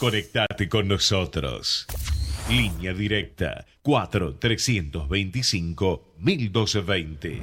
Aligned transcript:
Conectate 0.00 0.66
con 0.70 0.88
nosotros. 0.88 1.86
Línea 2.48 2.94
directa 2.94 3.66
4 3.82 4.36
325 4.36 6.14
1220. 6.16 7.42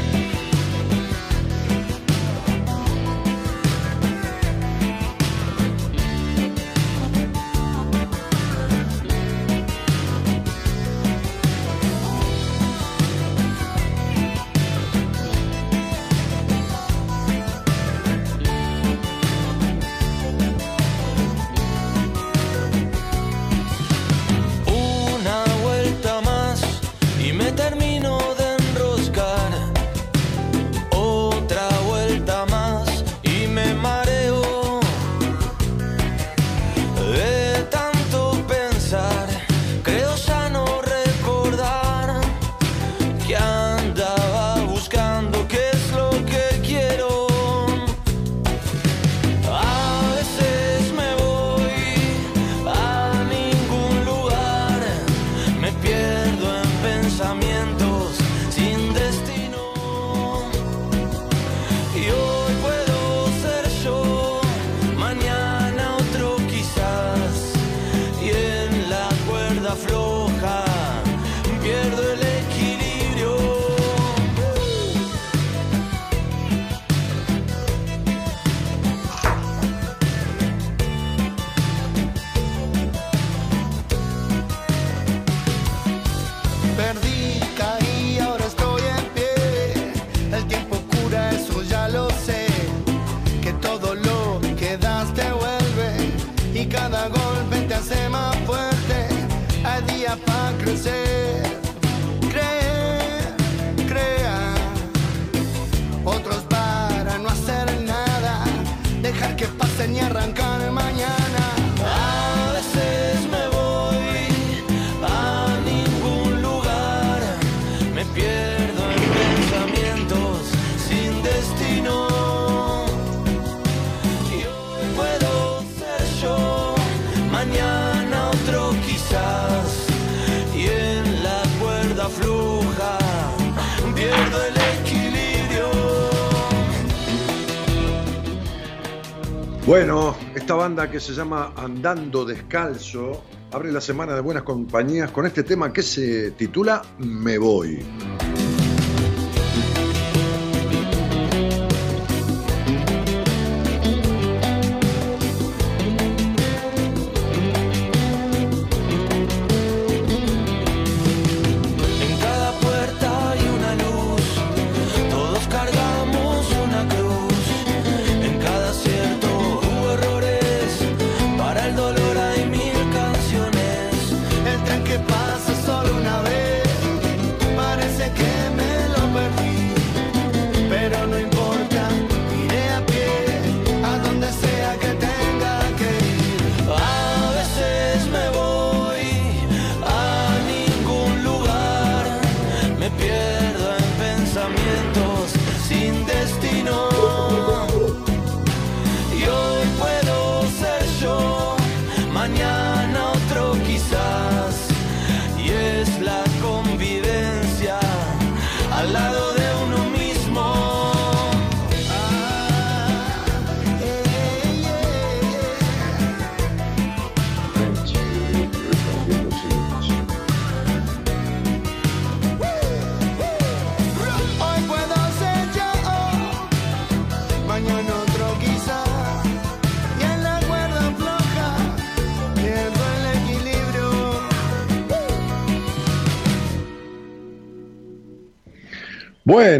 Bueno, 139.71 140.17
esta 140.35 140.55
banda 140.55 140.91
que 140.91 140.99
se 140.99 141.13
llama 141.13 141.53
Andando 141.55 142.25
Descalzo 142.25 143.23
abre 143.53 143.71
la 143.71 143.79
semana 143.79 144.13
de 144.13 144.19
buenas 144.19 144.43
compañías 144.43 145.11
con 145.11 145.25
este 145.25 145.43
tema 145.43 145.71
que 145.71 145.81
se 145.81 146.31
titula 146.31 146.81
Me 146.97 147.37
Voy. 147.37 147.79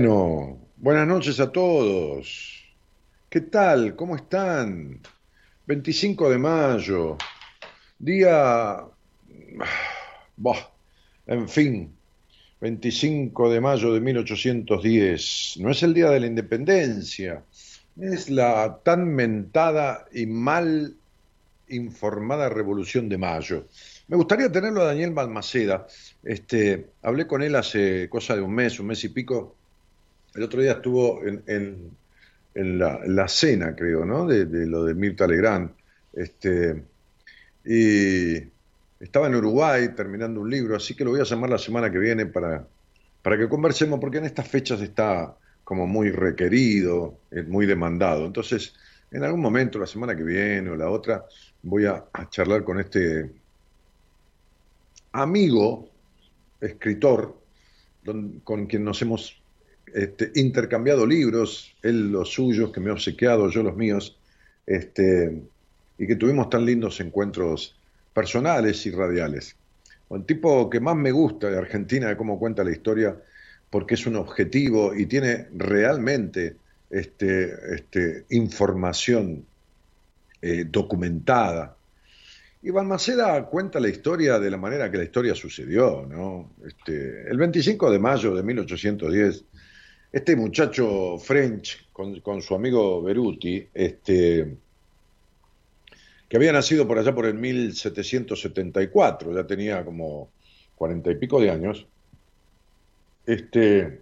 Bueno, 0.02 0.58
buenas 0.78 1.08
noches 1.08 1.40
a 1.40 1.52
todos. 1.52 2.60
¿Qué 3.30 3.42
tal? 3.42 3.96
¿Cómo 3.96 4.16
están? 4.16 5.00
25 5.68 6.28
de 6.32 6.38
mayo, 6.40 7.18
día... 8.00 8.78
Bah, 10.38 10.72
en 11.28 11.48
fin, 11.48 11.96
25 12.62 13.52
de 13.52 13.62
mayo 13.62 13.94
de 13.94 14.02
1810. 14.02 15.58
No 15.60 15.70
es 15.70 15.84
el 15.84 15.94
día 15.94 16.10
de 16.10 16.20
la 16.20 16.26
independencia, 16.26 17.44
es 17.96 18.32
la 18.32 18.80
tan 18.84 19.08
mentada 19.08 20.08
y 20.12 20.26
mal 20.26 20.96
informada 21.68 22.50
Revolución 22.50 23.08
de 23.08 23.20
Mayo. 23.20 23.68
Me 24.08 24.18
gustaría 24.18 24.52
tenerlo 24.52 24.82
a 24.82 24.86
Daniel 24.86 25.12
Balmaceda. 25.12 25.86
Este, 26.24 26.88
hablé 27.04 27.28
con 27.28 27.44
él 27.44 27.56
hace 27.56 28.10
cosa 28.10 28.36
de 28.36 28.42
un 28.42 28.56
mes, 28.56 28.80
un 28.80 28.88
mes 28.88 29.04
y 29.04 29.10
pico, 29.10 29.58
el 30.34 30.44
otro 30.44 30.62
día 30.62 30.74
estuvo 30.74 31.22
en, 31.26 31.92
la, 32.54 33.28
cena, 33.28 33.76
creo, 33.76 34.06
¿no? 34.06 34.26
De, 34.26 34.46
lo 34.66 34.86
de 34.86 34.94
Mirta 34.94 35.28
Legrand. 35.28 35.72
Este, 36.14 36.84
y 37.66 38.36
estaba 39.00 39.28
en 39.28 39.36
Uruguay 39.36 39.90
terminando 39.96 40.42
un 40.42 40.50
libro, 40.50 40.76
así 40.76 40.96
que 40.96 41.04
lo 41.04 41.12
voy 41.12 41.22
a 41.22 41.26
llamar 41.26 41.50
la 41.50 41.58
semana 41.58 41.92
que 41.92 41.98
viene 41.98 42.26
para, 42.26 42.66
para 43.22 43.38
que 43.38 43.50
conversemos, 43.50 44.00
porque 44.00 44.20
en 44.20 44.26
estas 44.26 44.48
fechas 44.48 44.82
está 44.82 45.36
como 45.64 45.88
muy 45.88 46.12
requerido, 46.12 47.20
muy 47.48 47.66
demandado. 47.66 48.26
Entonces, 48.26 48.74
en 49.12 49.24
algún 49.24 49.42
momento, 49.42 49.80
la 49.80 49.88
semana 49.88 50.16
que 50.16 50.24
viene 50.24 50.70
o 50.70 50.76
la 50.76 50.90
otra, 50.90 51.26
voy 51.64 51.86
a, 51.86 52.06
charlar 52.30 52.64
con 52.64 52.80
este 52.80 53.32
amigo, 55.12 55.90
escritor, 56.60 57.38
con 58.44 58.66
quien 58.66 58.84
nos 58.84 59.02
hemos 59.02 59.41
este, 59.94 60.32
intercambiado 60.36 61.06
libros, 61.06 61.76
él 61.82 62.12
los 62.12 62.30
suyos 62.30 62.72
que 62.72 62.80
me 62.80 62.90
ha 62.90 62.94
obsequiado, 62.94 63.50
yo 63.50 63.64
los 63.64 63.76
míos, 63.76 64.18
este, 64.66 65.42
y 65.98 66.08
que 66.08 66.16
tuvimos 66.16 66.50
tan 66.50 66.66
lindos 66.66 67.00
encuentros 67.00 67.76
personales 68.14 68.86
y 68.86 68.92
radiales. 68.92 69.56
Un 70.10 70.26
tipo 70.26 70.70
que 70.70 70.80
más 70.80 70.96
me 70.96 71.12
gusta 71.12 71.50
de 71.50 71.58
Argentina, 71.58 72.10
de 72.10 72.18
cómo 72.18 72.38
cuenta 72.38 72.64
la 72.64 72.72
historia, 72.72 73.16
porque 73.70 73.94
es 73.94 74.06
un 74.06 74.18
objetivo 74.18 74.94
y 74.94 75.06
tiene 75.06 75.48
realmente 75.56 76.56
este, 76.90 77.76
este, 77.76 78.26
información 78.32 79.46
eh, 80.42 80.66
documentada. 80.70 81.76
Iván 82.64 82.88
Maceda 82.88 83.44
cuenta 83.46 83.80
la 83.80 83.88
historia 83.88 84.38
de 84.38 84.52
la 84.52 84.58
manera 84.58 84.92
que 84.92 84.98
la 84.98 85.04
historia 85.04 85.34
sucedió. 85.34 86.08
Este, 86.68 87.30
el 87.30 87.38
25 87.38 87.90
de 87.90 87.98
mayo 88.00 88.36
de 88.36 88.44
1810, 88.44 89.46
este 90.12 90.36
muchacho 90.36 91.18
French, 91.18 91.88
con, 91.94 92.42
su 92.42 92.56
amigo 92.56 93.02
Beruti, 93.02 93.68
este, 93.74 94.56
que 96.28 96.38
había 96.38 96.52
nacido 96.52 96.88
por 96.88 96.98
allá 97.00 97.16
por 97.16 97.26
el 97.26 97.36
1774, 97.36 99.34
ya 99.34 99.48
tenía 99.48 99.86
como 99.86 100.30
cuarenta 100.76 101.12
y 101.12 101.16
pico 101.16 101.40
de 101.40 101.52
años, 101.52 101.86
este, 103.26 104.02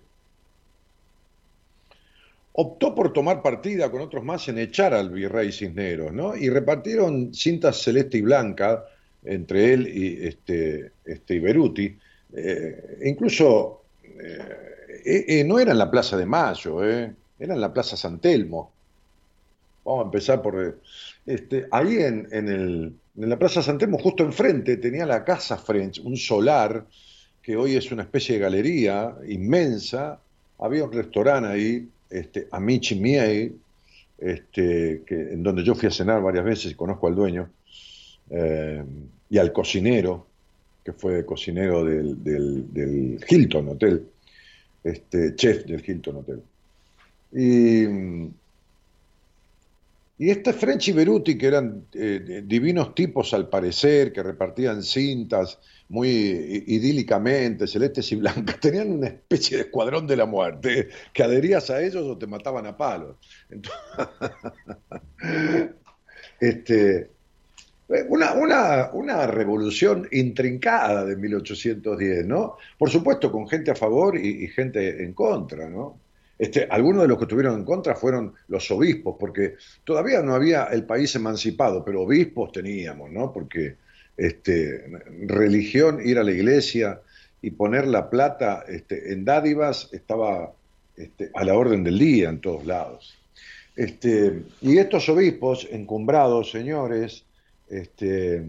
optó 2.53 2.95
por 2.95 3.13
tomar 3.13 3.41
partida 3.41 3.91
con 3.91 4.01
otros 4.01 4.23
más 4.23 4.47
en 4.47 4.57
echar 4.57 4.93
al 4.93 5.11
virrey 5.11 5.51
Cisneros, 5.51 6.11
¿no? 6.11 6.35
Y 6.35 6.49
repartieron 6.49 7.33
cintas 7.33 7.81
celeste 7.81 8.17
y 8.17 8.21
blanca 8.21 8.85
entre 9.23 9.73
él 9.73 9.87
y 9.87 10.27
este, 10.27 10.93
este 11.05 11.39
Beruti. 11.39 11.97
Eh, 12.33 12.99
incluso 13.05 13.83
eh, 14.03 14.78
eh, 15.06 15.44
no 15.44 15.60
era 15.60 15.72
en 15.72 15.77
la 15.77 15.89
Plaza 15.89 16.18
de 16.18 16.25
Mayo, 16.25 16.84
era 16.84 17.13
en 17.39 17.62
la 17.62 17.74
Plaza 17.74 17.98
San 17.98 18.20
Telmo. 18.20 18.72
Vamos 19.86 20.03
a 20.03 20.06
empezar 20.06 20.41
por... 20.41 20.79
Este, 21.25 21.68
ahí 21.72 21.98
en, 21.98 22.96
la 23.15 23.38
Plaza 23.38 23.62
San 23.62 23.77
Telmo, 23.77 23.98
justo 23.98 24.24
enfrente, 24.24 24.77
tenía 24.77 25.06
la 25.06 25.24
Casa 25.24 25.58
French, 25.58 26.00
un 26.03 26.15
solar 26.15 26.86
que 27.41 27.56
hoy 27.56 27.75
es 27.75 27.91
una 27.91 28.03
especie 28.03 28.36
de 28.36 28.41
galería 28.41 29.15
inmensa. 29.27 30.20
Había 30.60 30.84
un 30.84 30.91
restaurante 30.91 31.50
ahí, 31.50 31.88
este, 32.10 32.48
Amici 32.51 32.96
Miei, 32.96 33.53
este, 34.18 35.03
que, 35.06 35.15
en 35.34 35.44
donde 35.44 35.63
yo 35.63 35.75
fui 35.75 35.88
a 35.88 35.91
cenar 35.91 36.22
varias 36.22 36.44
veces 36.44 36.72
y 36.72 36.75
conozco 36.75 37.08
al 37.08 37.15
dueño, 37.15 37.50
eh, 38.29 38.84
y 39.29 39.38
al 39.38 39.53
cocinero, 39.53 40.27
que 40.84 40.94
fue 40.94 41.25
cocinero 41.25 41.86
del, 41.86 42.24
del, 42.24 43.20
Hilton 43.27 43.70
Hotel, 43.70 44.06
este, 44.83 45.36
chef 45.36 45.65
del 45.65 45.83
Hilton 45.86 46.17
Hotel. 46.17 46.41
Y, 47.31 47.83
y 50.17 50.29
este 50.29 50.53
French 50.53 50.89
y 50.89 50.91
Beruti, 50.91 51.38
que 51.38 51.48
eran 51.48 51.86
eh, 51.93 52.43
divinos 52.45 52.93
tipos 52.95 53.33
al 53.33 53.50
parecer, 53.50 54.12
que 54.12 54.24
repartían 54.24 54.83
cintas 54.83 55.59
muy 55.89 56.09
idílicamente, 56.67 57.67
celestes 57.67 58.12
y 58.12 58.15
blancas, 58.15 58.59
tenían 58.59 58.91
una 58.91 59.07
especie 59.07 59.57
de 59.57 59.63
escuadrón 59.63 60.07
de 60.07 60.17
la 60.17 60.25
muerte, 60.25 60.89
que 61.13 61.24
adherías 61.24 61.69
a 61.69 61.81
ellos 61.81 62.03
o 62.03 62.17
te 62.17 62.27
mataban 62.27 62.65
a 62.67 62.77
palos. 62.77 63.17
este, 66.39 67.09
una, 68.10 68.34
una, 68.34 68.89
una, 68.93 69.27
revolución 69.27 70.08
intrincada 70.12 71.05
de 71.05 71.15
1810, 71.15 72.25
¿no? 72.25 72.58
Por 72.77 72.89
supuesto, 72.89 73.31
con 73.31 73.48
gente 73.48 73.72
a 73.72 73.75
favor 73.75 74.17
y, 74.17 74.43
y 74.43 74.48
gente 74.48 75.03
en 75.03 75.13
contra, 75.13 75.67
¿no? 75.67 75.98
Este, 76.39 76.65
algunos 76.69 77.01
de 77.01 77.10
los 77.10 77.17
que 77.17 77.25
estuvieron 77.25 77.55
en 77.60 77.65
contra 77.65 77.96
fueron 77.96 78.34
los 78.48 78.72
obispos, 78.72 79.17
porque 79.19 79.55
todavía 79.84 80.22
no 80.22 80.34
había 80.34 80.65
el 80.65 80.86
país 80.86 81.13
emancipado, 81.15 81.84
pero 81.84 82.03
obispos 82.03 82.53
teníamos, 82.53 83.12
¿no? 83.12 83.34
Porque 83.34 83.75
este, 84.15 84.86
religión, 85.27 86.00
ir 86.01 86.17
a 86.17 86.24
la 86.24 86.31
iglesia 86.31 87.01
y 87.41 87.51
poner 87.51 87.88
la 87.88 88.10
plata 88.10 88.63
este, 88.67 89.12
en 89.12 89.25
dádivas 89.25 89.89
estaba 89.91 90.53
este, 90.96 91.29
a 91.34 91.43
la 91.43 91.55
orden 91.55 91.84
del 91.84 92.00
día 92.00 92.29
en 92.29 92.39
todos 92.39 92.65
lados. 92.65 93.17
Este, 93.75 94.43
y 94.62 94.77
estos 94.77 95.10
obispos 95.10 95.67
encumbrados, 95.69 96.51
señores, 96.51 97.25
este, 97.69 98.43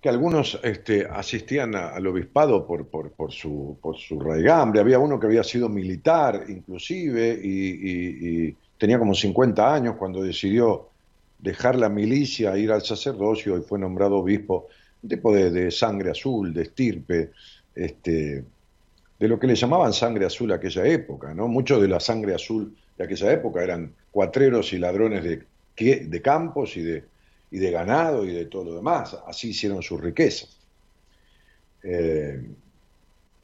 que 0.00 0.08
algunos 0.08 0.60
este, 0.62 1.06
asistían 1.06 1.74
al 1.74 2.06
obispado 2.06 2.66
por, 2.66 3.32
su, 3.32 3.76
raigambre. 4.20 4.80
Había 4.80 4.98
uno 4.98 5.18
que 5.18 5.26
había 5.26 5.42
sido 5.42 5.68
militar, 5.68 6.44
inclusive, 6.48 7.38
y, 7.42 8.54
tenía 8.78 8.98
como 8.98 9.14
50 9.14 9.74
años 9.74 9.96
cuando 9.96 10.22
decidió 10.22 10.90
dejar 11.38 11.76
la 11.76 11.88
milicia, 11.88 12.56
ir 12.58 12.70
al 12.72 12.82
sacerdocio 12.82 13.56
y 13.56 13.62
fue 13.62 13.78
nombrado 13.78 14.16
obispo, 14.16 14.68
un 15.02 15.08
tipo 15.08 15.34
de, 15.34 15.70
sangre 15.70 16.10
azul, 16.10 16.52
de 16.52 16.62
estirpe, 16.62 17.30
este, 17.74 18.44
de 19.18 19.28
lo 19.28 19.38
que 19.38 19.46
le 19.46 19.54
llamaban 19.54 19.92
sangre 19.92 20.26
azul 20.26 20.52
aquella 20.52 20.86
época. 20.86 21.32
¿no? 21.32 21.48
Muchos 21.48 21.80
de 21.80 21.88
la 21.88 22.00
sangre 22.00 22.34
azul 22.34 22.76
de 22.98 23.04
aquella 23.04 23.32
época 23.32 23.62
eran 23.62 23.92
cuatreros 24.10 24.72
y 24.72 24.78
ladrones 24.78 25.24
de, 25.24 25.44
de 25.76 26.22
campos 26.22 26.76
y 26.76 26.82
de, 26.82 27.04
y 27.50 27.58
de 27.58 27.70
ganado 27.70 28.24
y 28.24 28.32
de 28.32 28.46
todo 28.46 28.64
lo 28.64 28.74
demás. 28.74 29.16
Así 29.26 29.50
hicieron 29.50 29.82
sus 29.82 30.00
riquezas. 30.00 30.58
Eh, 31.82 32.42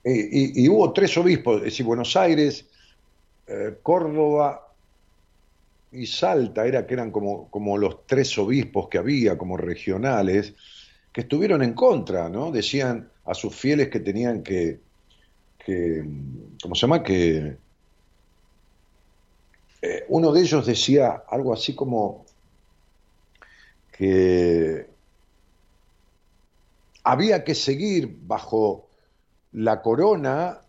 y, 0.05 0.69
hubo 0.69 0.93
tres 0.93 1.17
obispos, 1.17 1.59
es 1.59 1.65
decir, 1.65 1.87
Buenos 1.87 2.17
Aires, 2.17 2.67
eh, 3.47 3.77
Córdoba 3.83 4.69
y 5.93 6.07
Salta, 6.07 6.67
era 6.67 6.87
que 6.87 6.95
eran 6.95 7.13
como, 7.13 7.49
como 7.51 7.79
los 7.79 8.05
tres 8.07 8.37
obispos 8.39 8.89
que 8.89 8.99
había, 8.99 9.39
como 9.39 9.57
regionales, 9.57 10.55
que 11.13 11.21
estuvieron 11.21 11.63
en 11.63 11.75
contra, 11.75 12.29
¿no? 12.29 12.51
Decían 12.51 13.09
a 13.25 13.35
sus 13.35 13.55
fieles 13.55 13.91
que 13.91 14.01
tenían 14.01 14.43
que, 14.43 14.81
que 15.65 16.05
¿cómo 16.61 16.75
se 16.75 16.81
llama? 16.81 17.03
Que 17.03 17.57
eh, 19.83 20.05
uno 20.09 20.33
de 20.33 20.41
ellos 20.41 20.67
decía 20.67 21.25
algo 21.29 21.53
así 21.53 21.75
como 21.75 22.22
que 23.93 24.89
había 27.05 27.45
que 27.45 27.55
seguir 27.55 28.19
bajo 28.27 28.89
la 29.53 29.83
corona 29.83 30.61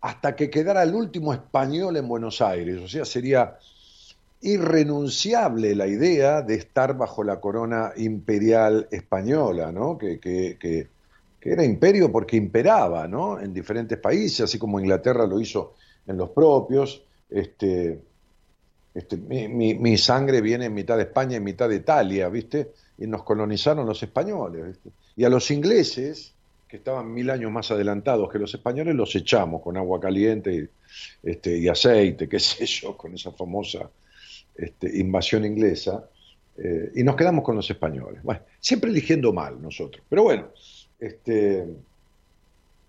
hasta 0.00 0.36
que 0.36 0.50
quedara 0.50 0.82
el 0.82 0.94
último 0.94 1.32
español 1.32 1.96
en 1.96 2.06
Buenos 2.06 2.42
Aires. 2.42 2.80
O 2.82 2.88
sea, 2.88 3.04
sería 3.04 3.56
irrenunciable 4.42 5.74
la 5.74 5.86
idea 5.86 6.42
de 6.42 6.56
estar 6.56 6.96
bajo 6.96 7.24
la 7.24 7.40
corona 7.40 7.92
imperial 7.96 8.86
española, 8.90 9.72
¿no? 9.72 9.96
que, 9.96 10.20
que, 10.20 10.88
era 11.40 11.64
imperio 11.64 12.10
porque 12.10 12.36
imperaba 12.36 13.06
¿no? 13.06 13.38
en 13.38 13.52
diferentes 13.52 13.98
países, 13.98 14.42
así 14.42 14.58
como 14.58 14.80
Inglaterra 14.80 15.26
lo 15.26 15.40
hizo 15.40 15.74
en 16.06 16.16
los 16.18 16.30
propios. 16.30 17.02
Este, 17.30 18.00
este, 18.94 19.16
mi, 19.16 19.98
sangre 19.98 20.40
viene 20.40 20.66
en 20.66 20.74
mitad 20.74 20.96
de 20.96 21.02
España 21.02 21.36
y 21.36 21.40
mitad 21.40 21.68
de 21.68 21.76
Italia, 21.76 22.28
¿viste? 22.28 22.70
Y 22.98 23.08
nos 23.08 23.24
colonizaron 23.24 23.86
los 23.86 24.00
españoles, 24.02 24.66
¿viste? 24.66 24.90
Y 25.16 25.24
a 25.24 25.28
los 25.28 25.50
ingleses, 25.50 26.32
que 26.68 26.76
estaban 26.76 27.12
mil 27.12 27.28
años 27.30 27.50
más 27.50 27.70
adelantados 27.72 28.30
que 28.30 28.38
los 28.38 28.54
españoles, 28.54 28.94
los 28.94 29.14
echamos 29.16 29.62
con 29.62 29.76
agua 29.76 30.00
caliente 30.00 30.54
y, 30.54 31.28
este, 31.28 31.58
y 31.58 31.68
aceite, 31.68 32.28
qué 32.28 32.38
sé 32.40 32.66
yo, 32.66 32.96
con 32.96 33.14
esa 33.14 33.32
famosa 33.32 33.90
este, 34.54 34.96
invasión 34.98 35.44
inglesa, 35.44 36.08
eh, 36.56 36.92
y 36.94 37.02
nos 37.02 37.16
quedamos 37.16 37.42
con 37.42 37.56
los 37.56 37.68
españoles. 37.68 38.22
Bueno, 38.22 38.42
siempre 38.60 38.90
eligiendo 38.90 39.32
mal 39.32 39.60
nosotros. 39.60 40.04
Pero 40.08 40.22
bueno, 40.22 40.50
este, 41.00 41.66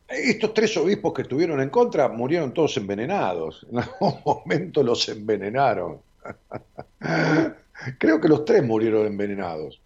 estos 0.07 0.53
tres 0.53 0.75
obispos 0.77 1.13
que 1.13 1.23
estuvieron 1.23 1.59
en 1.61 1.69
contra 1.69 2.07
murieron 2.07 2.53
todos 2.53 2.77
envenenados. 2.77 3.65
En 3.71 3.79
algún 3.79 4.15
momento 4.25 4.83
los 4.83 5.07
envenenaron. 5.09 5.99
Creo 7.97 8.21
que 8.21 8.27
los 8.27 8.45
tres 8.45 8.63
murieron 8.63 9.05
envenenados. 9.07 9.81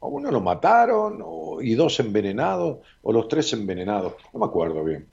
O 0.00 0.08
uno 0.08 0.30
lo 0.30 0.40
mataron, 0.40 1.24
y 1.60 1.74
dos 1.74 1.98
envenenados, 1.98 2.78
o 3.02 3.12
los 3.12 3.26
tres 3.26 3.52
envenenados. 3.52 4.14
No 4.32 4.40
me 4.40 4.46
acuerdo 4.46 4.84
bien. 4.84 5.06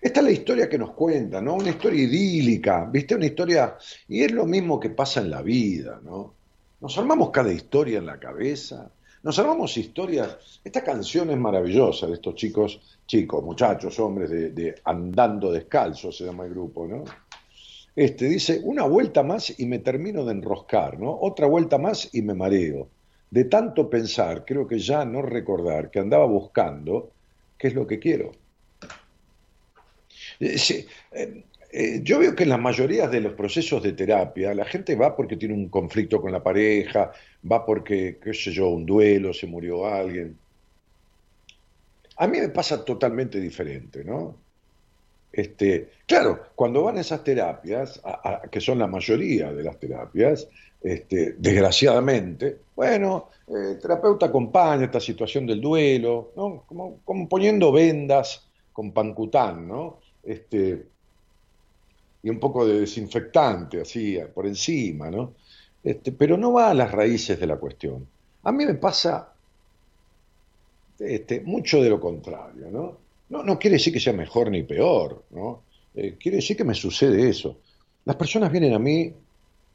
Esta 0.00 0.20
es 0.20 0.26
la 0.26 0.32
historia 0.32 0.68
que 0.68 0.78
nos 0.78 0.90
cuenta, 0.90 1.40
¿no? 1.40 1.54
Una 1.54 1.70
historia 1.70 2.04
idílica, 2.04 2.84
¿viste? 2.90 3.14
Una 3.14 3.26
historia... 3.26 3.76
Y 4.06 4.22
es 4.22 4.30
lo 4.30 4.44
mismo 4.44 4.78
que 4.78 4.90
pasa 4.90 5.20
en 5.20 5.30
la 5.30 5.42
vida, 5.42 5.98
¿no? 6.04 6.34
Nos 6.80 6.96
armamos 6.98 7.30
cada 7.30 7.52
historia 7.52 7.98
en 7.98 8.06
la 8.06 8.20
cabeza, 8.20 8.90
nos 9.22 9.38
armamos 9.38 9.76
historias. 9.76 10.60
Esta 10.64 10.82
canción 10.82 11.30
es 11.30 11.36
maravillosa 11.36 12.06
de 12.06 12.14
estos 12.14 12.34
chicos, 12.34 12.80
chicos, 13.06 13.42
muchachos, 13.42 13.98
hombres 13.98 14.30
de, 14.30 14.74
Andando 14.84 15.50
Descalzos, 15.50 16.16
se 16.16 16.24
llama 16.24 16.44
el 16.44 16.50
grupo, 16.50 16.86
¿no? 16.86 17.04
Este 17.94 18.26
dice, 18.26 18.60
una 18.62 18.84
vuelta 18.84 19.24
más 19.24 19.58
y 19.58 19.66
me 19.66 19.80
termino 19.80 20.24
de 20.24 20.32
enroscar, 20.32 21.00
¿no? 21.00 21.18
Otra 21.20 21.46
vuelta 21.46 21.78
más 21.78 22.08
y 22.12 22.22
me 22.22 22.34
mareo. 22.34 22.88
De 23.30 23.44
tanto 23.44 23.90
pensar, 23.90 24.44
creo 24.44 24.66
que 24.66 24.78
ya 24.78 25.04
no 25.04 25.20
recordar 25.20 25.90
que 25.90 25.98
andaba 25.98 26.24
buscando 26.26 27.10
qué 27.58 27.68
es 27.68 27.74
lo 27.74 27.86
que 27.86 27.98
quiero. 27.98 28.32
Eh, 30.40 30.56
eh, 31.12 31.44
eh, 31.70 32.00
yo 32.02 32.18
veo 32.18 32.34
que 32.34 32.44
en 32.44 32.48
la 32.48 32.56
mayoría 32.56 33.08
de 33.08 33.20
los 33.20 33.34
procesos 33.34 33.82
de 33.82 33.92
terapia 33.92 34.54
la 34.54 34.64
gente 34.64 34.96
va 34.96 35.14
porque 35.14 35.36
tiene 35.36 35.54
un 35.54 35.68
conflicto 35.68 36.20
con 36.20 36.32
la 36.32 36.42
pareja, 36.42 37.12
va 37.50 37.64
porque, 37.64 38.18
qué 38.22 38.32
sé 38.32 38.52
yo, 38.52 38.68
un 38.68 38.86
duelo, 38.86 39.34
se 39.34 39.46
murió 39.46 39.86
alguien. 39.86 40.36
A 42.16 42.26
mí 42.26 42.38
me 42.40 42.48
pasa 42.48 42.84
totalmente 42.84 43.38
diferente, 43.38 44.02
¿no? 44.02 44.36
Este, 45.30 45.90
claro, 46.06 46.46
cuando 46.54 46.82
van 46.82 46.96
a 46.96 47.02
esas 47.02 47.22
terapias, 47.22 48.00
que 48.50 48.60
son 48.60 48.78
la 48.78 48.86
mayoría 48.86 49.52
de 49.52 49.62
las 49.62 49.78
terapias, 49.78 50.48
este, 50.82 51.34
desgraciadamente, 51.38 52.58
bueno, 52.74 53.28
el 53.46 53.78
terapeuta 53.78 54.26
acompaña 54.26 54.86
esta 54.86 55.00
situación 55.00 55.46
del 55.46 55.60
duelo, 55.60 56.32
¿no? 56.34 56.64
Como, 56.66 57.00
como 57.04 57.28
poniendo 57.28 57.70
vendas 57.70 58.48
con 58.72 58.92
pancután, 58.92 59.68
¿no? 59.68 59.98
Este, 60.22 60.86
y 62.22 62.30
un 62.30 62.40
poco 62.40 62.66
de 62.66 62.80
desinfectante, 62.80 63.80
así, 63.80 64.18
por 64.34 64.46
encima, 64.46 65.10
¿no? 65.10 65.34
Este, 65.82 66.12
pero 66.12 66.36
no 66.36 66.52
va 66.52 66.70
a 66.70 66.74
las 66.74 66.90
raíces 66.90 67.38
de 67.38 67.46
la 67.46 67.56
cuestión. 67.56 68.06
A 68.42 68.52
mí 68.52 68.66
me 68.66 68.74
pasa 68.74 69.32
este, 70.98 71.40
mucho 71.40 71.82
de 71.82 71.90
lo 71.90 72.00
contrario, 72.00 72.68
¿no? 72.70 72.98
¿no? 73.28 73.58
Quiere 73.58 73.76
decir 73.76 73.92
que 73.92 74.00
sea 74.00 74.12
mejor 74.12 74.50
ni 74.50 74.62
peor, 74.62 75.24
¿no? 75.30 75.62
Eh, 75.94 76.16
quiere 76.18 76.36
decir 76.36 76.56
que 76.56 76.64
me 76.64 76.74
sucede 76.74 77.28
eso. 77.28 77.58
Las 78.04 78.16
personas 78.16 78.50
vienen 78.50 78.72
a 78.72 78.78
mí, 78.78 79.12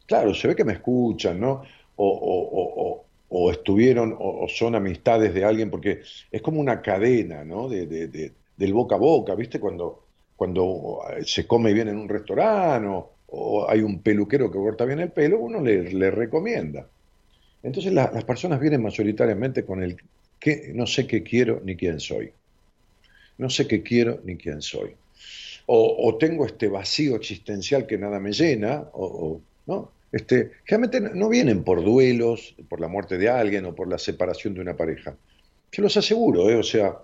claro, 0.06 0.34
se 0.34 0.48
ve 0.48 0.56
que 0.56 0.66
me 0.66 0.74
escuchan, 0.74 1.40
¿no? 1.40 1.64
O, 1.96 3.04
o, 3.30 3.52
estuvieron 3.52 4.16
o, 4.18 4.48
son 4.48 4.76
amistades 4.76 5.34
de 5.34 5.44
alguien, 5.44 5.70
porque 5.70 6.02
es 6.32 6.42
como 6.42 6.60
una 6.60 6.82
cadena, 6.82 7.44
¿no? 7.44 7.68
De, 7.68 8.32
del 8.58 8.74
boca 8.74 8.96
a 8.96 9.00
boca, 9.00 9.36
¿viste? 9.36 9.60
Cuando 9.60 10.03
cuando 10.36 11.02
eh, 11.16 11.24
se 11.26 11.46
come 11.48 11.74
bien 11.74 11.88
en 11.88 11.98
un 11.98 12.10
restaurante 12.10 12.88
o, 13.36 13.68
hay 13.68 13.82
un 13.82 14.02
peluquero 14.02 14.52
que 14.52 14.60
corta 14.60 14.86
bien 14.86 15.00
el 15.00 15.12
pelo, 15.12 15.40
uno 15.40 15.60
le, 15.60 16.12
recomienda. 16.12 16.88
Entonces 17.64 17.92
las 17.92 18.24
personas 18.26 18.60
vienen 18.60 18.84
mayoritariamente 18.84 19.66
con 19.66 19.82
el 19.82 19.98
que 20.40 20.72
no 20.76 20.86
sé 20.86 21.08
qué 21.08 21.24
quiero 21.24 21.60
ni 21.64 21.76
quién 21.76 22.00
soy. 22.00 22.32
No 23.40 23.50
sé 23.50 23.68
qué 23.68 23.82
quiero 23.82 24.20
ni 24.24 24.36
quién 24.36 24.62
soy. 24.62 24.96
O, 25.66 26.18
tengo 26.20 26.46
este 26.46 26.68
vacío 26.68 27.16
existencial 27.16 27.88
que 27.88 27.98
nada 27.98 28.20
me 28.20 28.34
llena, 28.34 28.84
o, 28.92 29.40
¿no? 29.66 29.92
Este, 30.12 30.52
generalmente 30.66 31.18
no 31.18 31.30
vienen 31.30 31.64
por 31.64 31.84
duelos, 31.84 32.56
por 32.70 32.80
la 32.80 32.88
muerte 32.88 33.18
de 33.18 33.30
alguien 33.30 33.66
o 33.66 33.74
por 33.74 33.88
la 33.88 33.98
separación 33.98 34.54
de 34.54 34.62
una 34.62 34.76
pareja. 34.76 35.16
Se 35.72 35.82
los 35.82 35.98
aseguro, 35.98 36.50
¿eh? 36.50 36.56
o 36.56 36.64
sea, 36.64 36.96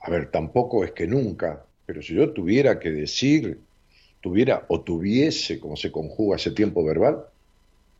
a 0.00 0.10
ver, 0.10 0.30
tampoco 0.30 0.84
es 0.84 0.90
que 0.92 1.06
nunca 1.06 1.64
pero 1.92 2.00
si 2.00 2.14
yo 2.14 2.32
tuviera 2.32 2.80
que 2.80 2.90
decir, 2.90 3.60
tuviera 4.22 4.64
o 4.68 4.80
tuviese, 4.80 5.60
como 5.60 5.76
se 5.76 5.92
conjuga 5.92 6.36
ese 6.36 6.52
tiempo 6.52 6.82
verbal, 6.82 7.26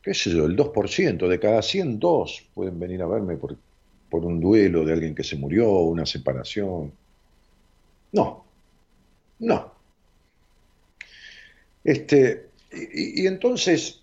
qué 0.01 0.15
sé 0.15 0.31
yo, 0.31 0.47
el 0.47 0.57
2%, 0.57 1.29
de 1.29 1.39
cada 1.39 1.61
100, 1.61 1.99
dos 1.99 2.43
pueden 2.55 2.81
venir 2.81 3.03
a 3.03 3.07
verme 3.07 3.37
por, 3.37 3.55
por 4.09 4.25
un 4.25 4.41
duelo 4.41 4.87
de 4.87 4.95
alguien 4.95 5.15
que 5.15 5.23
se 5.23 5.37
murió, 5.37 5.71
una 5.71 6.07
separación. 6.07 6.91
No, 8.13 8.47
no. 9.41 9.73
Este, 11.85 12.49
y, 12.95 13.27
entonces, 13.27 14.01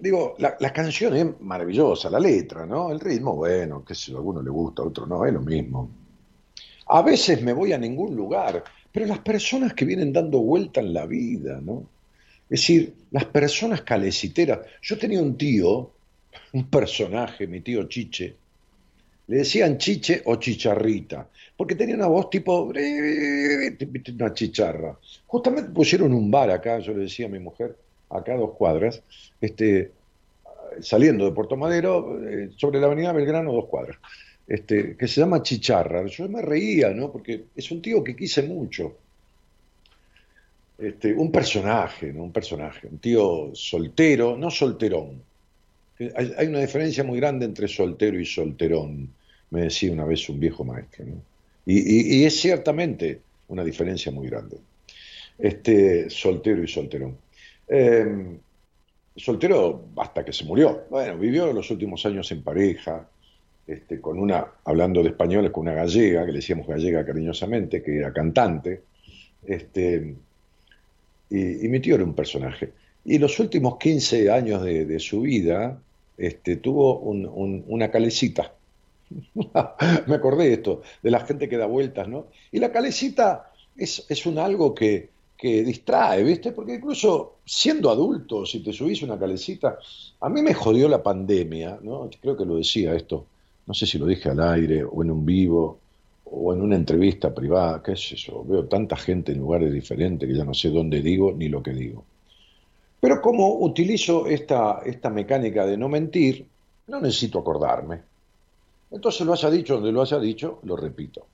digo, 0.00 0.34
la, 0.38 0.72
canción 0.72 1.14
es 1.14 1.40
maravillosa, 1.40 2.10
la 2.10 2.18
letra, 2.18 2.66
¿no? 2.66 2.90
El 2.90 2.98
ritmo, 2.98 3.36
bueno, 3.36 3.84
qué 3.84 3.94
sé 3.94 4.10
yo, 4.10 4.16
a 4.16 4.18
alguno 4.18 4.42
le 4.42 4.50
gusta, 4.50 4.82
a 4.82 4.86
otro 4.86 5.06
no, 5.06 5.24
es 5.24 5.32
lo 5.32 5.42
mismo. 5.42 5.88
A 6.88 7.02
veces 7.02 7.40
me 7.40 7.52
voy 7.52 7.72
a 7.72 7.78
ningún 7.78 8.16
lugar 8.16 8.64
pero 8.92 9.06
las 9.06 9.18
personas 9.18 9.74
que 9.74 9.84
vienen 9.84 10.12
dando 10.12 10.40
vuelta 10.40 10.80
en 10.80 10.92
la 10.92 11.06
vida, 11.06 11.60
¿no? 11.62 11.88
Es 12.50 12.60
decir, 12.60 12.94
las 13.10 13.26
personas 13.26 13.82
caleciteras. 13.82 14.60
Yo 14.80 14.96
tenía 14.96 15.20
un 15.20 15.36
tío, 15.36 15.92
un 16.52 16.70
personaje, 16.70 17.46
mi 17.46 17.60
tío 17.60 17.84
Chiche, 17.84 18.34
le 19.26 19.36
decían 19.38 19.76
Chiche 19.76 20.22
o 20.24 20.36
Chicharrita, 20.36 21.28
porque 21.56 21.74
tenía 21.74 21.94
una 21.94 22.06
voz 22.06 22.30
tipo, 22.30 22.62
una 22.62 24.32
chicharra. 24.32 24.98
Justamente 25.26 25.70
pusieron 25.70 26.14
un 26.14 26.30
bar 26.30 26.50
acá, 26.50 26.78
yo 26.78 26.94
le 26.94 27.00
decía 27.00 27.26
a 27.26 27.28
mi 27.28 27.38
mujer, 27.38 27.76
acá 28.08 28.34
dos 28.36 28.52
cuadras, 28.56 29.02
este, 29.40 29.92
saliendo 30.80 31.26
de 31.26 31.32
Puerto 31.32 31.58
Madero, 31.58 32.18
eh, 32.26 32.50
sobre 32.56 32.80
la 32.80 32.86
avenida 32.86 33.12
Belgrano, 33.12 33.52
dos 33.52 33.66
cuadras 33.66 33.98
este, 34.48 34.96
que 34.96 35.06
se 35.06 35.20
llama 35.20 35.42
Chicharra. 35.42 36.06
Yo 36.06 36.26
me 36.28 36.40
reía, 36.40 36.88
¿no? 36.90 37.12
Porque 37.12 37.44
es 37.54 37.70
un 37.70 37.82
tío 37.82 38.02
que 38.02 38.16
quise 38.16 38.42
mucho. 38.42 38.96
Este, 40.78 41.12
un 41.12 41.30
personaje, 41.30 42.12
¿no? 42.12 42.24
Un 42.24 42.32
personaje, 42.32 42.88
un 42.88 42.98
tío 42.98 43.50
soltero, 43.52 44.38
no 44.38 44.50
solterón. 44.50 45.20
Hay, 46.14 46.46
una 46.46 46.60
diferencia 46.60 47.04
muy 47.04 47.18
grande 47.18 47.44
entre 47.44 47.66
soltero 47.68 48.18
y 48.18 48.24
solterón, 48.24 49.12
me 49.50 49.62
decía 49.62 49.92
una 49.92 50.04
vez 50.04 50.28
un 50.28 50.38
viejo 50.38 50.64
maestro. 50.64 51.04
Y, 51.66 52.24
es 52.24 52.40
ciertamente 52.40 53.20
una 53.48 53.64
diferencia 53.64 54.12
muy 54.12 54.28
grande. 54.28 54.56
Este, 55.36 56.08
soltero 56.08 56.62
y 56.62 56.68
solterón. 56.68 57.18
Em, 57.66 58.38
soltero 59.16 59.88
hasta 59.96 60.24
que 60.24 60.32
se 60.32 60.44
murió. 60.44 60.86
Bueno, 60.88 61.18
vivió 61.18 61.52
los 61.52 61.70
últimos 61.70 62.06
años 62.06 62.30
en 62.30 62.42
pareja, 62.42 63.06
este, 63.68 64.00
con 64.00 64.18
una, 64.18 64.46
hablando 64.64 65.02
de 65.02 65.10
españoles, 65.10 65.50
con 65.50 65.68
una 65.68 65.74
gallega, 65.74 66.24
que 66.24 66.32
le 66.32 66.38
decíamos 66.38 66.66
gallega 66.66 67.04
cariñosamente, 67.04 67.82
que 67.82 67.98
era 67.98 68.14
cantante, 68.14 68.80
este, 69.44 70.16
y, 71.28 71.68
mi 71.68 71.78
tío 71.78 71.96
era 71.96 72.04
un 72.04 72.14
personaje. 72.14 72.72
Y 73.04 73.18
los 73.18 73.38
últimos 73.38 73.76
15 73.76 74.30
años 74.30 74.62
de, 74.62 74.98
su 74.98 75.20
vida 75.20 75.78
este, 76.16 76.56
tuvo 76.56 77.00
una 77.00 77.90
calecita. 77.90 78.54
Me 80.06 80.14
acordé 80.14 80.48
de 80.48 80.54
esto, 80.54 80.80
de 81.02 81.10
la 81.10 81.20
gente 81.20 81.46
que 81.46 81.58
da 81.58 81.66
vueltas, 81.66 82.08
¿no? 82.08 82.28
Y 82.50 82.60
la 82.60 82.72
calecita 82.72 83.52
es, 83.76 84.06
es 84.08 84.24
un 84.24 84.38
algo 84.38 84.74
que, 84.74 85.10
que 85.36 85.62
distrae, 85.62 86.24
¿viste? 86.24 86.52
Porque 86.52 86.76
incluso 86.76 87.36
siendo 87.44 87.90
adulto, 87.90 88.46
si 88.46 88.62
te 88.62 88.72
subís 88.72 89.02
una 89.02 89.18
calecita, 89.18 89.78
a 90.20 90.28
mí 90.30 90.40
me 90.40 90.54
jodió 90.54 90.88
la 90.88 91.02
pandemia, 91.02 91.78
¿no? 91.82 92.08
Creo 92.18 92.34
que 92.34 92.46
lo 92.46 92.56
decía 92.56 92.94
esto 92.94 93.26
no 93.68 93.74
sé 93.74 93.84
si 93.84 93.98
lo 93.98 94.06
dije 94.06 94.30
al 94.30 94.40
aire 94.40 94.82
o 94.82 95.02
en 95.02 95.10
un 95.10 95.26
vivo 95.26 95.78
o 96.24 96.54
en 96.54 96.62
una 96.62 96.74
entrevista 96.74 97.34
privada, 97.34 97.82
qué 97.82 97.92
es 97.92 98.12
eso, 98.12 98.42
veo 98.44 98.64
tanta 98.64 98.96
gente 98.96 99.32
en 99.32 99.38
lugares 99.40 99.70
diferentes 99.70 100.26
que 100.26 100.34
ya 100.34 100.44
no 100.44 100.54
sé 100.54 100.70
dónde 100.70 101.02
digo 101.02 101.32
ni 101.32 101.50
lo 101.50 101.62
que 101.62 101.72
digo. 101.72 102.02
Pero 102.98 103.20
como 103.20 103.58
utilizo 103.58 104.26
esta, 104.26 104.80
esta 104.84 105.10
mecánica 105.10 105.66
de 105.66 105.76
no 105.76 105.90
mentir, 105.90 106.46
no 106.86 106.98
necesito 107.00 107.38
acordarme. 107.38 108.00
Entonces 108.90 109.26
lo 109.26 109.34
haya 109.34 109.50
dicho 109.50 109.74
donde 109.74 109.92
lo 109.92 110.00
haya 110.00 110.18
dicho, 110.18 110.60
lo 110.62 110.74
repito. 110.74 111.26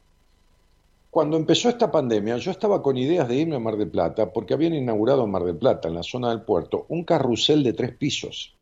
Cuando 1.10 1.36
empezó 1.36 1.68
esta 1.68 1.92
pandemia, 1.92 2.38
yo 2.38 2.50
estaba 2.50 2.82
con 2.82 2.96
ideas 2.96 3.28
de 3.28 3.36
irme 3.36 3.54
a 3.54 3.60
Mar 3.60 3.76
del 3.76 3.88
Plata 3.88 4.32
porque 4.32 4.54
habían 4.54 4.74
inaugurado 4.74 5.24
en 5.24 5.30
Mar 5.30 5.44
del 5.44 5.56
Plata, 5.56 5.86
en 5.86 5.94
la 5.94 6.02
zona 6.02 6.30
del 6.30 6.42
puerto, 6.42 6.86
un 6.88 7.04
carrusel 7.04 7.62
de 7.62 7.72
tres 7.72 7.94
pisos. 7.94 8.56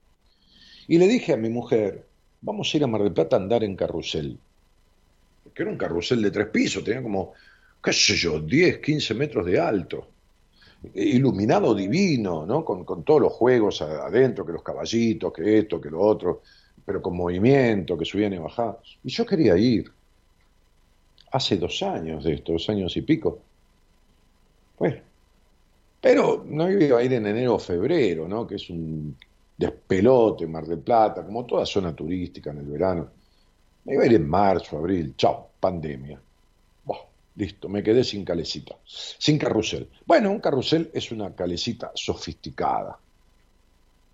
Y 0.87 0.99
le 0.99 1.09
dije 1.09 1.33
a 1.33 1.39
mi 1.39 1.49
mujer, 1.49 2.12
vamos 2.43 2.73
a 2.73 2.77
ir 2.77 2.85
a 2.85 2.87
Mar 2.87 3.03
del 3.03 3.13
Plata 3.13 3.37
a 3.37 3.39
andar 3.39 3.65
en 3.65 3.77
carrusel. 3.77 4.39
Que 5.55 5.63
era 5.63 5.71
un 5.71 5.79
carrusel 5.79 6.21
de 6.23 6.31
tres 6.31 6.49
pisos, 6.49 6.85
tenía 6.85 7.03
como, 7.03 7.33
qué 7.83 7.93
sé 7.93 8.15
yo, 8.15 8.41
10, 8.41 8.79
15 8.79 9.15
metros 9.15 9.47
de 9.47 9.59
alto. 9.59 10.09
Iluminado 10.95 11.75
divino, 11.75 12.45
¿no? 12.45 12.65
Con, 12.65 13.05
todos 13.05 13.21
los 13.21 13.33
juegos 13.33 13.81
adentro, 13.83 14.45
que 14.45 14.53
los 14.53 14.63
caballitos, 14.63 15.33
que 15.33 15.59
esto, 15.59 15.81
que 15.81 15.91
lo 15.91 16.01
otro, 16.01 16.43
pero 16.85 17.01
con 17.01 17.17
movimiento, 17.17 17.97
que 17.97 18.05
subían 18.05 18.35
y 18.35 18.39
bajaban. 18.39 18.77
Y 19.05 19.11
yo 19.11 19.25
quería 19.25 19.57
ir. 19.57 19.91
Hace 21.31 21.57
dos 21.57 21.83
años 21.83 22.25
de 22.25 22.35
esto, 22.35 22.53
dos 22.53 22.69
años 22.69 22.97
y 22.97 23.03
pico. 23.03 23.39
Bueno, 24.79 24.97
pero 26.01 26.45
no 26.47 26.69
iba 26.71 26.99
a 26.99 27.05
ir 27.05 27.13
en 27.13 27.27
enero 27.27 27.55
o 27.55 27.59
febrero, 27.59 28.27
¿no? 28.27 28.47
Que 28.47 28.57
es 28.57 28.69
un 28.69 29.17
despelote, 29.63 30.47
Mar 30.47 30.67
del 30.67 30.81
Plata, 30.81 31.25
como 31.25 31.47
toda 31.47 31.65
zona 31.65 31.95
turística 31.95 32.51
en 32.51 32.59
el 32.59 32.67
verano. 32.67 33.09
Me 33.85 33.95
iba 33.95 34.03
a 34.03 34.07
ir 34.07 34.15
en 34.15 34.29
marzo, 34.29 34.79
abril, 34.79 35.15
chao, 35.17 35.51
pandemia. 35.59 36.21
Listo, 37.35 37.69
me 37.69 37.83
quedé 37.83 38.05
sin 38.05 38.25
calecita, 38.25 38.77
sin 38.85 39.39
carrusel. 39.39 39.89
Bueno, 40.05 40.31
un 40.31 40.41
carrusel 40.41 40.91
es 40.93 41.11
una 41.13 41.35
calecita 41.35 41.91
sofisticada. 41.95 42.99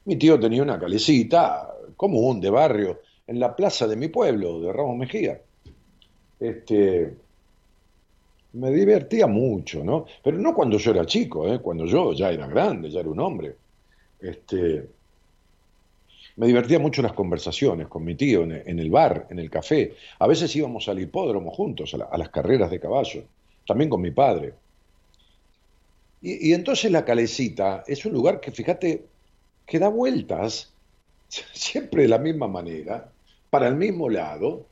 Mi 0.04 0.16
tío 0.16 0.38
tenía 0.38 0.62
una 0.62 0.78
calecita 0.78 1.68
común 1.96 2.40
de 2.40 2.50
barrio 2.50 3.00
en 3.26 3.40
la 3.40 3.56
plaza 3.56 3.88
de 3.88 3.96
mi 3.96 4.08
pueblo, 4.08 4.60
de 4.60 4.72
Ramos 4.72 4.96
Mejía. 4.96 5.40
Este, 6.38 7.16
me 8.52 8.70
divertía 8.70 9.26
mucho, 9.26 9.82
¿no? 9.82 10.06
Pero 10.22 10.38
no 10.38 10.54
cuando 10.54 10.78
yo 10.78 10.92
era 10.92 11.04
chico, 11.04 11.52
¿eh? 11.52 11.58
cuando 11.58 11.86
yo 11.86 12.12
ya 12.12 12.30
era 12.30 12.46
grande, 12.46 12.88
ya 12.88 13.00
era 13.00 13.10
un 13.10 13.18
hombre. 13.18 13.56
Este, 14.20 14.88
me 16.38 16.46
divertía 16.46 16.78
mucho 16.78 17.02
las 17.02 17.14
conversaciones 17.14 17.88
con 17.88 18.04
mi 18.04 18.14
tío 18.14 18.44
en, 18.44 18.78
el 18.78 18.90
bar, 18.90 19.26
en 19.28 19.40
el 19.40 19.50
café. 19.50 19.96
A 20.20 20.28
veces 20.28 20.54
íbamos 20.54 20.88
al 20.88 21.00
hipódromo 21.00 21.50
juntos, 21.50 21.94
a, 21.94 22.16
las 22.16 22.28
carreras 22.28 22.70
de 22.70 22.78
caballo, 22.78 23.24
también 23.66 23.90
con 23.90 24.00
mi 24.00 24.12
padre. 24.12 24.54
Y, 26.22 26.52
entonces 26.52 26.92
la 26.92 27.04
calecita 27.04 27.82
es 27.88 28.06
un 28.06 28.12
lugar 28.12 28.38
que, 28.38 28.52
fíjate, 28.52 29.04
que 29.66 29.78
da 29.80 29.88
vueltas 29.88 30.72
siempre 31.28 32.02
de 32.02 32.08
la 32.08 32.18
misma 32.18 32.46
manera, 32.46 33.10
para 33.50 33.66
el 33.66 33.74
mismo 33.74 34.08
lado, 34.08 34.64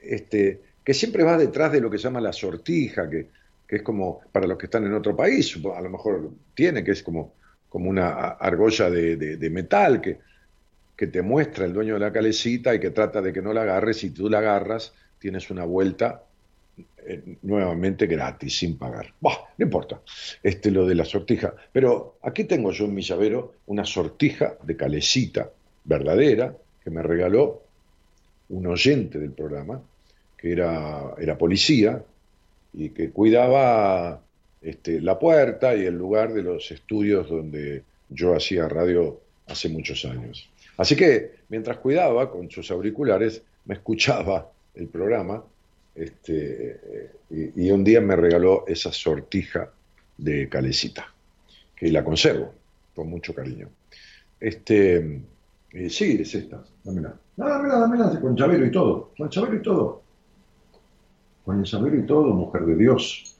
este, 0.00 0.60
que 0.84 0.94
siempre 0.94 1.24
va 1.24 1.36
detrás 1.36 1.72
de 1.72 1.80
lo 1.80 1.90
que 1.90 1.98
se 1.98 2.04
llama 2.04 2.20
la 2.20 2.32
sortija, 2.32 3.10
que, 3.10 3.26
es 3.68 3.82
como, 3.82 4.20
para 4.30 4.46
los 4.46 4.56
que 4.56 4.66
están 4.66 4.86
en 4.86 4.94
otro 4.94 5.16
país, 5.16 5.58
a 5.74 5.80
lo 5.80 5.90
mejor 5.90 6.30
tiene, 6.54 6.84
que 6.84 6.92
es 6.92 7.02
como, 7.02 7.32
como 7.68 7.90
una 7.90 8.10
argolla 8.10 8.88
de 8.88 9.50
metal, 9.50 10.00
que, 10.00 10.28
que 10.98 11.06
te 11.06 11.22
muestra 11.22 11.64
el 11.64 11.72
dueño 11.72 11.94
de 11.94 12.00
la 12.00 12.12
calecita 12.12 12.74
y 12.74 12.80
que 12.80 12.90
trata 12.90 13.22
de 13.22 13.32
que 13.32 13.40
no 13.40 13.52
la 13.52 13.62
agarres. 13.62 13.98
Si 13.98 14.10
tú 14.10 14.28
la 14.28 14.38
agarras, 14.38 14.92
tienes 15.20 15.48
una 15.48 15.64
vuelta 15.64 16.24
eh, 17.06 17.36
nuevamente 17.42 18.08
gratis, 18.08 18.58
sin 18.58 18.76
pagar. 18.76 19.14
Bah, 19.20 19.46
no 19.56 19.64
importa, 19.64 20.00
este, 20.42 20.72
lo 20.72 20.84
de 20.88 20.96
la 20.96 21.04
sortija. 21.04 21.54
Pero 21.70 22.16
aquí 22.22 22.44
tengo 22.44 22.72
yo 22.72 22.86
en 22.86 22.94
mi 22.94 23.02
llavero 23.02 23.54
una 23.66 23.84
sortija 23.84 24.56
de 24.60 24.76
calecita 24.76 25.48
verdadera 25.84 26.52
que 26.82 26.90
me 26.90 27.04
regaló 27.04 27.62
un 28.48 28.66
oyente 28.66 29.20
del 29.20 29.30
programa, 29.30 29.80
que 30.36 30.50
era, 30.50 31.14
era 31.16 31.38
policía 31.38 32.02
y 32.74 32.88
que 32.88 33.10
cuidaba 33.10 34.20
este, 34.60 35.00
la 35.00 35.16
puerta 35.16 35.76
y 35.76 35.84
el 35.84 35.96
lugar 35.96 36.32
de 36.32 36.42
los 36.42 36.72
estudios 36.72 37.28
donde 37.28 37.84
yo 38.08 38.34
hacía 38.34 38.68
radio 38.68 39.20
hace 39.46 39.68
muchos 39.68 40.04
años. 40.04 40.50
Así 40.78 40.96
que 40.96 41.40
mientras 41.48 41.78
cuidaba 41.78 42.30
con 42.30 42.50
sus 42.50 42.70
auriculares, 42.70 43.42
me 43.66 43.74
escuchaba 43.74 44.50
el 44.74 44.86
programa 44.86 45.42
este, 45.94 47.10
y, 47.30 47.70
un 47.70 47.82
día 47.82 48.00
me 48.00 48.14
regaló 48.14 48.64
esa 48.68 48.92
sortija 48.92 49.70
de 50.16 50.48
calecita, 50.48 51.12
que 51.76 51.90
la 51.90 52.04
conservo 52.04 52.54
con 52.94 53.10
mucho 53.10 53.34
cariño. 53.34 53.68
Este, 54.38 55.20
eh, 55.72 55.90
sí, 55.90 56.18
es 56.20 56.34
esta, 56.36 56.62
dámela. 56.84 57.14
No, 57.36 57.48
dámela, 57.48 57.78
dámela, 57.80 58.20
con 58.20 58.36
llavero 58.36 58.64
y 58.64 58.70
todo, 58.70 59.10
con 59.18 59.28
llavero 59.28 59.56
y 59.56 59.62
todo. 59.62 60.02
Con 61.44 61.58
el 61.58 61.64
llavero 61.64 61.96
y 61.96 62.06
todo, 62.06 62.28
mujer 62.28 62.64
de 62.64 62.76
Dios. 62.76 63.36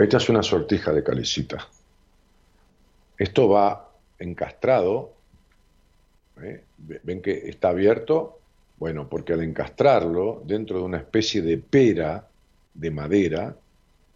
Esta 0.00 0.16
es 0.16 0.28
una 0.30 0.42
sortija 0.42 0.92
de 0.92 1.02
calecita. 1.02 1.68
Esto 3.18 3.48
va 3.48 3.90
encastrado, 4.18 5.12
¿eh? 6.42 6.62
ven 6.78 7.22
que 7.22 7.48
está 7.48 7.68
abierto, 7.68 8.40
bueno, 8.78 9.08
porque 9.08 9.32
al 9.32 9.42
encastrarlo 9.42 10.42
dentro 10.44 10.78
de 10.78 10.84
una 10.84 10.98
especie 10.98 11.42
de 11.42 11.58
pera 11.58 12.28
de 12.74 12.90
madera, 12.90 13.56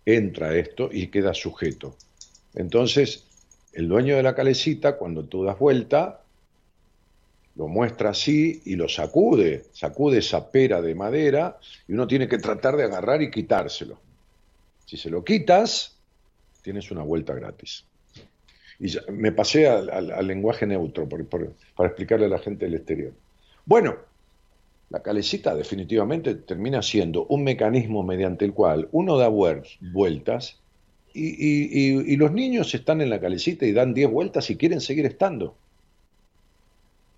entra 0.04 0.56
esto 0.56 0.88
y 0.90 1.08
queda 1.08 1.32
sujeto. 1.34 1.96
Entonces, 2.54 3.24
el 3.72 3.88
dueño 3.88 4.16
de 4.16 4.22
la 4.22 4.34
calecita, 4.34 4.96
cuando 4.96 5.24
tú 5.24 5.44
das 5.44 5.58
vuelta, 5.58 6.22
lo 7.54 7.68
muestra 7.68 8.10
así 8.10 8.62
y 8.64 8.76
lo 8.76 8.88
sacude, 8.88 9.66
sacude 9.72 10.18
esa 10.18 10.50
pera 10.50 10.80
de 10.80 10.94
madera 10.94 11.58
y 11.86 11.92
uno 11.92 12.06
tiene 12.06 12.28
que 12.28 12.38
tratar 12.38 12.76
de 12.76 12.84
agarrar 12.84 13.20
y 13.20 13.30
quitárselo. 13.30 13.98
Si 14.86 14.96
se 14.96 15.10
lo 15.10 15.24
quitas, 15.24 15.96
tienes 16.62 16.90
una 16.90 17.02
vuelta 17.02 17.34
gratis. 17.34 17.84
Y 18.80 18.94
me 19.10 19.32
pasé 19.32 19.68
al, 19.68 20.26
lenguaje 20.26 20.66
neutro 20.66 21.08
para 21.08 21.88
explicarle 21.88 22.26
a 22.26 22.30
la 22.30 22.38
gente 22.38 22.66
del 22.66 22.74
exterior. 22.74 23.12
Bueno, 23.64 23.96
la 24.90 25.02
calecita 25.02 25.54
definitivamente 25.54 26.34
termina 26.34 26.80
siendo 26.80 27.26
un 27.26 27.44
mecanismo 27.44 28.02
mediante 28.02 28.44
el 28.44 28.54
cual 28.54 28.88
uno 28.92 29.18
da 29.18 29.28
vueltas 29.28 30.58
y, 31.12 32.16
los 32.16 32.32
niños 32.32 32.74
están 32.74 33.00
en 33.00 33.10
la 33.10 33.20
calecita 33.20 33.66
y 33.66 33.72
dan 33.72 33.92
10 33.92 34.10
vueltas 34.10 34.48
y 34.50 34.56
quieren 34.56 34.80
seguir 34.80 35.04
estando. 35.06 35.54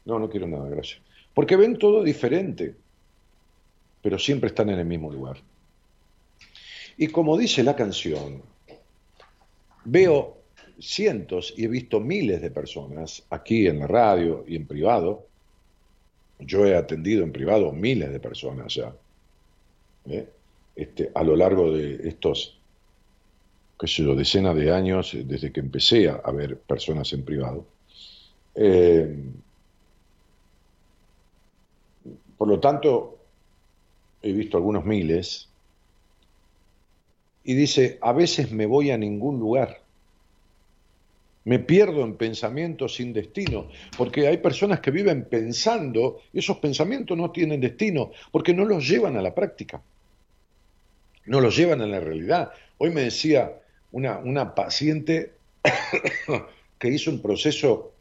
No, 0.04 0.18
no 0.18 0.28
quiero 0.30 0.48
nada, 0.48 0.68
gracias. 0.68 1.00
Porque 1.34 1.56
ven 1.56 1.78
todo 1.78 2.02
diferente, 2.02 2.74
pero 4.02 4.18
siempre 4.18 4.48
están 4.48 4.70
en 4.70 4.78
el 4.78 4.86
mismo 4.86 5.12
lugar. 5.12 5.36
Y 6.96 7.08
como 7.08 7.38
dice 7.38 7.62
la 7.62 7.76
canción, 7.76 8.42
veo 9.84 10.38
cientos 10.80 11.54
y 11.56 11.64
he 11.64 11.68
visto 11.68 12.00
miles 12.00 12.40
de 12.40 12.50
personas 12.50 13.22
aquí 13.30 13.66
en 13.66 13.80
la 13.80 13.86
radio 13.86 14.44
y 14.46 14.56
en 14.56 14.66
privado. 14.66 15.26
Yo 16.38 16.66
he 16.66 16.74
atendido 16.74 17.22
en 17.22 17.32
privado 17.32 17.70
miles 17.72 18.10
de 18.10 18.18
personas 18.18 18.74
ya, 18.74 18.94
¿eh? 20.06 20.26
este, 20.74 21.10
a 21.14 21.22
lo 21.22 21.36
largo 21.36 21.72
de 21.72 22.08
estos, 22.08 22.58
qué 23.78 23.86
sé 23.86 24.02
yo, 24.02 24.14
decenas 24.14 24.56
de 24.56 24.72
años 24.72 25.12
eh, 25.12 25.24
desde 25.26 25.52
que 25.52 25.60
empecé 25.60 26.08
a, 26.08 26.30
ver 26.30 26.58
personas 26.58 27.12
en 27.12 27.24
privado. 27.24 27.66
Eh, 28.54 29.16
por 32.38 32.48
lo 32.48 32.58
tanto, 32.58 33.18
he 34.22 34.32
visto 34.32 34.56
algunos 34.56 34.86
miles 34.86 35.46
y 37.44 37.54
dice, 37.54 37.98
a 38.00 38.14
veces 38.14 38.50
me 38.50 38.64
voy 38.64 38.90
a 38.90 38.96
ningún 38.96 39.38
lugar 39.38 39.79
me 41.44 41.58
pierdo 41.58 42.04
en 42.04 42.16
pensamientos 42.16 42.94
sin 42.94 43.12
destino, 43.12 43.68
porque 43.96 44.26
hay 44.26 44.38
personas 44.38 44.80
que 44.80 44.90
viven 44.90 45.26
pensando 45.28 46.18
y 46.32 46.40
esos 46.40 46.58
pensamientos 46.58 47.16
no 47.16 47.30
tienen 47.30 47.60
destino, 47.60 48.10
porque 48.30 48.52
no 48.52 48.64
los 48.64 48.86
llevan 48.86 49.16
a 49.16 49.22
la 49.22 49.34
práctica, 49.34 49.82
no 51.26 51.40
los 51.40 51.56
llevan 51.56 51.80
a 51.80 51.86
la 51.86 52.00
realidad. 52.00 52.50
Hoy 52.78 52.90
me 52.90 53.02
decía 53.02 53.60
una, 53.92 54.18
una 54.18 54.54
paciente 54.54 55.32
que 56.78 56.88
hizo 56.88 57.10
un 57.10 57.22
proceso 57.22 57.94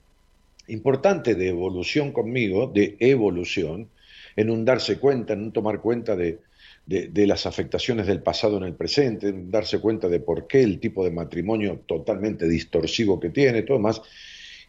importante 0.68 1.36
de 1.36 1.50
evolución 1.50 2.12
conmigo, 2.12 2.68
de 2.68 2.98
evolución, 3.00 3.90
en 4.36 4.50
un 4.50 4.64
darse 4.66 5.00
cuenta, 5.00 5.34
en 5.34 5.42
un 5.42 5.52
tomar 5.52 5.82
cuenta 5.82 6.16
de, 6.16 6.40
de, 6.90 7.28
las 7.28 7.46
afectaciones 7.46 8.08
del 8.08 8.24
pasado 8.24 8.58
en 8.58 8.64
el 8.64 8.74
presente, 8.74 9.32
darse 9.32 9.80
cuenta 9.80 10.08
de 10.08 10.20
por 10.20 10.48
qué 10.48 10.64
el 10.64 10.80
tipo 10.80 11.04
de 11.04 11.12
matrimonio 11.12 11.82
totalmente 11.86 12.48
distorsivo 12.48 13.20
que 13.20 13.30
tiene, 13.30 13.62
todo 13.62 13.78
más. 13.78 14.02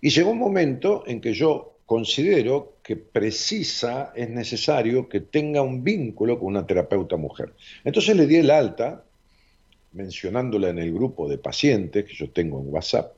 Y 0.02 0.10
llegó 0.10 0.30
un 0.30 0.38
momento 0.38 1.02
en 1.06 1.22
que 1.22 1.32
yo 1.32 1.78
considero 1.86 2.76
que 2.82 2.96
precisa, 2.96 4.12
es 4.14 4.28
necesario 4.28 5.08
que 5.08 5.20
tenga 5.20 5.62
un 5.62 5.82
vínculo 5.82 6.38
con 6.38 6.48
una 6.48 6.66
terapeuta 6.66 7.16
mujer. 7.16 7.54
Entonces 7.84 8.14
le 8.14 8.26
di 8.26 8.36
el 8.36 8.50
alta, 8.50 9.02
mencionándola 9.92 10.68
en 10.68 10.78
el 10.78 10.92
grupo 10.92 11.26
de 11.26 11.38
pacientes 11.38 12.04
que 12.04 12.14
yo 12.14 12.30
tengo 12.30 12.60
en 12.60 12.68
WhatsApp, 12.68 13.14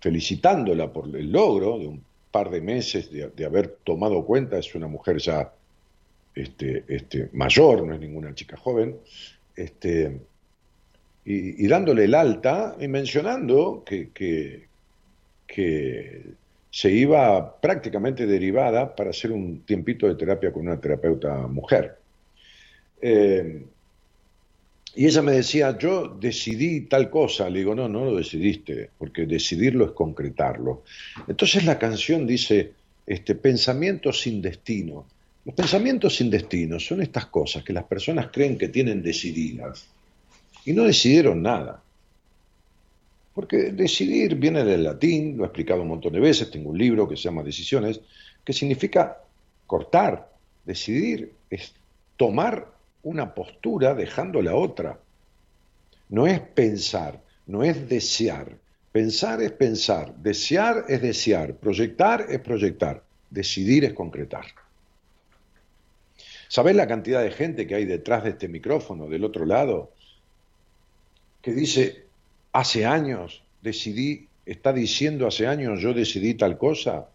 felicitándola 0.00 0.90
por 0.90 1.14
el 1.14 1.30
logro 1.30 1.78
de 1.78 1.88
un 1.88 2.02
par 2.30 2.48
de 2.48 2.62
meses 2.62 3.10
de, 3.12 3.28
de 3.28 3.44
haber 3.44 3.76
tomado 3.84 4.24
cuenta, 4.24 4.58
es 4.58 4.74
una 4.74 4.88
mujer 4.88 5.18
ya 5.18 5.52
este, 6.34 6.84
este, 6.88 7.28
mayor, 7.32 7.84
no 7.84 7.94
es 7.94 8.00
ninguna 8.00 8.34
chica 8.34 8.56
joven, 8.56 8.96
este, 9.56 10.20
y, 11.24 11.66
dándole 11.66 12.04
el 12.04 12.14
alta 12.14 12.76
y 12.80 12.88
mencionando 12.88 13.84
que, 13.84 14.10
que, 14.12 14.68
se 16.72 16.90
iba 16.92 17.60
prácticamente 17.60 18.26
derivada 18.26 18.94
para 18.94 19.10
hacer 19.10 19.32
un 19.32 19.62
tiempito 19.62 20.06
de 20.06 20.14
terapia 20.14 20.52
con 20.52 20.62
una 20.62 20.80
terapeuta 20.80 21.48
mujer. 21.48 21.98
Eh, 23.02 23.64
y 24.94 25.06
ella 25.06 25.22
me 25.22 25.32
decía, 25.32 25.76
yo 25.78 26.08
decidí 26.08 26.82
tal 26.82 27.10
cosa. 27.10 27.48
Le 27.48 27.60
digo, 27.60 27.74
no, 27.74 27.88
no 27.88 28.04
lo 28.04 28.16
decidiste, 28.16 28.90
porque 28.98 29.26
decidirlo 29.26 29.84
es 29.84 29.90
concretarlo. 29.92 30.84
Entonces 31.28 31.64
la 31.64 31.78
canción 31.78 32.26
dice, 32.26 32.72
este, 33.06 33.34
pensamiento 33.34 34.12
sin 34.12 34.42
destino. 34.42 35.06
Los 35.44 35.54
pensamientos 35.54 36.16
sin 36.16 36.30
destino 36.30 36.78
son 36.78 37.00
estas 37.00 37.26
cosas 37.26 37.64
que 37.64 37.72
las 37.72 37.84
personas 37.84 38.28
creen 38.30 38.58
que 38.58 38.68
tienen 38.68 39.02
decididas 39.02 39.86
y 40.64 40.72
no 40.72 40.84
decidieron 40.84 41.42
nada. 41.42 41.82
Porque 43.34 43.72
decidir 43.72 44.34
viene 44.34 44.64
del 44.64 44.84
latín, 44.84 45.36
lo 45.36 45.44
he 45.44 45.46
explicado 45.46 45.82
un 45.82 45.88
montón 45.88 46.12
de 46.12 46.20
veces, 46.20 46.50
tengo 46.50 46.70
un 46.70 46.78
libro 46.78 47.08
que 47.08 47.16
se 47.16 47.22
llama 47.22 47.42
Decisiones, 47.42 48.00
que 48.44 48.52
significa 48.52 49.18
cortar, 49.66 50.30
Decidir 50.64 51.32
es 51.48 51.72
tomar 52.16 52.68
una 53.02 53.34
postura 53.34 53.94
dejando 53.94 54.42
la 54.42 54.54
otra. 54.54 54.98
No 56.10 56.26
es 56.26 56.38
pensar, 56.40 57.20
no 57.46 57.64
es 57.64 57.88
desear. 57.88 58.58
Pensar 58.92 59.40
es 59.40 59.52
pensar, 59.52 60.14
desear 60.16 60.84
es 60.88 61.00
desear, 61.00 61.54
proyectar 61.54 62.26
es 62.28 62.40
proyectar, 62.40 63.02
decidir 63.30 63.84
es 63.84 63.94
concretar. 63.94 64.44
¿Sabés 66.50 66.74
la 66.74 66.88
cantidad 66.88 67.22
de 67.22 67.30
gente 67.30 67.64
que 67.64 67.76
hay 67.76 67.84
detrás 67.84 68.24
de 68.24 68.30
este 68.30 68.48
micrófono, 68.48 69.08
del 69.08 69.22
otro 69.22 69.46
lado, 69.46 69.92
que 71.40 71.52
dice, 71.52 72.06
hace 72.52 72.84
años 72.84 73.44
decidí, 73.62 74.26
está 74.44 74.72
diciendo 74.72 75.28
hace 75.28 75.46
años 75.46 75.80
yo 75.80 75.94
decidí 75.94 76.34
tal 76.34 76.58
cosa, 76.58 77.08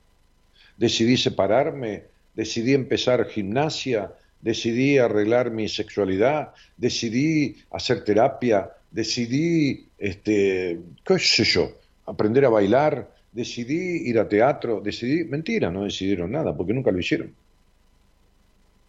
decidí 0.77 1.17
separarme, 1.17 2.05
decidí 2.33 2.73
empezar 2.73 3.27
gimnasia, 3.27 4.13
decidí 4.39 4.99
arreglar 4.99 5.51
mi 5.51 5.67
sexualidad, 5.67 6.53
decidí 6.77 7.57
hacer 7.71 8.05
terapia, 8.05 8.71
decidí, 8.89 9.85
este, 9.97 10.79
qué 11.05 11.19
sé 11.19 11.43
yo, 11.43 11.77
aprender 12.05 12.45
a 12.45 12.49
bailar, 12.49 13.11
decidí 13.33 14.09
ir 14.09 14.17
a 14.17 14.29
teatro, 14.29 14.79
decidí, 14.79 15.25
mentira, 15.25 15.69
no 15.71 15.83
decidieron 15.83 16.31
nada, 16.31 16.55
porque 16.55 16.73
nunca 16.73 16.89
lo 16.89 16.99
hicieron. 16.99 17.33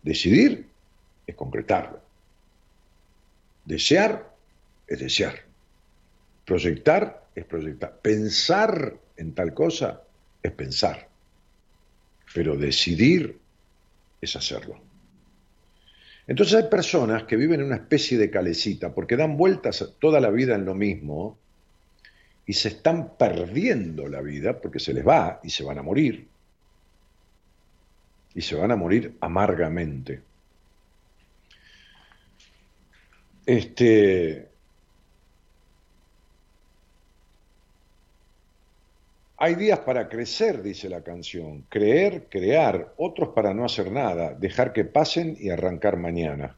Decidir 0.06 0.64
es 1.26 1.34
concretarlo. 1.34 2.00
Desear 3.64 4.32
es 4.86 5.00
desear. 5.00 5.34
Proyectar 6.44 7.26
es 7.34 7.44
proyectar. 7.44 7.98
Pensar 8.00 8.96
en 9.16 9.34
tal 9.34 9.52
cosa 9.52 10.02
es 10.40 10.52
pensar. 10.52 11.08
Pero 12.32 12.56
decidir 12.56 13.36
es 14.20 14.36
hacerlo. 14.36 14.78
Entonces 16.28 16.62
hay 16.62 16.70
personas 16.70 17.24
que 17.24 17.34
viven 17.34 17.58
en 17.58 17.66
una 17.66 17.74
especie 17.74 18.16
de 18.16 18.30
calecita 18.30 18.94
porque 18.94 19.16
dan 19.16 19.36
vueltas 19.36 19.92
toda 19.98 20.20
la 20.20 20.30
vida 20.30 20.54
en 20.54 20.64
lo 20.64 20.76
mismo 20.76 21.36
y 22.46 22.52
se 22.52 22.68
están 22.68 23.16
perdiendo 23.16 24.06
la 24.06 24.20
vida 24.20 24.60
porque 24.60 24.78
se 24.78 24.94
les 24.94 25.04
va 25.04 25.40
y 25.42 25.50
se 25.50 25.64
van 25.64 25.78
a 25.78 25.82
morir 25.82 26.28
y 28.36 28.42
se 28.42 28.54
van 28.54 28.70
a 28.70 28.76
morir 28.76 29.16
amargamente. 29.20 30.20
Este, 33.46 34.46
hay 39.38 39.54
días 39.54 39.78
para 39.80 40.10
crecer, 40.10 40.62
dice 40.62 40.90
la 40.90 41.00
canción, 41.00 41.64
creer, 41.70 42.26
crear, 42.28 42.92
otros 42.98 43.30
para 43.30 43.54
no 43.54 43.64
hacer 43.64 43.90
nada, 43.90 44.34
dejar 44.34 44.74
que 44.74 44.84
pasen 44.84 45.34
y 45.40 45.48
arrancar 45.48 45.96
mañana. 45.96 46.56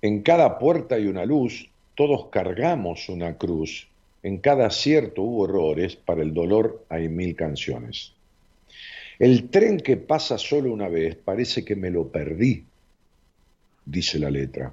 En 0.00 0.22
cada 0.22 0.58
puerta 0.58 0.94
hay 0.94 1.06
una 1.06 1.26
luz, 1.26 1.68
todos 1.94 2.28
cargamos 2.30 3.10
una 3.10 3.36
cruz, 3.36 3.88
en 4.22 4.38
cada 4.38 4.68
acierto 4.68 5.20
hubo 5.20 5.44
errores, 5.44 5.96
para 5.96 6.22
el 6.22 6.32
dolor 6.32 6.86
hay 6.88 7.10
mil 7.10 7.36
canciones. 7.36 8.14
El 9.22 9.50
tren 9.50 9.78
que 9.78 9.98
pasa 9.98 10.36
solo 10.36 10.72
una 10.72 10.88
vez 10.88 11.14
parece 11.14 11.64
que 11.64 11.76
me 11.76 11.90
lo 11.90 12.08
perdí, 12.08 12.64
dice 13.84 14.18
la 14.18 14.28
letra. 14.28 14.72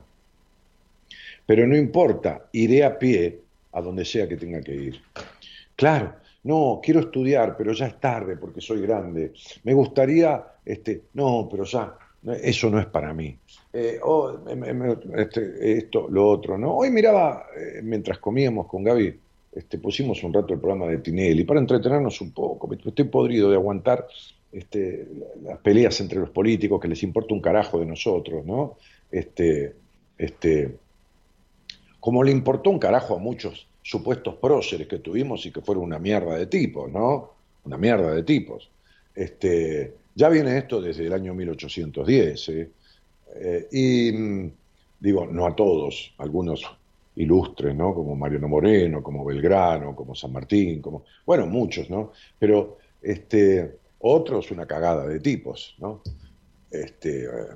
Pero 1.45 1.67
no 1.67 1.77
importa, 1.77 2.47
iré 2.53 2.83
a 2.83 2.97
pie 2.97 3.41
a 3.73 3.79
donde 3.79 4.03
sea 4.03 4.27
que 4.27 4.37
tenga 4.37 4.59
que 4.61 4.73
ir. 4.73 5.01
Claro, 5.75 6.15
no, 6.45 6.79
quiero 6.81 7.01
estudiar, 7.01 7.55
pero 7.55 7.73
ya 7.73 7.85
es 7.85 7.99
tarde 7.99 8.37
porque 8.37 8.59
soy 8.59 8.81
grande. 8.81 9.33
Me 9.65 9.75
gustaría, 9.75 10.43
este, 10.65 11.03
no, 11.13 11.47
pero 11.47 11.63
ya, 11.65 11.95
eso 12.41 12.71
no 12.71 12.79
es 12.79 12.87
para 12.87 13.13
mí. 13.13 13.37
Eh, 13.71 13.99
oh, 14.01 14.35
este, 15.15 15.77
esto, 15.77 16.07
lo 16.09 16.27
otro, 16.27 16.57
¿no? 16.57 16.77
Hoy 16.77 16.89
miraba, 16.89 17.45
eh, 17.55 17.81
mientras 17.83 18.17
comíamos 18.17 18.65
con 18.65 18.83
Gaby, 18.83 19.15
este, 19.51 19.77
pusimos 19.77 20.23
un 20.23 20.33
rato 20.33 20.55
el 20.55 20.59
programa 20.59 20.87
de 20.87 20.97
Tinelli 20.97 21.43
para 21.43 21.59
entretenernos 21.59 22.19
un 22.21 22.31
poco. 22.31 22.67
Estoy 22.73 23.05
podrido 23.05 23.51
de 23.51 23.55
aguantar 23.55 24.07
este, 24.51 25.07
las 25.43 25.59
peleas 25.59 25.99
entre 26.01 26.19
los 26.19 26.29
políticos 26.29 26.79
que 26.79 26.87
les 26.87 27.03
importa 27.03 27.33
un 27.33 27.41
carajo 27.41 27.79
de 27.79 27.85
nosotros, 27.85 28.45
¿no? 28.45 28.77
Este, 29.11 29.75
este, 30.17 30.75
como 31.99 32.23
le 32.23 32.31
importó 32.31 32.69
un 32.69 32.79
carajo 32.79 33.15
a 33.15 33.19
muchos 33.19 33.67
supuestos 33.81 34.35
próceres 34.35 34.87
que 34.87 34.99
tuvimos 34.99 35.45
y 35.45 35.51
que 35.51 35.61
fueron 35.61 35.83
una 35.83 35.99
mierda 35.99 36.35
de 36.35 36.47
tipos, 36.47 36.91
¿no? 36.91 37.31
Una 37.65 37.77
mierda 37.77 38.13
de 38.13 38.23
tipos. 38.23 38.69
Este, 39.15 39.93
ya 40.15 40.29
viene 40.29 40.57
esto 40.57 40.81
desde 40.81 41.05
el 41.05 41.13
año 41.13 41.33
1810, 41.33 42.49
¿eh? 42.49 42.69
Eh, 43.35 43.67
y 43.71 44.11
mm, 44.11 44.51
digo, 44.99 45.27
no 45.27 45.45
a 45.45 45.55
todos, 45.55 46.13
algunos 46.17 46.63
ilustres, 47.15 47.75
¿no? 47.75 47.93
Como 47.93 48.15
Mariano 48.15 48.47
Moreno, 48.47 49.03
como 49.03 49.25
Belgrano, 49.25 49.95
como 49.95 50.15
San 50.15 50.31
Martín, 50.31 50.81
como, 50.81 51.03
bueno, 51.25 51.45
muchos, 51.45 51.89
¿no? 51.89 52.11
Pero 52.37 52.77
este, 53.01 53.77
otros 53.99 54.51
una 54.51 54.65
cagada 54.65 55.05
de 55.05 55.19
tipos, 55.19 55.75
¿no? 55.79 56.01
Este, 56.71 57.25
eh, 57.25 57.55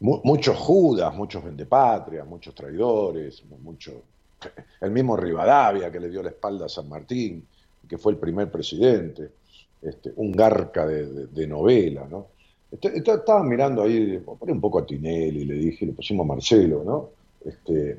muchos 0.00 0.56
judas, 0.56 1.14
muchos 1.14 1.44
vendepatrias, 1.44 2.26
muchos 2.26 2.54
traidores, 2.54 3.42
mucho, 3.62 4.02
el 4.80 4.90
mismo 4.90 5.16
Rivadavia 5.16 5.90
que 5.90 6.00
le 6.00 6.08
dio 6.08 6.22
la 6.22 6.30
espalda 6.30 6.66
a 6.66 6.68
San 6.68 6.88
Martín, 6.88 7.46
que 7.88 7.98
fue 7.98 8.12
el 8.12 8.18
primer 8.18 8.50
presidente, 8.50 9.30
este, 9.80 10.12
un 10.16 10.32
garca 10.32 10.86
de, 10.86 11.46
novela, 11.46 12.06
¿no? 12.08 12.26
Este, 12.70 12.98
estaba 12.98 13.42
mirando 13.42 13.82
ahí, 13.82 14.18
poné 14.18 14.52
un 14.52 14.60
poco 14.60 14.80
a 14.80 14.86
Tinelli, 14.86 15.44
le 15.44 15.54
dije, 15.54 15.86
le 15.86 15.92
pusimos 15.92 16.24
a 16.24 16.28
Marcelo, 16.28 16.82
¿no? 16.84 17.10
Este, 17.44 17.98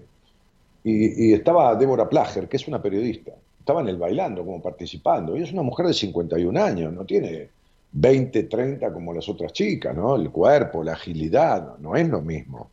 y, 0.83 1.29
y 1.29 1.33
estaba 1.33 1.75
Débora 1.75 2.07
Plager, 2.07 2.47
que 2.47 2.57
es 2.57 2.67
una 2.67 2.81
periodista, 2.81 3.33
estaba 3.69 3.81
en 3.81 3.89
el 3.89 3.97
bailando, 3.97 4.43
como 4.43 4.59
participando. 4.63 5.37
Y 5.37 5.43
es 5.43 5.53
una 5.53 5.61
mujer 5.61 5.85
de 5.85 5.93
51 5.93 6.59
años, 6.59 6.91
no 6.91 7.05
tiene 7.05 7.49
20, 7.91 8.45
30 8.45 8.91
como 8.91 9.13
las 9.13 9.29
otras 9.29 9.53
chicas, 9.53 9.95
¿no? 9.95 10.15
El 10.15 10.31
cuerpo, 10.31 10.83
la 10.83 10.93
agilidad, 10.93 11.77
no, 11.77 11.95
es 11.95 12.09
lo 12.09 12.19
mismo. 12.19 12.71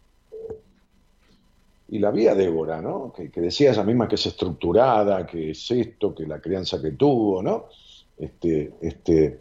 Y 1.90 1.98
la 1.98 2.11
vi 2.11 2.28
a 2.28 2.35
Débora, 2.35 2.80
¿no? 2.80 3.12
Que, 3.14 3.28
decía 3.28 3.72
ella 3.72 3.82
misma 3.82 4.09
que 4.09 4.14
es 4.14 4.24
estructurada, 4.24 5.26
que 5.26 5.50
es 5.50 5.70
esto, 5.70 6.14
que 6.14 6.26
la 6.26 6.40
crianza 6.40 6.80
que 6.80 6.92
tuvo, 6.92 7.42
¿no? 7.42 7.66
Este, 8.16 8.72
este, 8.80 9.38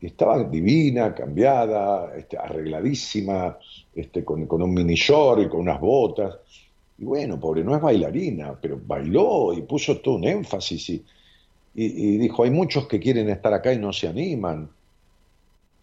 estaba 0.00 0.42
divina, 0.42 1.14
cambiada, 1.14 2.16
este, 2.16 2.36
arregladísima, 2.36 3.58
este, 3.94 4.24
con, 4.24 4.48
con 4.48 4.60
un 4.60 4.74
mini 4.74 4.96
short 4.96 5.42
y 5.42 5.48
con 5.48 5.60
unas 5.60 5.80
botas. 5.80 6.36
Y 6.98 7.04
bueno, 7.04 7.38
pobre, 7.38 7.62
no 7.62 7.74
es 7.74 7.82
bailarina, 7.82 8.58
pero 8.60 8.80
bailó 8.84 9.52
y 9.52 9.62
puso 9.62 9.98
todo 9.98 10.14
un 10.14 10.24
énfasis 10.24 10.88
y, 10.90 11.04
y, 11.74 12.16
dijo, 12.16 12.44
hay 12.44 12.50
muchos 12.50 12.88
que 12.88 12.98
quieren 12.98 13.28
estar 13.28 13.52
acá 13.52 13.72
y 13.72 13.78
no 13.78 13.92
se 13.92 14.08
animan. 14.08 14.70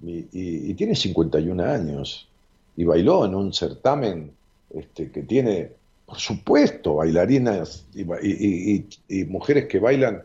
Y, 0.02 0.74
tiene 0.74 0.96
51 0.96 1.64
años 1.64 2.28
y 2.76 2.84
bailó 2.84 3.26
en 3.26 3.36
un 3.36 3.54
certamen 3.54 4.32
este, 4.74 5.12
que 5.12 5.22
tiene, 5.22 5.72
por 6.06 6.18
supuesto, 6.18 6.96
bailarinas 6.96 7.86
y 7.94 9.24
mujeres 9.26 9.68
que 9.68 9.80
bailan 9.80 10.24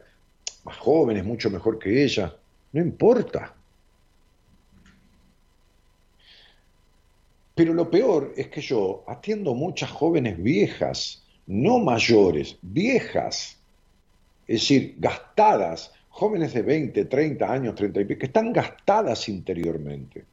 más 0.64 0.76
jóvenes, 0.78 1.24
mucho 1.24 1.50
mejor 1.50 1.78
que 1.78 2.02
ella. 2.02 2.34
No 2.72 2.80
importa. 2.80 3.54
Pero 7.58 7.74
lo 7.74 7.90
peor 7.90 8.34
es 8.36 8.46
que 8.46 8.60
yo 8.60 9.02
atiendo 9.08 9.52
muchas 9.52 9.90
jóvenes 9.90 10.40
viejas, 10.40 11.24
no 11.48 11.80
mayores, 11.80 12.56
viejas, 12.62 13.58
es 14.46 14.60
decir, 14.60 14.94
gastadas, 14.96 15.92
jóvenes 16.08 16.54
de 16.54 16.62
20, 16.62 17.06
30 17.06 17.52
años, 17.52 17.74
30 17.74 18.00
y 18.00 18.04
pico, 18.04 18.20
que 18.20 18.26
están 18.26 18.52
gastadas 18.52 19.28
interiormente, 19.28 20.24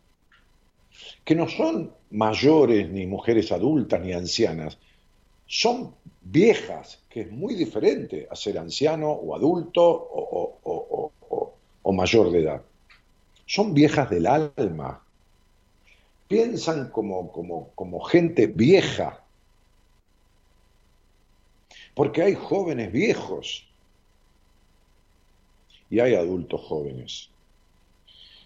que 1.23 1.33
no 1.33 1.49
son 1.49 1.91
mayores, 2.11 2.91
ni 2.91 3.07
mujeres 3.07 3.51
adultas, 3.51 4.01
ni 4.01 4.13
ancianas, 4.13 4.77
son 5.47 5.95
viejas, 6.21 6.99
que 7.09 7.21
es 7.21 7.31
muy 7.31 7.55
diferente 7.55 8.27
a 8.29 8.35
ser 8.35 8.59
anciano 8.59 9.09
o 9.09 9.35
adulto 9.35 9.81
o, 9.83 11.11
o 11.81 11.91
mayor 11.91 12.29
de 12.29 12.41
edad. 12.43 12.61
Son 13.47 13.73
viejas 13.73 14.11
del 14.11 14.27
alma, 14.27 15.04
piensan 16.27 16.89
como, 16.89 17.31
como, 17.31 17.69
como 17.75 17.99
gente 18.01 18.47
vieja, 18.47 19.21
porque 21.93 22.23
hay 22.23 22.35
jóvenes 22.35 22.91
viejos 22.91 23.67
y 25.89 25.99
hay 25.99 26.15
adultos 26.15 26.61
jóvenes. 26.61 27.29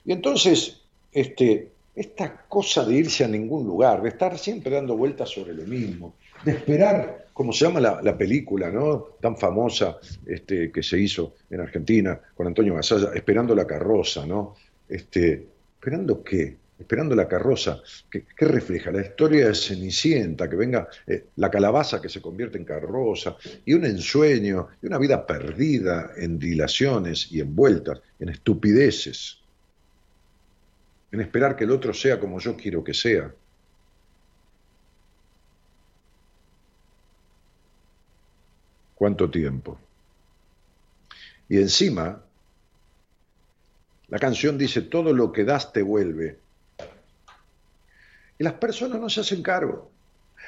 Y 0.06 0.12
entonces, 0.12 0.82
este, 1.12 1.70
esta 1.96 2.44
cosa 2.48 2.86
de 2.86 2.96
irse 2.96 3.24
a 3.24 3.28
ningún 3.28 3.66
lugar, 3.66 4.02
de 4.02 4.10
estar 4.10 4.38
siempre 4.38 4.72
dando 4.72 4.96
vueltas 4.96 5.30
sobre 5.30 5.54
lo 5.54 5.64
mismo, 5.64 6.14
de 6.44 6.52
esperar, 6.52 7.28
como 7.34 7.52
se 7.52 7.66
llama 7.66 7.80
la, 7.80 8.18
película, 8.18 8.70
¿no? 8.70 9.08
Tan 9.20 9.36
famosa 9.38 9.98
este, 10.26 10.72
que 10.72 10.84
se 10.84 11.00
hizo 11.00 11.36
en 11.50 11.62
Argentina 11.62 12.20
con 12.36 12.48
Antonio 12.48 12.76
Gasalla, 12.76 13.12
esperando 13.14 13.56
la 13.56 13.66
carroza, 13.66 14.26
¿no? 14.26 14.56
Este, 14.88 15.48
¿Esperando 15.76 16.24
qué? 16.24 16.56
Esperando 16.80 17.14
la 17.14 17.28
carroza. 17.28 17.82
¿Qué, 18.10 18.26
refleja? 18.40 18.90
La 18.90 19.02
historia 19.02 19.48
de 19.48 19.56
Cenicienta, 19.56 20.50
que 20.50 20.56
venga 20.56 20.88
eh, 21.06 21.26
la 21.36 21.52
calabaza 21.52 22.02
que 22.02 22.08
se 22.08 22.22
convierte 22.22 22.58
en 22.58 22.64
carroza, 22.64 23.36
y 23.66 23.74
un 23.74 23.86
ensueño, 23.86 24.70
y 24.82 24.88
una 24.88 24.98
vida 24.98 25.28
perdida 25.28 26.12
en 26.16 26.40
dilaciones 26.40 27.30
y 27.32 27.42
envueltas, 27.42 28.00
en 28.18 28.30
estupideces, 28.30 29.40
en 31.12 31.20
esperar 31.20 31.58
que 31.58 31.66
el 31.66 31.72
otro 31.72 31.94
sea 31.94 32.18
como 32.18 32.40
yo 32.40 32.56
quiero 32.56 32.82
que 32.82 32.94
sea. 32.94 33.30
¿Cuánto 38.96 39.30
tiempo? 39.30 39.78
Y 41.50 41.58
encima, 41.58 42.22
la 44.08 44.20
canción 44.20 44.58
dice, 44.58 44.82
todo 44.82 45.14
lo 45.14 45.32
que 45.32 45.44
das 45.44 45.74
te 45.74 45.82
vuelve. 45.82 46.40
Y 48.40 48.44
las 48.44 48.54
personas 48.54 49.00
no 49.00 49.10
se 49.10 49.22
hacen 49.22 49.44
cargo. 49.44 49.92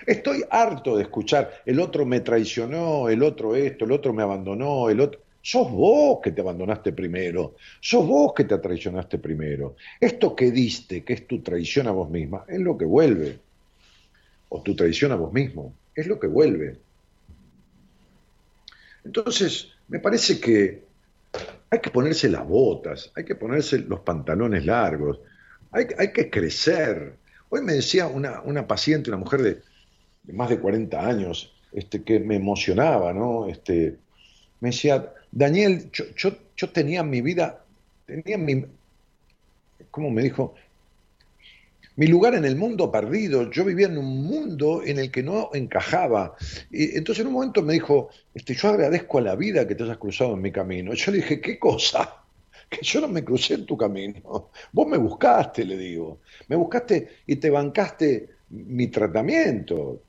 Estoy 0.08 0.44
harto 0.50 0.98
de 0.98 1.04
escuchar, 1.04 1.62
el 1.66 1.80
otro 1.80 2.06
me 2.06 2.22
traicionó, 2.22 3.10
el 3.10 3.22
otro 3.22 3.56
esto, 3.56 3.86
el 3.86 3.92
otro 3.92 4.14
me 4.14 4.24
abandonó, 4.24 4.90
el 4.90 5.02
otro... 5.02 5.22
Sos 5.44 5.72
vos 5.72 6.20
que 6.24 6.32
te 6.32 6.42
abandonaste 6.42 6.94
primero, 6.94 7.56
sos 7.80 8.08
vos 8.08 8.34
que 8.36 8.44
te 8.44 8.58
traicionaste 8.58 9.18
primero. 9.18 9.76
Esto 10.00 10.36
que 10.36 10.52
diste, 10.52 11.04
que 11.04 11.14
es 11.14 11.28
tu 11.28 11.42
traición 11.42 11.88
a 11.88 11.92
vos 11.92 12.10
misma, 12.10 12.46
es 12.48 12.60
lo 12.60 12.78
que 12.78 12.86
vuelve. 12.86 13.40
O 14.50 14.62
tu 14.62 14.76
traición 14.76 15.12
a 15.12 15.16
vos 15.16 15.34
mismo, 15.34 15.74
es 15.96 16.08
lo 16.08 16.20
que 16.20 16.28
vuelve. 16.28 16.78
Entonces, 19.04 19.70
me 19.88 20.00
parece 20.00 20.40
que 20.40 20.84
hay 21.70 21.80
que 21.80 21.90
ponerse 21.90 22.30
las 22.30 22.48
botas, 22.48 23.12
hay 23.16 23.26
que 23.26 23.36
ponerse 23.36 23.80
los 23.80 24.02
pantalones 24.02 24.66
largos, 24.66 25.20
hay, 25.72 26.12
que 26.12 26.30
crecer. 26.30 27.16
Hoy 27.54 27.62
me 27.62 27.74
decía 27.74 28.08
una, 28.08 28.66
paciente, 28.66 29.10
una 29.10 29.18
mujer 29.18 29.42
de, 29.42 29.62
más 30.32 30.50
de 30.50 30.58
40 30.58 31.06
años, 31.06 31.54
este, 31.74 32.02
que 32.02 32.18
me 32.18 32.38
emocionaba, 32.38 33.12
¿no? 33.12 33.50
Este, 33.50 33.98
me 34.62 34.70
decía, 34.70 35.12
Daniel, 35.34 35.90
yo, 35.92 36.06
yo, 36.16 36.32
yo 36.56 36.70
tenía 36.70 37.04
mi 37.04 37.20
vida, 37.20 37.66
tenía 38.06 38.38
mi, 38.38 38.66
¿cómo 39.92 40.10
me 40.12 40.24
dijo? 40.24 40.56
mi 41.98 42.08
lugar 42.08 42.36
en 42.36 42.46
el 42.46 42.56
mundo 42.56 42.90
perdido, 42.90 43.52
yo 43.52 43.66
vivía 43.66 43.88
en 43.88 43.98
un 43.98 44.24
mundo 44.24 44.82
en 44.86 44.98
el 44.98 45.12
que 45.12 45.22
no 45.22 45.50
encajaba. 45.54 46.36
Y 46.72 46.98
entonces 46.98 47.22
en 47.22 47.28
un 47.28 47.34
momento 47.34 47.62
me 47.62 47.74
dijo, 47.74 48.10
este, 48.34 48.56
yo 48.56 48.70
agradezco 48.70 49.18
a 49.18 49.22
la 49.22 49.36
vida 49.36 49.68
que 49.68 49.76
te 49.76 49.84
hayas 49.84 49.98
cruzado 49.98 50.36
en 50.36 50.42
mi 50.42 50.54
camino. 50.54 50.94
Yo 50.94 51.12
le 51.12 51.18
dije, 51.18 51.42
¿qué 51.42 51.60
cosa? 51.60 52.21
Que 52.72 52.80
yo 52.82 53.02
no 53.02 53.08
me 53.08 53.24
crucé 53.24 53.56
en 53.56 53.66
tu 53.68 53.78
camino. 53.78 54.50
Vos 54.72 54.88
me 54.88 54.98
buscaste, 54.98 55.64
le 55.66 55.78
digo. 55.78 56.22
Me 56.48 56.56
buscaste 56.56 57.20
y 57.28 57.36
te 57.36 57.52
bancaste 57.52 58.30
mi 58.50 58.88
tratamiento, 58.88 60.02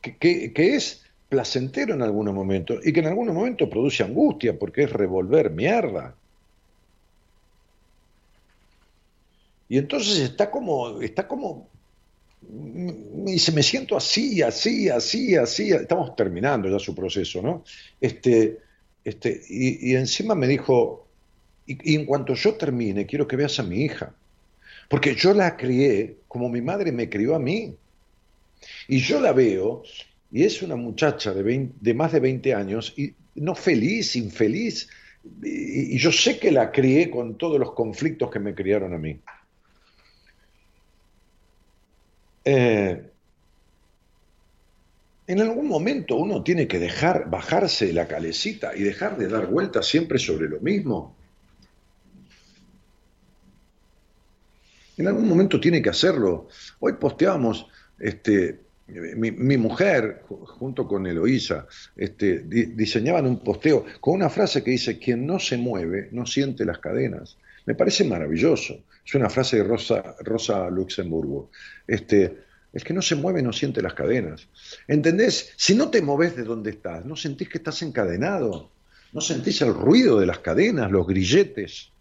que, 0.00 0.52
que 0.52 0.74
es 0.74 1.02
placentero 1.28 1.94
en 1.94 2.02
algunos 2.02 2.34
momentos 2.34 2.80
y 2.84 2.92
que 2.92 3.00
en 3.00 3.06
algunos 3.06 3.34
momentos 3.34 3.68
produce 3.68 4.02
angustia 4.02 4.58
porque 4.58 4.84
es 4.84 4.92
revolver 4.92 5.50
mierda. 5.50 6.14
Y 9.68 9.78
entonces 9.78 10.18
está 10.18 10.50
como, 10.50 11.00
está 11.00 11.26
como, 11.26 11.68
me 12.50 13.32
dice, 13.32 13.52
me 13.52 13.62
siento 13.62 13.96
así, 13.96 14.42
así, 14.42 14.90
así, 14.90 15.34
así, 15.34 15.70
estamos 15.70 16.14
terminando 16.14 16.68
ya 16.68 16.78
su 16.78 16.94
proceso, 16.94 17.40
¿no? 17.40 17.64
Este, 17.98 18.58
este, 19.04 19.40
y, 19.48 19.94
encima 19.94 20.34
me 20.34 20.46
dijo, 20.46 21.06
y, 21.66 21.94
en 21.94 22.04
cuanto 22.04 22.34
yo 22.34 22.54
termine, 22.54 23.06
quiero 23.06 23.26
que 23.26 23.36
veas 23.36 23.58
a 23.58 23.62
mi 23.62 23.84
hija, 23.84 24.14
porque 24.88 25.14
yo 25.14 25.32
la 25.32 25.56
crié 25.56 26.16
como 26.28 26.48
mi 26.48 26.60
madre 26.60 26.92
me 26.92 27.08
crió 27.08 27.34
a 27.34 27.38
mí. 27.38 27.74
Y 28.88 28.98
yo 29.00 29.20
la 29.20 29.32
veo, 29.32 29.82
y 30.30 30.44
es 30.44 30.62
una 30.62 30.76
muchacha 30.76 31.34
de, 31.34 31.70
de 31.80 31.94
más 31.94 32.12
de 32.12 32.20
20 32.20 32.54
años, 32.54 32.94
y 32.96 33.12
no 33.34 33.54
feliz, 33.54 34.16
infeliz, 34.16 34.88
y 35.42 35.98
yo 35.98 36.10
sé 36.10 36.38
que 36.38 36.50
la 36.50 36.70
crié 36.72 37.10
con 37.10 37.36
todos 37.36 37.58
los 37.58 37.72
conflictos 37.72 38.30
que 38.30 38.38
me 38.38 38.54
criaron 38.54 38.94
a 38.94 38.98
mí. 38.98 39.20
Eh, 42.44 43.10
en 45.28 45.40
algún 45.40 45.68
momento 45.68 46.16
uno 46.16 46.42
tiene 46.42 46.66
que 46.66 46.78
dejar 46.78 47.30
bajarse 47.30 47.92
la 47.92 48.08
calecita 48.08 48.76
y 48.76 48.82
dejar 48.82 49.16
de 49.16 49.28
dar 49.28 49.46
vueltas 49.46 49.86
siempre 49.86 50.18
sobre 50.18 50.48
lo 50.48 50.60
mismo. 50.60 51.16
En 54.96 55.06
algún 55.06 55.28
momento 55.28 55.60
tiene 55.60 55.80
que 55.80 55.90
hacerlo. 55.90 56.48
Hoy 56.80 56.94
posteamos, 56.94 57.66
este, 57.98 58.60
mi, 58.86 59.56
mujer, 59.56 60.22
junto 60.28 60.86
con 60.86 61.06
Eloísa, 61.06 61.66
este, 61.96 62.40
diseñaban 62.40 63.26
un 63.26 63.38
posteo 63.38 63.84
con 64.00 64.14
una 64.14 64.28
frase 64.28 64.62
que 64.62 64.72
dice, 64.72 64.98
quien 64.98 65.26
no 65.26 65.38
se 65.38 65.56
mueve 65.56 66.08
no 66.12 66.26
siente 66.26 66.64
las 66.64 66.78
cadenas. 66.78 67.38
Me 67.64 67.74
parece 67.74 68.04
maravilloso. 68.04 68.84
Es 69.04 69.14
una 69.14 69.30
frase 69.30 69.58
de 69.58 69.64
Rosa, 69.64 70.16
Rosa 70.20 70.68
Luxemburgo. 70.68 71.50
Este, 71.86 72.38
el 72.72 72.84
que 72.84 72.94
no 72.94 73.02
se 73.02 73.14
mueve 73.14 73.42
no 73.42 73.52
siente 73.52 73.82
las 73.82 73.94
cadenas. 73.94 74.48
¿Entendés? 74.88 75.52
Si 75.56 75.74
no 75.74 75.90
te 75.90 76.02
moves 76.02 76.36
de 76.36 76.44
donde 76.44 76.70
estás, 76.70 77.04
no 77.04 77.16
sentís 77.16 77.48
que 77.48 77.58
estás 77.58 77.82
encadenado. 77.82 78.70
No 79.12 79.20
sentís 79.20 79.60
el 79.62 79.74
ruido 79.74 80.18
de 80.18 80.26
las 80.26 80.38
cadenas, 80.38 80.90
los 80.90 81.06
grilletes. 81.06 81.91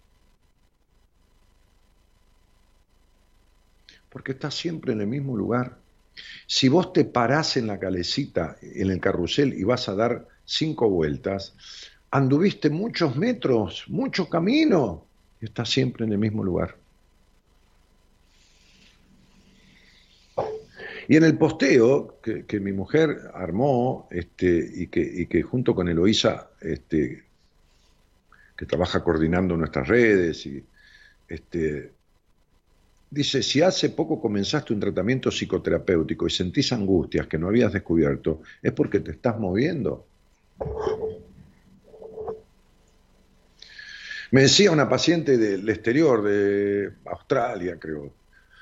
Porque 4.11 4.33
estás 4.33 4.53
siempre 4.53 4.93
en 4.93 5.01
el 5.01 5.07
mismo 5.07 5.35
lugar. 5.35 5.77
Si 6.45 6.67
vos 6.67 6.93
te 6.93 7.05
parás 7.05 7.57
en 7.57 7.67
la 7.67 7.79
calecita, 7.79 8.57
en 8.61 8.91
el 8.91 8.99
carrusel, 8.99 9.53
y 9.53 9.63
vas 9.63 9.87
a 9.87 9.95
dar 9.95 10.27
cinco 10.45 10.89
vueltas, 10.89 11.55
anduviste 12.11 12.69
muchos 12.69 13.15
metros, 13.15 13.85
mucho 13.87 14.29
camino, 14.29 15.05
y 15.39 15.45
estás 15.45 15.69
siempre 15.69 16.05
en 16.05 16.11
el 16.11 16.17
mismo 16.17 16.43
lugar. 16.43 16.75
Y 21.07 21.15
en 21.15 21.23
el 21.23 21.37
posteo 21.37 22.19
que, 22.21 22.59
mi 22.59 22.73
mujer 22.73 23.31
armó 23.33 24.07
este, 24.11 24.69
y, 24.75 24.87
que, 24.87 25.41
junto 25.41 25.73
con 25.73 25.89
Eloísa, 25.89 26.51
este, 26.61 27.23
que 28.55 28.65
trabaja 28.65 29.03
coordinando 29.03 29.57
nuestras 29.57 29.87
redes, 29.87 30.45
y, 30.45 30.63
este, 31.27 31.91
dice, 33.11 33.43
si 33.43 33.61
hace 33.61 33.89
poco 33.89 34.19
comenzaste 34.19 34.73
un 34.73 34.79
tratamiento 34.79 35.29
psicoterapéutico 35.29 36.25
y 36.25 36.31
sentís 36.31 36.73
angustias 36.73 37.27
que 37.27 37.37
no 37.37 37.47
habías 37.47 37.71
descubierto, 37.71 38.41
es 38.63 38.71
porque 38.71 39.01
te 39.01 39.11
estás 39.11 39.37
moviendo. 39.39 40.07
Me 44.31 44.41
decía 44.41 44.71
una 44.71 44.89
paciente 44.89 45.37
del 45.37 45.69
exterior, 45.69 46.23
de 46.23 46.91
Australia, 47.05 47.77
creo. 47.77 48.11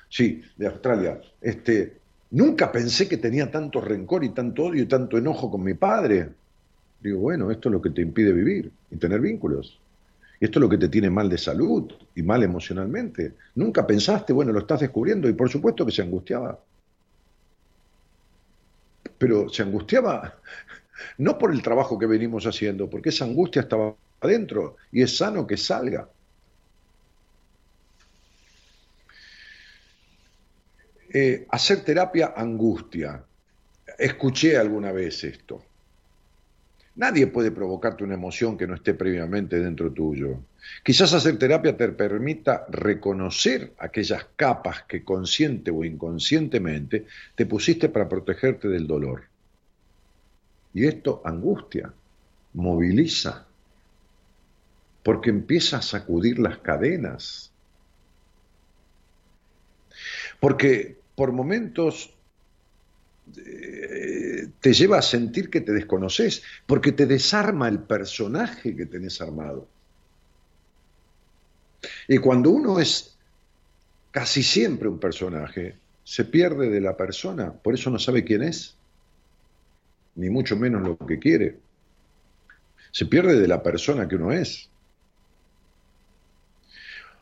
Sí, 0.10 0.42
de 0.58 0.68
Australia. 0.68 1.22
Este, 1.40 2.00
Nunca 2.32 2.72
pensé 2.72 3.08
que 3.08 3.18
tenía 3.18 3.50
tanto 3.50 3.82
rencor 3.82 4.24
y 4.24 4.30
tanto 4.30 4.66
odio 4.66 4.84
y 4.84 4.86
tanto 4.86 5.18
enojo 5.18 5.50
con 5.50 5.64
mi 5.64 5.74
padre. 5.74 6.30
Digo, 7.02 7.20
bueno, 7.20 7.50
esto 7.50 7.70
es 7.70 7.74
lo 7.74 7.82
que 7.82 7.90
te 7.90 8.02
impide 8.02 8.32
vivir 8.32 8.72
y 8.92 8.98
tener 8.98 9.20
vínculos. 9.20 9.80
Esto 10.40 10.60
es 10.60 10.62
lo 10.62 10.70
que 10.70 10.78
te 10.78 10.90
tiene 10.90 11.10
mal 11.10 11.30
de 11.30 11.38
salud 11.38 11.92
y 12.16 12.24
mal 12.24 12.44
emocionalmente. 12.44 13.36
Nunca 13.56 13.86
pensaste, 13.86 14.32
bueno, 14.34 14.52
lo 14.54 14.60
estás 14.60 14.80
descubriendo 14.82 15.28
y 15.30 15.34
por 15.34 15.50
supuesto 15.50 15.86
que 15.86 15.92
se 15.92 16.02
angustiaba. 16.02 16.64
Pero 19.18 19.50
se 19.50 19.64
angustiaba 19.64 20.42
no 21.18 21.38
por 21.38 21.52
el 21.54 21.62
trabajo 21.62 21.98
que 22.00 22.06
venimos 22.06 22.46
haciendo, 22.46 22.90
porque 22.90 23.10
esa 23.10 23.26
angustia 23.26 23.62
estaba 23.64 23.96
adentro 24.22 24.78
y 24.92 25.02
es 25.02 25.18
sano 25.18 25.46
que 25.46 25.58
salga. 25.58 26.10
Eh, 31.14 31.46
hacer 31.50 31.84
terapia 31.84 32.34
angustia. 32.36 33.26
Escuché 33.98 34.58
alguna 34.58 34.92
vez 34.92 35.24
esto. 35.24 35.69
Nadie 37.00 37.28
puede 37.28 37.52
provocarte 37.52 38.04
una 38.04 38.16
emoción 38.16 38.58
que 38.58 38.68
no 38.68 38.76
esté 38.76 38.94
previamente 38.94 39.58
dentro 39.58 39.90
tuyo. 39.90 40.42
Quizás 40.84 41.14
hacer 41.14 41.40
terapia 41.40 41.78
te 41.78 41.88
permita 41.88 42.66
reconocer 42.68 43.72
aquellas 43.80 44.26
capas 44.36 44.84
que 44.84 45.02
consciente 45.02 45.72
o 45.72 45.86
inconscientemente 45.86 47.06
te 47.36 47.46
pusiste 47.46 47.88
para 47.88 48.10
protegerte 48.10 48.68
del 48.68 48.86
dolor. 48.86 49.24
Y 50.74 50.88
esto 50.88 51.22
angustia, 51.24 51.94
moviliza, 52.56 53.48
porque 55.02 55.30
empieza 55.30 55.78
a 55.78 55.82
sacudir 55.82 56.38
las 56.38 56.58
cadenas. 56.58 57.50
Porque 60.42 60.98
por 61.16 61.32
momentos 61.32 62.14
te 63.34 64.74
lleva 64.74 64.98
a 64.98 65.02
sentir 65.02 65.50
que 65.50 65.62
te 65.62 65.74
desconoces, 65.74 66.44
porque 66.66 66.92
te 66.92 67.06
desarma 67.06 67.68
el 67.68 67.80
personaje 67.80 68.76
que 68.76 68.86
tenés 68.86 69.22
armado. 69.22 69.68
Y 72.08 72.18
cuando 72.18 72.50
uno 72.52 72.80
es 72.80 73.18
casi 74.12 74.44
siempre 74.44 74.90
un 74.90 75.00
personaje 75.00 75.76
se 76.04 76.26
pierde 76.26 76.70
de 76.70 76.82
la 76.82 76.98
persona, 76.98 77.54
por 77.54 77.76
eso 77.76 77.90
no 77.90 78.00
sabe 78.00 78.24
quién 78.24 78.42
es, 78.42 78.76
ni 80.16 80.30
mucho 80.30 80.58
menos 80.58 80.82
lo 80.82 80.98
que 80.98 81.20
quiere. 81.20 81.60
Se 82.92 83.06
pierde 83.06 83.40
de 83.40 83.48
la 83.48 83.62
persona 83.62 84.08
que 84.08 84.16
uno 84.16 84.32
es. 84.32 84.70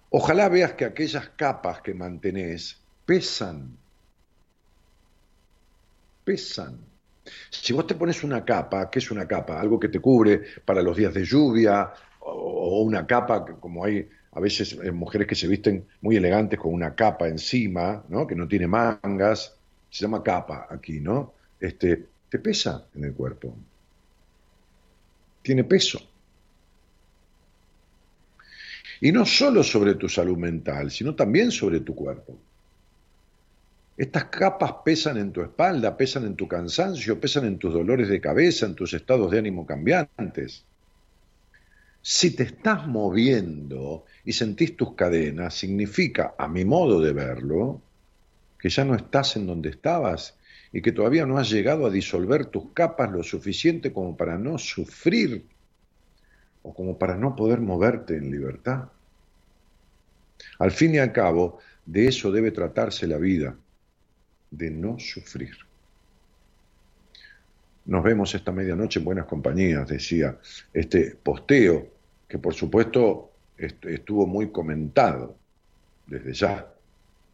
Ojalá 0.10 0.48
veas 0.48 0.74
que 0.74 0.86
aquellas 0.86 1.28
capas 1.30 1.82
que 1.82 1.94
mantenés 1.94 2.78
pesan. 3.06 3.78
Pesan. 6.28 6.78
Si 7.50 7.72
vos 7.72 7.88
te 7.88 7.96
pones 7.96 8.22
una 8.22 8.44
capa, 8.44 8.90
¿qué 8.90 9.00
es 9.00 9.10
una 9.12 9.26
capa? 9.26 9.62
Algo 9.62 9.80
que 9.80 9.88
te 9.88 10.02
cubre 10.02 10.42
para 10.66 10.82
los 10.82 10.98
días 10.98 11.14
de 11.14 11.24
lluvia, 11.24 11.94
o 12.20 12.82
una 12.82 13.08
capa, 13.08 13.46
como 13.46 13.86
hay 13.86 14.10
a 14.34 14.40
veces 14.42 14.78
eh, 14.84 14.92
mujeres 14.92 15.26
que 15.26 15.36
se 15.36 15.48
visten 15.48 15.88
muy 16.02 16.18
elegantes 16.18 16.60
con 16.60 16.74
una 16.74 16.94
capa 16.94 17.30
encima, 17.30 18.04
¿no? 18.10 18.28
que 18.28 18.36
no 18.36 18.46
tiene 18.46 18.68
mangas, 18.68 19.56
se 19.90 20.02
llama 20.04 20.22
capa 20.22 20.68
aquí, 20.70 21.00
¿no? 21.00 21.34
Este, 21.62 22.08
te 22.28 22.40
pesa 22.40 22.88
en 22.94 23.06
el 23.06 23.14
cuerpo. 23.14 23.56
Tiene 25.42 25.64
peso. 25.64 26.02
Y 29.00 29.14
no 29.14 29.26
solo 29.26 29.64
sobre 29.64 29.96
tu 29.96 30.10
salud 30.10 30.38
mental, 30.38 30.92
sino 30.92 31.16
también 31.16 31.52
sobre 31.52 31.80
tu 31.80 31.96
cuerpo. 31.96 32.38
Estas 33.98 34.26
capas 34.26 34.74
pesan 34.86 35.18
en 35.18 35.32
tu 35.32 35.42
espalda, 35.42 35.98
pesan 35.98 36.26
en 36.26 36.36
tu 36.36 36.48
cansancio, 36.48 37.20
pesan 37.20 37.46
en 37.46 37.58
tus 37.58 37.74
dolores 37.74 38.08
de 38.10 38.22
cabeza, 38.22 38.68
en 38.68 38.76
tus 38.76 38.94
estados 38.94 39.32
de 39.32 39.40
ánimo 39.40 39.66
cambiantes. 39.66 40.66
Si 42.00 42.36
te 42.36 42.44
estás 42.44 42.88
moviendo 42.88 44.06
y 44.24 44.34
sentís 44.34 44.78
tus 44.78 44.94
cadenas, 44.94 45.56
significa, 45.56 46.36
a 46.38 46.48
mi 46.48 46.64
modo 46.64 47.02
de 47.02 47.12
verlo, 47.12 47.82
que 48.60 48.70
ya 48.70 48.86
no 48.86 48.94
estás 48.94 49.36
en 49.36 49.48
donde 49.48 49.70
estabas 49.70 50.38
y 50.72 50.84
que 50.84 50.92
todavía 50.92 51.26
no 51.26 51.40
has 51.40 51.50
llegado 51.50 51.88
a 51.88 51.90
disolver 51.90 52.46
tus 52.46 52.72
capas 52.74 53.12
lo 53.12 53.24
suficiente 53.24 53.92
como 53.92 54.16
para 54.16 54.38
no 54.38 54.60
sufrir 54.60 55.44
o 56.62 56.72
como 56.74 57.00
para 57.00 57.18
no 57.18 57.36
poder 57.36 57.62
moverte 57.62 58.16
en 58.16 58.30
libertad. 58.30 58.90
Al 60.60 60.72
fin 60.72 60.94
y 60.94 61.00
al 61.00 61.12
cabo, 61.12 61.58
de 61.86 62.08
eso 62.08 62.32
debe 62.32 62.52
tratarse 62.52 63.08
la 63.08 63.18
vida, 63.18 63.58
de 64.52 64.72
no 64.72 65.00
sufrir. 65.00 65.56
Nos 67.86 68.04
vemos 68.04 68.36
esta 68.36 68.52
medianoche 68.52 69.00
en 69.00 69.06
buenas 69.06 69.26
compañías, 69.26 69.88
decía 69.88 70.38
este 70.74 71.16
posteo 71.16 71.88
que 72.28 72.38
por 72.38 72.54
supuesto 72.54 73.32
estuvo 73.58 74.28
muy 74.28 74.52
comentado 74.52 75.38
desde 76.06 76.34
ya, 76.34 76.68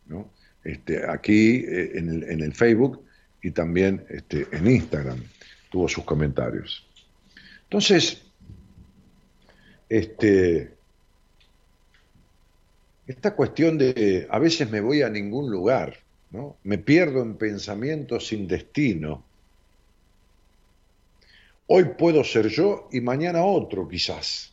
¿no? 0.07 0.29
Este, 0.63 1.09
aquí 1.09 1.65
eh, 1.67 1.91
en 1.95 2.41
el, 2.41 2.53
Facebook 2.53 3.03
y 3.41 3.51
también 3.51 4.05
este, 4.09 4.47
en 4.51 4.67
Instagram 4.67 5.21
tuvo 5.69 5.89
sus 5.89 6.05
comentarios. 6.05 6.87
Entonces, 7.63 8.21
este, 9.89 10.73
esta 13.05 13.35
cuestión 13.35 13.77
de 13.77 14.27
a 14.29 14.39
veces 14.39 14.69
me 14.71 14.79
voy 14.79 15.01
a 15.01 15.09
ningún 15.09 15.51
lugar, 15.51 15.97
me 16.63 16.77
pierdo 16.77 17.21
en 17.21 17.35
pensamientos 17.35 18.27
sin 18.27 18.47
destino. 18.47 19.23
Hoy 21.67 21.85
puedo 21.97 22.23
ser 22.23 22.47
yo 22.47 22.89
y 22.91 23.01
mañana 23.01 23.45
otro 23.45 23.87
quizás. 23.87 24.51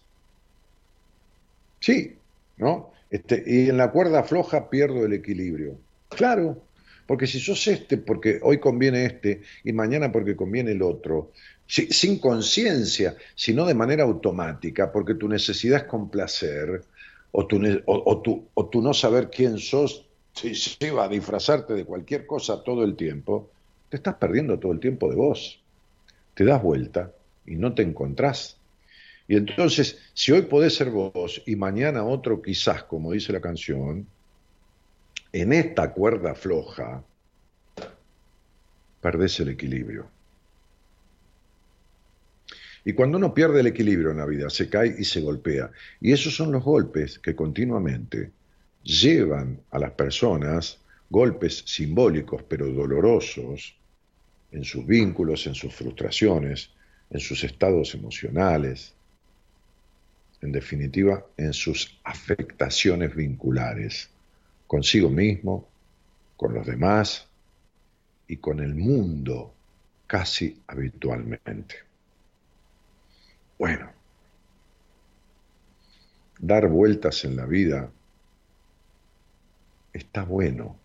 Sí, 1.81 2.17
¿no? 2.59 2.93
Este, 3.11 3.43
y 3.47 3.69
en 3.71 3.79
la 3.79 3.91
cuerda 3.91 4.23
floja 4.23 4.69
pierdo 4.69 5.05
el 5.05 5.15
equilibrio. 5.15 5.77
Claro, 6.09 6.63
porque 7.07 7.27
si 7.27 7.41
sos 7.41 7.67
este 7.67 7.97
porque 7.97 8.39
hoy 8.43 8.59
conviene 8.59 9.07
este 9.07 9.41
y 9.65 9.73
mañana 9.73 10.13
porque 10.13 10.37
conviene 10.37 10.73
el 10.73 10.83
otro, 10.83 11.33
sin 11.67 12.19
conciencia, 12.19 13.17
sino 13.35 13.65
de 13.65 13.75
manera 13.75 14.05
automática, 14.05 14.93
porque 14.93 15.15
tu 15.15 15.29
necesidad 15.29 15.79
es 15.79 15.85
complacer, 15.85 16.85
o 17.33 17.49
o, 17.87 18.45
o 18.55 18.67
tu 18.69 18.83
no 18.83 18.93
saber 18.93 19.31
quién 19.31 19.59
sos 19.59 20.10
si 20.33 20.53
lleva 20.79 21.05
a 21.05 21.09
disfrazarte 21.09 21.75
de 21.75 21.85
cualquier 21.85 22.27
cosa 22.27 22.63
todo 22.63 22.85
el 22.85 22.97
tiempo, 22.97 23.51
te 23.89 23.97
estás 23.97 24.15
perdiendo 24.15 24.59
todo 24.59 24.73
el 24.73 24.81
tiempo 24.81 25.09
de 25.11 25.17
vos. 25.17 25.61
Te 26.35 26.45
das 26.45 26.63
vuelta 26.63 27.13
y 27.47 27.57
no 27.57 27.75
te 27.75 27.83
encontrás. 27.83 28.57
Y 29.29 29.37
entonces, 29.37 29.99
si 30.13 30.33
hoy 30.33 30.43
podés 30.43 30.75
ser 30.75 30.91
vos 30.91 31.43
y 31.47 31.57
mañana 31.57 32.05
otro 32.05 32.41
quizás, 32.41 32.85
como 32.85 33.13
dice 33.13 33.33
la 33.33 33.41
canción, 33.41 34.07
en 35.33 35.53
esta 35.53 35.93
cuerda 35.93 36.35
floja, 36.35 37.05
perdés 39.01 39.39
el 39.41 39.51
equilibrio. 39.51 40.09
Y 42.85 42.93
cuando 42.95 43.19
uno 43.19 43.35
pierde 43.35 43.61
el 43.61 43.67
equilibrio 43.67 44.11
en 44.11 44.17
la 44.17 44.27
vida, 44.27 44.49
se 44.51 44.69
cae 44.69 44.95
y 44.99 45.05
se 45.05 45.21
golpea. 45.21 45.71
Y 46.01 46.13
esos 46.13 46.35
son 46.35 46.51
los 46.51 46.65
golpes 46.65 47.19
que 47.19 47.37
continuamente 47.37 48.33
llevan 48.83 49.61
a 49.71 49.79
las 49.79 49.93
personas, 49.93 50.79
golpes 51.09 51.63
simbólicos 51.67 52.43
pero 52.43 52.67
dolorosos, 52.69 53.77
en 54.53 54.65
sus 54.65 54.87
vínculos, 54.87 55.47
en 55.47 55.55
sus 55.55 55.75
frustraciones, 55.75 56.71
en 57.11 57.21
sus 57.21 57.45
estados 57.45 57.95
emocionales, 57.95 58.95
en 60.41 60.53
definitiva, 60.53 61.25
en 61.37 61.53
sus 61.53 62.01
afectaciones 62.05 63.15
vinculares, 63.15 64.11
consigo 64.67 65.11
mismo, 65.11 65.69
con 66.37 66.55
los 66.55 66.67
demás 66.67 67.29
y 68.27 68.39
con 68.39 68.61
el 68.61 68.75
mundo 68.75 69.53
casi 70.07 70.63
habitualmente. 70.67 71.77
Bueno, 73.59 73.93
dar 76.39 76.69
vueltas 76.69 77.25
en 77.25 77.37
la 77.37 77.45
vida 77.45 77.93
está 79.93 80.25
bueno 80.25 80.77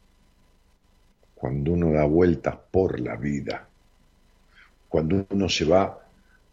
cuando 1.33 1.73
uno 1.73 1.91
da 1.91 2.05
vueltas 2.05 2.55
por 2.71 2.99
la 2.99 3.15
vida, 3.15 3.67
cuando 4.89 5.25
uno 5.29 5.49
se 5.49 5.65
va 5.65 5.99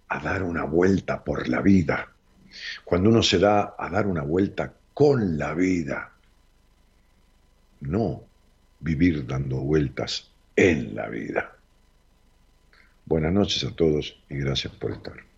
a 0.08 0.20
dar 0.20 0.42
una 0.42 0.64
vuelta 0.64 1.22
por 1.24 1.48
la 1.48 1.60
vida 1.60 2.12
cuando 2.84 3.10
uno 3.10 3.22
se 3.22 3.38
da 3.38 3.74
a 3.78 3.88
dar 3.90 4.06
una 4.06 4.22
vuelta 4.22 4.72
con 4.94 5.38
la 5.38 5.54
vida, 5.54 6.12
no 7.80 8.22
vivir 8.80 9.26
dando 9.26 9.56
vueltas 9.58 10.30
en 10.56 10.94
la 10.94 11.08
vida. 11.08 11.56
Buenas 13.06 13.32
noches 13.32 13.64
a 13.64 13.74
todos 13.74 14.16
y 14.28 14.36
gracias 14.36 14.74
por 14.74 14.92
estar. 14.92 15.31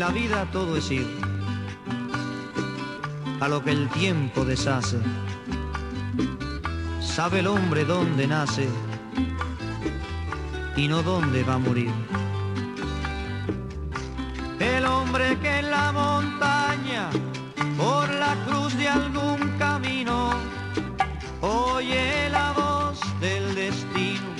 La 0.00 0.08
vida 0.08 0.46
todo 0.50 0.78
es 0.78 0.90
ir 0.90 1.06
a 3.38 3.48
lo 3.48 3.62
que 3.62 3.72
el 3.72 3.86
tiempo 3.90 4.46
deshace. 4.46 4.98
Sabe 7.02 7.40
el 7.40 7.46
hombre 7.46 7.84
dónde 7.84 8.26
nace 8.26 8.66
y 10.74 10.88
no 10.88 11.02
dónde 11.02 11.44
va 11.44 11.56
a 11.56 11.58
morir. 11.58 11.92
El 14.58 14.86
hombre 14.86 15.38
que 15.42 15.58
en 15.58 15.70
la 15.70 15.92
montaña, 15.92 17.10
por 17.76 18.08
la 18.08 18.34
cruz 18.46 18.74
de 18.78 18.88
algún 18.88 19.50
camino, 19.58 20.30
oye 21.42 22.30
la 22.30 22.52
voz 22.52 22.98
del 23.20 23.54
destino, 23.54 24.30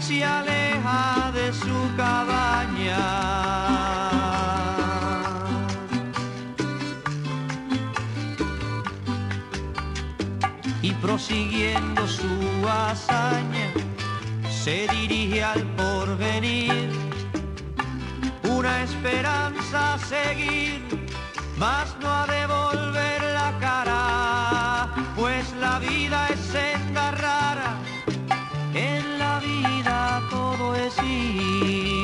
se 0.00 0.24
aleja 0.24 1.32
de 1.34 1.52
su 1.52 1.96
cabaña. 1.98 3.95
Prosiguiendo 11.16 12.06
su 12.06 12.28
hazaña, 12.68 13.72
se 14.50 14.86
dirige 14.88 15.42
al 15.42 15.62
porvenir, 15.74 16.90
una 18.42 18.82
esperanza 18.82 19.94
a 19.94 19.98
seguir, 19.98 20.82
mas 21.56 21.96
no 22.02 22.08
a 22.12 22.26
devolver 22.26 23.22
la 23.32 23.58
cara, 23.60 24.90
pues 25.16 25.54
la 25.58 25.78
vida 25.78 26.28
es 26.34 26.40
senda 26.52 27.10
rara, 27.12 27.78
en 28.74 29.18
la 29.18 29.40
vida 29.40 30.22
todo 30.28 30.74
es 30.74 30.94
ir. 31.02 31.96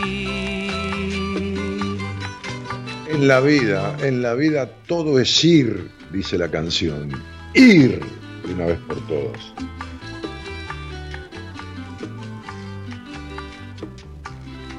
En 3.11 3.29
la 3.29 3.41
vida, 3.41 3.95
en 4.01 4.23
la 4.23 4.33
vida 4.33 4.71
todo 4.87 5.19
es 5.19 5.45
ir, 5.45 5.91
dice 6.11 6.39
la 6.39 6.49
canción. 6.51 7.11
Ir 7.53 8.22
una 8.55 8.67
vez 8.67 8.79
por 8.81 9.01
todas. 9.07 9.53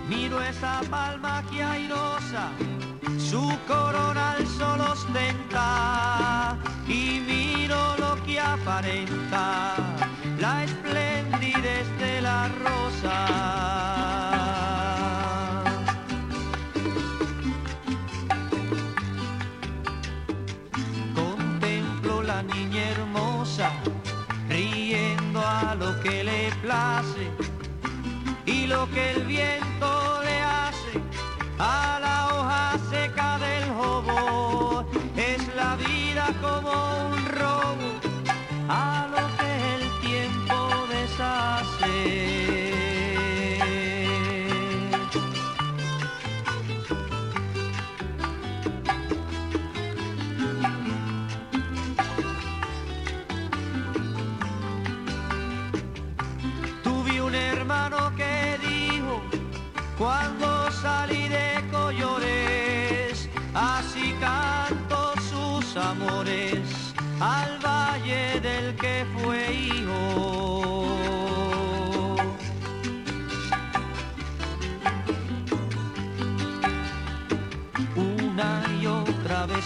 Miro 0.10 0.42
esa 0.42 0.82
palma 0.90 1.44
que 1.50 1.64
airosa, 1.64 2.50
su 3.18 3.58
corona 3.68 4.34
al 4.34 4.48
sol 4.48 4.82
ostenta 4.82 6.58
y 6.88 7.22
miro 7.28 7.96
lo 7.98 8.24
que 8.26 8.40
aparenta, 8.40 9.76
la 10.40 10.64
esplendidez 10.64 11.88
de 12.00 12.22
la 12.22 12.50
rosa. 12.64 14.23
Y 28.46 28.68
lo 28.68 28.90
que 28.90 29.12
el 29.12 29.24
viento 29.26 30.22
le 30.24 30.40
hace 30.40 31.02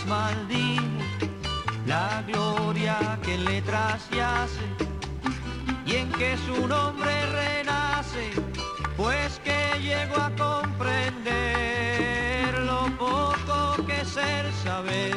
maldijo 0.08 0.82
la 1.86 2.24
gloria 2.28 3.20
que 3.24 3.36
en 3.36 3.45
letras 3.45 4.10
yace 4.10 4.68
y 5.86 5.95
en 5.95 6.12
que 6.12 6.36
su 6.45 6.68
nombre 6.68 7.26
renace, 7.28 8.32
pues 8.97 9.39
que 9.43 9.80
llego 9.82 10.18
a 10.18 10.30
comprender 10.36 12.60
lo 12.60 12.88
poco 12.97 13.86
que 13.86 14.03
ser 14.03 14.51
saber, 14.64 15.16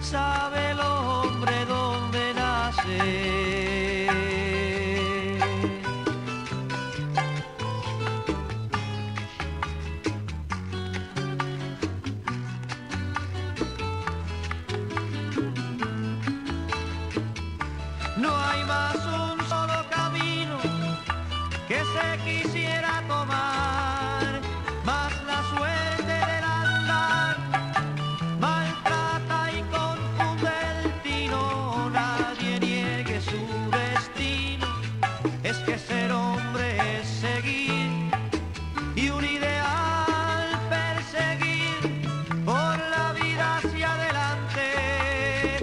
sabe 0.00 0.70
el 0.70 0.80
hombre 0.80 1.66
dónde 1.66 2.32
nace. 2.34 3.45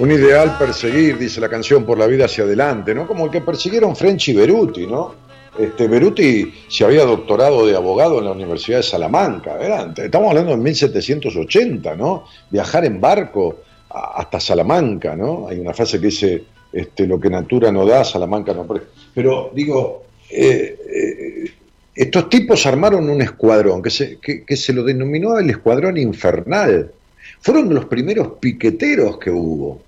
Un 0.03 0.11
ideal 0.11 0.57
perseguir, 0.57 1.17
dice 1.17 1.39
la 1.39 1.47
canción, 1.47 1.85
por 1.85 1.97
la 1.97 2.07
vida 2.07 2.25
hacia 2.25 2.43
adelante, 2.43 2.93
¿no? 2.93 3.07
Como 3.07 3.23
el 3.23 3.31
que 3.31 3.39
persiguieron 3.39 3.95
French 3.95 4.27
y 4.27 4.33
Beruti, 4.33 4.85
¿no? 4.85 5.15
Este, 5.57 5.87
Beruti 5.87 6.53
se 6.67 6.83
había 6.83 7.05
doctorado 7.05 7.65
de 7.65 7.73
abogado 7.73 8.19
en 8.19 8.25
la 8.25 8.33
Universidad 8.33 8.79
de 8.79 8.83
Salamanca, 8.83 9.55
¿verdad? 9.55 9.97
Estamos 9.97 10.27
hablando 10.31 10.51
de 10.51 10.57
1780, 10.57 11.95
¿no? 11.95 12.25
Viajar 12.49 12.83
en 12.83 12.99
barco 12.99 13.59
hasta 13.89 14.41
Salamanca, 14.41 15.15
¿no? 15.15 15.47
Hay 15.47 15.59
una 15.59 15.73
frase 15.73 16.01
que 16.01 16.07
dice, 16.07 16.43
este, 16.73 17.07
lo 17.07 17.17
que 17.17 17.29
Natura 17.29 17.71
no 17.71 17.85
da, 17.85 18.03
Salamanca 18.03 18.53
no 18.53 18.67
pre-". 18.67 18.81
Pero 19.15 19.51
digo, 19.55 20.03
eh, 20.29 20.77
eh, 20.85 21.51
estos 21.95 22.27
tipos 22.27 22.65
armaron 22.65 23.09
un 23.09 23.21
escuadrón 23.21 23.81
que 23.81 23.89
se, 23.89 24.17
que- 24.17 24.43
que 24.43 24.57
se 24.57 24.73
lo 24.73 24.83
denominó 24.83 25.39
el 25.39 25.49
Escuadrón 25.49 25.95
Infernal. 25.95 26.91
Fueron 27.39 27.73
los 27.73 27.85
primeros 27.85 28.33
piqueteros 28.41 29.17
que 29.17 29.29
hubo. 29.29 29.81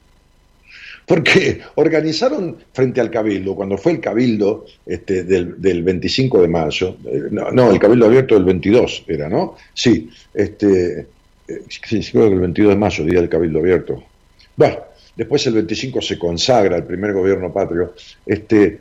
Porque 1.05 1.61
organizaron 1.75 2.57
frente 2.73 2.99
al 2.99 3.11
Cabildo, 3.11 3.55
cuando 3.55 3.77
fue 3.77 3.93
el 3.93 3.99
Cabildo 3.99 4.65
este, 4.85 5.23
del, 5.23 5.61
del 5.61 5.83
25 5.83 6.41
de 6.41 6.47
mayo, 6.47 6.97
eh, 7.05 7.23
no, 7.31 7.51
no, 7.51 7.71
el 7.71 7.79
Cabildo 7.79 8.07
abierto 8.07 8.35
del 8.35 8.45
22 8.45 9.03
era, 9.07 9.29
¿no? 9.29 9.55
Sí, 9.73 10.09
este, 10.33 11.07
eh, 11.47 11.61
sí, 11.69 12.01
sí, 12.01 12.11
creo 12.11 12.27
que 12.27 12.33
el 12.33 12.39
22 12.41 12.73
de 12.73 12.79
mayo, 12.79 13.03
día 13.05 13.19
del 13.19 13.29
Cabildo 13.29 13.59
abierto. 13.59 14.03
Bueno, 14.55 14.77
después 15.15 15.45
el 15.47 15.53
25 15.53 16.01
se 16.01 16.17
consagra 16.17 16.77
el 16.77 16.83
primer 16.83 17.13
gobierno 17.13 17.53
patrio. 17.53 17.93
Este, 18.25 18.79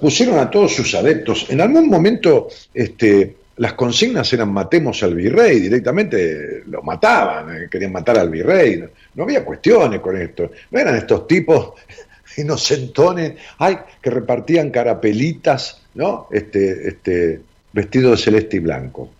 pusieron 0.00 0.38
a 0.38 0.50
todos 0.50 0.74
sus 0.74 0.94
adeptos. 0.94 1.46
En 1.50 1.60
algún 1.60 1.88
momento 1.88 2.48
este, 2.72 3.36
las 3.56 3.74
consignas 3.74 4.32
eran 4.32 4.52
matemos 4.52 5.02
al 5.02 5.14
virrey, 5.14 5.60
directamente 5.60 6.62
lo 6.66 6.82
mataban, 6.82 7.54
eh, 7.54 7.68
querían 7.70 7.92
matar 7.92 8.18
al 8.18 8.30
virrey. 8.30 8.82
No, 9.14 9.24
había 9.24 9.44
cuestiones 9.44 10.00
con 10.00 10.16
esto. 10.16 10.50
No 10.70 10.78
eran 10.78 10.96
estos 10.96 11.26
tipos 11.26 11.72
inocentones, 12.36 13.34
ay, 13.58 13.78
que 14.00 14.10
repartían 14.10 14.70
carapelitas, 14.70 15.82
¿no? 15.94 16.28
Este, 16.30 16.88
este, 16.88 17.40
vestido 17.72 18.12
de 18.12 18.16
celeste 18.16 18.56
y 18.56 18.60
blanco. 18.60 19.10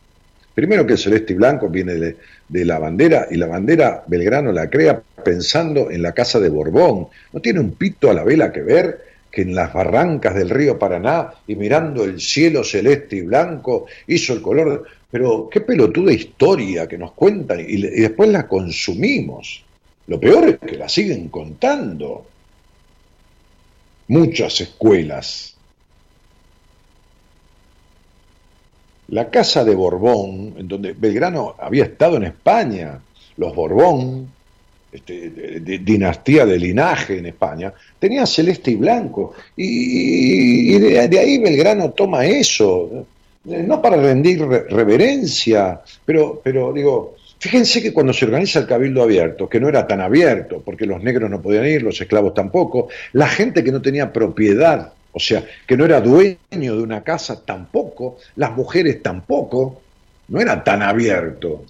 Primero 0.55 0.87
que 0.87 0.93
el 0.93 0.99
celeste 0.99 1.33
y 1.33 1.37
blanco 1.37 1.69
viene 1.69 1.95
de, 1.95 2.17
de 2.49 2.65
la 2.65 2.79
bandera, 2.79 3.29
y 3.31 3.37
la 3.37 3.47
bandera 3.47 4.05
Belgrano 4.07 4.53
la 4.53 4.69
crea 4.69 5.01
pensando 5.25 5.91
en 5.91 6.03
la 6.03 6.13
casa 6.13 6.39
de 6.41 6.49
Borbón. 6.49 7.09
No 7.33 7.41
tiene 7.41 7.61
un 7.61 7.73
pito 7.73 8.11
a 8.11 8.15
la 8.15 8.25
vela 8.25 8.53
que 8.53 8.63
ver 8.63 9.11
que 9.31 9.43
en 9.43 9.55
las 9.55 9.73
barrancas 9.73 10.35
del 10.35 10.51
río 10.51 10.79
Paraná 10.79 11.31
y 11.47 11.55
mirando 11.55 12.05
el 12.05 12.21
cielo 12.21 12.65
celeste 12.65 13.17
y 13.17 13.23
blanco 13.23 13.87
hizo 14.09 14.33
el 14.33 14.43
color. 14.43 14.85
Pero 15.11 15.49
qué 15.51 15.61
pelotuda 15.61 16.13
historia 16.13 16.87
que 16.87 16.99
nos 16.99 17.13
cuentan 17.13 17.61
y 17.61 17.81
después 17.81 18.31
la 18.31 18.47
consumimos. 18.47 19.65
Lo 20.11 20.19
peor 20.19 20.49
es 20.49 20.59
que 20.59 20.77
la 20.77 20.89
siguen 20.89 21.29
contando 21.29 22.27
muchas 24.09 24.61
escuelas. 24.61 25.55
La 29.07 29.31
casa 29.31 29.65
de 29.65 29.73
Borbón, 29.73 30.55
en 30.59 30.67
donde 30.67 30.95
Belgrano 30.95 31.55
había 31.61 31.85
estado 31.85 32.17
en 32.17 32.25
España, 32.25 32.99
los 33.37 33.55
Borbón, 33.55 34.27
este, 34.91 35.31
dinastía 35.79 36.45
de 36.45 36.59
linaje 36.59 37.19
en 37.19 37.27
España, 37.27 37.73
tenía 38.01 38.27
celeste 38.27 38.73
y 38.73 38.77
blanco. 38.77 39.35
Y, 39.55 40.77
de, 40.77 41.07
de 41.07 41.19
ahí 41.21 41.39
Belgrano 41.39 41.93
toma 41.93 42.27
eso, 42.27 43.07
no 43.45 43.81
para 43.81 43.97
rendir 43.97 44.45
re- 44.45 44.65
reverencia, 44.69 45.81
pero, 46.05 46.41
pero 46.43 46.73
digo, 46.73 47.15
fíjense 47.41 47.83
que 47.83 47.93
cuando 47.93 48.13
se 48.13 48.27
organiza 48.27 48.61
el 48.61 48.67
cabildo 48.67 49.03
abierto, 49.03 49.49
que 49.49 49.59
no 49.59 49.69
era 49.69 49.87
tan 49.87 50.01
abierto, 50.01 50.63
porque 50.65 50.87
los 50.87 51.03
negros 51.03 51.31
no 51.31 51.41
podían 51.41 51.67
ir, 51.67 51.83
los 51.83 52.01
esclavos 52.01 52.35
tampoco, 52.35 52.89
la 53.15 53.27
gente 53.27 53.65
que 53.65 53.73
no 53.73 53.81
tenía 53.81 54.13
propiedad, 54.13 54.93
o 55.11 55.19
sea, 55.19 55.45
que 55.67 55.77
no 55.77 55.87
era 55.87 56.01
dueño 56.01 56.37
de 56.51 56.83
una 56.83 57.03
casa 57.03 57.43
tampoco, 57.45 58.19
las 58.37 58.55
mujeres 58.55 59.03
tampoco, 59.03 59.81
no 60.29 60.41
era 60.41 60.63
tan 60.63 60.83
abierto. 60.83 61.65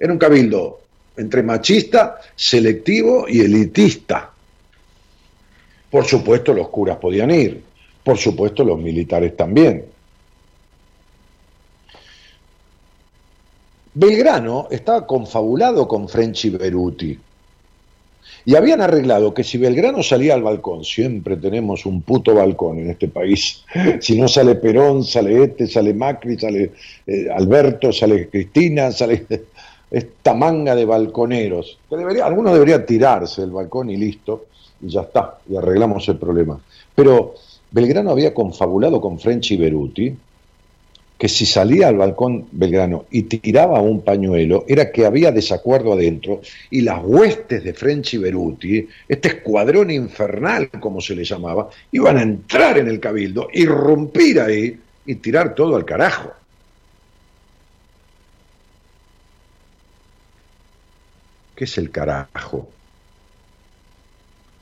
Era 0.00 0.12
un 0.12 0.18
cabildo 0.18 0.80
entre 1.16 1.42
machista, 1.42 2.18
selectivo 2.34 3.26
y 3.28 3.40
elitista. 3.40 4.30
Por 5.90 6.04
supuesto 6.06 6.54
los 6.54 6.70
curas 6.70 6.96
podían 6.96 7.30
ir, 7.30 7.62
por 8.02 8.16
supuesto 8.16 8.64
los 8.64 8.80
militares 8.80 9.36
también. 9.36 9.84
Belgrano 13.94 14.66
estaba 14.72 15.06
confabulado 15.06 15.86
con 15.86 16.08
French 16.08 16.46
y 16.46 16.50
Beruti. 16.50 17.16
Y 18.46 18.56
habían 18.56 18.80
arreglado 18.80 19.32
que 19.32 19.44
si 19.44 19.56
Belgrano 19.56 20.02
salía 20.02 20.34
al 20.34 20.42
balcón, 20.42 20.84
siempre 20.84 21.36
tenemos 21.36 21.86
un 21.86 22.02
puto 22.02 22.34
balcón 22.34 22.80
en 22.80 22.90
este 22.90 23.08
país. 23.08 23.64
Si 24.00 24.20
no 24.20 24.26
sale 24.26 24.56
Perón, 24.56 25.04
sale 25.04 25.44
este, 25.44 25.66
sale 25.68 25.94
Macri, 25.94 26.36
sale 26.38 26.72
eh, 27.06 27.28
Alberto, 27.34 27.92
sale 27.92 28.28
Cristina, 28.28 28.90
sale 28.90 29.26
esta 29.90 30.34
manga 30.34 30.74
de 30.74 30.84
balconeros. 30.84 31.78
debería, 31.88 32.26
algunos 32.26 32.52
deberían 32.52 32.84
tirarse 32.84 33.42
del 33.42 33.52
balcón 33.52 33.90
y 33.90 33.96
listo, 33.96 34.46
y 34.82 34.88
ya 34.88 35.02
está, 35.02 35.38
y 35.48 35.56
arreglamos 35.56 36.06
el 36.08 36.16
problema. 36.16 36.60
Pero 36.94 37.34
Belgrano 37.70 38.10
había 38.10 38.34
confabulado 38.34 39.00
con 39.00 39.20
French 39.20 39.52
y 39.52 39.56
Beruti 39.56 40.14
que 41.18 41.28
si 41.28 41.46
salía 41.46 41.88
al 41.88 41.96
balcón 41.96 42.48
Belgrano 42.50 43.06
y 43.10 43.22
tiraba 43.22 43.80
un 43.80 44.02
pañuelo, 44.02 44.64
era 44.68 44.90
que 44.90 45.06
había 45.06 45.30
desacuerdo 45.30 45.92
adentro 45.92 46.40
y 46.70 46.80
las 46.80 47.00
huestes 47.04 47.62
de 47.62 47.72
French 47.72 48.14
y 48.14 48.18
Beruti, 48.18 48.88
este 49.08 49.28
escuadrón 49.28 49.90
infernal, 49.90 50.70
como 50.80 51.00
se 51.00 51.14
le 51.14 51.24
llamaba, 51.24 51.70
iban 51.92 52.18
a 52.18 52.22
entrar 52.22 52.78
en 52.78 52.88
el 52.88 52.98
cabildo, 52.98 53.48
irrumpir 53.52 54.40
ahí 54.40 54.78
y 55.06 55.14
tirar 55.16 55.54
todo 55.54 55.76
al 55.76 55.84
carajo. 55.84 56.32
¿Qué 61.54 61.64
es 61.64 61.78
el 61.78 61.90
carajo? 61.90 62.68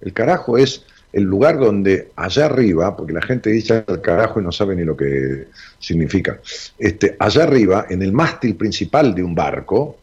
El 0.03 0.13
carajo 0.13 0.59
es 0.59 0.85
el 1.13 1.25
lugar 1.25 1.59
donde 1.59 2.09
allá 2.17 2.47
arriba, 2.47 2.97
porque 2.97 3.13
la 3.13 3.23
gente 3.23 3.51
dice 3.51 3.85
al 3.87 4.01
carajo 4.01 4.41
y 4.41 4.45
no 4.45 4.53
sabe 4.53 4.75
ni 4.75 4.85
lo 4.85 4.97
que 4.97 5.49
significa, 5.79 6.41
este, 6.79 7.17
allá 7.19 7.45
arriba, 7.45 7.87
en 7.91 8.03
el 8.03 8.13
mástil 8.13 8.57
principal 8.57 9.15
de 9.15 9.23
un 9.23 9.35
barco, 9.35 9.97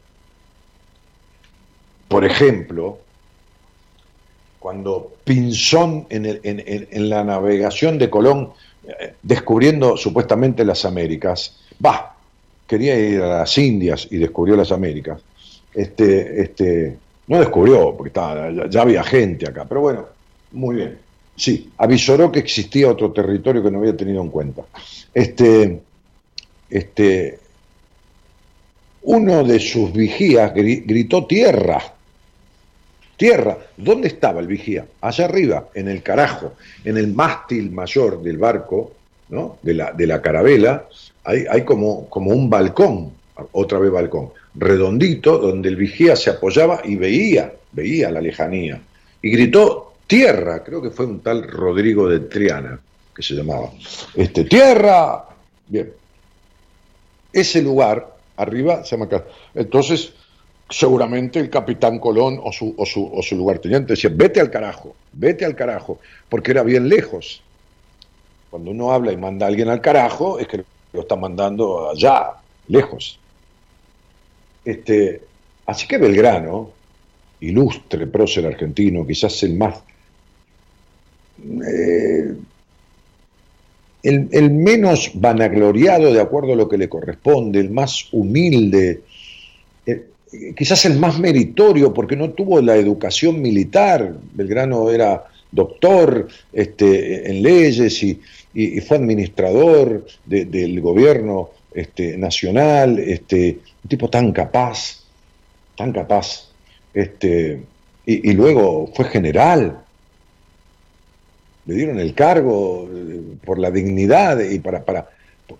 por 2.07 2.25
ejemplo, 2.25 2.99
cuando 4.59 5.13
Pinzón 5.23 6.05
en, 6.09 7.09
la 7.09 7.23
navegación 7.23 7.97
de 7.97 8.09
Colón, 8.09 8.51
eh, 8.83 9.13
descubriendo 9.21 9.95
supuestamente 9.97 10.65
las 10.65 10.85
Américas, 10.85 11.57
va, 11.83 12.15
quería 12.67 12.99
ir 12.99 13.21
a 13.21 13.39
las 13.39 13.57
Indias 13.57 14.07
y 14.11 14.17
descubrió 14.17 14.55
las 14.55 14.71
Américas, 14.71 15.21
este, 15.73 16.41
este, 16.41 16.97
no 17.27 17.39
descubrió, 17.39 17.95
porque 17.95 18.11
ya 18.69 18.81
había 18.81 19.03
gente 19.03 19.47
acá, 19.47 19.65
pero 19.65 19.81
bueno, 19.81 20.18
muy 20.51 20.77
bien. 20.77 20.97
Sí, 21.35 21.71
avisoró 21.77 22.31
que 22.31 22.39
existía 22.39 22.89
otro 22.89 23.11
territorio 23.11 23.63
que 23.63 23.71
no 23.71 23.79
había 23.79 23.95
tenido 23.95 24.21
en 24.21 24.29
cuenta. 24.29 24.63
Este, 25.13 25.79
este, 26.69 27.39
uno 29.03 29.43
de 29.45 29.59
sus 29.59 29.93
vigías 29.93 30.53
gritó 30.53 31.25
tierra. 31.25 31.81
Tierra. 33.15 33.57
¿Dónde 33.77 34.09
estaba 34.09 34.41
el 34.41 34.47
vigía? 34.47 34.85
Allá 34.99 35.25
arriba, 35.25 35.69
en 35.73 35.87
el 35.87 36.03
carajo, 36.03 36.53
en 36.83 36.97
el 36.97 37.13
mástil 37.13 37.71
mayor 37.71 38.21
del 38.21 38.37
barco, 38.37 38.91
¿no? 39.29 39.57
de, 39.61 39.73
la, 39.73 39.93
de 39.93 40.07
la 40.07 40.21
carabela, 40.21 40.87
hay, 41.23 41.45
hay 41.49 41.63
como, 41.63 42.09
como 42.09 42.31
un 42.31 42.49
balcón, 42.49 43.11
otra 43.53 43.79
vez 43.79 43.91
balcón, 43.91 44.31
redondito, 44.55 45.37
donde 45.37 45.69
el 45.69 45.77
vigía 45.77 46.15
se 46.15 46.31
apoyaba 46.31 46.81
y 46.83 46.95
veía, 46.95 47.53
veía 47.71 48.11
la 48.11 48.19
lejanía. 48.19 48.81
Y 49.21 49.31
gritó 49.31 49.88
Tierra, 50.09 50.63
creo 50.63 50.81
que 50.81 50.89
fue 50.89 51.05
un 51.05 51.19
tal 51.19 51.47
Rodrigo 51.47 52.09
de 52.09 52.21
Triana, 52.21 52.79
que 53.15 53.21
se 53.21 53.35
llamaba. 53.35 53.69
Este, 54.15 54.43
Tierra. 54.43 55.23
Bien. 55.67 55.93
Ese 57.31 57.61
lugar, 57.61 58.17
arriba, 58.35 58.83
se 58.83 58.97
llama 58.97 59.07
Entonces, 59.53 60.13
seguramente 60.67 61.39
el 61.39 61.51
capitán 61.51 61.99
Colón 61.99 62.39
o 62.43 62.51
su, 62.51 62.73
o 62.75 62.87
su, 62.87 63.05
o 63.05 63.21
su 63.21 63.35
lugarteniente 63.35 63.93
decía, 63.93 64.09
vete 64.11 64.41
al 64.41 64.49
carajo, 64.49 64.95
vete 65.13 65.45
al 65.45 65.55
carajo, 65.55 65.99
porque 66.27 66.49
era 66.49 66.63
bien 66.63 66.89
lejos. 66.89 67.43
Cuando 68.49 68.71
uno 68.71 68.91
habla 68.91 69.11
y 69.11 69.17
manda 69.17 69.45
a 69.45 69.49
alguien 69.49 69.69
al 69.69 69.79
carajo, 69.79 70.39
es 70.39 70.47
que 70.47 70.65
lo 70.91 71.01
está 71.01 71.17
mandando 71.17 71.91
allá, 71.91 72.31
lejos. 72.67 73.19
Este, 74.65 75.21
así 75.67 75.87
que 75.87 75.99
Belgrano, 75.99 76.71
ilustre 77.41 78.07
prócer 78.07 78.47
argentino, 78.47 79.05
quizás 79.05 79.43
el 79.43 79.53
más 79.53 79.83
eh, 81.65 82.35
el, 84.03 84.51
menos 84.51 85.11
vanagloriado 85.13 86.13
de 86.13 86.21
acuerdo 86.21 86.53
a 86.53 86.55
lo 86.55 86.69
que 86.69 86.77
le 86.77 86.89
corresponde, 86.89 87.59
el 87.59 87.69
más 87.69 88.07
humilde, 88.13 89.01
eh, 89.85 90.05
quizás 90.55 90.85
el 90.85 90.97
más 90.97 91.19
meritorio 91.19 91.93
porque 91.93 92.15
no 92.15 92.29
tuvo 92.31 92.61
la 92.61 92.75
educación 92.75 93.41
militar. 93.41 94.15
Belgrano 94.33 94.89
era 94.89 95.25
doctor 95.51 96.27
este, 96.53 97.29
en 97.29 97.43
leyes 97.43 98.03
y, 98.03 98.19
fue 98.81 98.97
administrador 98.97 100.05
del 100.25 100.81
gobierno 100.81 101.51
este, 101.73 102.17
nacional, 102.17 102.97
este, 102.99 103.59
un 103.83 103.87
tipo 103.87 104.09
tan 104.09 104.31
capaz, 104.33 105.03
tan 105.77 105.93
capaz, 105.93 106.49
este, 106.93 107.61
y 108.05 108.33
luego 108.33 108.91
fue 108.93 109.05
general 109.05 109.77
le 111.69 111.75
dieron 111.75 111.99
el 111.99 112.15
cargo 112.15 112.89
eh, 112.91 113.21
por 113.45 113.59
la 113.59 113.69
dignidad 113.69 114.39
y 114.39 114.57
para, 114.57 114.83
para, 114.83 115.07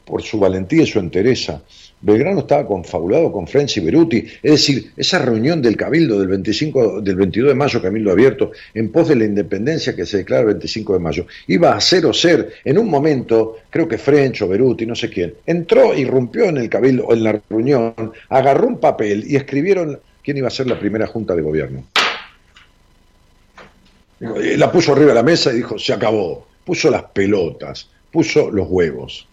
por 0.05 0.23
su 0.23 0.39
valentía 0.39 0.81
y 0.81 0.87
su 0.87 0.97
entereza. 0.97 1.61
Belgrano 2.01 2.39
estaba 2.39 2.65
confabulado 2.65 3.31
con 3.31 3.45
French 3.45 3.77
y 3.77 3.81
Beruti, 3.81 4.25
es 4.41 4.51
decir, 4.51 4.91
esa 4.97 5.19
reunión 5.19 5.61
del 5.61 5.77
Cabildo 5.77 6.17
del 6.17 6.29
25, 6.29 7.01
del 7.01 7.15
22 7.15 7.49
de 7.49 7.55
mayo, 7.55 7.81
Cabildo 7.81 8.11
abierto, 8.11 8.51
en 8.73 8.89
pos 8.89 9.09
de 9.09 9.17
la 9.17 9.25
independencia 9.25 9.95
que 9.95 10.05
se 10.07 10.17
declara 10.17 10.41
el 10.41 10.47
25 10.47 10.93
de 10.93 10.99
mayo, 10.99 11.27
iba 11.47 11.75
a 11.75 11.81
ser 11.81 12.07
o 12.07 12.13
ser, 12.13 12.53
en 12.65 12.79
un 12.79 12.89
momento, 12.89 13.57
creo 13.69 13.87
que 13.87 13.99
French 13.99 14.41
o 14.41 14.47
Beruti, 14.47 14.87
no 14.87 14.95
sé 14.95 15.09
quién, 15.09 15.35
entró, 15.45 15.93
irrumpió 15.93 16.45
en 16.45 16.57
el 16.57 16.69
Cabildo, 16.69 17.13
en 17.13 17.23
la 17.23 17.39
reunión, 17.49 17.93
agarró 18.29 18.67
un 18.67 18.79
papel 18.79 19.25
y 19.27 19.35
escribieron 19.35 19.99
quién 20.23 20.37
iba 20.37 20.47
a 20.47 20.51
ser 20.51 20.67
la 20.67 20.79
primera 20.79 21.05
junta 21.05 21.35
de 21.35 21.41
gobierno. 21.43 21.83
La 24.19 24.71
puso 24.71 24.93
arriba 24.93 25.09
de 25.09 25.15
la 25.15 25.23
mesa 25.23 25.51
y 25.51 25.57
dijo, 25.57 25.79
se 25.79 25.93
acabó. 25.93 26.45
Puso 26.65 26.89
las 26.91 27.03
pelotas, 27.03 27.89
puso 28.11 28.51
los 28.51 28.67
huevos. 28.69 29.27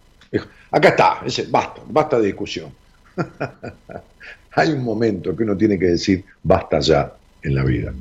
Acá 0.70 0.89
está, 0.89 1.22
ese, 1.24 1.47
basta, 1.49 1.82
basta 1.89 2.18
de 2.18 2.26
discusión. 2.26 2.70
Hay 4.53 4.70
un 4.70 4.82
momento 4.82 5.37
que 5.37 5.43
uno 5.43 5.57
tiene 5.57 5.78
que 5.78 5.87
decir, 5.87 6.24
basta 6.43 6.80
ya 6.80 7.12
en 7.43 7.55
la 7.55 7.64
vida. 7.64 7.93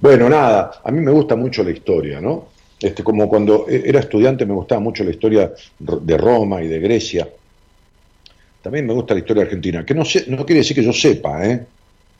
Bueno, 0.00 0.28
nada, 0.28 0.80
a 0.82 0.90
mí 0.90 1.00
me 1.00 1.10
gusta 1.10 1.36
mucho 1.36 1.62
la 1.62 1.70
historia, 1.70 2.20
¿no? 2.20 2.48
Este, 2.80 3.04
como 3.04 3.28
cuando 3.28 3.66
e, 3.68 3.82
era 3.84 4.00
estudiante 4.00 4.46
me 4.46 4.54
gustaba 4.54 4.80
mucho 4.80 5.04
la 5.04 5.10
historia 5.10 5.52
de 5.78 6.16
Roma 6.16 6.62
y 6.62 6.68
de 6.68 6.80
Grecia. 6.80 7.28
También 8.62 8.86
me 8.86 8.94
gusta 8.94 9.14
la 9.14 9.20
historia 9.20 9.42
argentina, 9.42 9.84
que 9.84 9.94
no, 9.94 10.04
sé, 10.04 10.24
no 10.28 10.44
quiere 10.44 10.60
decir 10.60 10.76
que 10.76 10.84
yo 10.84 10.92
sepa, 10.92 11.46
¿eh? 11.46 11.66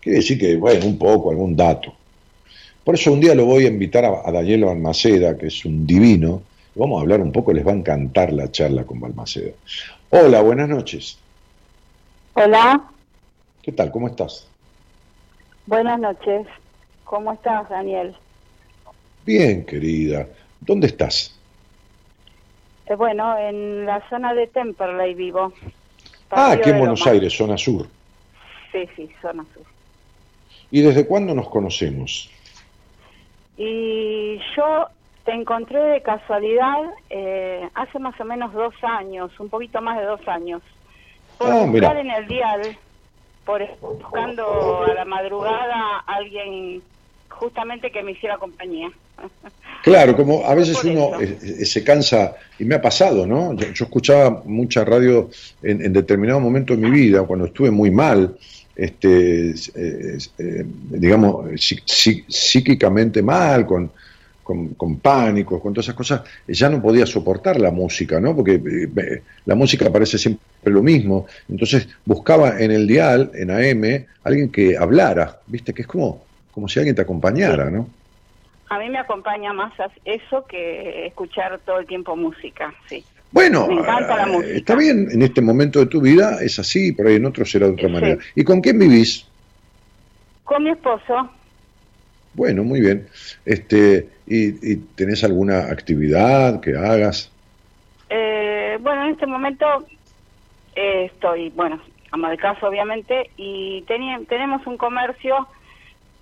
Quiere 0.01 0.19
decir 0.19 0.39
que, 0.39 0.57
bueno, 0.57 0.87
un 0.87 0.99
poco, 0.99 1.31
algún 1.31 1.55
dato. 1.55 1.95
Por 2.85 2.95
eso 2.95 3.13
un 3.13 3.21
día 3.21 3.35
lo 3.35 3.45
voy 3.45 3.65
a 3.65 3.69
invitar 3.69 4.05
a, 4.05 4.23
a 4.25 4.33
Daniel 4.33 4.65
Balmaceda, 4.65 5.37
que 5.37 5.47
es 5.47 5.65
un 5.65 5.87
divino. 5.87 6.43
Vamos 6.75 6.99
a 6.99 7.03
hablar 7.03 7.21
un 7.21 7.33
poco, 7.33 7.53
les 7.53 7.67
va 7.67 7.73
a 7.73 7.77
encantar 7.77 8.33
la 8.33 8.51
charla 8.51 8.85
con 8.85 9.01
Balmaceda. 9.01 9.53
Hola, 10.11 10.41
buenas 10.41 10.69
noches. 10.69 11.19
Hola. 12.35 12.83
¿Qué 13.63 13.73
tal? 13.73 13.91
¿Cómo 13.91 14.09
estás? 14.09 14.47
Buenas 15.67 16.01
noches. 16.01 16.47
¿Cómo 17.05 17.33
estás, 17.33 17.69
Daniel? 17.69 18.15
Bien, 19.27 19.65
querida. 19.67 20.27
¿Dónde 20.61 20.87
estás? 20.87 21.37
Eh, 22.87 22.95
bueno, 22.95 23.37
en 23.39 23.85
la 23.85 24.09
zona 24.09 24.33
de 24.35 24.47
Temperley 24.47 25.15
vivo. 25.15 25.53
ah, 26.31 26.53
aquí 26.53 26.71
en 26.71 26.79
Buenos 26.79 27.07
Aires, 27.07 27.37
zona 27.37 27.59
sur. 27.59 27.87
Sí, 28.73 28.89
sí, 28.97 29.11
zona 29.21 29.45
sur. 29.55 29.65
¿Y 30.71 30.81
desde 30.83 31.07
cuándo 31.07 31.35
nos 31.35 31.49
conocemos? 31.49 32.31
Y 33.63 34.41
yo 34.57 34.89
te 35.27 35.33
encontré 35.33 35.79
de 35.79 36.01
casualidad 36.01 36.79
eh, 37.11 37.69
hace 37.75 37.99
más 37.99 38.19
o 38.19 38.25
menos 38.25 38.55
dos 38.55 38.73
años, 38.81 39.39
un 39.39 39.51
poquito 39.51 39.83
más 39.83 39.99
de 39.99 40.05
dos 40.07 40.27
años. 40.27 40.63
Por 41.37 41.51
ah, 41.51 41.67
buscar 41.67 41.99
en 41.99 42.11
el 42.11 42.27
dial, 42.27 42.79
por 43.45 43.63
buscando 43.83 44.85
a 44.85 44.95
la 44.95 45.05
madrugada 45.05 45.99
alguien 46.07 46.81
justamente 47.29 47.91
que 47.91 48.03
me 48.03 48.13
hiciera 48.13 48.39
compañía. 48.39 48.91
Claro, 49.83 50.15
como 50.15 50.45
a 50.45 50.55
veces 50.55 50.85
uno 50.85 51.19
eh, 51.19 51.39
eh, 51.41 51.65
se 51.65 51.83
cansa, 51.83 52.37
y 52.59 52.67
me 52.67 52.75
ha 52.75 52.83
pasado, 52.83 53.27
¿no? 53.27 53.55
Yo, 53.55 53.85
escuchaba 53.87 54.43
mucha 54.45 54.85
radio 54.85 55.31
en, 55.63 55.83
en, 55.83 55.95
determinado 55.95 56.39
momento 56.39 56.77
de 56.77 56.83
mi 56.83 56.91
vida, 56.91 57.23
cuando 57.23 57.47
estuve 57.47 57.71
muy 57.71 57.91
mal, 57.91 58.37
este, 58.77 59.51
eh, 59.51 60.19
eh, 60.39 60.65
digamos, 60.91 61.51
psíquicamente 61.59 63.23
mal, 63.23 63.67
con, 63.67 63.91
con, 64.77 64.99
pánicos, 64.99 65.61
con 65.61 65.73
todas 65.73 65.87
esas 65.87 65.97
cosas, 65.97 66.23
ya 66.47 66.69
no 66.69 66.83
podía 66.83 67.07
soportar 67.07 67.61
la 67.61 67.71
música, 67.71 68.21
¿no? 68.21 68.35
Porque 68.35 68.55
eh, 68.55 69.23
la 69.47 69.55
música 69.55 69.91
parece 69.91 70.19
siempre 70.19 70.43
lo 70.65 70.83
mismo. 70.83 71.27
Entonces 71.49 71.89
buscaba 72.05 72.61
en 72.61 72.71
el 72.71 72.87
dial, 72.87 73.31
en 73.35 73.51
AM, 73.51 74.07
alguien 74.25 74.51
que 74.51 74.77
hablara, 74.77 75.39
¿viste? 75.47 75.73
Que 75.73 75.83
es 75.83 75.89
como, 75.89 76.25
como 76.51 76.69
si 76.69 76.79
alguien 76.79 76.97
te 76.97 77.03
acompañara, 77.03 77.71
¿no? 77.71 77.89
A 78.69 78.79
mí 78.79 78.89
me 78.89 78.99
acompaña 78.99 79.53
más 79.53 79.73
eso 80.05 80.47
que 80.47 81.07
escuchar 81.07 81.59
todo 81.65 81.81
el 81.81 81.87
tiempo 81.87 82.15
música, 82.17 82.73
sí. 82.89 83.05
Bueno, 83.33 83.69
eh, 83.71 84.57
está 84.57 84.75
bien, 84.75 85.09
en 85.13 85.23
este 85.23 85.41
momento 85.41 85.79
de 85.79 85.87
tu 85.87 86.01
vida 86.01 86.39
es 86.43 86.59
así, 86.59 86.93
por 86.93 87.07
ahí 87.07 87.17
en 87.17 87.27
otro 87.27 87.45
será 87.45 87.67
de 87.67 87.75
otra 87.75 87.89
manera. 87.89 88.19
¿Y 88.35 88.43
con 88.43 88.61
quién 88.61 88.79
vivís? 88.79 89.27
Con 90.45 90.65
mi 90.65 90.71
esposo. 90.71 91.31
Bueno, 92.35 92.65
muy 92.65 92.81
bien. 92.81 93.07
Este, 93.45 94.09
¿y, 94.27 94.77
tenés 94.97 95.23
alguna 95.23 95.71
actividad 95.71 96.61
que 96.61 96.77
hagas? 96.77 97.31
Eh, 98.09 98.79
bueno, 98.81 99.05
en 99.05 99.13
este 99.13 99.27
momento 99.27 99.87
eh, 100.75 101.11
estoy, 101.13 101.51
bueno, 101.51 101.81
ama 102.11 102.31
de 102.31 102.37
casa 102.37 102.67
obviamente, 102.67 103.31
y 103.37 103.83
tenemos 103.83 104.67
un 104.67 104.77
comercio 104.77 105.47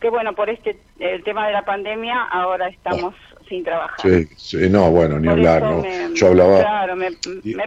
que 0.01 0.11
bueno, 0.11 0.35
por 0.35 0.49
este 0.49 0.79
el 1.01 1.25
tema 1.25 1.47
de 1.47 1.53
la 1.53 1.65
pandemia 1.65 2.23
ahora 2.31 2.69
estamos 2.69 3.15
sin 3.49 3.65
trabajar. 3.65 3.99
Sí, 4.01 4.29
sí, 4.37 4.69
no, 4.69 4.91
bueno, 4.91 5.19
ni 5.19 5.29
hablar, 5.29 5.63
¿no? 5.63 5.83
Yo 6.15 6.29
hablaba... 6.29 6.61
Claro, 6.61 6.97
me, 6.97 7.11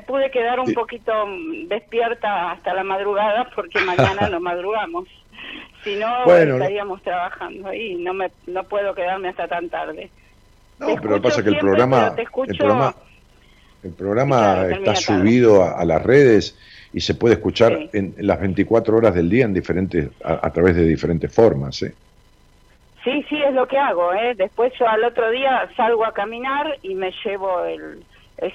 pude 0.05 0.31
quedar 0.31 0.59
un 0.59 0.73
poquito 0.73 1.11
despierta 1.67 2.51
hasta 2.51 2.73
la 2.73 2.83
madrugada 2.83 3.49
porque 3.55 3.79
mañana 3.81 4.29
no 4.31 4.39
madrugamos. 4.39 5.07
Si 5.83 5.95
no, 5.95 6.31
estaríamos 6.31 7.01
trabajando 7.01 7.69
ahí, 7.69 7.95
no 7.95 8.13
me 8.13 8.31
no 8.45 8.63
puedo 8.65 8.93
quedarme 8.93 9.29
hasta 9.29 9.47
tan 9.47 9.67
tarde. 9.69 10.11
No, 10.79 10.95
pero 10.95 11.09
lo 11.09 11.15
que 11.15 11.21
pasa 11.21 11.39
es 11.39 11.43
que 11.43 11.49
el 11.49 11.57
programa, 11.57 12.15
el 13.83 13.91
programa, 13.93 14.67
está 14.67 14.95
subido 14.95 15.63
a, 15.63 15.83
las 15.85 16.03
redes 16.03 16.57
y 16.93 17.01
se 17.01 17.15
puede 17.15 17.35
escuchar 17.35 17.89
en, 17.93 18.13
las 18.19 18.39
24 18.39 18.95
horas 18.95 19.15
del 19.15 19.29
día 19.29 19.45
en 19.45 19.53
diferentes 19.53 20.09
a, 20.23 20.45
a 20.45 20.53
través 20.53 20.75
de 20.75 20.85
diferentes 20.85 21.33
formas, 21.33 21.81
¿eh? 21.81 21.95
Sí, 23.03 23.25
sí, 23.29 23.41
es 23.41 23.53
lo 23.53 23.67
que 23.67 23.77
hago. 23.77 24.13
¿eh? 24.13 24.35
Después 24.35 24.71
yo 24.79 24.87
al 24.87 25.03
otro 25.03 25.31
día 25.31 25.69
salgo 25.75 26.05
a 26.05 26.13
caminar 26.13 26.77
y 26.83 26.93
me 26.95 27.11
llevo 27.25 27.63
el, 27.65 28.03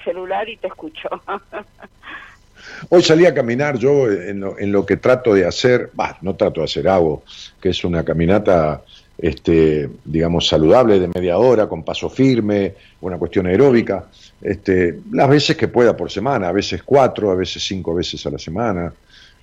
celular 0.03 0.47
y 0.49 0.57
te 0.57 0.67
escucho. 0.67 1.09
Hoy 2.89 3.01
salí 3.01 3.25
a 3.25 3.33
caminar 3.33 3.77
yo 3.77 4.11
en 4.11 4.41
lo, 4.41 4.59
en 4.59 4.71
lo 4.71 4.85
que 4.85 4.97
trato 4.97 5.33
de 5.33 5.45
hacer, 5.45 5.91
bah, 5.93 6.17
no 6.21 6.35
trato 6.35 6.61
de 6.61 6.65
hacer, 6.65 6.87
hago, 6.89 7.23
que 7.61 7.69
es 7.69 7.83
una 7.85 8.03
caminata, 8.03 8.81
este, 9.17 9.89
digamos, 10.03 10.47
saludable 10.47 10.99
de 10.99 11.07
media 11.07 11.37
hora, 11.37 11.67
con 11.67 11.83
paso 11.83 12.09
firme, 12.09 12.73
una 13.01 13.17
cuestión 13.17 13.47
aeróbica, 13.47 14.07
este, 14.41 14.99
las 15.11 15.29
veces 15.29 15.55
que 15.55 15.69
pueda 15.69 15.95
por 15.95 16.11
semana, 16.11 16.49
a 16.49 16.51
veces 16.51 16.83
cuatro, 16.83 17.31
a 17.31 17.35
veces 17.35 17.63
cinco 17.63 17.93
veces 17.93 18.25
a 18.25 18.31
la 18.31 18.39
semana. 18.39 18.91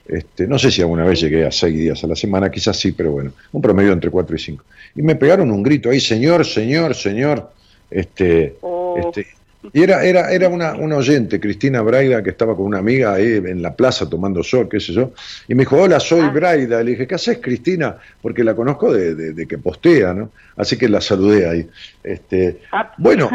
Este, 0.06 0.46
no 0.46 0.58
sé 0.58 0.70
si 0.70 0.82
alguna 0.82 1.04
vez 1.04 1.20
llegué 1.20 1.46
a 1.46 1.50
seis 1.50 1.74
días 1.76 2.04
a 2.04 2.06
la 2.06 2.16
semana, 2.16 2.50
quizás 2.50 2.78
sí, 2.78 2.92
pero 2.92 3.12
bueno, 3.12 3.32
un 3.52 3.62
promedio 3.62 3.92
entre 3.92 4.10
cuatro 4.10 4.36
y 4.36 4.38
cinco. 4.38 4.64
Y 4.94 5.02
me 5.02 5.16
pegaron 5.16 5.50
un 5.50 5.62
grito 5.62 5.90
ahí, 5.90 6.00
señor, 6.00 6.44
señor, 6.44 6.94
señor. 6.94 7.50
Este, 7.90 8.56
oh. 8.60 8.96
este, 8.98 9.26
y 9.72 9.82
era, 9.82 10.04
era, 10.04 10.30
era 10.30 10.48
una, 10.48 10.74
una, 10.74 10.96
oyente, 10.96 11.40
Cristina 11.40 11.80
Braida, 11.80 12.22
que 12.22 12.30
estaba 12.30 12.54
con 12.54 12.66
una 12.66 12.78
amiga 12.78 13.14
ahí 13.14 13.36
en 13.36 13.62
la 13.62 13.74
plaza 13.74 14.08
tomando 14.08 14.42
sol, 14.42 14.68
qué 14.68 14.78
sé 14.78 14.92
yo, 14.92 15.12
y 15.48 15.54
me 15.54 15.62
dijo, 15.62 15.76
hola, 15.80 16.00
soy 16.00 16.20
ah. 16.20 16.30
Braida. 16.30 16.82
Le 16.82 16.92
dije, 16.92 17.06
¿qué 17.06 17.14
haces, 17.14 17.38
Cristina? 17.40 17.96
Porque 18.20 18.44
la 18.44 18.54
conozco 18.54 18.92
de, 18.92 19.46
que 19.46 19.58
postea, 19.58 20.12
¿no? 20.12 20.30
Así 20.56 20.76
que 20.76 20.88
la 20.88 21.00
saludé 21.00 21.48
ahí. 21.48 21.66
Este, 22.02 22.60
ah. 22.72 22.92
Bueno, 22.98 23.30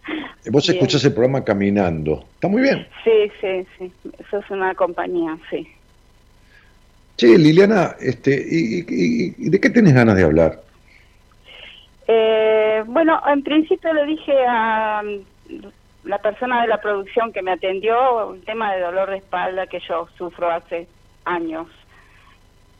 vos 0.50 0.68
escuchás 0.68 1.04
el 1.04 1.12
programa 1.12 1.44
Caminando. 1.44 2.24
Está 2.34 2.48
muy 2.48 2.62
bien. 2.62 2.86
Sí, 3.02 3.32
sí, 3.40 3.66
sí. 3.78 3.92
Eso 4.20 4.38
es 4.38 4.50
una 4.50 4.74
compañía, 4.74 5.36
sí. 5.50 5.66
Sí, 7.16 7.38
Liliana, 7.38 7.94
este, 8.00 8.34
¿y, 8.34 9.48
de 9.48 9.60
qué 9.60 9.70
tenés 9.70 9.94
ganas 9.94 10.16
de 10.16 10.24
hablar? 10.24 10.60
Eh, 12.08 12.82
bueno, 12.86 13.20
en 13.26 13.42
principio 13.42 13.92
le 13.92 14.04
dije 14.04 14.34
a 14.46 15.02
mm, 15.02 16.08
la 16.08 16.18
persona 16.18 16.62
de 16.62 16.68
la 16.68 16.80
producción 16.80 17.32
que 17.32 17.42
me 17.42 17.52
atendió 17.52 18.28
un 18.28 18.42
tema 18.42 18.74
de 18.74 18.80
dolor 18.80 19.10
de 19.10 19.18
espalda 19.18 19.66
que 19.68 19.80
yo 19.80 20.08
sufro 20.18 20.50
hace 20.50 20.88
años. 21.24 21.68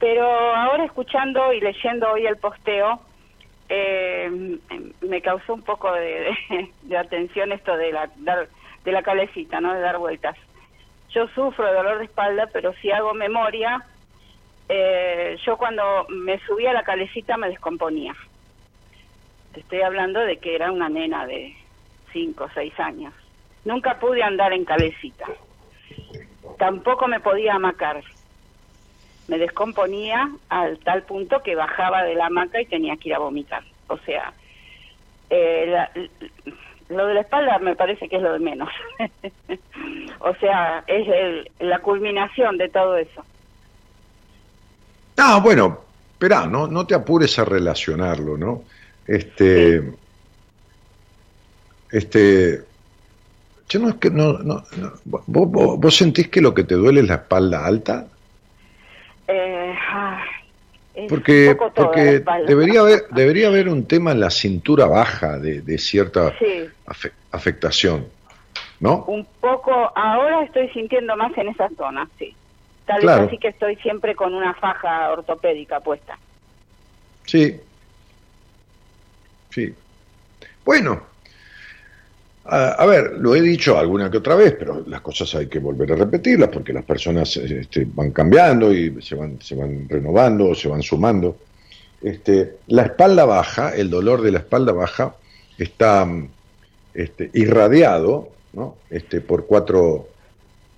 Pero 0.00 0.26
ahora 0.26 0.84
escuchando 0.84 1.52
y 1.52 1.60
leyendo 1.60 2.10
hoy 2.10 2.26
el 2.26 2.36
posteo, 2.36 3.00
eh, 3.68 4.58
me 5.00 5.22
causó 5.22 5.54
un 5.54 5.62
poco 5.62 5.92
de, 5.92 6.36
atención 6.98 7.52
esto 7.52 7.76
de 7.76 7.92
la, 7.92 8.10
de 8.84 8.92
la 8.92 9.02
calecita, 9.02 9.60
¿no? 9.60 9.72
De 9.72 9.80
dar 9.80 9.98
vueltas. 9.98 10.36
Yo 11.10 11.28
sufro 11.28 11.64
de 11.64 11.72
dolor 11.74 11.98
de 11.98 12.04
espalda, 12.04 12.48
pero 12.52 12.74
si 12.82 12.90
hago 12.90 13.14
memoria, 13.14 13.84
eh, 14.68 15.36
yo 15.44 15.56
cuando 15.56 16.06
me 16.08 16.38
subía 16.40 16.70
a 16.70 16.74
la 16.74 16.82
calecita 16.82 17.36
me 17.36 17.48
descomponía. 17.48 18.14
Estoy 19.54 19.82
hablando 19.82 20.20
de 20.20 20.38
que 20.38 20.54
era 20.54 20.72
una 20.72 20.88
nena 20.88 21.26
de 21.26 21.54
5 22.12 22.44
o 22.44 22.48
6 22.52 22.80
años. 22.80 23.14
Nunca 23.64 23.98
pude 23.98 24.22
andar 24.22 24.52
en 24.52 24.64
calecita. 24.64 25.26
Tampoco 26.58 27.06
me 27.08 27.20
podía 27.20 27.54
amacar. 27.54 28.02
Me 29.28 29.38
descomponía 29.38 30.30
al 30.48 30.78
tal 30.78 31.02
punto 31.02 31.42
que 31.42 31.54
bajaba 31.54 32.02
de 32.02 32.14
la 32.14 32.26
hamaca 32.26 32.60
y 32.60 32.66
tenía 32.66 32.96
que 32.96 33.10
ir 33.10 33.14
a 33.14 33.20
vomitar. 33.20 33.62
O 33.88 33.96
sea, 33.98 34.32
eh, 35.30 35.86
lo 36.88 37.06
de 37.06 37.14
la 37.14 37.20
espalda 37.20 37.58
me 37.58 37.76
parece 37.76 38.08
que 38.08 38.16
es 38.16 38.22
lo 38.22 38.32
de 38.32 38.38
menos. 38.38 38.68
o 40.20 40.34
sea, 40.34 40.84
es 40.86 41.46
la 41.58 41.78
culminación 41.78 42.58
de 42.58 42.68
todo 42.68 42.96
eso. 42.96 43.24
Ah, 45.16 45.40
bueno, 45.42 45.80
espera, 46.12 46.46
no, 46.46 46.66
no 46.66 46.86
te 46.86 46.94
apures 46.94 47.38
a 47.38 47.44
relacionarlo, 47.44 48.36
¿no? 48.36 48.64
Este. 49.06 49.82
Este. 51.90 52.64
Yo 53.68 53.80
no 53.80 53.88
es 53.88 53.94
que 53.96 54.10
no, 54.10 54.38
no, 54.38 54.62
¿vos, 55.06 55.96
sentís 55.96 56.28
que 56.28 56.40
lo 56.40 56.52
que 56.52 56.64
te 56.64 56.74
duele 56.74 57.00
es 57.00 57.08
la 57.08 57.14
espalda 57.14 57.64
alta? 57.64 58.06
Eh, 59.26 59.74
porque 61.08 61.56
porque 61.74 62.22
debería 62.46 62.80
haber 62.80 63.08
debería 63.10 63.48
haber 63.48 63.68
un 63.68 63.86
tema 63.86 64.12
en 64.12 64.20
la 64.20 64.30
cintura 64.30 64.86
baja 64.86 65.38
de, 65.38 65.62
de 65.62 65.78
cierta 65.78 66.32
afectación, 67.32 68.06
¿no? 68.80 69.04
Un 69.06 69.26
poco. 69.40 69.72
Ahora 69.96 70.44
estoy 70.44 70.68
sintiendo 70.70 71.16
más 71.16 71.36
en 71.38 71.48
esa 71.48 71.68
zona, 71.76 72.08
sí. 72.18 72.34
Tal 72.86 73.00
vez 73.00 73.10
así 73.10 73.38
que 73.38 73.48
estoy 73.48 73.76
siempre 73.76 74.14
con 74.14 74.34
una 74.34 74.54
faja 74.54 75.10
ortopédica 75.10 75.80
puesta. 75.80 76.18
Sí. 77.24 77.58
Sí. 79.50 79.74
Bueno, 80.64 81.02
a, 82.46 82.84
ver, 82.84 83.12
lo 83.18 83.34
he 83.34 83.40
dicho 83.40 83.78
alguna 83.78 84.10
que 84.10 84.18
otra 84.18 84.34
vez, 84.34 84.54
pero 84.58 84.84
las 84.86 85.00
cosas 85.00 85.34
hay 85.34 85.46
que 85.46 85.60
volver 85.60 85.92
a 85.92 85.96
repetirlas 85.96 86.50
porque 86.50 86.74
las 86.74 86.84
personas 86.84 87.36
este, 87.38 87.86
van 87.94 88.10
cambiando 88.10 88.70
y 88.72 89.00
se 89.00 89.14
van, 89.14 89.40
se 89.40 89.54
van 89.54 89.88
renovando, 89.88 90.54
se 90.54 90.68
van 90.68 90.82
sumando. 90.82 91.38
Este, 92.02 92.56
la 92.66 92.82
espalda 92.82 93.24
baja, 93.24 93.74
el 93.74 93.88
dolor 93.88 94.20
de 94.20 94.32
la 94.32 94.40
espalda 94.40 94.72
baja, 94.72 95.14
está 95.56 96.06
este, 96.92 97.30
irradiado 97.32 98.28
¿no? 98.52 98.76
este, 98.90 99.22
por 99.22 99.46
cuatro 99.46 100.08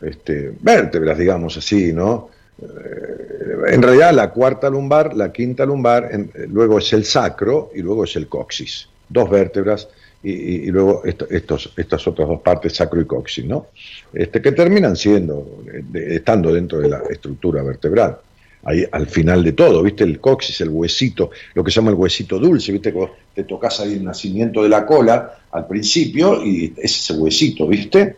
este, 0.01 0.53
vértebras, 0.61 1.19
digamos 1.19 1.57
así, 1.57 1.93
¿no? 1.93 2.31
Eh, 2.61 3.27
en 3.69 3.83
realidad 3.83 4.13
la 4.13 4.31
cuarta 4.31 4.71
lumbar, 4.71 5.15
la 5.15 5.33
quinta 5.33 5.65
lumbar, 5.67 6.11
luego 6.49 6.79
es 6.79 6.93
el 6.93 7.05
sacro 7.05 7.71
y 7.75 7.83
luego 7.83 8.05
es 8.05 8.17
el 8.17 8.29
coxis. 8.29 8.89
Dos 9.09 9.31
vértebras 9.31 9.89
y, 10.23 10.71
luego 10.73 11.03
estos, 11.05 11.73
estas 11.77 12.07
otras 12.09 12.27
dos 12.27 12.41
partes, 12.41 12.75
sacro 12.75 13.01
y 13.01 13.05
coxis, 13.05 13.45
¿no? 13.45 13.69
Este, 14.13 14.43
que 14.43 14.53
terminan 14.53 14.97
siendo, 14.97 15.63
estando 15.95 16.53
dentro 16.53 16.81
de 16.81 16.89
la 16.89 17.03
estructura 17.09 17.63
vertebral. 17.63 18.19
Ahí 18.65 18.85
al 18.91 19.07
final 19.07 19.45
de 19.45 19.53
todo, 19.53 19.83
¿viste? 19.85 20.03
El 20.03 20.19
coxis, 20.19 20.61
el 20.63 20.71
huesito, 20.71 21.31
lo 21.55 21.63
que 21.63 21.71
se 21.71 21.77
llama 21.77 21.91
el 21.91 21.97
huesito 21.97 22.39
dulce, 22.41 22.73
¿viste? 22.73 22.93
Que 22.93 23.09
te 23.35 23.45
tocas 23.45 23.79
ahí 23.79 23.93
el 23.93 24.05
nacimiento 24.05 24.65
de 24.65 24.69
la 24.69 24.85
cola 24.85 25.39
al 25.53 25.67
principio 25.69 26.45
y 26.45 26.75
es 26.77 26.97
ese 26.97 27.13
huesito, 27.13 27.69
¿viste? 27.69 28.17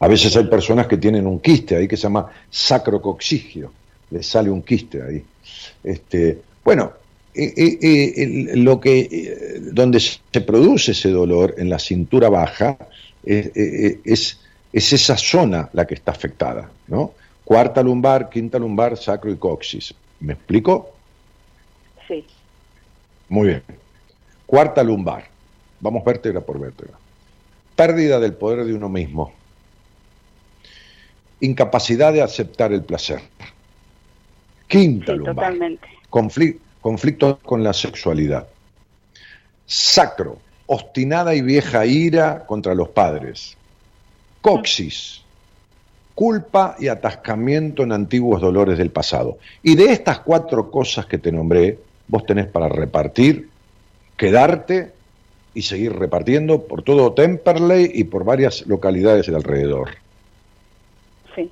A 0.00 0.08
veces 0.08 0.34
hay 0.36 0.44
personas 0.44 0.86
que 0.86 0.96
tienen 0.96 1.26
un 1.26 1.40
quiste 1.40 1.76
ahí 1.76 1.86
que 1.86 1.96
se 1.96 2.04
llama 2.04 2.30
sacrocoxigio, 2.48 3.70
les 4.10 4.26
sale 4.26 4.50
un 4.50 4.62
quiste 4.62 5.02
ahí. 5.02 5.22
Este, 5.84 6.40
bueno, 6.64 6.92
eh, 7.34 7.52
eh, 7.54 7.78
eh, 7.82 8.56
lo 8.56 8.80
que, 8.80 9.60
donde 9.72 10.00
se 10.00 10.40
produce 10.40 10.92
ese 10.92 11.10
dolor 11.10 11.54
en 11.58 11.68
la 11.68 11.78
cintura 11.78 12.30
baja 12.30 12.78
es, 13.22 13.50
es, 14.02 14.38
esa 14.72 15.18
zona 15.18 15.68
la 15.74 15.86
que 15.86 15.94
está 15.94 16.12
afectada, 16.12 16.70
¿no? 16.88 17.12
Cuarta 17.44 17.82
lumbar, 17.82 18.30
quinta 18.30 18.58
lumbar, 18.58 18.96
sacro 18.96 19.30
y 19.30 19.36
coxis. 19.36 19.92
¿Me 20.20 20.32
explico? 20.32 20.92
Sí. 22.08 22.24
Muy 23.28 23.48
bien. 23.48 23.62
Cuarta 24.46 24.82
lumbar. 24.82 25.24
Vamos 25.80 26.04
vértebra 26.04 26.40
por 26.40 26.58
vértebra. 26.58 26.94
Pérdida 27.76 28.18
del 28.18 28.34
poder 28.34 28.64
de 28.64 28.74
uno 28.74 28.88
mismo 28.88 29.32
incapacidad 31.40 32.12
de 32.12 32.22
aceptar 32.22 32.72
el 32.72 32.82
placer. 32.82 33.20
Quinta 34.68 35.12
lumbar. 35.12 35.54
conflictos 36.80 37.38
con 37.42 37.64
la 37.64 37.72
sexualidad. 37.72 38.46
Sacro, 39.66 40.38
obstinada 40.66 41.34
y 41.34 41.42
vieja 41.42 41.84
ira 41.86 42.44
contra 42.46 42.74
los 42.74 42.88
padres. 42.88 43.56
Coxis, 44.40 45.22
culpa 46.14 46.76
y 46.78 46.88
atascamiento 46.88 47.82
en 47.82 47.92
antiguos 47.92 48.40
dolores 48.40 48.78
del 48.78 48.90
pasado. 48.90 49.38
Y 49.62 49.74
de 49.74 49.86
estas 49.86 50.20
cuatro 50.20 50.70
cosas 50.70 51.06
que 51.06 51.18
te 51.18 51.32
nombré, 51.32 51.78
vos 52.08 52.26
tenés 52.26 52.46
para 52.46 52.68
repartir, 52.68 53.48
quedarte 54.16 54.92
y 55.54 55.62
seguir 55.62 55.92
repartiendo 55.94 56.62
por 56.62 56.82
todo 56.82 57.12
Temperley 57.12 57.90
y 57.94 58.04
por 58.04 58.24
varias 58.24 58.66
localidades 58.66 59.26
de 59.26 59.36
alrededor. 59.36 59.90
Sí. 61.34 61.50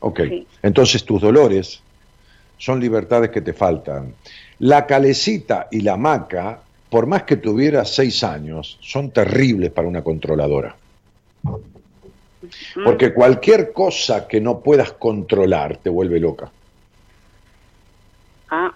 Ok, 0.00 0.20
entonces 0.62 1.04
tus 1.04 1.20
dolores 1.20 1.80
son 2.56 2.80
libertades 2.80 3.30
que 3.30 3.40
te 3.40 3.52
faltan. 3.52 4.14
La 4.60 4.86
calecita 4.86 5.68
y 5.70 5.80
la 5.80 5.96
maca, 5.96 6.60
por 6.90 7.06
más 7.06 7.22
que 7.24 7.36
tuviera 7.36 7.84
seis 7.84 8.22
años, 8.24 8.78
son 8.80 9.12
terribles 9.12 9.70
para 9.70 9.88
una 9.88 10.02
controladora. 10.02 10.76
Porque 12.84 13.12
cualquier 13.12 13.72
cosa 13.72 14.26
que 14.26 14.40
no 14.40 14.60
puedas 14.60 14.92
controlar 14.92 15.76
te 15.78 15.90
vuelve 15.90 16.18
loca. 16.20 16.50
Ah. 18.50 18.72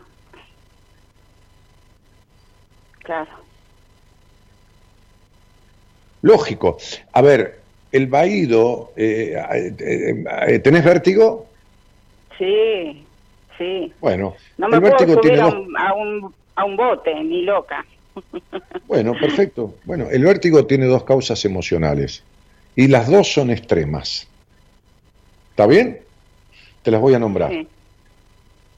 Claro. 3.00 3.30
Lógico. 6.22 6.76
A 7.12 7.22
ver, 7.22 7.61
el 7.92 8.06
vaído, 8.06 8.92
eh, 8.96 9.36
eh, 9.52 10.24
eh, 10.48 10.58
¿tenés 10.60 10.84
vértigo? 10.84 11.46
Sí, 12.38 13.04
sí. 13.58 13.92
Bueno, 14.00 14.34
no 14.56 14.68
me 14.68 14.76
el 14.76 14.82
vértigo 14.82 15.20
tiene 15.20 15.40
a, 15.40 15.46
un, 15.46 15.76
a, 15.76 15.94
un, 15.94 16.34
a 16.56 16.64
un 16.64 16.76
bote, 16.76 17.14
ni 17.22 17.42
loca. 17.42 17.84
Bueno, 18.88 19.14
perfecto. 19.18 19.74
Bueno, 19.84 20.08
el 20.10 20.22
vértigo 20.22 20.66
tiene 20.66 20.84
dos 20.84 21.04
causas 21.04 21.42
emocionales 21.46 22.22
y 22.76 22.88
las 22.88 23.10
dos 23.10 23.32
son 23.32 23.50
extremas. 23.50 24.28
¿Está 25.50 25.66
bien? 25.66 26.00
Te 26.82 26.90
las 26.90 27.00
voy 27.00 27.14
a 27.14 27.18
nombrar. 27.18 27.52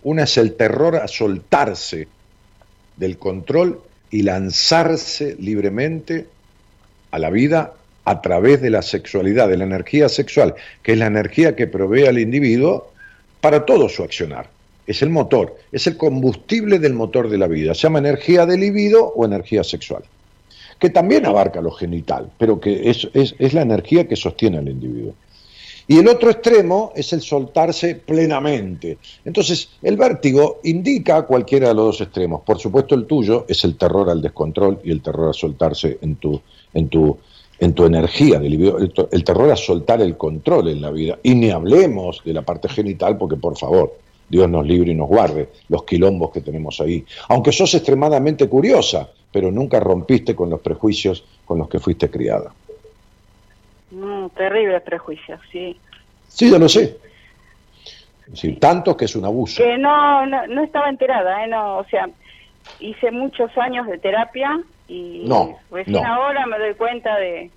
Una 0.04 0.22
es 0.22 0.36
el 0.36 0.54
terror 0.54 0.94
a 0.96 1.08
soltarse 1.08 2.06
del 2.96 3.18
control 3.18 3.80
y 4.10 4.22
lanzarse 4.22 5.34
libremente 5.40 6.28
a 7.10 7.18
la 7.18 7.30
vida 7.30 7.74
a 8.04 8.20
través 8.20 8.60
de 8.60 8.70
la 8.70 8.82
sexualidad, 8.82 9.48
de 9.48 9.56
la 9.56 9.64
energía 9.64 10.08
sexual, 10.08 10.54
que 10.82 10.92
es 10.92 10.98
la 10.98 11.06
energía 11.06 11.56
que 11.56 11.66
provee 11.66 12.06
al 12.06 12.18
individuo 12.18 12.92
para 13.40 13.64
todo 13.64 13.88
su 13.88 14.02
accionar. 14.02 14.48
Es 14.86 15.00
el 15.02 15.10
motor, 15.10 15.56
es 15.72 15.86
el 15.86 15.96
combustible 15.96 16.78
del 16.78 16.92
motor 16.92 17.28
de 17.30 17.38
la 17.38 17.46
vida. 17.46 17.74
Se 17.74 17.82
llama 17.82 18.00
energía 18.00 18.44
de 18.44 18.58
libido 18.58 19.06
o 19.06 19.24
energía 19.24 19.64
sexual, 19.64 20.02
que 20.78 20.90
también 20.90 21.24
abarca 21.24 21.62
lo 21.62 21.70
genital, 21.70 22.30
pero 22.38 22.60
que 22.60 22.90
es, 22.90 23.08
es 23.14 23.54
la 23.54 23.62
energía 23.62 24.06
que 24.06 24.16
sostiene 24.16 24.58
al 24.58 24.68
individuo. 24.68 25.14
Y 25.86 25.98
el 25.98 26.08
otro 26.08 26.30
extremo 26.30 26.92
es 26.96 27.12
el 27.12 27.20
soltarse 27.20 27.96
plenamente. 27.96 28.96
Entonces, 29.24 29.68
el 29.82 29.96
vértigo 29.96 30.60
indica 30.64 31.22
cualquiera 31.22 31.68
de 31.68 31.74
los 31.74 31.84
dos 31.86 32.00
extremos. 32.00 32.42
Por 32.42 32.58
supuesto, 32.58 32.94
el 32.94 33.06
tuyo 33.06 33.44
es 33.48 33.64
el 33.64 33.76
terror 33.76 34.08
al 34.08 34.22
descontrol 34.22 34.80
y 34.82 34.90
el 34.90 35.02
terror 35.02 35.28
a 35.28 35.34
soltarse 35.34 35.98
en 36.00 36.16
tu, 36.16 36.40
en 36.72 36.88
tu, 36.88 37.18
en 37.58 37.74
tu 37.74 37.84
energía, 37.84 38.38
el, 38.38 38.92
el 39.10 39.24
terror 39.24 39.50
a 39.50 39.56
soltar 39.56 40.00
el 40.00 40.16
control 40.16 40.68
en 40.68 40.80
la 40.80 40.90
vida. 40.90 41.18
Y 41.22 41.34
ni 41.34 41.50
hablemos 41.50 42.22
de 42.24 42.32
la 42.32 42.42
parte 42.42 42.68
genital, 42.68 43.16
porque 43.16 43.36
por 43.36 43.56
favor, 43.56 43.94
Dios 44.28 44.48
nos 44.48 44.66
libre 44.66 44.92
y 44.92 44.94
nos 44.94 45.08
guarde 45.08 45.48
los 45.68 45.84
quilombos 45.84 46.32
que 46.32 46.40
tenemos 46.40 46.80
ahí. 46.80 47.04
Aunque 47.28 47.52
sos 47.52 47.74
extremadamente 47.74 48.48
curiosa, 48.48 49.08
pero 49.30 49.50
nunca 49.50 49.80
rompiste 49.80 50.34
con 50.34 50.50
los 50.50 50.60
prejuicios 50.60 51.24
con 51.44 51.58
los 51.58 51.68
que 51.68 51.78
fuiste 51.78 52.10
criada. 52.10 52.52
Mm, 53.90 54.26
terribles 54.36 54.82
prejuicios, 54.82 55.40
sí. 55.52 55.76
Sí, 56.28 56.50
ya 56.50 56.58
lo 56.58 56.68
sé. 56.68 56.98
Sí, 58.32 58.54
Tanto 58.54 58.96
que 58.96 59.04
es 59.04 59.14
un 59.14 59.24
abuso. 59.24 59.62
Que 59.62 59.76
no, 59.76 60.26
no, 60.26 60.62
estaba 60.62 60.88
enterada, 60.88 61.44
¿eh? 61.44 61.48
No, 61.48 61.78
o 61.78 61.84
sea, 61.84 62.08
hice 62.80 63.10
muchos 63.10 63.56
años 63.58 63.86
de 63.86 63.98
terapia 63.98 64.60
y 64.88 65.24
no, 65.26 65.58
recién 65.70 66.04
ahora 66.04 66.46
me 66.46 66.58
doy 66.58 66.74
cuenta 66.74 67.16
de... 67.16 67.50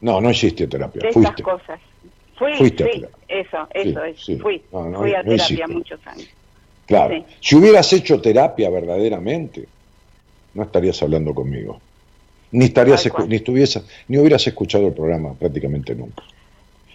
No, 0.00 0.20
no 0.20 0.30
existe 0.30 0.66
terapia. 0.66 1.02
De 1.02 1.12
Fuiste. 1.12 1.30
estas 1.30 1.44
cosas. 1.44 1.80
Fui, 2.36 2.54
Fuiste 2.54 2.90
sí, 2.92 3.04
eso, 3.28 3.68
eso 3.72 4.04
es. 4.04 4.24
Fui, 4.40 4.62
fui 4.70 5.14
a 5.14 5.22
terapia 5.22 5.68
muchos 5.68 6.00
años. 6.06 6.28
Claro. 6.86 7.24
Si 7.40 7.54
hubieras 7.54 7.92
hecho 7.92 8.20
terapia 8.20 8.68
verdaderamente, 8.68 9.68
no 10.54 10.64
estarías 10.64 11.00
hablando 11.02 11.32
conmigo 11.34 11.80
ni 12.52 12.66
estarías 12.66 13.08
ni 13.26 13.36
estuviese, 13.36 13.82
ni 14.08 14.18
hubieras 14.18 14.46
escuchado 14.46 14.86
el 14.86 14.92
programa 14.92 15.32
prácticamente 15.34 15.94
nunca. 15.94 16.22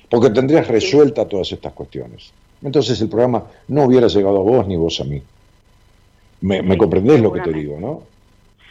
Porque 0.09 0.29
tendrías 0.29 0.67
resuelta 0.67 1.27
todas 1.27 1.51
estas 1.51 1.73
cuestiones. 1.73 2.31
Entonces 2.63 3.01
el 3.01 3.09
programa 3.09 3.43
no 3.67 3.83
hubiera 3.83 4.07
llegado 4.07 4.37
a 4.37 4.41
vos 4.41 4.67
ni 4.67 4.77
vos 4.77 4.99
a 5.01 5.03
mí. 5.03 5.21
Me, 6.41 6.77
comprendés 6.77 7.19
lo 7.19 7.33
que 7.33 7.41
te 7.41 7.51
digo, 7.51 7.79
¿no? 7.79 8.03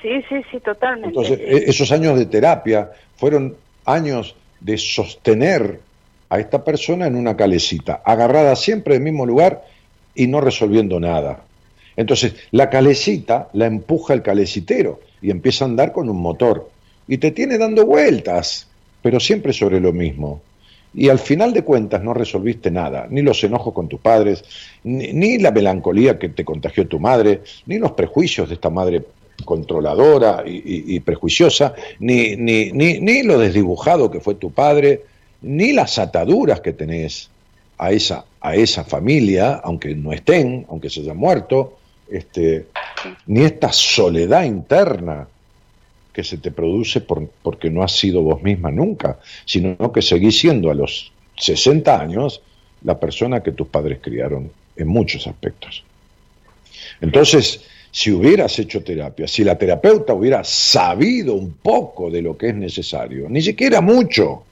Sí, 0.02 0.22
sí, 0.28 0.36
sí, 0.50 0.60
totalmente. 0.60 1.08
Entonces, 1.08 1.38
e, 1.40 1.70
esos 1.70 1.90
años 1.92 2.18
de 2.18 2.26
terapia 2.26 2.90
fueron 3.16 3.56
años 3.84 4.36
de 4.60 4.78
sostener 4.78 5.80
a 6.28 6.38
esta 6.38 6.64
persona 6.64 7.06
en 7.06 7.16
una 7.16 7.36
calecita, 7.36 8.02
agarrada 8.04 8.56
siempre 8.56 8.94
del 8.94 9.02
mismo 9.02 9.26
lugar 9.26 9.64
y 10.14 10.26
no 10.26 10.40
resolviendo 10.40 10.98
nada. 10.98 11.44
Entonces, 11.96 12.34
la 12.50 12.68
calecita 12.68 13.48
la 13.52 13.66
empuja 13.66 14.12
el 14.14 14.22
calecitero 14.22 15.00
y 15.22 15.30
empieza 15.30 15.64
a 15.64 15.68
andar 15.68 15.92
con 15.92 16.08
un 16.08 16.20
motor 16.20 16.70
y 17.08 17.18
te 17.18 17.30
tiene 17.30 17.58
dando 17.58 17.86
vueltas, 17.86 18.68
pero 19.02 19.20
siempre 19.20 19.52
sobre 19.52 19.80
lo 19.80 19.92
mismo. 19.92 20.42
Y 20.92 21.08
al 21.08 21.18
final 21.18 21.52
de 21.52 21.62
cuentas 21.62 22.02
no 22.02 22.14
resolviste 22.14 22.70
nada, 22.70 23.06
ni 23.10 23.22
los 23.22 23.42
enojos 23.44 23.74
con 23.74 23.88
tus 23.88 24.00
padres, 24.00 24.44
ni, 24.84 25.38
la 25.38 25.50
melancolía 25.50 26.18
que 26.18 26.30
te 26.30 26.44
contagió 26.44 26.86
tu 26.86 26.98
madre, 26.98 27.42
ni 27.66 27.78
los 27.78 27.92
prejuicios 27.92 28.48
de 28.48 28.54
esta 28.54 28.70
madre 28.70 29.04
controladora 29.44 30.42
y, 30.46 30.98
prejuiciosa, 31.00 31.74
ni, 31.98 32.36
ni, 32.36 32.72
ni, 32.72 33.00
ni 33.00 33.22
lo 33.22 33.38
desdibujado 33.38 34.10
que 34.10 34.20
fue 34.20 34.34
tu 34.34 34.50
padre, 34.50 35.02
ni 35.42 35.72
las 35.72 35.98
ataduras 35.98 36.60
que 36.60 36.72
tenés 36.72 37.30
a 37.78 37.92
esa, 37.92 38.24
a 38.40 38.56
esa 38.56 38.84
familia, 38.84 39.60
aunque 39.62 39.94
no 39.94 40.12
estén, 40.12 40.66
aunque 40.68 40.90
se 40.90 41.00
hayan 41.00 41.16
muerto, 41.16 41.78
este, 42.10 42.66
ni 43.26 43.42
esta 43.42 43.72
soledad 43.72 44.44
interna 44.44 45.28
que 46.12 46.24
se 46.24 46.38
te 46.38 46.50
produce 46.50 47.00
por, 47.00 47.28
porque 47.42 47.68
no 47.68 47.82
has 47.82 47.92
sido 47.92 48.22
vos 48.22 48.42
misma 48.42 48.70
nunca, 48.70 49.18
sino 49.44 49.92
que 49.92 50.00
seguís 50.00 50.38
siendo 50.38 50.70
a 50.70 50.74
los 50.74 51.12
60 51.36 52.00
años 52.00 52.40
la 52.82 52.98
persona 52.98 53.42
que 53.42 53.52
tus 53.52 53.68
padres 53.68 53.98
criaron 54.00 54.50
en 54.76 54.88
muchos 54.88 55.26
aspectos. 55.26 55.84
Entonces, 57.00 57.64
si 57.96 58.10
hubieras 58.10 58.58
hecho 58.58 58.84
terapia, 58.84 59.26
si 59.26 59.42
la 59.42 59.56
terapeuta 59.56 60.12
hubiera 60.12 60.44
sabido 60.44 61.32
un 61.32 61.52
poco 61.54 62.10
de 62.10 62.20
lo 62.20 62.36
que 62.36 62.50
es 62.50 62.54
necesario, 62.54 63.26
ni 63.30 63.40
siquiera 63.40 63.80
mucho, 63.80 64.42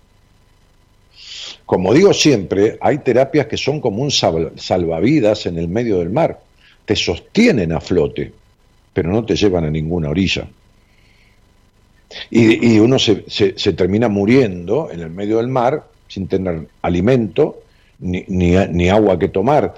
como 1.67 1.93
digo 1.93 2.15
siempre, 2.15 2.79
hay 2.81 3.01
terapias 3.01 3.47
que 3.47 3.59
son 3.59 3.83
como 3.83 4.03
un 4.03 4.11
salvavidas 4.11 5.45
en 5.45 5.59
el 5.59 5.69
medio 5.69 5.99
del 5.99 6.09
mar, 6.09 6.41
te 6.87 6.97
sostienen 6.97 7.73
a 7.73 7.83
flote, 7.83 8.33
pero 8.95 9.13
no 9.13 9.27
te 9.27 9.37
llevan 9.37 9.67
a 9.67 9.71
ninguna 9.71 10.09
orilla. 10.09 10.49
Y, 12.31 12.79
uno 12.79 12.99
se, 12.99 13.15
termina 13.75 14.09
muriendo 14.09 14.91
en 14.91 15.01
el 15.01 15.11
medio 15.11 15.37
del 15.37 15.49
mar 15.49 15.85
sin 16.09 16.29
tener 16.29 16.67
alimento 16.81 17.61
ni, 17.99 18.25
ni, 18.27 18.89
agua 18.89 19.19
que 19.19 19.29
tomar. 19.29 19.75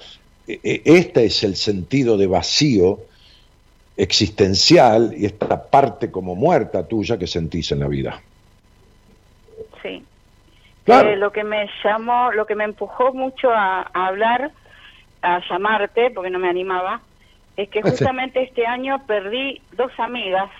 E, 0.46 0.60
e, 0.62 0.82
este 0.84 1.24
es 1.24 1.42
el 1.42 1.56
sentido 1.56 2.16
de 2.16 2.28
vacío 2.28 3.00
existencial 3.96 5.14
y 5.16 5.26
esta 5.26 5.70
parte 5.70 6.10
como 6.10 6.34
muerta 6.34 6.86
tuya 6.86 7.18
que 7.18 7.26
sentís 7.26 7.72
en 7.72 7.80
la 7.80 7.88
vida. 7.88 8.20
Sí. 9.82 10.04
Claro. 10.84 11.10
Eh, 11.10 11.16
lo 11.16 11.32
que 11.32 11.44
me 11.44 11.68
llamó, 11.82 12.30
lo 12.32 12.46
que 12.46 12.54
me 12.54 12.64
empujó 12.64 13.12
mucho 13.12 13.50
a, 13.50 13.82
hablar, 13.92 14.50
a 15.22 15.40
llamarte, 15.48 16.10
porque 16.10 16.30
no 16.30 16.38
me 16.38 16.48
animaba, 16.48 17.00
es 17.56 17.68
que 17.70 17.82
justamente 17.82 18.42
este 18.42 18.66
año 18.66 19.02
perdí 19.06 19.60
dos 19.72 19.90
amigas 19.98 20.50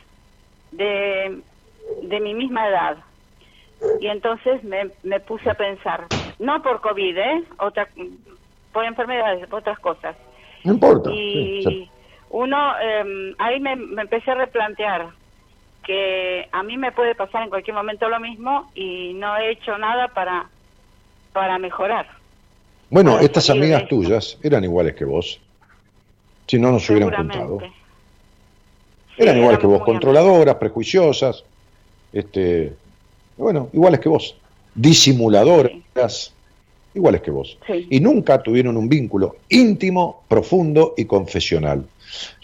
de 0.73 1.43
de 2.03 2.21
mi 2.21 2.35
misma 2.35 2.69
edad. 2.69 2.97
Y 4.01 4.07
entonces 4.07 4.63
me, 4.65 4.91
me 5.03 5.21
puse 5.21 5.51
a 5.51 5.55
pensar, 5.55 6.07
no 6.39 6.63
por 6.63 6.81
COVID, 6.81 7.19
¿eh? 7.19 7.45
Otra, 7.59 7.89
por 8.73 8.85
enfermedades, 8.85 9.47
por 9.49 9.61
otras 9.61 9.79
cosas. 9.79 10.17
No 10.65 10.75
importa. 10.75 11.11
Y 11.13 11.91
uno, 12.31 12.73
eh, 12.83 13.35
ahí 13.39 13.61
me, 13.61 13.77
me 13.77 14.03
empecé 14.03 14.31
a 14.31 14.35
replantear 14.35 15.09
que 15.87 16.49
a 16.51 16.63
mí 16.65 16.77
me 16.77 16.91
puede 16.93 17.15
pasar 17.15 17.45
en 17.45 17.49
cualquier 17.49 17.77
momento 17.77 18.09
lo 18.09 18.19
mismo 18.19 18.71
y 18.75 19.15
no 19.15 19.37
he 19.37 19.53
hecho 19.53 19.79
nada 19.79 20.09
para, 20.09 20.49
para 21.33 21.59
mejorar. 21.59 22.07
Bueno, 22.91 23.19
estas 23.21 23.51
amigas 23.51 23.87
tuyas 23.89 24.39
eran 24.43 24.65
iguales 24.65 24.95
que 24.95 25.05
vos. 25.05 25.41
Si 26.47 26.59
no, 26.59 26.73
no 26.73 26.81
se 26.81 26.93
hubieran 26.93 27.15
juntado. 27.15 27.61
Eran 29.17 29.39
iguales 29.39 29.61
que 29.61 29.67
vos, 29.67 29.83
controladoras, 29.83 30.57
prejuiciosas, 30.57 31.45
este, 32.13 32.75
bueno, 33.37 33.71
iguales 33.73 34.01
que 34.01 34.09
vos, 34.09 34.37
disimuladoras, 34.75 36.33
iguales 36.95 37.23
que 37.23 37.31
vos. 37.31 37.59
Y 37.69 38.01
nunca 38.01 38.43
tuvieron 38.43 38.77
un 38.77 38.89
vínculo 38.89 39.37
íntimo, 39.49 40.25
profundo 40.29 40.95
y 40.97 41.07
confesional. 41.07 41.87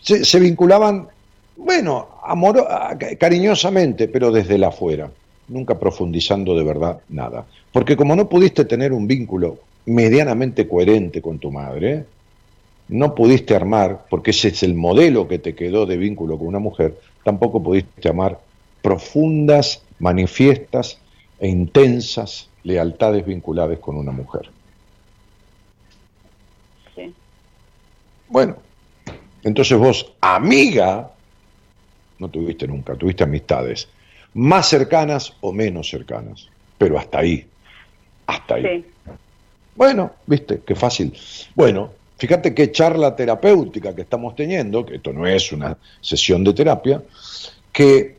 Se, 0.00 0.40
vinculaban, 0.40 1.08
bueno, 1.56 2.08
amor, 2.24 2.66
cariñosamente, 3.18 4.08
pero 4.08 4.30
desde 4.30 4.58
la 4.58 4.68
afuera, 4.68 5.10
nunca 5.48 5.78
profundizando 5.78 6.56
de 6.56 6.64
verdad 6.64 7.00
nada. 7.08 7.46
Porque 7.72 7.96
como 7.96 8.16
no 8.16 8.28
pudiste 8.28 8.64
tener 8.64 8.92
un 8.92 9.06
vínculo 9.06 9.58
medianamente 9.86 10.68
coherente 10.68 11.22
con 11.22 11.38
tu 11.38 11.50
madre, 11.50 12.04
no 12.88 13.14
pudiste 13.14 13.54
armar, 13.54 14.04
porque 14.10 14.30
ese 14.32 14.48
es 14.48 14.62
el 14.62 14.74
modelo 14.74 15.28
que 15.28 15.38
te 15.38 15.54
quedó 15.54 15.86
de 15.86 15.96
vínculo 15.96 16.38
con 16.38 16.48
una 16.48 16.58
mujer, 16.58 16.98
tampoco 17.24 17.62
pudiste 17.62 18.08
amar 18.08 18.40
profundas, 18.82 19.82
manifiestas 19.98 20.98
e 21.38 21.48
intensas 21.48 22.48
lealtades 22.64 23.24
vinculadas 23.24 23.78
con 23.78 23.96
una 23.96 24.12
mujer. 24.12 24.50
Sí. 26.94 27.14
Bueno, 28.28 28.56
entonces 29.42 29.76
vos, 29.78 30.12
amiga, 30.20 31.10
no 32.18 32.28
tuviste 32.28 32.66
nunca, 32.66 32.94
tuviste 32.94 33.24
amistades, 33.24 33.88
más 34.34 34.68
cercanas 34.68 35.34
o 35.40 35.52
menos 35.52 35.88
cercanas, 35.88 36.48
pero 36.78 36.98
hasta 36.98 37.18
ahí, 37.18 37.46
hasta 38.26 38.54
ahí. 38.54 38.84
Bueno, 39.74 40.12
viste, 40.26 40.60
qué 40.66 40.74
fácil. 40.74 41.12
Bueno, 41.54 41.90
fíjate 42.18 42.54
qué 42.54 42.70
charla 42.70 43.16
terapéutica 43.16 43.94
que 43.94 44.02
estamos 44.02 44.36
teniendo, 44.36 44.84
que 44.84 44.96
esto 44.96 45.12
no 45.12 45.26
es 45.26 45.52
una 45.52 45.76
sesión 46.00 46.44
de 46.44 46.54
terapia, 46.54 47.02
que 47.72 48.16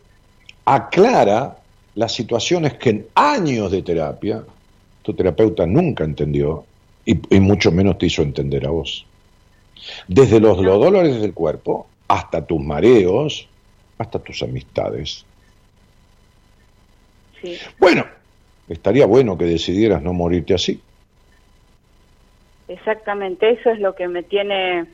aclara 0.66 1.58
las 1.96 2.12
situaciones 2.12 2.74
que 2.76 2.90
en 2.90 3.08
años 3.16 3.72
de 3.72 3.82
terapia 3.82 4.44
tu 5.04 5.14
terapeuta 5.14 5.66
nunca 5.66 6.04
entendió 6.04 6.66
y, 7.06 7.40
mucho 7.40 7.72
menos 7.72 7.98
te 7.98 8.06
hizo 8.06 8.22
entender 8.22 8.66
a 8.66 8.70
vos. 8.70 9.06
Desde 10.08 10.40
los, 10.40 10.58
dolores 10.58 11.22
del 11.22 11.34
cuerpo 11.34 11.88
hasta 12.08 12.46
tus 12.46 12.60
mareos, 12.62 13.48
hasta 13.98 14.20
tus 14.20 14.44
amistades. 14.44 15.26
Bueno, 17.78 18.06
estaría 18.70 19.06
bueno 19.06 19.38
que 19.38 19.46
decidieras 19.46 20.02
no 20.02 20.14
morirte 20.14 20.54
así. 20.54 20.82
Exactamente, 22.68 23.52
eso 23.52 23.70
es 23.72 23.80
lo 23.80 23.94
que 23.96 24.08
me 24.08 24.24
tiene 24.24 24.86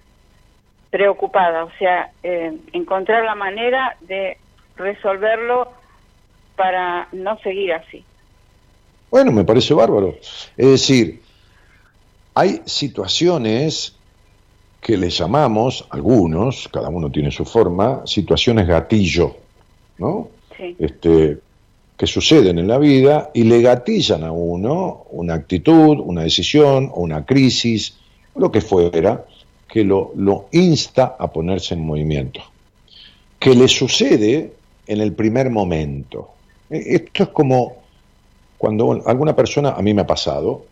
preocupada, 0.89 1.65
o 1.65 1.71
sea, 1.77 2.11
eh, 2.23 2.57
encontrar 2.73 3.23
la 3.23 3.35
manera 3.35 3.95
de 4.01 4.37
resolverlo 4.75 5.71
para 6.55 7.07
no 7.11 7.37
seguir 7.39 7.73
así. 7.73 8.03
Bueno, 9.11 9.31
me 9.31 9.43
parece 9.43 9.73
bárbaro. 9.73 10.15
Es 10.57 10.67
decir, 10.67 11.21
hay 12.33 12.61
situaciones 12.65 13.98
que 14.81 14.97
le 14.97 15.09
llamamos, 15.09 15.85
algunos, 15.89 16.69
cada 16.71 16.89
uno 16.89 17.11
tiene 17.11 17.31
su 17.31 17.45
forma, 17.45 18.01
situaciones 18.05 18.67
gatillo, 18.67 19.35
¿no? 19.97 20.29
Sí. 20.55 20.75
Este, 20.79 21.37
que 21.99 22.07
suceden 22.07 22.57
en 22.59 22.67
la 22.67 22.77
vida 22.77 23.29
y 23.33 23.43
le 23.43 23.61
gatillan 23.61 24.23
a 24.23 24.31
uno 24.31 25.05
una 25.11 25.33
actitud, 25.33 25.99
una 25.99 26.23
decisión 26.23 26.89
o 26.93 27.01
una 27.01 27.25
crisis, 27.25 27.97
lo 28.35 28.51
que 28.51 28.61
fuera, 28.61 29.25
que 29.67 29.83
lo, 29.83 30.13
lo 30.15 30.47
insta 30.53 31.17
a 31.19 31.31
ponerse 31.31 31.73
en 31.73 31.85
movimiento. 31.85 32.39
Que 33.37 33.53
le 33.53 33.67
sucede 33.67 34.53
en 34.87 35.01
el 35.01 35.11
primer 35.11 35.49
momento. 35.49 36.29
E, 36.69 36.95
esto 36.95 37.23
es 37.23 37.29
como 37.29 37.75
cuando 38.57 39.03
alguna 39.05 39.35
persona, 39.35 39.71
a 39.71 39.81
mí 39.81 39.93
me 39.93 40.01
ha 40.03 40.07
pasado, 40.07 40.65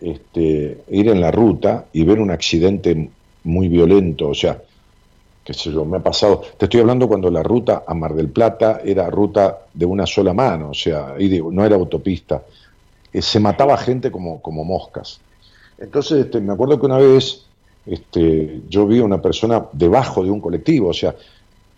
este, 0.00 0.78
ir 0.90 1.08
en 1.08 1.20
la 1.22 1.30
ruta 1.30 1.86
y 1.92 2.04
ver 2.04 2.20
un 2.20 2.30
accidente 2.30 3.08
muy 3.46 3.68
violento, 3.68 4.28
o 4.28 4.34
sea, 4.34 4.60
qué 5.44 5.54
sé 5.54 5.72
yo, 5.72 5.84
me 5.84 5.98
ha 5.98 6.02
pasado, 6.02 6.42
te 6.58 6.66
estoy 6.66 6.80
hablando 6.80 7.08
cuando 7.08 7.30
la 7.30 7.42
ruta 7.42 7.84
a 7.86 7.94
Mar 7.94 8.14
del 8.14 8.28
Plata 8.28 8.80
era 8.84 9.08
ruta 9.08 9.60
de 9.72 9.86
una 9.86 10.04
sola 10.06 10.34
mano, 10.34 10.70
o 10.70 10.74
sea, 10.74 11.14
no 11.52 11.64
era 11.64 11.76
autopista, 11.76 12.42
eh, 13.12 13.22
se 13.22 13.40
mataba 13.40 13.76
gente 13.76 14.10
como, 14.10 14.42
como 14.42 14.64
moscas. 14.64 15.20
Entonces, 15.78 16.26
este, 16.26 16.40
me 16.40 16.52
acuerdo 16.52 16.80
que 16.80 16.86
una 16.86 16.98
vez 16.98 17.44
este, 17.86 18.62
yo 18.68 18.86
vi 18.86 18.98
a 18.98 19.04
una 19.04 19.22
persona 19.22 19.64
debajo 19.72 20.24
de 20.24 20.30
un 20.30 20.40
colectivo, 20.40 20.88
o 20.88 20.94
sea, 20.94 21.14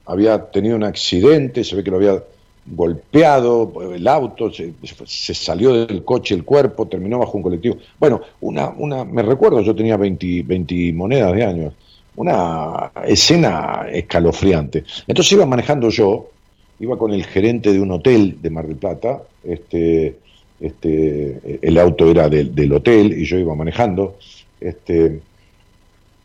había 0.06 0.50
tenido 0.50 0.76
un 0.76 0.84
accidente, 0.84 1.62
se 1.62 1.76
ve 1.76 1.84
que 1.84 1.90
lo 1.90 1.98
había 1.98 2.22
golpeado, 2.70 3.92
el 3.94 4.06
auto, 4.06 4.50
se, 4.52 5.34
salió 5.34 5.86
del 5.86 6.04
coche 6.04 6.34
el 6.34 6.44
cuerpo, 6.44 6.86
terminó 6.86 7.18
bajo 7.18 7.36
un 7.36 7.42
colectivo. 7.42 7.76
Bueno, 7.98 8.20
una, 8.40 8.68
una, 8.70 9.04
me 9.04 9.22
recuerdo, 9.22 9.60
yo 9.60 9.74
tenía 9.74 9.96
20, 9.96 10.42
20 10.44 10.92
monedas 10.92 11.32
de 11.34 11.44
años, 11.44 11.74
una 12.16 12.90
escena 13.04 13.86
escalofriante. 13.90 14.84
Entonces 15.06 15.32
iba 15.32 15.46
manejando 15.46 15.88
yo, 15.90 16.30
iba 16.80 16.98
con 16.98 17.12
el 17.12 17.24
gerente 17.24 17.72
de 17.72 17.80
un 17.80 17.90
hotel 17.90 18.38
de 18.40 18.50
Mar 18.50 18.66
del 18.66 18.76
Plata, 18.76 19.22
este, 19.44 20.16
este, 20.60 21.58
el 21.62 21.78
auto 21.78 22.10
era 22.10 22.28
del, 22.28 22.54
del 22.54 22.72
hotel 22.72 23.12
y 23.12 23.24
yo 23.24 23.38
iba 23.38 23.54
manejando, 23.54 24.16
este, 24.60 25.20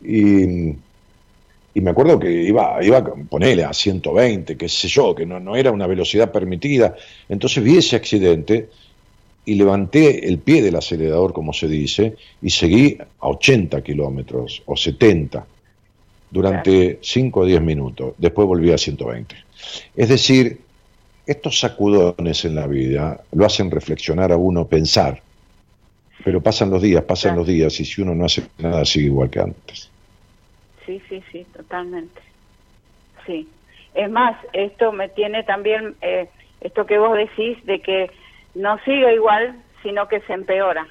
y 0.02 0.74
y 1.74 1.80
me 1.80 1.90
acuerdo 1.90 2.20
que 2.20 2.30
iba, 2.30 2.78
iba 2.82 2.98
a 2.98 3.04
ponerle 3.04 3.64
a 3.64 3.72
120, 3.72 4.56
qué 4.56 4.68
sé 4.68 4.86
yo, 4.86 5.12
que 5.12 5.26
no, 5.26 5.40
no 5.40 5.56
era 5.56 5.72
una 5.72 5.88
velocidad 5.88 6.30
permitida. 6.30 6.94
Entonces 7.28 7.62
vi 7.64 7.78
ese 7.78 7.96
accidente 7.96 8.68
y 9.44 9.56
levanté 9.56 10.28
el 10.28 10.38
pie 10.38 10.62
del 10.62 10.76
acelerador, 10.76 11.32
como 11.32 11.52
se 11.52 11.66
dice, 11.66 12.14
y 12.40 12.50
seguí 12.50 12.96
a 13.18 13.28
80 13.28 13.82
kilómetros 13.82 14.62
o 14.66 14.76
70 14.76 15.44
durante 16.30 17.00
5 17.02 17.40
o 17.40 17.44
10 17.44 17.60
minutos. 17.60 18.14
Después 18.18 18.46
volví 18.46 18.70
a 18.70 18.78
120. 18.78 19.34
Es 19.96 20.08
decir, 20.08 20.60
estos 21.26 21.58
sacudones 21.58 22.44
en 22.44 22.54
la 22.54 22.68
vida 22.68 23.20
lo 23.32 23.44
hacen 23.44 23.72
reflexionar 23.72 24.30
a 24.30 24.36
uno, 24.36 24.68
pensar. 24.68 25.20
Pero 26.24 26.40
pasan 26.40 26.70
los 26.70 26.80
días, 26.80 27.02
pasan 27.02 27.34
los 27.34 27.46
días, 27.48 27.80
y 27.80 27.84
si 27.84 28.00
uno 28.00 28.14
no 28.14 28.26
hace 28.26 28.44
nada, 28.58 28.84
sigue 28.84 29.06
igual 29.06 29.28
que 29.28 29.40
antes 29.40 29.93
sí, 30.86 31.02
sí, 31.08 31.22
sí, 31.30 31.44
totalmente. 31.56 32.20
Sí. 33.26 33.48
Es 33.94 34.10
más, 34.10 34.36
esto 34.52 34.92
me 34.92 35.08
tiene 35.08 35.44
también, 35.44 35.96
eh, 36.00 36.28
esto 36.60 36.84
que 36.86 36.98
vos 36.98 37.16
decís, 37.16 37.64
de 37.64 37.80
que 37.80 38.10
no 38.54 38.78
sigue 38.84 39.14
igual, 39.14 39.62
sino 39.82 40.08
que 40.08 40.20
se 40.22 40.32
empeora. 40.32 40.86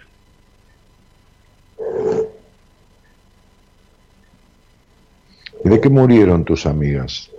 ¿De 5.64 5.82
qué 5.82 5.90
murieron 5.90 6.46
tus 6.46 6.66
amigas? 6.66 7.32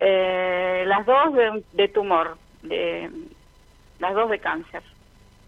Eh, 0.00 0.84
las 0.86 1.06
dos 1.06 1.34
de, 1.34 1.62
de, 1.72 1.88
tumor, 1.88 2.36
de, 2.62 3.10
las 3.98 4.14
dos 4.14 4.30
de 4.30 4.38
cáncer, 4.38 4.82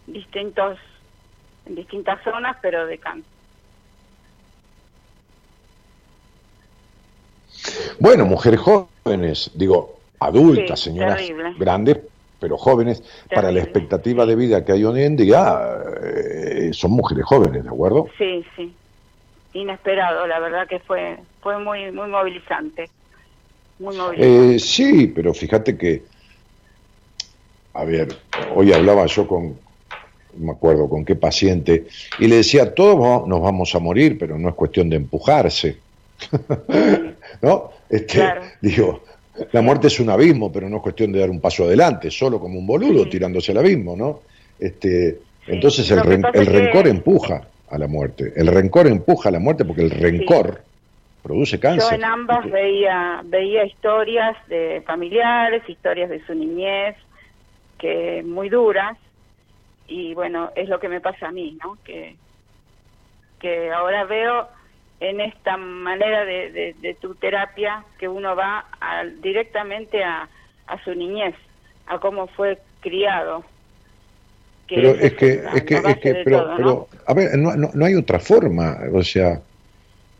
distintos, 0.07 0.79
en 1.65 1.75
distintas 1.75 2.23
zonas, 2.23 2.57
pero 2.61 2.85
de 2.87 2.97
cáncer. 2.97 3.38
Bueno, 7.99 8.25
mujeres 8.25 8.59
jóvenes, 8.59 9.51
digo, 9.53 9.99
adultas, 10.19 10.79
señoras 10.79 11.21
grandes, 11.57 11.97
pero 12.39 12.57
jóvenes, 12.57 13.03
para 13.33 13.51
la 13.51 13.59
expectativa 13.59 14.25
de 14.25 14.35
vida 14.35 14.63
que 14.63 14.71
hay 14.71 14.83
hoy 14.83 15.03
en 15.03 15.15
día, 15.15 15.59
eh, 16.03 16.69
son 16.71 16.91
mujeres 16.91 17.25
jóvenes, 17.25 17.63
¿de 17.63 17.69
acuerdo? 17.69 18.07
Sí, 18.17 18.45
sí. 18.55 18.73
Inesperado, 19.53 20.27
la 20.27 20.39
verdad 20.39 20.67
que 20.67 20.79
fue 20.79 21.17
fue 21.41 21.57
muy 21.57 21.91
muy 21.91 22.07
movilizante. 22.07 22.89
Muy 23.79 23.95
movilizante. 23.97 24.55
Eh, 24.55 24.59
sí, 24.59 25.07
pero 25.07 25.33
fíjate 25.33 25.77
que, 25.77 26.03
a 27.73 27.83
ver, 27.83 28.15
hoy 28.55 28.71
hablaba 28.71 29.05
yo 29.07 29.27
con, 29.27 29.57
no 30.35 30.45
me 30.45 30.51
acuerdo 30.51 30.87
con 30.87 31.03
qué 31.03 31.15
paciente, 31.15 31.87
y 32.19 32.27
le 32.27 32.37
decía, 32.37 32.73
todos 32.73 33.27
nos 33.27 33.41
vamos 33.41 33.73
a 33.75 33.79
morir, 33.79 34.17
pero 34.17 34.37
no 34.37 34.49
es 34.49 34.55
cuestión 34.55 34.89
de 34.89 34.97
empujarse. 34.97 35.77
¿No? 37.41 37.71
Este, 37.89 38.23
Digo, 38.61 39.03
la 39.51 39.61
muerte 39.61 39.87
es 39.87 39.99
un 39.99 40.09
abismo, 40.09 40.51
pero 40.51 40.69
no 40.69 40.77
es 40.77 40.83
cuestión 40.83 41.11
de 41.11 41.19
dar 41.19 41.29
un 41.29 41.39
paso 41.39 41.63
adelante, 41.63 42.11
solo 42.11 42.39
como 42.39 42.59
un 42.59 42.67
boludo 42.67 43.07
tirándose 43.07 43.51
al 43.51 43.59
abismo, 43.59 43.95
¿no? 43.95 44.21
Este, 44.59 45.19
Entonces 45.47 45.89
el, 45.91 45.99
el 46.33 46.45
rencor 46.45 46.87
empuja 46.87 47.41
a 47.69 47.77
la 47.77 47.87
muerte. 47.87 48.33
El 48.35 48.47
rencor 48.47 48.87
empuja 48.87 49.29
a 49.29 49.31
la 49.31 49.39
muerte 49.39 49.63
porque 49.65 49.83
el 49.83 49.91
rencor 49.91 50.61
produce 51.23 51.59
cáncer. 51.59 51.89
Yo 51.89 51.95
en 51.95 52.03
ambas 52.03 52.49
veía, 52.49 53.21
veía 53.25 53.65
historias 53.65 54.35
de 54.47 54.81
familiares, 54.85 55.63
historias 55.67 56.09
de 56.09 56.25
su 56.25 56.33
niñez, 56.33 56.95
que 57.77 58.23
muy 58.23 58.49
duras, 58.49 58.97
y 59.87 60.13
bueno, 60.13 60.51
es 60.55 60.69
lo 60.69 60.79
que 60.79 60.89
me 60.89 61.01
pasa 61.01 61.27
a 61.27 61.31
mí, 61.31 61.57
¿no? 61.63 61.77
Que, 61.83 62.15
que 63.39 63.71
ahora 63.71 64.03
veo 64.05 64.47
en 64.99 65.21
esta 65.21 65.57
manera 65.57 66.25
de, 66.25 66.97
tu 66.99 67.15
terapia 67.15 67.83
que 67.97 68.07
uno 68.07 68.35
va 68.35 68.65
directamente 69.21 70.03
a, 70.03 70.27
su 70.83 70.93
niñez, 70.93 71.35
a 71.87 71.99
cómo 71.99 72.27
fue 72.27 72.59
criado. 72.81 73.43
pero 74.67 74.91
es, 74.91 75.13
que, 75.13 75.43
es 75.53 75.63
que, 75.63 75.75
es 75.75 75.97
que 75.97 76.15
pero, 76.23 76.53
pero, 76.55 76.87
a 77.07 77.13
ver, 77.13 77.37
no, 77.37 77.55
no, 77.55 77.85
hay 77.85 77.95
otra 77.95 78.19
forma, 78.19 78.77
o 78.93 79.03
sea, 79.03 79.41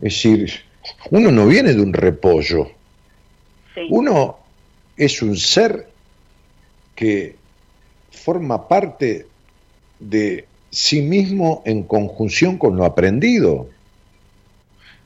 decir, 0.00 0.50
uno 1.10 1.30
no 1.30 1.46
viene 1.46 1.72
de 1.72 1.82
un 1.82 1.92
repollo, 1.92 2.70
uno 3.90 4.38
es 4.96 5.22
un 5.22 5.36
ser 5.36 5.86
que 6.94 7.36
forma 8.10 8.68
parte 8.68 9.26
de 9.98 10.46
sí 10.70 11.02
mismo 11.02 11.62
en 11.64 11.82
conjunción 11.82 12.58
con 12.58 12.76
lo 12.76 12.84
aprendido. 12.84 13.68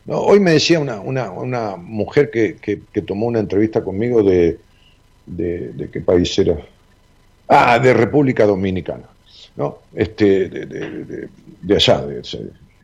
Hoy 0.07 0.40
me 0.40 0.52
decía 0.52 0.80
una, 0.80 1.00
una, 1.00 1.30
una 1.30 1.76
mujer 1.76 2.30
que, 2.30 2.57
que, 2.57 3.02
tomó 3.02 3.26
una 3.26 3.40
entrevista 3.40 3.82
conmigo 3.82 4.22
de, 4.22 4.59
de, 5.26 5.88
qué 5.92 6.00
país 6.00 6.38
era. 6.38 6.57
Ah, 7.48 7.78
de 7.78 7.92
República 7.94 8.46
Dominicana, 8.46 9.05
¿no? 9.57 9.78
Este, 9.94 10.48
de, 10.48 10.66
de, 10.66 11.28
de 11.62 11.74
allá, 11.74 12.05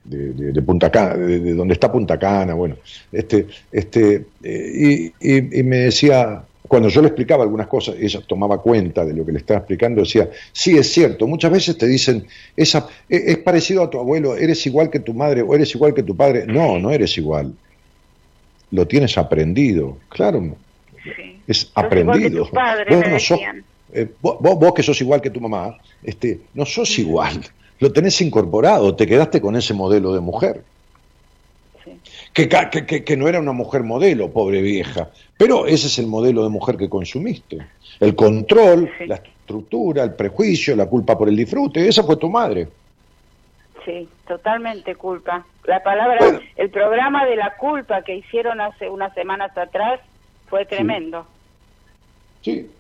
de, 0.05 0.62
Punta 0.62 0.91
Cana, 0.91 1.14
de, 1.16 1.55
donde 1.55 1.75
está 1.75 1.91
Punta 1.93 2.18
Cana, 2.18 2.55
bueno, 2.55 2.77
este, 3.12 3.47
este, 3.71 4.27
eh, 4.43 5.12
y, 5.21 5.59
y, 5.59 5.62
me 5.62 5.79
decía, 5.79 6.45
cuando 6.71 6.89
yo 6.89 7.03
le 7.03 7.09
explicaba 7.09 7.43
algunas 7.43 7.66
cosas, 7.66 7.97
ella 7.99 8.21
tomaba 8.25 8.59
cuenta 8.59 9.05
de 9.05 9.12
lo 9.12 9.27
que 9.27 9.33
le 9.33 9.39
estaba 9.39 9.59
explicando, 9.59 10.03
decía, 10.03 10.31
sí, 10.53 10.79
es 10.79 10.93
cierto, 10.93 11.27
muchas 11.27 11.51
veces 11.51 11.77
te 11.77 11.85
dicen, 11.89 12.25
esa, 12.57 12.87
e, 13.09 13.33
es 13.33 13.39
parecido 13.39 13.83
a 13.83 13.91
tu 13.91 13.99
abuelo, 13.99 14.37
eres 14.37 14.64
igual 14.66 14.89
que 14.89 15.01
tu 15.01 15.12
madre 15.12 15.43
o 15.43 15.53
eres 15.53 15.75
igual 15.75 15.95
que 15.95 16.05
tu 16.05 16.14
padre. 16.14 16.47
No, 16.47 16.79
no 16.79 16.93
eres 16.93 17.18
igual. 17.18 17.53
Lo 18.71 18.87
tienes 18.87 19.18
aprendido, 19.18 19.99
claro. 20.11 20.57
Es 21.49 21.73
aprendido. 21.75 22.49
Eh, 23.93 24.07
vos, 24.21 24.39
vos, 24.41 24.73
que 24.73 24.85
sos 24.85 25.01
igual 25.01 25.21
que 25.21 25.31
tu 25.31 25.41
mamá, 25.41 25.77
este, 26.05 26.39
no 26.55 26.64
sos 26.64 26.97
igual, 27.01 27.41
lo 27.81 27.91
tenés 27.91 28.21
incorporado, 28.21 28.95
te 28.95 29.09
quedaste 29.09 29.41
con 29.41 29.57
ese 29.57 29.75
modelo 29.75 30.14
de 30.14 30.21
mujer 30.21 30.62
que, 32.33 32.49
que, 32.49 33.05
que, 33.05 33.16
no 33.16 33.28
era 33.28 33.41
una 33.41 33.53
mujer 33.53 33.83
modelo, 33.83 34.31
pobre 34.31 34.62
vieja, 34.62 35.11
pero 35.37 35.66
ese 35.66 35.89
es 35.89 35.99
el 35.99 36.07
modelo 36.07 36.43
de 36.43 36.49
mujer 36.49 36.76
que 36.76 36.89
consumiste. 36.89 37.59
El 37.99 38.14
control, 38.14 38.91
la 39.07 39.16
estructura, 39.16 40.05
el 40.05 40.14
prejuicio, 40.14 40.76
la 40.76 40.87
culpa 40.87 41.18
por 41.18 41.28
el 41.28 41.37
disfrute, 41.37 41.87
esa 41.87 42.03
fue 42.03 42.16
tu 42.16 42.28
madre. 42.28 42.68
Sí, 43.85 44.09
totalmente 44.26 44.95
culpa. 44.95 45.45
La 45.64 45.83
palabra, 45.83 46.41
el 46.57 46.70
programa 46.70 47.26
de 47.26 47.37
la 47.37 47.57
culpa 47.57 48.03
que 48.03 48.16
hicieron 48.16 48.61
hace 48.61 48.89
unas 48.89 49.12
semanas 49.14 49.57
atrás 49.57 50.01
fue 50.49 50.66
tremendo. 50.66 51.26
Sí. 52.43 52.70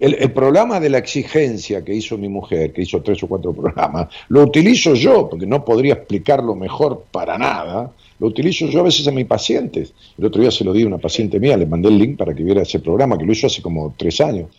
El, 0.00 0.14
el, 0.14 0.32
programa 0.32 0.80
de 0.80 0.90
la 0.90 0.98
exigencia 0.98 1.84
que 1.84 1.94
hizo 1.94 2.18
mi 2.18 2.28
mujer, 2.28 2.72
que 2.72 2.82
hizo 2.82 3.00
tres 3.02 3.22
o 3.22 3.28
cuatro 3.28 3.52
programas, 3.52 4.08
lo 4.28 4.42
utilizo 4.42 4.94
yo, 4.94 5.28
porque 5.28 5.46
no 5.46 5.64
podría 5.64 5.94
explicarlo 5.94 6.54
mejor 6.54 7.04
para 7.10 7.38
nada, 7.38 7.92
lo 8.18 8.26
utilizo 8.26 8.66
yo 8.66 8.80
a 8.80 8.84
veces 8.84 9.06
a 9.08 9.12
mis 9.12 9.26
pacientes. 9.26 9.94
El 10.18 10.26
otro 10.26 10.40
día 10.40 10.50
se 10.50 10.64
lo 10.64 10.72
di 10.72 10.82
a 10.82 10.86
una 10.86 10.98
paciente 10.98 11.38
mía, 11.40 11.56
le 11.56 11.66
mandé 11.66 11.88
el 11.88 11.98
link 11.98 12.16
para 12.16 12.34
que 12.34 12.42
viera 12.42 12.62
ese 12.62 12.80
programa, 12.80 13.18
que 13.18 13.24
lo 13.24 13.32
hizo 13.32 13.46
hace 13.46 13.62
como 13.62 13.94
tres 13.96 14.20
años. 14.20 14.50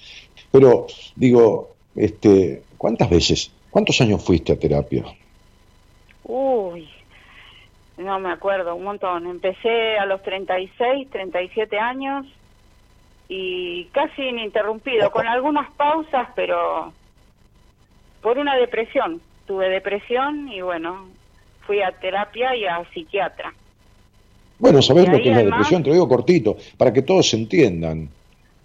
Pero 0.51 0.87
digo, 1.15 1.75
este, 1.95 2.61
¿cuántas 2.77 3.09
veces, 3.09 3.51
cuántos 3.69 3.99
años 4.01 4.23
fuiste 4.23 4.53
a 4.53 4.59
terapia? 4.59 5.03
Uy, 6.23 6.87
no 7.97 8.19
me 8.19 8.31
acuerdo, 8.31 8.75
un 8.75 8.83
montón. 8.83 9.27
Empecé 9.27 9.97
a 9.97 10.05
los 10.05 10.21
36, 10.23 11.09
37 11.09 11.77
años 11.77 12.25
y 13.27 13.85
casi 13.85 14.23
ininterrumpido, 14.23 15.11
con 15.11 15.27
algunas 15.27 15.71
pausas, 15.71 16.29
pero 16.35 16.93
por 18.21 18.37
una 18.37 18.55
depresión. 18.55 19.21
Tuve 19.45 19.69
depresión 19.69 20.49
y 20.49 20.61
bueno, 20.61 21.07
fui 21.65 21.81
a 21.81 21.91
terapia 21.91 22.55
y 22.55 22.65
a 22.65 22.83
psiquiatra. 22.93 23.53
Bueno, 24.57 24.81
¿sabés 24.81 25.07
lo 25.07 25.17
que 25.17 25.29
es 25.29 25.35
la 25.35 25.43
depresión? 25.43 25.83
Te 25.83 25.89
lo 25.89 25.95
digo 25.95 26.07
cortito, 26.07 26.57
para 26.77 26.93
que 26.93 27.01
todos 27.01 27.33
entiendan. 27.33 28.09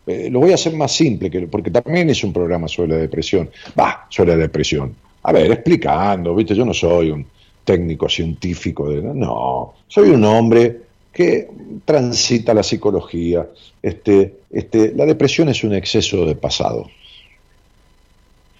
Eh, 0.06 0.28
lo 0.30 0.40
voy 0.40 0.52
a 0.52 0.54
hacer 0.54 0.74
más 0.74 0.92
simple, 0.92 1.30
que, 1.30 1.42
porque 1.42 1.70
también 1.70 2.08
es 2.10 2.24
un 2.24 2.32
programa 2.32 2.68
sobre 2.68 2.90
la 2.90 2.96
depresión. 2.96 3.50
Va, 3.78 4.06
sobre 4.08 4.30
la 4.30 4.38
depresión. 4.38 4.94
A 5.22 5.32
ver, 5.32 5.50
explicando, 5.50 6.34
¿viste? 6.34 6.54
Yo 6.54 6.64
no 6.64 6.72
soy 6.72 7.10
un 7.10 7.26
técnico 7.64 8.08
científico, 8.08 8.88
de, 8.88 9.02
no, 9.02 9.74
soy 9.86 10.10
un 10.10 10.24
hombre 10.24 10.89
que 11.12 11.48
transita 11.84 12.54
la 12.54 12.62
psicología. 12.62 13.46
Este, 13.82 14.34
este, 14.50 14.92
la 14.94 15.06
depresión 15.06 15.48
es 15.48 15.64
un 15.64 15.74
exceso 15.74 16.24
de 16.24 16.34
pasado. 16.34 16.88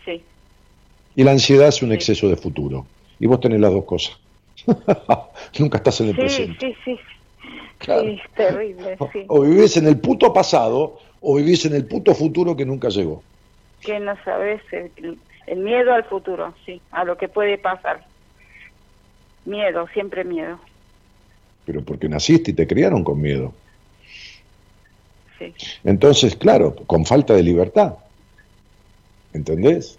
Sí. 0.05 0.23
Y 1.17 1.25
la 1.25 1.33
ansiedad 1.33 1.69
es 1.69 1.83
un 1.83 1.93
exceso 1.93 2.29
de 2.29 2.37
futuro. 2.37 2.87
Y 3.19 3.27
vos 3.27 3.41
tenés 3.41 3.61
las 3.61 3.73
dos 3.73 3.85
cosas. 3.85 4.19
Nunca 5.59 5.79
estás 5.79 6.01
en 6.01 6.09
el 6.09 6.17
presente. 6.17 6.75
Sí, 6.85 6.97
sí, 6.97 6.99
sí. 7.87 8.21
terrible, 8.35 8.99
sí. 9.13 9.25
O 9.29 9.41
vivís 9.43 9.77
en 9.77 9.87
el 9.87 9.99
puto 9.99 10.33
pasado 10.33 10.99
o 11.21 11.37
vivís 11.37 11.65
en 11.67 11.75
el 11.75 11.87
puto 11.87 12.15
futuro 12.15 12.57
que 12.57 12.65
nunca 12.65 12.89
llegó. 12.89 13.23
Que 13.83 13.99
no 14.01 14.15
sabes, 14.25 14.61
el, 14.73 15.19
miedo 15.57 15.93
al 15.93 16.05
futuro, 16.05 16.55
sí, 16.65 16.81
a 16.91 17.05
lo 17.05 17.17
que 17.17 17.29
puede 17.29 17.59
pasar. 17.59 18.05
Miedo, 19.45 19.87
siempre 19.89 20.25
miedo. 20.25 20.59
Pero 21.71 21.85
porque 21.85 22.09
naciste 22.09 22.51
y 22.51 22.55
te 22.55 22.67
criaron 22.67 23.05
con 23.05 23.21
miedo. 23.21 23.53
Sí. 25.39 25.55
Entonces, 25.85 26.35
claro, 26.35 26.75
con 26.75 27.07
falta 27.07 27.33
de 27.35 27.45
libertad. 27.45 27.95
¿Entendés? 29.33 29.97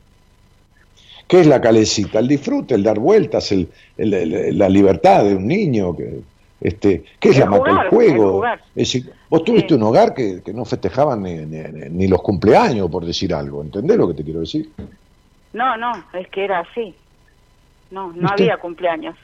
¿Qué 1.30 1.40
es 1.40 1.48
la 1.48 1.62
calecita? 1.62 2.20
El 2.20 2.28
disfrute, 2.28 2.76
el 2.76 2.84
dar 2.84 3.00
vueltas, 3.00 3.54
el, 3.54 3.70
la 3.96 4.68
libertad 4.68 5.24
de 5.24 5.34
un 5.34 5.48
niño. 5.48 5.96
Que, 5.96 6.20
este, 6.60 7.06
¿Qué 7.22 7.30
es 7.30 7.38
la 7.38 7.46
mata 7.46 7.84
el 7.84 7.88
juego? 7.88 8.46
Es 8.46 8.60
decir, 8.76 9.14
vos 9.30 9.46
tuviste 9.46 9.76
un 9.76 9.84
hogar 9.84 10.14
que, 10.14 10.42
no 10.54 10.66
festejaban 10.66 11.24
ni, 11.24 12.08
los 12.10 12.22
cumpleaños, 12.22 12.92
por 12.92 13.06
decir 13.06 13.34
algo. 13.34 13.62
¿Entendés 13.62 13.96
lo 13.96 14.10
que 14.10 14.16
te 14.16 14.26
quiero 14.26 14.42
decir? 14.42 14.72
No, 15.54 15.78
no, 15.78 15.94
es 16.16 16.28
que 16.28 16.44
era 16.44 16.60
así. 16.60 16.94
No, 17.92 18.12
no 18.12 18.28
había 18.28 18.58
cumpleaños. 18.58 19.16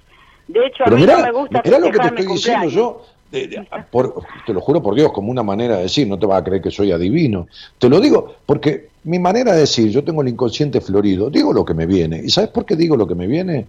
De 0.47 0.65
hecho, 0.65 0.83
a 0.85 0.89
mí 0.89 1.05
no 1.05 1.21
me 1.21 1.31
gusta 1.31 1.61
mirá 1.63 1.79
lo 1.79 1.91
que 1.91 1.99
te 1.99 2.07
estoy 2.07 2.25
diciendo 2.25 2.69
yo, 2.69 3.01
te 3.29 4.53
lo 4.53 4.61
juro 4.61 4.81
por 4.81 4.95
Dios, 4.95 5.11
como 5.11 5.31
una 5.31 5.43
manera 5.43 5.77
de 5.77 5.83
decir, 5.83 6.07
no 6.07 6.17
te 6.17 6.25
vas 6.25 6.41
a 6.41 6.43
creer 6.43 6.61
que 6.61 6.71
soy 6.71 6.91
adivino. 6.91 7.47
Te 7.77 7.89
lo 7.89 7.99
digo 7.99 8.35
porque 8.45 8.89
mi 9.03 9.19
manera 9.19 9.53
de 9.53 9.61
decir, 9.61 9.89
yo 9.89 10.03
tengo 10.03 10.21
el 10.21 10.29
inconsciente 10.29 10.81
florido, 10.81 11.29
digo 11.29 11.53
lo 11.53 11.65
que 11.65 11.73
me 11.73 11.85
viene. 11.85 12.21
¿Y 12.23 12.29
sabes 12.29 12.49
por 12.49 12.65
qué 12.65 12.75
digo 12.75 12.95
lo 12.95 13.07
que 13.07 13.15
me 13.15 13.27
viene? 13.27 13.65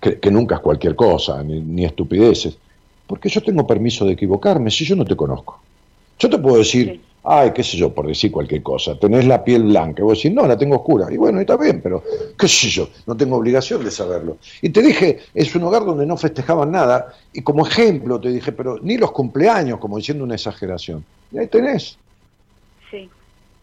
Que, 0.00 0.30
nunca 0.30 0.56
es 0.56 0.60
cualquier 0.60 0.94
cosa, 0.94 1.42
ni, 1.42 1.84
estupideces. 1.84 2.56
Porque 3.06 3.28
yo 3.28 3.42
tengo 3.42 3.66
permiso 3.66 4.04
de 4.04 4.12
equivocarme 4.12 4.70
si 4.70 4.84
yo 4.84 4.94
no 4.94 5.04
te 5.04 5.16
conozco. 5.16 5.60
Yo 6.18 6.30
te 6.30 6.38
puedo 6.38 6.58
decir, 6.58 7.00
ay, 7.28 7.50
qué 7.52 7.64
sé 7.64 7.76
yo, 7.76 7.92
por 7.92 8.06
decir 8.06 8.30
cualquier 8.30 8.62
cosa, 8.62 8.98
tenés 8.98 9.26
la 9.26 9.42
piel 9.42 9.64
blanca. 9.64 10.00
Y 10.00 10.04
vos 10.04 10.18
decís, 10.18 10.32
no, 10.32 10.46
la 10.46 10.56
tengo 10.56 10.76
oscura. 10.76 11.12
Y 11.12 11.16
bueno, 11.16 11.40
está 11.40 11.56
bien, 11.56 11.80
pero 11.82 12.02
qué 12.38 12.46
sé 12.46 12.68
yo, 12.68 12.88
no 13.06 13.16
tengo 13.16 13.36
obligación 13.36 13.84
de 13.84 13.90
saberlo. 13.90 14.38
Y 14.62 14.70
te 14.70 14.80
dije, 14.80 15.18
es 15.34 15.54
un 15.56 15.64
hogar 15.64 15.84
donde 15.84 16.06
no 16.06 16.16
festejaban 16.16 16.70
nada. 16.70 17.12
Y 17.32 17.42
como 17.42 17.66
ejemplo 17.66 18.20
te 18.20 18.28
dije, 18.28 18.52
pero 18.52 18.78
ni 18.80 18.96
los 18.96 19.10
cumpleaños, 19.10 19.80
como 19.80 19.96
diciendo 19.96 20.22
una 20.22 20.36
exageración. 20.36 21.04
Y 21.32 21.38
ahí 21.38 21.48
tenés. 21.48 21.98
Sí. 22.90 23.10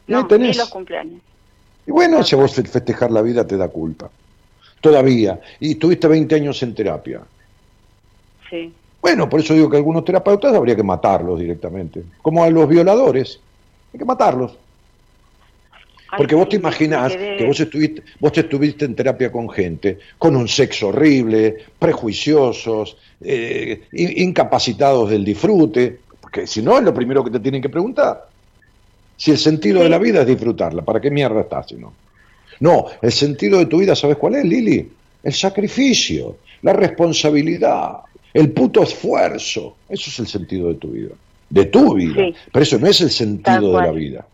No, 0.08 0.28
tenés. 0.28 0.58
los 0.58 0.70
cumpleaños. 0.70 1.22
Y 1.88 1.92
bueno, 1.92 2.22
si 2.24 2.36
vos 2.36 2.54
festejar 2.54 3.12
la 3.12 3.22
vida 3.22 3.48
te 3.48 3.56
da 3.56 3.70
culpa. 3.70 4.10
Todavía. 4.82 5.40
Y 5.62 5.76
tuviste 5.76 6.10
20 6.10 6.36
años 6.36 6.62
en 6.64 6.76
terapia. 6.76 7.22
Sí. 8.50 8.74
Bueno, 9.02 9.30
por 9.30 9.40
eso 9.40 9.54
digo 9.54 9.70
que 9.70 9.78
algunos 9.78 10.04
terapeutas 10.04 10.54
habría 10.54 10.76
que 10.76 10.84
matarlos 10.84 11.40
directamente. 11.40 12.04
Como 12.22 12.44
a 12.44 12.50
los 12.50 12.68
violadores. 12.68 13.40
Hay 13.94 14.00
que 14.00 14.06
matarlos. 14.06 14.58
Porque 16.16 16.36
vos 16.36 16.50
te 16.50 16.58
imaginás 16.58 17.16
que 17.16 17.44
vos 17.46 17.60
estuviste, 17.60 18.04
vos 18.20 18.38
estuviste 18.38 18.86
en 18.86 18.96
terapia 18.96 19.32
con 19.32 19.50
gente 19.50 19.98
con 20.18 20.36
un 20.36 20.48
sexo 20.48 20.90
horrible, 20.90 21.58
prejuiciosos, 21.80 22.98
eh, 23.22 23.84
incapacitados 23.92 25.10
del 25.10 25.26
disfrute, 25.26 26.00
porque 26.22 26.46
si 26.46 26.62
no 26.62 26.78
es 26.78 26.84
lo 26.84 26.94
primero 26.94 27.24
que 27.24 27.32
te 27.32 27.40
tienen 27.40 27.62
que 27.62 27.70
preguntar. 27.70 28.28
Si 29.18 29.32
el 29.32 29.38
sentido 29.38 29.82
de 29.82 29.90
la 29.90 29.98
vida 29.98 30.22
es 30.22 30.28
disfrutarla, 30.28 30.84
¿para 30.84 31.00
qué 31.00 31.10
mierda 31.10 31.42
estás 31.42 31.68
si 31.68 31.76
no? 31.76 31.94
No, 32.60 32.86
el 33.02 33.12
sentido 33.12 33.60
de 33.60 33.66
tu 33.66 33.80
vida, 33.80 33.96
¿sabes 33.96 34.18
cuál 34.18 34.36
es, 34.36 34.46
Lili? 34.46 34.92
El 35.24 35.34
sacrificio, 35.34 36.38
la 36.62 36.74
responsabilidad, 36.74 38.00
el 38.34 38.52
puto 38.52 38.84
esfuerzo. 38.84 39.78
Eso 39.90 40.10
es 40.10 40.20
el 40.20 40.28
sentido 40.28 40.70
de 40.70 40.76
tu 40.76 40.90
vida. 40.90 41.14
De 41.54 41.66
tu 41.66 41.94
vida. 41.94 42.32
Pero 42.52 42.64
eso 42.64 42.80
no 42.80 42.88
es 42.88 43.00
el 43.02 43.12
sentido 43.12 43.78
de 43.78 43.86
la 43.86 43.92
vida. 43.92 44.26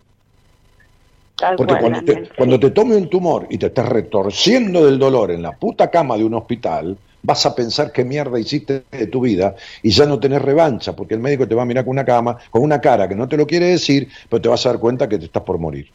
Porque 1.58 1.76
cuando, 1.78 2.02
te, 2.02 2.30
cuando 2.30 2.58
te 2.58 2.72
tome 2.72 2.96
un 2.96 3.10
tumor 3.10 3.46
y 3.50 3.58
te 3.58 3.66
estás 3.66 3.90
retorciendo 3.90 4.86
del 4.86 4.98
dolor 4.98 5.32
en 5.32 5.42
la 5.42 5.52
puta 5.52 5.92
cama 5.92 6.16
de 6.16 6.24
un 6.24 6.34
hospital, 6.36 6.98
vas 7.22 7.46
a 7.46 7.54
pensar 7.54 7.92
qué 7.92 8.06
mierda 8.06 8.40
hiciste 8.40 8.84
de 8.90 9.08
tu 9.08 9.20
vida 9.20 9.54
y 9.84 9.90
ya 9.90 10.06
no 10.06 10.18
tenés 10.18 10.42
revancha, 10.42 10.96
porque 10.96 11.16
el 11.16 11.20
médico 11.20 11.46
te 11.46 11.56
va 11.56 11.64
a 11.64 11.66
mirar 11.66 11.84
con 11.84 11.92
una 11.92 12.06
cama, 12.06 12.38
con 12.50 12.62
una 12.62 12.80
cara 12.80 13.10
que 13.10 13.16
no 13.16 13.28
te 13.28 13.36
lo 13.36 13.46
quiere 13.46 13.66
decir, 13.66 14.08
pero 14.30 14.42
te 14.42 14.48
vas 14.48 14.66
a 14.66 14.70
dar 14.70 14.80
cuenta 14.80 15.10
que 15.10 15.18
te 15.18 15.26
estás 15.26 15.44
por 15.44 15.58
morir. 15.58 15.90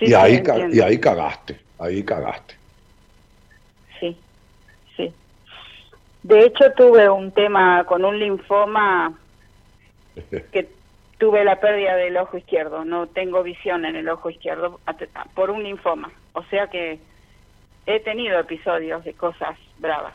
y, 0.00 0.14
ahí, 0.14 0.42
y 0.72 0.80
ahí 0.80 0.98
cagaste, 0.98 1.60
ahí 1.78 2.02
cagaste. 2.02 2.54
Sí, 4.00 4.16
sí. 4.96 5.12
De 6.22 6.46
hecho 6.46 6.72
tuve 6.74 7.10
un 7.10 7.32
tema 7.32 7.84
con 7.84 8.02
un 8.02 8.18
linfoma 8.18 9.12
que 10.52 10.68
tuve 11.18 11.44
la 11.44 11.60
pérdida 11.60 11.96
del 11.96 12.16
ojo 12.16 12.36
izquierdo, 12.36 12.84
no 12.84 13.06
tengo 13.06 13.42
visión 13.42 13.84
en 13.84 13.96
el 13.96 14.08
ojo 14.08 14.30
izquierdo 14.30 14.80
por 15.34 15.50
un 15.50 15.62
linfoma. 15.62 16.10
O 16.32 16.42
sea 16.44 16.68
que 16.68 16.98
he 17.86 18.00
tenido 18.00 18.38
episodios 18.38 19.04
de 19.04 19.12
cosas 19.14 19.56
bravas. 19.78 20.14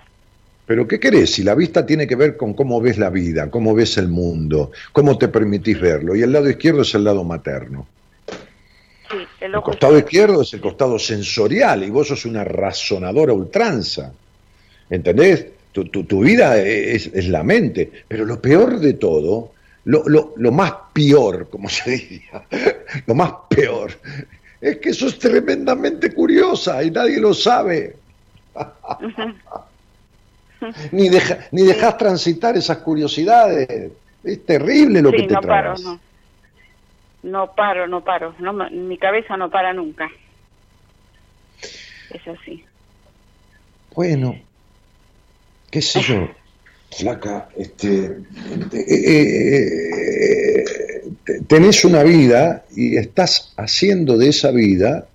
Pero 0.66 0.88
¿qué 0.88 1.00
querés? 1.00 1.34
Si 1.34 1.44
la 1.44 1.56
vista 1.56 1.84
tiene 1.84 2.06
que 2.06 2.16
ver 2.16 2.38
con 2.38 2.54
cómo 2.54 2.80
ves 2.80 3.00
la 3.00 3.10
vida, 3.10 3.50
cómo 3.50 3.74
ves 3.74 3.98
el 3.98 4.08
mundo, 4.08 4.72
cómo 4.92 5.18
te 5.18 5.28
permitís 5.28 5.82
verlo. 5.82 6.16
Y 6.16 6.22
el 6.22 6.32
lado 6.32 6.48
izquierdo 6.48 6.84
es 6.84 6.94
el 6.94 7.06
lado 7.06 7.24
materno. 7.24 7.88
Sí, 9.10 9.18
el, 9.42 9.54
costado 9.54 9.98
izquierdo 9.98 10.44
es 10.44 10.54
el 10.54 10.62
costado 10.62 11.00
sensorial 11.00 11.84
y 11.84 11.90
vos 11.90 12.10
sos 12.10 12.26
una 12.26 12.44
razonadora 12.44 13.34
ultranza. 13.34 14.14
¿Entendés? 14.92 15.48
Tu, 15.72 15.86
tu, 15.86 16.20
vida 16.20 16.60
es, 16.60 17.08
es, 17.08 17.28
la 17.30 17.42
mente. 17.42 17.90
Pero 18.08 18.26
lo 18.26 18.40
peor 18.40 18.80
de 18.80 18.94
todo, 18.94 19.54
lo, 19.90 20.04
lo, 20.08 20.34
lo 20.36 20.52
más 20.52 20.72
peor, 20.94 21.50
como 21.50 21.68
se 21.68 21.90
diría, 21.90 22.44
lo 23.08 23.16
más 23.16 23.34
peor, 23.50 23.92
es 24.62 24.78
que 24.78 24.94
sos 24.94 25.18
tremendamente 25.18 26.14
curiosa 26.14 26.84
y 26.84 26.92
nadie 26.92 27.20
lo 27.20 27.34
sabe. 27.34 27.96
ni, 30.92 31.10
deja, 31.10 31.40
ni 31.52 31.64
dejas 31.64 31.98
transitar 31.98 32.56
esas 32.56 32.78
curiosidades. 32.80 33.92
Es 34.24 34.46
terrible 34.46 35.02
lo 35.02 35.12
que 35.12 35.24
te 35.24 35.34
no 35.34 35.42
Paro, 35.42 35.74
no. 35.80 36.00
no 37.24 37.56
paro, 37.56 37.88
no 37.88 38.04
paro. 38.04 38.36
No, 38.38 38.54
mi 38.54 38.98
cabeza 39.00 39.38
no 39.38 39.50
para 39.50 39.74
nunca. 39.74 40.08
Es 42.12 42.28
así. 42.28 42.64
Bueno, 43.96 44.36
qué 45.72 45.82
sé 45.82 46.02
yo, 46.02 46.30
flaca, 46.92 47.50
este, 47.56 48.06
eh, 48.74 48.86
eh, 48.88 50.66
eh, 51.28 51.42
tenés 51.48 51.86
una 51.86 52.04
vida 52.04 52.66
y 52.76 52.98
estás 52.98 53.54
haciendo 53.58 54.18
de 54.18 54.30
esa 54.30 54.52
vida 54.52 55.08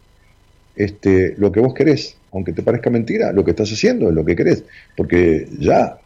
este, 0.77 1.35
lo 1.37 1.53
que 1.53 1.61
vos 1.61 1.75
querés 1.75 2.17
aunque 2.35 2.53
te 2.53 2.63
parezca 2.63 2.91
mentira, 2.91 3.33
lo 3.33 3.45
que 3.45 3.53
estás 3.53 3.71
haciendo 3.73 4.09
es 4.09 4.15
lo 4.15 4.25
que 4.25 4.35
querés, 4.35 4.65
porque 4.97 5.49
ya, 5.59 5.97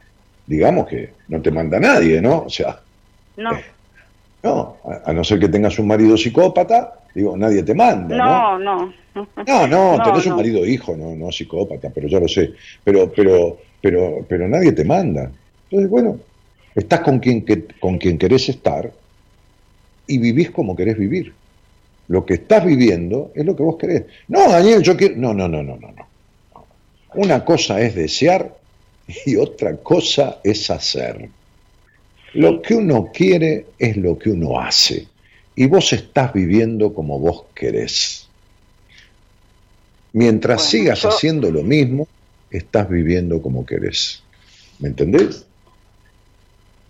digamos 0.47 0.87
que 0.87 1.11
no 1.29 1.41
te 1.41 1.51
manda 1.51 1.81
nadie, 1.81 2.21
¿no? 2.21 2.43
O 2.43 2.51
sea, 2.51 2.79
no. 3.37 3.57
Eh, 3.57 3.65
no, 4.43 4.77
a, 5.05 5.13
no 5.13 5.25
ser 5.25 5.41
que 5.41 5.49
tengas 5.49 5.79
un 5.79 5.87
marido 5.89 6.17
psicópata, 6.17 7.01
digo, 7.15 7.37
nadie 7.37 7.63
te 7.63 7.75
manda. 7.75 8.17
No, 8.17 8.59
no. 8.59 8.93
No, 9.15 9.67
no, 9.67 9.97
no 9.97 10.03
tenés 10.05 10.27
un 10.27 10.37
marido 10.37 10.65
hijo, 10.65 10.97
no, 10.97 11.17
no 11.17 11.33
psicópata, 11.33 11.89
pero 11.93 12.07
ya 12.07 12.21
lo 12.21 12.29
sé. 12.29 12.53
Pero, 12.85 13.11
pero, 13.11 13.59
pero, 13.81 14.25
pero 14.29 14.47
nadie 14.47 14.73
te 14.73 14.85
manda. 14.85 15.31
Entonces, 15.71 15.91
bueno, 15.91 16.19
estás 16.75 17.01
con 17.01 17.19
quien, 17.19 17.45
que, 17.45 17.67
con 17.81 17.99
quien 17.99 18.19
querés 18.19 18.49
estar 18.49 18.91
y 20.07 20.19
vivís 20.19 20.51
como 20.51 20.75
querés 20.75 20.99
vivir. 20.99 21.35
Lo 22.09 22.25
que 22.25 22.35
estás 22.35 22.65
viviendo 22.65 23.33
es 23.35 23.45
lo 23.45 23.55
que 23.55 23.63
vos 23.63 23.77
querés. 23.77 24.05
No, 24.29 24.51
Daniel, 24.51 24.83
yo 24.83 24.97
quiero. 24.97 25.17
No, 25.17 25.35
no, 25.35 25.47
no, 25.47 25.63
no, 25.63 25.77
no. 25.77 26.09
Una 27.15 27.45
cosa 27.45 27.81
es 27.81 27.95
desear 27.95 28.57
y 29.27 29.37
otra 29.37 29.77
cosa 29.77 30.41
es 30.43 30.71
hacer. 30.71 31.29
Lo 32.35 32.63
que 32.63 32.75
uno 32.75 33.11
quiere 33.13 33.67
es 33.79 33.97
lo 33.97 34.19
que 34.19 34.31
uno 34.31 34.59
hace. 34.59 35.07
Y 35.55 35.67
vos 35.67 35.93
estás 35.93 36.33
viviendo 36.33 36.95
como 36.95 37.19
vos 37.19 37.45
querés. 37.55 38.29
Mientras 40.13 40.65
sigas 40.65 41.05
haciendo 41.05 41.51
lo 41.51 41.63
mismo, 41.63 42.09
estás 42.51 42.89
viviendo 42.89 43.43
como 43.43 43.67
querés. 43.67 44.23
¿Me 44.79 44.89
entendés? 44.89 45.45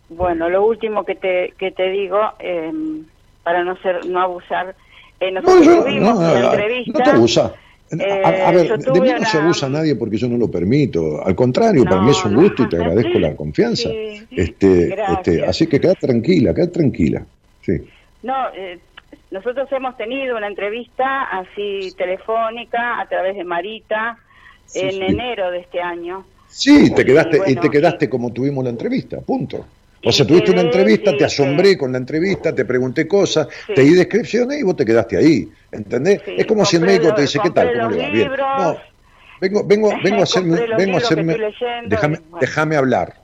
Bueno, 0.08 0.48
lo 0.48 0.64
último 0.66 1.04
que 1.04 1.14
te, 1.14 1.52
que 1.58 1.70
te 1.70 1.90
digo, 1.90 2.18
em, 2.38 3.04
para 3.42 3.64
no 3.64 3.76
ser 3.78 4.06
no 4.06 4.20
abusar, 4.20 4.74
eh, 5.20 5.30
nosotros 5.30 5.66
no, 5.66 5.82
tuvimos 5.82 6.20
no, 6.20 6.36
entrevista... 6.36 6.98
No 6.98 7.04
te 7.04 7.10
abusa. 7.10 7.54
A, 7.90 8.50
ver, 8.52 8.78
de 8.78 9.00
mí 9.00 9.08
no 9.18 9.24
se 9.24 9.38
abusa 9.38 9.68
nadie 9.68 9.96
porque 9.96 10.18
yo 10.18 10.28
no 10.28 10.36
lo 10.36 10.50
permito. 10.50 11.24
Al 11.24 11.34
contrario, 11.34 11.84
para 11.84 12.02
mí 12.02 12.10
es 12.10 12.22
un 12.24 12.34
gusto 12.34 12.64
y 12.64 12.68
te 12.68 12.76
agradezco 12.82 13.18
la 13.18 13.34
confianza. 13.34 13.88
este, 14.30 14.94
este, 15.12 15.44
así 15.44 15.66
que 15.66 15.80
queda 15.80 15.94
tranquila, 15.94 16.52
queda 16.54 16.70
tranquila. 16.70 17.24
Sí. 17.62 17.80
No, 18.22 18.34
eh, 18.54 18.78
nosotros 19.30 19.68
hemos 19.72 19.96
tenido 19.96 20.36
una 20.36 20.48
entrevista 20.48 21.24
así 21.24 21.92
telefónica 21.96 23.00
a 23.00 23.08
través 23.08 23.36
de 23.36 23.44
Marita 23.44 24.18
en 24.74 25.02
enero 25.02 25.50
de 25.50 25.60
este 25.60 25.80
año. 25.80 26.26
Sí, 26.46 26.92
te 26.94 27.04
quedaste, 27.04 27.40
y 27.46 27.56
te 27.56 27.70
quedaste 27.70 28.08
como 28.08 28.32
tuvimos 28.32 28.64
la 28.64 28.70
entrevista, 28.70 29.18
punto. 29.20 29.64
O 30.04 30.12
sea, 30.12 30.26
tuviste 30.26 30.52
una 30.52 30.60
entrevista, 30.60 31.16
te 31.16 31.24
asombré 31.24 31.76
con 31.76 31.92
la 31.92 31.98
entrevista, 31.98 32.54
te 32.54 32.64
pregunté 32.64 33.08
cosas, 33.08 33.48
te 33.74 33.82
di 33.82 33.94
descripciones 33.94 34.60
y 34.60 34.62
vos 34.62 34.76
te 34.76 34.84
quedaste 34.84 35.16
ahí. 35.16 35.48
¿Entendés? 35.72 36.22
es 36.26 36.46
como 36.46 36.64
si 36.64 36.76
el 36.76 36.82
médico 36.82 37.14
te 37.14 37.22
dice, 37.22 37.38
¿qué 37.42 37.50
tal? 37.50 37.72
¿Cómo 37.72 37.90
le 37.90 38.02
va? 38.02 38.10
Bien. 38.10 38.30
No, 38.30 38.76
vengo, 39.40 39.64
vengo, 39.64 39.92
vengo 40.02 40.20
a 40.20 40.22
hacerme, 40.22 40.60
vengo 40.76 40.94
a 40.96 40.98
hacerme, 40.98 41.36
déjame, 41.86 42.20
déjame 42.40 42.76
hablar. 42.76 43.14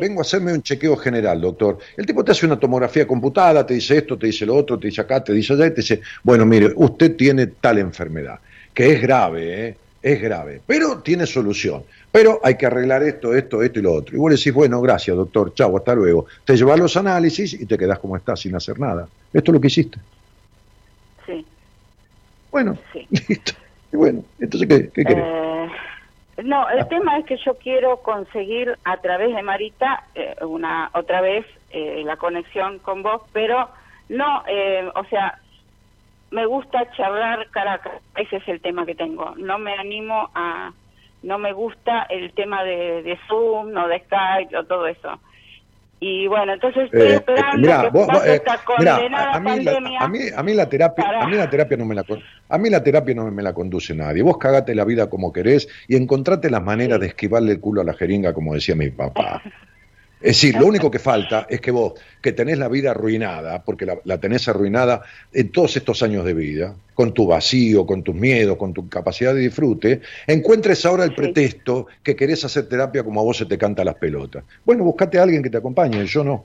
Vengo 0.00 0.20
a 0.20 0.22
hacerme 0.22 0.52
un 0.52 0.62
chequeo 0.62 0.96
general, 0.96 1.40
doctor. 1.40 1.78
El 1.96 2.06
tipo 2.06 2.24
te 2.24 2.30
hace 2.30 2.46
una 2.46 2.58
tomografía 2.58 3.04
computada, 3.04 3.66
te 3.66 3.74
dice 3.74 3.98
esto, 3.98 4.16
te 4.16 4.26
dice 4.26 4.46
lo 4.46 4.54
otro, 4.54 4.78
te 4.78 4.86
dice 4.86 5.00
acá, 5.00 5.24
te 5.24 5.32
dice 5.32 5.54
allá, 5.54 5.66
y 5.66 5.70
te 5.70 5.80
dice, 5.80 6.00
bueno, 6.22 6.46
mire, 6.46 6.72
usted 6.76 7.16
tiene 7.16 7.48
tal 7.48 7.78
enfermedad, 7.78 8.38
que 8.72 8.92
es 8.92 9.02
grave, 9.02 9.66
¿eh? 9.66 9.76
es 10.00 10.20
grave, 10.20 10.60
pero 10.66 10.98
tiene 10.98 11.26
solución. 11.26 11.82
Pero 12.12 12.40
hay 12.44 12.56
que 12.58 12.66
arreglar 12.66 13.02
esto, 13.02 13.34
esto, 13.34 13.62
esto 13.62 13.78
y 13.78 13.82
lo 13.82 13.94
otro. 13.94 14.14
Y 14.14 14.18
vos 14.18 14.30
le 14.30 14.36
decís, 14.36 14.52
bueno, 14.52 14.82
gracias, 14.82 15.16
doctor, 15.16 15.54
chau, 15.54 15.74
hasta 15.78 15.94
luego. 15.94 16.26
Te 16.44 16.54
llevas 16.54 16.78
los 16.78 16.94
análisis 16.98 17.54
y 17.54 17.64
te 17.64 17.78
quedás 17.78 17.98
como 17.98 18.16
estás, 18.16 18.40
sin 18.40 18.54
hacer 18.54 18.78
nada. 18.78 19.08
Esto 19.32 19.50
es 19.50 19.54
lo 19.54 19.60
que 19.60 19.68
hiciste. 19.68 19.98
Sí. 21.24 21.46
Bueno, 22.50 22.76
listo. 23.28 23.52
Y 23.90 23.96
bueno, 23.96 24.22
entonces, 24.38 24.68
¿qué, 24.68 24.90
qué 24.90 25.04
querés? 25.06 25.24
Eh, 25.24 25.68
no, 26.44 26.68
el 26.68 26.80
ah. 26.80 26.88
tema 26.88 27.18
es 27.18 27.24
que 27.24 27.38
yo 27.38 27.54
quiero 27.54 27.98
conseguir 27.98 28.76
a 28.84 28.98
través 28.98 29.34
de 29.34 29.42
Marita 29.42 30.04
eh, 30.14 30.36
una 30.42 30.90
otra 30.92 31.22
vez 31.22 31.46
eh, 31.70 32.02
la 32.04 32.18
conexión 32.18 32.78
con 32.80 33.02
vos, 33.02 33.22
pero 33.32 33.70
no, 34.10 34.42
o 34.94 35.04
sea, 35.06 35.38
me 36.30 36.44
gusta 36.44 36.90
charlar 36.92 37.48
cara 37.50 37.74
a 37.74 37.78
cara. 37.78 38.00
Ese 38.16 38.36
es 38.36 38.48
el 38.48 38.60
tema 38.60 38.84
que 38.84 38.94
tengo. 38.94 39.34
No 39.36 39.58
me 39.58 39.72
animo 39.74 40.28
a, 40.34 40.72
no 41.22 41.38
me 41.38 41.52
gusta 41.52 42.06
el 42.08 42.32
tema 42.32 42.64
de, 42.64 43.02
de 43.02 43.18
Zoom, 43.28 43.72
no 43.72 43.88
de 43.88 44.00
Skype 44.00 44.56
o 44.56 44.64
todo 44.64 44.86
eso. 44.86 45.20
Y 46.04 46.26
bueno, 46.26 46.52
entonces 46.54 46.86
estoy 46.86 47.00
eh, 47.00 47.14
esperando 47.14 47.82
que 47.82 47.90
vos, 47.90 48.08
eh, 48.26 48.42
a, 48.44 49.38
mí 49.38 49.62
la, 49.62 49.76
a, 50.00 50.08
mí, 50.08 50.20
a 50.34 50.42
mí 50.42 50.52
la 50.52 50.68
terapia, 50.68 51.20
a 51.20 51.28
mí 51.28 51.36
la 51.36 51.48
terapia 51.48 51.76
no 51.76 51.84
me 51.84 51.94
la 51.94 52.04
a 52.48 52.58
mí 52.58 52.70
la 52.70 52.82
terapia 52.82 53.14
no 53.14 53.30
me 53.30 53.40
la 53.40 53.54
conduce 53.54 53.94
nadie. 53.94 54.20
Vos 54.22 54.36
cagate 54.36 54.74
la 54.74 54.84
vida 54.84 55.08
como 55.08 55.32
querés 55.32 55.68
y 55.86 55.94
encontrate 55.94 56.50
las 56.50 56.60
maneras 56.60 56.98
de 56.98 57.06
esquivarle 57.06 57.52
el 57.52 57.60
culo 57.60 57.82
a 57.82 57.84
la 57.84 57.94
jeringa, 57.94 58.34
como 58.34 58.54
decía 58.54 58.74
mi 58.74 58.90
papá. 58.90 59.42
Es 60.22 60.36
decir, 60.36 60.54
lo 60.54 60.66
único 60.66 60.88
que 60.88 61.00
falta 61.00 61.48
es 61.50 61.60
que 61.60 61.72
vos, 61.72 61.94
que 62.20 62.32
tenés 62.32 62.56
la 62.56 62.68
vida 62.68 62.92
arruinada, 62.92 63.60
porque 63.64 63.86
la, 64.04 64.18
tenés 64.18 64.46
arruinada 64.46 65.02
en 65.32 65.50
todos 65.50 65.76
estos 65.76 66.00
años 66.04 66.24
de 66.24 66.32
vida, 66.32 66.76
con 66.94 67.12
tu 67.12 67.26
vacío, 67.26 67.84
con 67.84 68.04
tus 68.04 68.14
miedos, 68.14 68.56
con 68.56 68.72
tu 68.72 68.88
capacidad 68.88 69.34
de 69.34 69.40
disfrute, 69.40 70.00
encuentres 70.28 70.86
ahora 70.86 71.02
el 71.02 71.16
pretexto 71.16 71.88
que 72.04 72.14
querés 72.14 72.44
hacer 72.44 72.68
terapia 72.68 73.02
como 73.02 73.20
a 73.20 73.24
vos 73.24 73.36
se 73.36 73.46
te 73.46 73.58
canta 73.58 73.84
las 73.84 73.96
pelotas. 73.96 74.44
Bueno, 74.64 74.84
buscate 74.84 75.18
a 75.18 75.24
alguien 75.24 75.42
que 75.42 75.50
te 75.50 75.58
acompañe, 75.58 76.06
yo 76.06 76.22
no. 76.22 76.44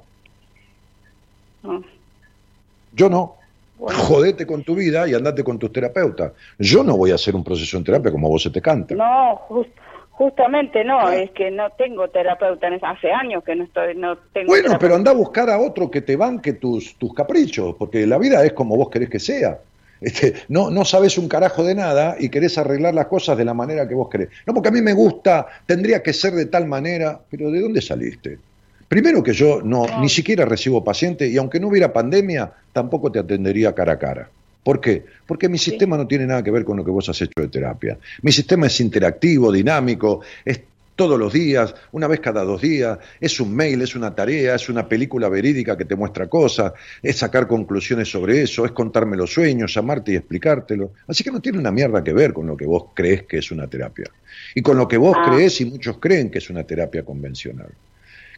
Yo 2.93 3.09
no. 3.09 3.35
Jodete 3.77 4.47
con 4.47 4.63
tu 4.63 4.73
vida 4.73 5.07
y 5.07 5.13
andate 5.13 5.43
con 5.43 5.59
tus 5.59 5.71
terapeutas. 5.71 6.31
Yo 6.57 6.83
no 6.83 6.97
voy 6.97 7.11
a 7.11 7.15
hacer 7.15 7.35
un 7.35 7.43
proceso 7.43 7.77
en 7.77 7.83
terapia 7.83 8.11
como 8.11 8.25
a 8.25 8.31
vos 8.31 8.41
se 8.41 8.49
te 8.49 8.59
canta. 8.59 8.95
No, 8.95 9.35
justo 9.35 9.86
Justamente 10.18 10.84
no, 10.84 11.11
es 11.11 11.30
que 11.30 11.52
no 11.52 11.69
tengo 11.77 12.07
terapeuta, 12.07 12.68
hace 12.81 13.11
años 13.11 13.44
que 13.44 13.56
no 13.56 13.65
estoy, 13.65 13.95
no 13.95 14.18
tengo 14.34 14.48
Bueno, 14.48 14.76
pero 14.80 14.95
anda 14.95 15.11
a 15.11 15.14
buscar 15.14 15.48
a 15.48 15.60
otro 15.60 15.91
que 15.91 16.02
te 16.02 16.15
banque 16.15 16.53
tus, 16.53 16.95
tus 16.95 17.14
caprichos, 17.14 17.76
porque 17.77 18.07
la 18.07 18.18
vida 18.18 18.44
es 18.44 18.53
como 18.53 18.76
vos 18.76 18.89
querés 18.89 19.11
que 19.11 19.19
sea. 19.19 19.60
Este, 20.02 20.34
no, 20.48 20.72
no 20.72 20.85
sabes 20.85 21.19
un 21.19 21.27
carajo 21.27 21.64
de 21.64 21.76
nada 21.76 22.15
y 22.19 22.30
querés 22.30 22.57
arreglar 22.57 22.95
las 22.95 23.06
cosas 23.06 23.38
de 23.38 23.45
la 23.45 23.53
manera 23.53 23.88
que 23.88 23.94
vos 23.94 24.10
querés. 24.10 24.30
No, 24.48 24.56
porque 24.56 24.69
a 24.69 24.72
mí 24.72 24.81
me 24.81 24.94
gusta, 24.94 25.45
tendría 25.68 26.02
que 26.02 26.14
ser 26.14 26.34
de 26.34 26.48
tal 26.48 26.65
manera, 26.65 27.19
pero 27.30 27.52
¿de 27.52 27.61
dónde 27.61 27.84
saliste? 27.84 28.39
Primero 28.88 29.22
que 29.22 29.34
yo 29.34 29.61
no, 29.61 29.85
ni 30.02 30.10
siquiera 30.10 30.45
recibo 30.45 30.84
paciente 30.84 31.27
y 31.27 31.38
aunque 31.38 31.60
no 31.60 31.68
hubiera 31.68 31.94
pandemia, 31.94 32.53
tampoco 32.73 33.11
te 33.11 33.19
atendería 33.19 33.76
cara 33.76 33.94
a 33.94 33.99
cara. 33.99 34.30
¿Por 34.68 34.81
qué? 34.81 35.06
Porque 35.26 35.48
mi 35.48 35.57
sistema 35.57 35.95
no 35.95 36.06
tiene 36.06 36.26
nada 36.26 36.44
que 36.44 36.52
ver 36.52 36.65
con 36.65 36.76
lo 36.76 36.84
que 36.84 36.91
vos 36.91 37.07
has 37.07 37.22
hecho 37.22 37.39
de 37.39 37.48
terapia. 37.48 37.98
Mi 38.22 38.34
sistema 38.34 38.68
es 38.68 38.81
interactivo, 38.81 39.49
dinámico, 39.49 40.19
es 40.44 40.60
todos 40.94 41.18
los 41.18 41.31
días, 41.31 41.73
una 41.94 42.06
vez 42.06 42.19
cada 42.19 42.44
dos 42.44 42.61
días, 42.61 42.99
es 43.22 43.39
un 43.39 43.56
mail, 43.56 43.81
es 43.81 43.95
una 43.95 44.14
tarea, 44.14 44.56
es 44.56 44.68
una 44.68 44.89
película 44.89 45.30
verídica 45.30 45.77
que 45.77 45.85
te 45.85 45.95
muestra 45.95 46.27
cosas, 46.27 46.73
es 47.02 47.15
sacar 47.15 47.48
conclusiones 47.48 48.11
sobre 48.11 48.41
eso, 48.41 48.65
es 48.65 48.73
contarme 48.73 49.15
los 49.15 49.31
sueños, 49.31 49.73
llamarte 49.73 50.11
y 50.11 50.15
explicártelo. 50.18 50.91
Así 51.07 51.23
que 51.23 51.31
no 51.31 51.39
tiene 51.39 51.60
una 51.60 51.72
mierda 51.72 52.03
que 52.03 52.11
ver 52.11 52.34
con 52.34 52.45
lo 52.45 52.57
que 52.57 52.65
vos 52.65 52.88
crees 52.94 53.23
que 53.23 53.38
es 53.38 53.49
una 53.52 53.68
terapia. 53.68 54.11
Y 54.53 54.61
con 54.61 54.76
lo 54.76 54.85
que 54.85 54.98
vos 54.98 55.15
ah. 55.18 55.31
crees 55.31 55.61
y 55.61 55.65
muchos 55.65 55.98
creen 55.99 56.30
que 56.30 56.39
es 56.39 56.49
una 56.49 56.65
terapia 56.65 57.06
convencional 57.06 57.69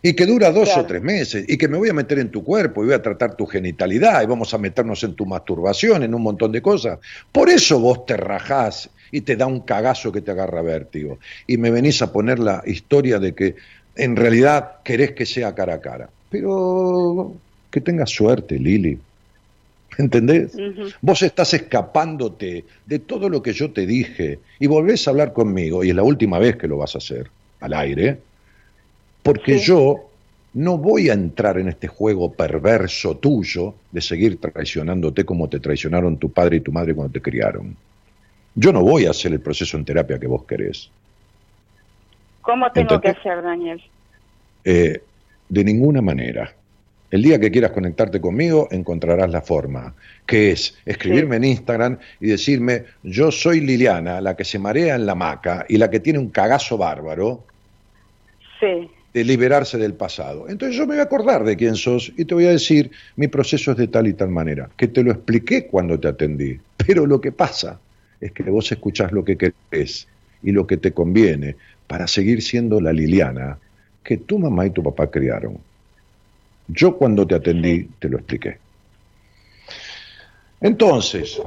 y 0.02 0.14
que 0.14 0.26
dura 0.26 0.52
dos 0.52 0.76
o 0.78 0.86
tres 0.86 1.02
meses, 1.02 1.46
y 1.48 1.58
que 1.58 1.68
me 1.68 1.78
voy 1.78 1.90
a 1.90 1.94
meter 1.94 2.20
en 2.20 2.30
tu 2.30 2.44
cuerpo 2.44 2.84
y 2.84 2.88
voy 2.88 2.96
a 2.96 3.02
tratar 3.02 3.36
tu 3.36 3.46
genitalidad 3.46 4.22
y 4.22 4.26
vamos 4.26 4.54
a 4.54 4.58
meternos 4.58 5.04
en 5.04 5.14
tu 5.14 5.26
masturbación, 5.26 6.04
en 6.04 6.14
un 6.14 6.22
montón 6.22 6.52
de 6.52 6.62
cosas. 6.62 7.00
Por 7.32 7.50
eso 7.50 7.80
vos 7.80 8.06
te 8.06 8.16
rajás 8.16 8.90
y 9.12 9.22
te 9.22 9.36
da 9.36 9.48
un 9.48 9.62
cagazo 9.62 10.12
que 10.12 10.22
te 10.22 10.32
agarra 10.32 10.62
vértigo. 10.62 11.20
Y 11.48 11.58
me 11.58 11.72
venís 11.72 12.02
a 12.02 12.12
poner 12.12 12.40
la 12.40 12.64
historia 12.66 13.20
de 13.20 13.34
que 13.34 13.56
en 13.96 14.16
realidad 14.16 14.78
querés 14.84 15.12
que 15.12 15.26
sea 15.26 15.54
cara 15.54 15.76
a 15.76 15.82
cara. 15.82 16.10
Pero 16.30 17.34
que 17.72 17.82
tengas 17.82 18.10
suerte, 18.10 18.58
Lili. 18.58 19.00
¿Entendés? 19.98 20.54
Vos 21.02 21.22
estás 21.24 21.54
escapándote 21.54 22.64
de 22.86 23.00
todo 23.00 23.28
lo 23.28 23.42
que 23.42 23.52
yo 23.52 23.72
te 23.72 23.86
dije 23.86 24.40
y 24.60 24.68
volvés 24.68 25.06
a 25.08 25.12
hablar 25.12 25.34
conmigo, 25.34 25.84
y 25.84 25.90
es 25.90 25.96
la 25.96 26.04
última 26.04 26.40
vez 26.40 26.56
que 26.56 26.68
lo 26.68 26.78
vas 26.78 26.96
a 26.96 27.00
hacer 27.00 27.30
al 27.60 27.74
aire, 27.74 28.20
porque 29.24 29.60
yo 29.60 30.10
no 30.54 30.78
voy 30.78 31.10
a 31.10 31.14
entrar 31.14 31.58
en 31.58 31.68
este 31.68 31.88
juego 31.88 32.34
perverso 32.34 33.18
tuyo 33.18 33.76
de 33.92 34.02
seguir 34.02 34.40
traicionándote 34.40 35.24
como 35.24 35.48
te 35.48 35.60
traicionaron 35.60 36.18
tu 36.18 36.32
padre 36.32 36.58
y 36.58 36.62
tu 36.62 36.72
madre 36.72 36.96
cuando 36.96 37.14
te 37.14 37.22
criaron. 37.22 37.76
Yo 38.56 38.74
no 38.74 38.82
voy 38.82 39.06
a 39.06 39.12
hacer 39.12 39.32
el 39.32 39.42
proceso 39.42 39.78
en 39.78 39.86
terapia 39.86 40.20
que 40.20 40.28
vos 40.28 40.44
querés. 40.46 40.90
¿Cómo 42.42 42.72
tengo 42.72 43.00
que 43.00 43.10
hacer, 43.10 43.44
Daniel? 43.44 43.82
Eh, 44.66 45.02
de 45.48 45.64
ninguna 45.64 46.02
manera. 46.02 46.54
El 47.12 47.24
día 47.24 47.40
que 47.40 47.52
quieras 47.52 47.72
conectarte 47.72 48.22
conmigo, 48.22 48.68
encontrarás 48.72 49.30
la 49.32 49.42
forma, 49.42 49.96
que 50.26 50.52
es 50.52 50.78
escribirme 50.86 51.38
en 51.38 51.44
Instagram 51.44 51.98
y 52.20 52.28
decirme, 52.28 52.86
yo 53.02 53.32
soy 53.32 53.62
Liliana, 53.62 54.22
la 54.22 54.36
que 54.36 54.44
se 54.44 54.60
marea 54.60 54.96
en 54.96 55.06
la 55.06 55.14
hamaca 55.14 55.66
y 55.68 55.78
la 55.78 55.90
que 55.90 56.00
tiene 56.00 56.20
un 56.20 56.30
cagazo 56.30 56.78
bárbaro. 56.78 57.44
Sí 58.60 58.90
de 59.14 59.24
liberarse 59.24 59.78
del 59.78 59.94
pasado. 59.94 60.48
Entonces 60.50 60.78
yo 60.78 60.86
me 60.86 60.94
voy 60.94 61.00
a 61.00 61.04
acordar 61.04 61.44
de 61.44 61.56
quién 61.56 61.76
sos 61.76 62.12
y 62.18 62.26
te 62.26 62.34
voy 62.36 62.46
a 62.46 62.52
decir, 62.52 62.92
mi 63.16 63.28
proceso 63.28 63.72
es 63.72 63.78
de 63.78 63.88
tal 63.88 64.08
y 64.08 64.14
tal 64.14 64.30
manera, 64.30 64.70
que 64.78 64.88
te 64.88 65.04
lo 65.04 65.12
expliqué 65.12 65.68
cuando 65.68 66.00
te 66.00 66.08
atendí. 66.08 66.60
Pero 66.78 67.06
lo 67.06 67.20
que 67.20 67.32
pasa 67.32 67.80
es 68.22 68.32
que 68.32 68.44
vos 68.44 68.72
escuchás 68.72 69.12
lo 69.12 69.24
que 69.24 69.38
querés 69.38 70.08
y 70.44 70.52
lo 70.52 70.68
que 70.68 70.78
te 70.78 70.92
conviene 70.92 71.56
para 71.88 72.08
seguir 72.08 72.42
siendo 72.42 72.80
la 72.80 72.94
Liliana 72.94 73.58
que 74.04 74.18
tu 74.18 74.40
mamá 74.40 74.66
y 74.66 74.72
tu 74.72 74.84
papá 74.84 75.10
criaron. 75.10 75.58
Yo 76.68 76.96
cuando 76.98 77.26
te 77.26 77.36
atendí 77.36 77.88
te 78.00 78.10
lo 78.10 78.18
expliqué. 78.18 78.58
Entonces, 80.62 81.42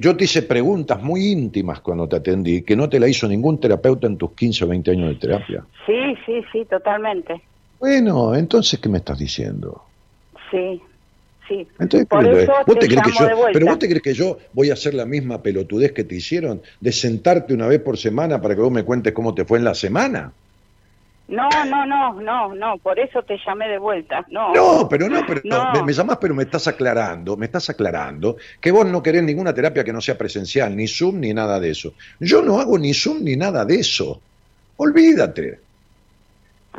yo 0.00 0.16
te 0.16 0.24
hice 0.24 0.42
preguntas 0.42 1.02
muy 1.02 1.28
íntimas 1.28 1.80
cuando 1.80 2.06
te 2.08 2.16
atendí, 2.16 2.62
que 2.62 2.76
no 2.76 2.88
te 2.88 3.00
la 3.00 3.08
hizo 3.08 3.26
ningún 3.26 3.58
terapeuta 3.58 4.06
en 4.06 4.18
tus 4.18 4.32
15 4.32 4.64
o 4.64 4.68
20 4.68 4.90
años 4.90 5.08
de 5.08 5.14
terapia. 5.14 5.64
Sí, 5.86 6.14
sí, 6.26 6.42
sí, 6.52 6.64
totalmente. 6.66 7.42
Bueno, 7.78 8.34
entonces, 8.34 8.78
¿qué 8.78 8.90
me 8.90 8.98
estás 8.98 9.18
diciendo? 9.18 9.82
Sí, 10.50 10.82
sí. 11.48 11.66
Entonces, 11.78 12.06
Por 12.06 12.26
eso 12.26 12.52
¿vos 12.66 12.78
te, 12.78 12.86
crees 12.86 13.02
que 13.02 13.12
yo, 13.18 13.28
pero 13.50 13.66
vos 13.66 13.78
te 13.78 13.88
crees 13.88 14.02
que 14.02 14.12
yo 14.12 14.36
voy 14.52 14.68
a 14.68 14.74
hacer 14.74 14.92
la 14.92 15.06
misma 15.06 15.42
pelotudez 15.42 15.92
que 15.92 16.04
te 16.04 16.16
hicieron 16.16 16.60
de 16.80 16.92
sentarte 16.92 17.54
una 17.54 17.66
vez 17.66 17.80
por 17.80 17.96
semana 17.96 18.42
para 18.42 18.54
que 18.54 18.60
vos 18.60 18.70
me 18.70 18.84
cuentes 18.84 19.14
cómo 19.14 19.34
te 19.34 19.46
fue 19.46 19.58
en 19.58 19.64
la 19.64 19.74
semana? 19.74 20.34
No, 21.30 21.48
no, 21.64 21.86
no, 21.86 22.20
no, 22.20 22.54
no, 22.56 22.78
por 22.78 22.98
eso 22.98 23.22
te 23.22 23.38
llamé 23.46 23.68
de 23.68 23.78
vuelta. 23.78 24.26
No, 24.30 24.52
no 24.52 24.88
pero 24.88 25.08
no, 25.08 25.24
pero 25.24 25.40
Me, 25.44 25.82
me, 25.84 25.92
llamás, 25.92 26.18
pero 26.20 26.34
me 26.34 26.42
estás 26.42 26.66
aclarando, 26.66 27.36
me 27.36 27.46
estás 27.46 27.70
aclarando 27.70 28.36
que 28.60 28.72
vos 28.72 28.84
no 28.84 29.00
querés 29.00 29.22
ninguna 29.22 29.54
terapia 29.54 29.84
que 29.84 29.92
no 29.92 30.00
sea 30.00 30.18
presencial, 30.18 30.74
ni 30.76 30.88
Zoom, 30.88 31.20
ni 31.20 31.32
nada 31.32 31.60
de 31.60 31.70
eso. 31.70 31.94
Yo 32.18 32.42
no 32.42 32.58
hago 32.58 32.76
ni 32.78 32.92
Zoom 32.92 33.22
ni 33.22 33.36
nada 33.36 33.64
de 33.64 33.76
eso. 33.76 34.20
Olvídate. 34.76 35.60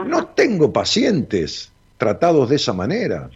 No 0.06 0.28
tengo 0.28 0.74
pacientes 0.74 1.72
tratados 1.98 2.50
de 2.50 2.58
esa 2.58 2.74
manera. 2.74 3.30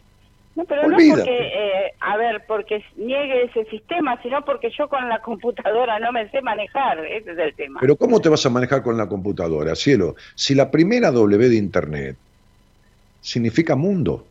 No, 0.55 0.63
pero 0.63 0.87
no 0.87 0.95
porque, 0.95 1.37
eh, 1.37 1.93
a 1.99 2.15
ver, 2.15 2.45
porque 2.47 2.81
niegue 2.95 3.43
ese 3.43 3.65
sistema, 3.65 4.21
sino 4.21 4.43
porque 4.45 4.71
yo 4.77 4.87
con 4.87 5.07
la 5.09 5.19
computadora 5.23 5.99
no 5.99 6.11
me 6.13 6.29
sé 6.29 6.41
manejar, 6.41 7.05
ese 7.05 7.33
es 7.33 7.37
el 7.37 7.53
tema. 7.55 7.79
Pero 7.81 7.97
¿cómo 7.97 8.21
te 8.21 8.29
vas 8.29 8.45
a 8.45 8.49
manejar 8.49 8.81
con 8.81 8.97
la 8.97 9.07
computadora, 9.07 9.75
cielo? 9.75 10.15
Si 10.33 10.55
la 10.55 10.71
primera 10.71 11.11
W 11.11 11.49
de 11.49 11.55
Internet 11.55 12.15
significa 13.19 13.75
mundo, 13.75 14.25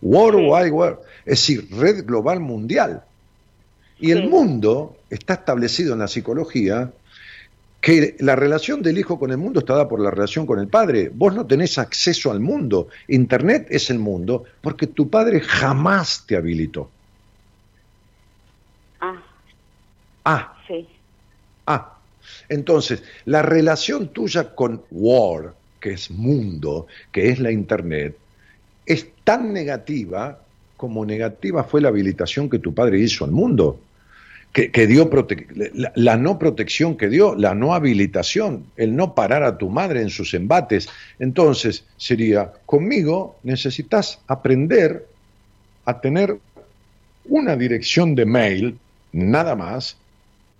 World 0.00 0.48
Wide 0.48 0.70
Web, 0.70 0.98
es 1.26 1.46
decir, 1.46 1.68
red 1.70 2.06
global 2.06 2.40
mundial. 2.40 3.02
Y 3.98 4.10
el 4.10 4.28
mundo 4.28 4.96
está 5.08 5.34
establecido 5.34 5.92
en 5.92 6.00
la 6.00 6.08
psicología 6.08 6.90
que 7.84 8.16
la 8.20 8.34
relación 8.34 8.80
del 8.80 8.96
hijo 8.96 9.18
con 9.18 9.30
el 9.30 9.36
mundo 9.36 9.60
está 9.60 9.74
dada 9.74 9.88
por 9.90 10.00
la 10.00 10.10
relación 10.10 10.46
con 10.46 10.58
el 10.58 10.68
padre. 10.68 11.10
Vos 11.12 11.34
no 11.34 11.46
tenés 11.46 11.76
acceso 11.76 12.30
al 12.30 12.40
mundo. 12.40 12.88
Internet 13.08 13.66
es 13.68 13.90
el 13.90 13.98
mundo 13.98 14.44
porque 14.62 14.86
tu 14.86 15.10
padre 15.10 15.40
jamás 15.40 16.24
te 16.26 16.34
habilitó. 16.34 16.88
Ah. 19.00 19.22
Ah. 20.24 20.56
Sí. 20.66 20.88
Ah. 21.66 21.98
Entonces, 22.48 23.02
la 23.26 23.42
relación 23.42 24.08
tuya 24.08 24.54
con 24.54 24.82
War, 24.90 25.52
que 25.78 25.90
es 25.90 26.10
mundo, 26.10 26.86
que 27.12 27.28
es 27.28 27.38
la 27.38 27.52
Internet, 27.52 28.16
es 28.86 29.08
tan 29.24 29.52
negativa 29.52 30.38
como 30.78 31.04
negativa 31.04 31.64
fue 31.64 31.82
la 31.82 31.88
habilitación 31.88 32.48
que 32.48 32.60
tu 32.60 32.72
padre 32.72 32.98
hizo 32.98 33.26
al 33.26 33.30
mundo 33.30 33.78
que, 34.54 34.86
dio 34.86 35.10
la, 35.96 36.16
no 36.16 36.38
protección 36.38 36.96
que 36.96 37.08
dio, 37.08 37.34
la 37.34 37.56
no 37.56 37.74
habilitación, 37.74 38.66
el 38.76 38.94
no 38.94 39.12
parar 39.12 39.42
a 39.42 39.58
tu 39.58 39.68
madre 39.68 40.00
en 40.00 40.10
sus 40.10 40.32
embates. 40.32 40.88
Entonces 41.18 41.84
sería, 41.96 42.52
conmigo 42.64 43.36
necesitas 43.42 44.20
aprender 44.28 45.06
a 45.84 46.00
tener 46.00 46.38
una 47.24 47.56
dirección 47.56 48.14
de 48.14 48.26
mail, 48.26 48.78
nada 49.12 49.56
más, 49.56 49.96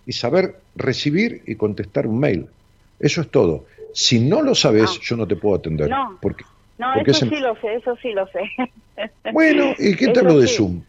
y 0.06 0.12
saber 0.12 0.56
recibir 0.74 1.42
y 1.46 1.54
contestar 1.54 2.08
un 2.08 2.18
mail. 2.18 2.48
Eso 2.98 3.20
es 3.20 3.30
todo. 3.30 3.66
Si 3.92 4.18
no 4.18 4.42
lo 4.42 4.56
sabes, 4.56 4.90
ah. 4.92 5.00
yo 5.04 5.16
no 5.16 5.28
te 5.28 5.36
puedo 5.36 5.54
atender. 5.54 5.88
No, 5.88 6.18
porque, 6.20 6.44
no 6.78 6.96
eso 6.96 7.26
sí 7.26 7.36
lo 7.36 7.54
sé, 7.60 7.74
eso 7.76 7.96
sí 8.02 8.12
lo 8.12 8.26
sé. 8.26 8.40
Bueno, 9.32 9.72
¿y 9.78 9.94
qué 9.94 10.08
te 10.12 10.18
hablo 10.18 10.40
de 10.40 10.48
Zoom? 10.48 10.82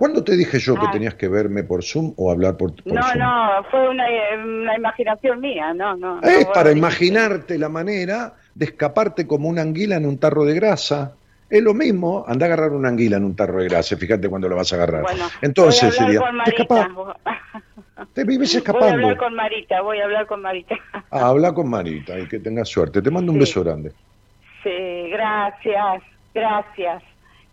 ¿Cuándo 0.00 0.24
te 0.24 0.34
dije 0.34 0.58
yo 0.58 0.80
que 0.80 0.88
tenías 0.88 1.14
que 1.14 1.28
verme 1.28 1.62
por 1.62 1.84
Zoom 1.84 2.14
o 2.16 2.30
hablar 2.30 2.56
por, 2.56 2.74
por 2.74 2.94
no, 2.94 3.02
Zoom? 3.02 3.18
No, 3.18 3.64
fue 3.70 3.86
una, 3.90 4.74
imaginación 4.74 5.40
mía, 5.40 5.74
no, 5.74 5.94
no. 5.94 6.22
Es 6.22 6.46
para 6.46 6.72
imaginarte 6.72 7.58
la 7.58 7.68
manera 7.68 8.32
de 8.54 8.64
escaparte 8.64 9.26
como 9.26 9.50
una 9.50 9.60
anguila 9.60 9.96
en 9.96 10.06
un 10.06 10.18
tarro 10.18 10.46
de 10.46 10.54
grasa. 10.54 11.16
Es 11.50 11.62
lo 11.62 11.74
mismo, 11.74 12.24
anda 12.26 12.46
a 12.46 12.48
agarrar 12.48 12.70
una 12.70 12.88
anguila 12.88 13.18
en 13.18 13.24
un 13.24 13.36
tarro 13.36 13.60
de 13.60 13.68
grasa, 13.68 13.94
fíjate 13.98 14.30
cuándo 14.30 14.48
la 14.48 14.56
vas 14.56 14.72
a 14.72 14.76
agarrar. 14.76 15.02
Bueno, 15.02 15.26
Entonces 15.42 15.94
sería, 15.94 16.22
te 16.46 16.50
escapas. 16.50 16.88
Te 18.14 18.24
vives 18.24 18.54
escapando. 18.54 18.86
Voy 18.86 19.02
a 19.02 19.04
hablar 19.04 19.16
con 19.18 19.34
Marita, 19.34 19.82
voy 19.82 19.98
a 19.98 20.04
hablar 20.04 20.26
con 20.26 20.40
Marita. 20.40 20.76
Ah, 21.10 21.28
habla 21.28 21.52
con 21.52 21.68
Marita 21.68 22.18
y 22.18 22.26
que 22.26 22.38
tengas 22.38 22.70
suerte. 22.70 23.02
Te 23.02 23.10
mando 23.10 23.32
un 23.32 23.38
beso 23.38 23.62
grande. 23.62 23.92
Sí, 24.62 25.10
gracias, 25.10 26.02
gracias. 26.32 27.02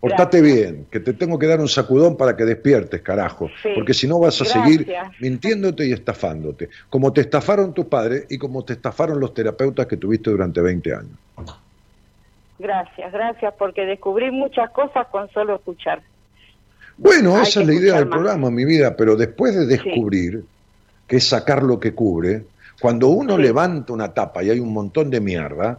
Portate 0.00 0.40
bien, 0.40 0.86
que 0.90 1.00
te 1.00 1.12
tengo 1.12 1.38
que 1.38 1.46
dar 1.46 1.58
un 1.60 1.68
sacudón 1.68 2.16
para 2.16 2.36
que 2.36 2.44
despiertes, 2.44 3.02
carajo. 3.02 3.50
porque 3.74 3.94
si 3.94 4.06
no 4.06 4.20
vas 4.20 4.40
a 4.40 4.44
seguir 4.44 4.86
mintiéndote 5.20 5.86
y 5.86 5.92
estafándote. 5.92 6.68
Como 6.88 7.12
te 7.12 7.22
estafaron 7.22 7.74
tus 7.74 7.86
padres 7.86 8.26
y 8.30 8.38
como 8.38 8.64
te 8.64 8.74
estafaron 8.74 9.18
los 9.18 9.34
terapeutas 9.34 9.86
que 9.86 9.96
tuviste 9.96 10.30
durante 10.30 10.60
20 10.60 10.94
años. 10.94 11.18
Gracias, 12.60 13.12
gracias, 13.12 13.54
porque 13.58 13.86
descubrí 13.86 14.30
muchas 14.30 14.70
cosas 14.70 15.06
con 15.08 15.28
solo 15.30 15.56
escuchar. 15.56 16.00
Bueno, 16.96 17.40
esa 17.40 17.60
es 17.60 17.66
la 17.66 17.74
idea 17.74 17.94
del 17.96 18.08
programa, 18.08 18.50
mi 18.50 18.64
vida, 18.64 18.96
pero 18.96 19.16
después 19.16 19.54
de 19.54 19.66
descubrir 19.66 20.44
que 21.06 21.16
es 21.16 21.28
sacar 21.28 21.62
lo 21.62 21.78
que 21.78 21.94
cubre, 21.94 22.42
cuando 22.80 23.08
uno 23.08 23.38
levanta 23.38 23.92
una 23.92 24.12
tapa 24.12 24.42
y 24.42 24.50
hay 24.50 24.60
un 24.60 24.72
montón 24.72 25.10
de 25.10 25.20
mierda, 25.20 25.78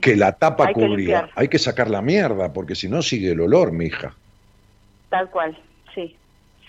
que 0.00 0.16
la 0.16 0.32
tapa 0.32 0.72
cubría. 0.72 1.28
Hay 1.34 1.48
que 1.48 1.58
sacar 1.58 1.90
la 1.90 2.02
mierda, 2.02 2.52
porque 2.52 2.74
si 2.74 2.88
no 2.88 3.02
sigue 3.02 3.32
el 3.32 3.40
olor, 3.40 3.72
mija. 3.72 4.14
Tal 5.10 5.30
cual, 5.30 5.56
sí, 5.94 6.16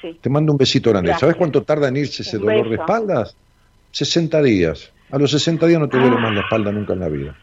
sí. 0.01 0.19
Te 0.21 0.29
mando 0.29 0.51
un 0.51 0.57
besito 0.57 0.91
grande. 0.91 1.13
¿Sabes 1.15 1.35
cuánto 1.35 1.63
tarda 1.63 1.87
en 1.87 1.97
irse 1.97 2.23
ese 2.23 2.37
dolor 2.37 2.69
de 2.69 2.75
espaldas? 2.75 3.35
60 3.91 4.41
días. 4.41 4.91
A 5.11 5.17
los 5.17 5.31
60 5.31 5.65
días 5.67 5.79
no 5.79 5.87
te 5.87 5.97
duele 5.97 6.15
ah. 6.17 6.21
más 6.21 6.33
la 6.33 6.41
espalda 6.41 6.71
nunca 6.71 6.93
en 6.93 6.99
la 6.99 7.09
vida. 7.09 7.35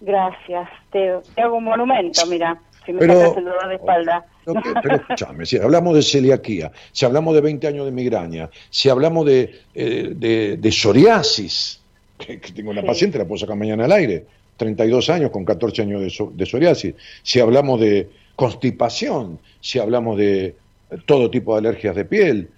Gracias. 0.00 0.68
Te, 0.90 1.12
hago 1.36 1.56
un 1.56 1.64
monumento, 1.64 2.26
mira. 2.26 2.58
si 2.86 2.92
me 2.92 3.00
pero, 3.00 3.36
el 3.36 3.44
dolor 3.44 3.68
de 3.68 3.74
espalda. 3.74 4.24
pero 4.82 4.96
escúchame, 4.96 5.44
si 5.44 5.58
hablamos 5.58 5.94
de 5.94 6.02
celiaquía, 6.02 6.72
si 6.92 7.04
hablamos 7.04 7.34
de 7.34 7.42
20 7.42 7.66
años 7.66 7.84
de 7.84 7.92
migraña, 7.92 8.48
si 8.70 8.88
hablamos 8.88 9.26
de, 9.26 9.60
eh, 9.74 10.56
de, 10.58 10.72
psoriasis, 10.72 11.79
que, 12.40 12.52
tengo 12.52 12.70
una 12.70 12.82
paciente, 12.82 13.18
la 13.18 13.26
puedo 13.26 13.38
sacar 13.38 13.56
mañana 13.56 13.84
al 13.84 13.92
aire, 13.92 14.26
32 14.56 15.10
años 15.10 15.30
con 15.30 15.44
14 15.44 15.82
años 15.82 16.00
de, 16.00 16.28
de 16.34 16.46
psoriasis, 16.46 16.94
si 17.22 17.40
hablamos 17.40 17.80
de 17.80 18.08
constipación, 18.36 19.38
si 19.60 19.78
hablamos 19.78 20.18
de 20.18 20.54
todo 21.06 21.30
tipo 21.30 21.52
de 21.52 21.58
alergias 21.58 21.94
de 21.94 22.04
piel, 22.04 22.48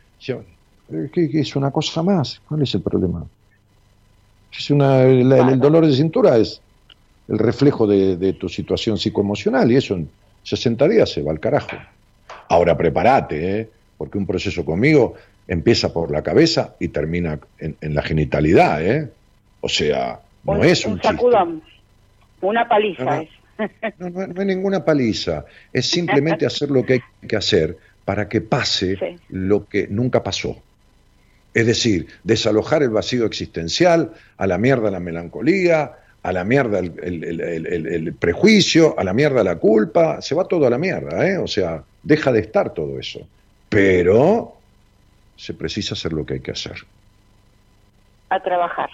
¿qué, 1.12 1.30
es 1.34 1.56
una 1.56 1.70
cosa 1.70 2.02
más? 2.02 2.40
¿Cuál 2.48 2.62
es 2.62 2.74
el 2.74 2.82
problema? 2.82 3.26
Es 4.56 4.70
una, 4.70 5.02
el 5.02 5.58
dolor 5.58 5.86
de 5.86 5.94
cintura 5.94 6.36
es 6.36 6.60
el 7.28 7.38
reflejo 7.38 7.86
de, 7.86 8.32
tu 8.34 8.48
situación 8.48 8.98
psicoemocional 8.98 9.70
y 9.70 9.76
eso 9.76 9.94
en 9.94 10.08
60 10.42 10.88
días 10.88 11.10
se 11.10 11.22
va 11.22 11.32
al 11.32 11.40
carajo. 11.40 11.76
Ahora 12.48 12.76
prepárate, 12.76 13.60
¿eh? 13.60 13.68
porque 13.96 14.18
un 14.18 14.26
proceso 14.26 14.64
conmigo 14.64 15.14
empieza 15.48 15.92
por 15.92 16.10
la 16.10 16.22
cabeza 16.22 16.74
y 16.78 16.88
termina 16.88 17.38
en, 17.58 17.94
la 17.94 18.02
genitalidad, 18.02 18.84
¿eh? 18.84 19.10
O 19.62 19.68
sea, 19.68 20.20
no 20.44 20.62
es 20.62 20.84
un, 20.84 21.00
sacudón, 21.00 21.62
una 22.42 22.68
paliza 22.68 23.04
no, 23.04 23.14
es. 23.14 23.28
No, 23.98 24.10
no, 24.10 24.26
no, 24.26 24.44
ninguna 24.44 24.84
paliza, 24.84 25.44
es 25.72 25.86
simplemente 25.86 26.44
hacer 26.44 26.70
lo 26.70 26.84
que 26.84 26.94
hay 26.94 27.00
que 27.28 27.36
hacer 27.36 27.78
para 28.04 28.28
que 28.28 28.40
pase 28.40 29.18
lo 29.28 29.66
que 29.68 29.86
nunca 29.88 30.22
pasó. 30.22 30.60
Es 31.54 31.66
decir, 31.66 32.08
desalojar 32.24 32.82
el 32.82 32.90
vacío 32.90 33.24
existencial, 33.24 34.12
a 34.36 34.46
la 34.46 34.58
mierda 34.58 34.90
la 34.90 35.00
melancolía, 35.00 35.92
a 36.22 36.32
la 36.32 36.44
mierda 36.44 36.78
el, 36.78 38.14
prejuicio, 38.18 38.98
a 38.98 39.04
la 39.04 39.12
mierda 39.12 39.44
la 39.44 39.56
culpa, 39.56 40.22
se 40.22 40.34
va 40.34 40.44
todo 40.44 40.66
a 40.66 40.70
la 40.70 40.78
mierda, 40.78 41.26
¿eh? 41.28 41.36
O 41.36 41.46
sea, 41.46 41.84
deja 42.02 42.32
de 42.32 42.40
estar 42.40 42.72
todo 42.72 42.98
eso. 42.98 43.20
Pero 43.68 44.56
se 45.36 45.54
precisa 45.54 45.94
hacer 45.94 46.12
lo 46.12 46.24
que 46.24 46.34
hay 46.34 46.40
que 46.40 46.52
hacer. 46.52 46.76
A 48.30 48.40
trabajar. 48.40 48.90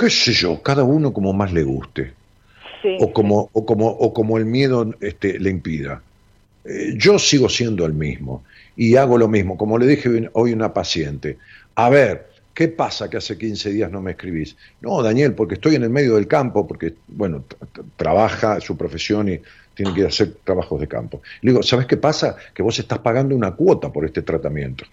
¿Qué 0.00 0.08
sé 0.08 0.32
yo? 0.32 0.62
Cada 0.62 0.82
uno 0.82 1.12
como 1.12 1.34
más 1.34 1.52
le 1.52 1.62
guste. 1.62 2.14
o, 3.00 3.12
como, 3.12 3.50
o, 3.52 3.66
como, 3.66 3.86
o 3.88 4.14
como 4.14 4.38
el 4.38 4.46
miedo 4.46 4.94
este, 5.00 5.38
le 5.38 5.50
impida. 5.50 6.02
Eh, 6.64 6.94
yo 6.96 7.18
sigo 7.18 7.50
siendo 7.50 7.84
el 7.84 7.92
mismo 7.92 8.42
y 8.76 8.96
hago 8.96 9.18
lo 9.18 9.28
mismo. 9.28 9.58
Como 9.58 9.76
le 9.76 9.86
dije 9.86 10.30
hoy 10.32 10.52
a 10.52 10.54
una 10.54 10.72
paciente, 10.72 11.36
a 11.74 11.90
ver, 11.90 12.30
¿Qué 12.52 12.68
pasa 12.68 13.08
que 13.08 13.16
hace 13.16 13.38
15 13.38 13.70
días 13.70 13.90
no 13.90 14.02
me 14.02 14.10
escribís? 14.10 14.56
No, 14.82 15.02
Daniel, 15.02 15.34
porque 15.34 15.54
estoy 15.54 15.76
en 15.76 15.84
el 15.84 15.88
medio 15.88 16.16
del 16.16 16.26
campo, 16.26 16.66
porque, 16.66 16.94
bueno, 17.08 17.44
trabaja 17.96 18.60
su 18.60 18.76
profesión 18.76 19.30
y 19.30 19.40
tiene 19.74 19.94
que 19.94 20.00
ir 20.00 20.06
a 20.06 20.08
hacer 20.08 20.34
trabajos 20.44 20.78
de 20.78 20.88
campo. 20.88 21.22
Le 21.40 21.52
digo, 21.52 21.62
¿sabes 21.62 21.86
qué 21.86 21.96
pasa? 21.96 22.36
Que 22.52 22.62
vos 22.62 22.78
estás 22.78 22.98
pagando 22.98 23.34
una 23.34 23.52
cuota 23.52 23.90
por 23.90 24.04
este 24.04 24.20
tratamiento. 24.20 24.84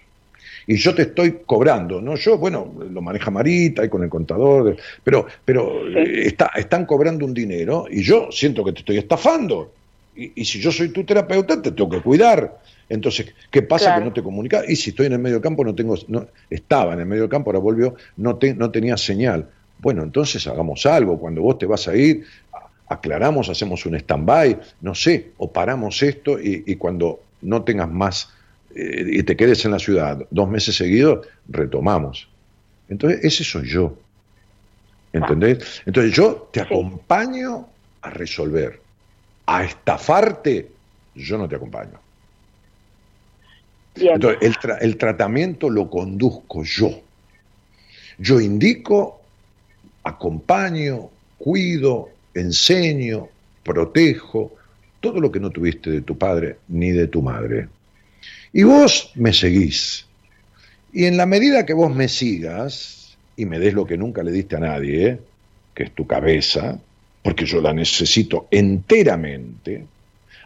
Y 0.68 0.76
yo 0.76 0.94
te 0.94 1.02
estoy 1.02 1.40
cobrando, 1.44 2.00
¿no? 2.00 2.14
Yo, 2.14 2.38
bueno, 2.38 2.72
lo 2.90 3.02
maneja 3.02 3.32
Marita 3.32 3.84
y 3.84 3.88
con 3.88 4.04
el 4.04 4.08
contador, 4.08 4.76
pero, 5.02 5.26
pero 5.44 5.88
eh, 5.88 6.32
están 6.54 6.86
cobrando 6.86 7.24
un 7.24 7.34
dinero 7.34 7.86
y 7.90 8.02
yo 8.02 8.28
siento 8.30 8.62
que 8.62 8.72
te 8.72 8.80
estoy 8.80 8.98
estafando. 8.98 9.72
Y, 10.14 10.42
y 10.42 10.44
si 10.44 10.60
yo 10.60 10.70
soy 10.70 10.90
tu 10.90 11.04
terapeuta, 11.04 11.60
te 11.60 11.72
tengo 11.72 11.90
que 11.90 12.00
cuidar. 12.00 12.60
Entonces, 12.88 13.34
¿qué 13.50 13.62
pasa 13.62 13.98
que 13.98 14.04
no 14.04 14.12
te 14.12 14.22
comunica? 14.22 14.62
Y 14.66 14.76
si 14.76 14.90
estoy 14.90 15.06
en 15.06 15.14
el 15.14 15.18
medio 15.18 15.40
campo, 15.40 15.64
no 15.64 15.74
tengo, 15.74 15.96
no, 16.08 16.26
estaba 16.48 16.94
en 16.94 17.00
el 17.00 17.06
medio 17.06 17.28
campo, 17.28 17.50
ahora 17.50 17.58
volvió, 17.58 17.94
no, 18.16 18.38
no 18.56 18.70
tenía 18.70 18.96
señal. 18.96 19.48
Bueno, 19.78 20.02
entonces 20.02 20.46
hagamos 20.46 20.86
algo. 20.86 21.18
Cuando 21.18 21.42
vos 21.42 21.58
te 21.58 21.66
vas 21.66 21.88
a 21.88 21.96
ir, 21.96 22.24
aclaramos, 22.88 23.48
hacemos 23.48 23.84
un 23.86 23.94
stand-by, 23.94 24.58
no 24.80 24.94
sé, 24.94 25.30
o 25.38 25.50
paramos 25.52 26.02
esto 26.02 26.38
y, 26.40 26.74
cuando 26.76 27.20
no 27.42 27.62
tengas 27.62 27.90
más 27.90 28.30
y 28.78 29.22
te 29.24 29.36
quedes 29.36 29.64
en 29.64 29.72
la 29.72 29.78
ciudad 29.78 30.26
dos 30.30 30.48
meses 30.48 30.76
seguidos, 30.76 31.26
retomamos. 31.48 32.28
Entonces, 32.88 33.24
ese 33.24 33.44
soy 33.44 33.68
yo. 33.68 33.96
¿Entendés? 35.12 35.82
Entonces 35.86 36.12
yo 36.14 36.48
te 36.52 36.60
acompaño 36.60 37.66
a 38.02 38.10
resolver. 38.10 38.80
A 39.46 39.64
estafarte, 39.64 40.70
yo 41.14 41.38
no 41.38 41.48
te 41.48 41.56
acompaño. 41.56 41.98
Entonces, 43.96 44.54
el, 44.80 44.96
tratamiento 44.96 45.70
lo 45.70 45.90
conduzco 45.90 46.62
yo. 46.62 47.00
Yo 48.18 48.40
indico, 48.40 49.22
acompaño, 50.04 51.10
cuido, 51.38 52.10
enseño, 52.34 53.28
protejo, 53.64 54.52
todo 55.00 55.20
lo 55.20 55.32
que 55.32 55.40
no 55.40 55.50
tuviste 55.50 55.90
de 55.90 56.00
tu 56.02 56.16
padre 56.16 56.58
ni 56.68 56.90
de 56.90 57.08
tu 57.08 57.22
madre. 57.22 57.68
Y 58.52 58.62
vos 58.62 59.12
me 59.14 59.32
seguís. 59.32 60.06
Y 60.92 61.04
en 61.04 61.16
la 61.16 61.26
medida 61.26 61.66
que 61.66 61.74
vos 61.74 61.94
me 61.94 62.08
sigas 62.08 63.16
y 63.36 63.44
me 63.44 63.58
des 63.58 63.74
lo 63.74 63.86
que 63.86 63.96
nunca 63.96 64.22
le 64.22 64.32
diste 64.32 64.56
a 64.56 64.60
nadie, 64.60 65.18
que 65.74 65.84
es 65.84 65.92
tu 65.92 66.06
cabeza, 66.06 66.78
porque 67.22 67.44
yo 67.44 67.60
la 67.60 67.72
necesito 67.72 68.48
enteramente, 68.50 69.86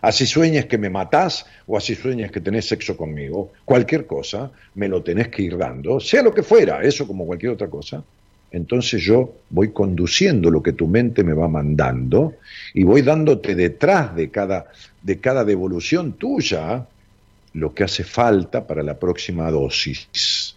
Así 0.03 0.27
sueñes 0.27 0.67
que 0.67 0.79
me 0.79 0.91
matás 0.91 1.47
o 1.65 1.77
así 1.77 1.95
sueñes 1.95 2.33
que 2.33 2.41
tenés 2.41 2.67
sexo 2.67 2.97
conmigo, 2.97 3.53
cualquier 3.65 4.05
cosa, 4.05 4.51
me 4.75 4.89
lo 4.89 5.01
tenés 5.01 5.29
que 5.29 5.43
ir 5.43 5.57
dando, 5.57 6.01
sea 6.01 6.25
lo 6.25 6.35
que 6.35 6.43
fuera, 6.43 6.83
eso 6.83 7.07
como 7.07 7.25
cualquier 7.25 7.53
otra 7.53 7.69
cosa. 7.69 8.03
Entonces 8.51 9.01
yo 9.01 9.33
voy 9.49 9.71
conduciendo 9.71 10.51
lo 10.51 10.61
que 10.61 10.73
tu 10.73 10.89
mente 10.89 11.23
me 11.23 11.35
va 11.35 11.47
mandando 11.47 12.35
y 12.75 12.83
voy 12.83 13.03
dándote 13.03 13.55
detrás 13.55 14.15
de 14.17 14.29
cada, 14.29 14.67
de 15.01 15.21
cada 15.21 15.45
devolución 15.45 16.15
tuya 16.15 16.85
lo 17.55 17.75
que 17.75 17.85
hace 17.85 18.05
falta 18.05 18.67
para 18.67 18.83
la 18.83 18.99
próxima 18.99 19.51
dosis. 19.51 20.57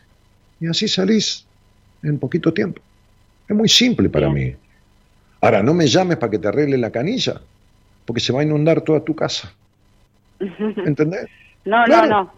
Y 0.60 0.68
así 0.68 0.88
salís 0.88 1.46
en 2.04 2.20
poquito 2.20 2.54
tiempo. 2.54 2.82
Es 3.48 3.56
muy 3.56 3.70
simple 3.70 4.10
para 4.10 4.30
mí. 4.30 4.56
Ahora, 5.42 5.62
no 5.62 5.74
me 5.74 5.88
llames 5.88 6.18
para 6.18 6.32
que 6.32 6.40
te 6.40 6.48
arregle 6.48 6.78
la 6.78 6.92
canilla 6.92 7.42
porque 8.06 8.22
se 8.22 8.32
va 8.32 8.42
a 8.42 8.44
inundar 8.44 8.82
toda 8.82 9.04
tu 9.04 9.16
casa. 9.16 9.54
¿Entendés? 10.40 11.28
No, 11.66 11.84
no, 11.88 12.06
no. 12.06 12.32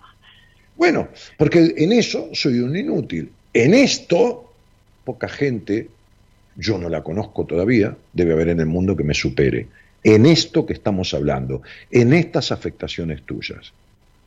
Bueno, 0.78 1.10
porque 1.38 1.74
en 1.76 1.92
eso 1.92 2.30
soy 2.32 2.60
un 2.60 2.78
inútil. 2.78 3.30
En 3.54 3.74
esto, 3.74 4.54
poca 5.04 5.28
gente, 5.28 5.90
yo 6.56 6.78
no 6.78 6.88
la 6.88 7.04
conozco 7.04 7.44
todavía, 7.46 7.94
debe 8.14 8.32
haber 8.32 8.48
en 8.48 8.62
el 8.62 8.68
mundo 8.68 8.96
que 8.96 9.04
me 9.04 9.14
supere. 9.14 9.68
En 10.02 10.26
esto 10.26 10.66
que 10.66 10.72
estamos 10.72 11.14
hablando, 11.14 11.62
en 11.92 12.14
estas 12.14 12.54
afectaciones 12.54 13.24
tuyas. 13.24 13.74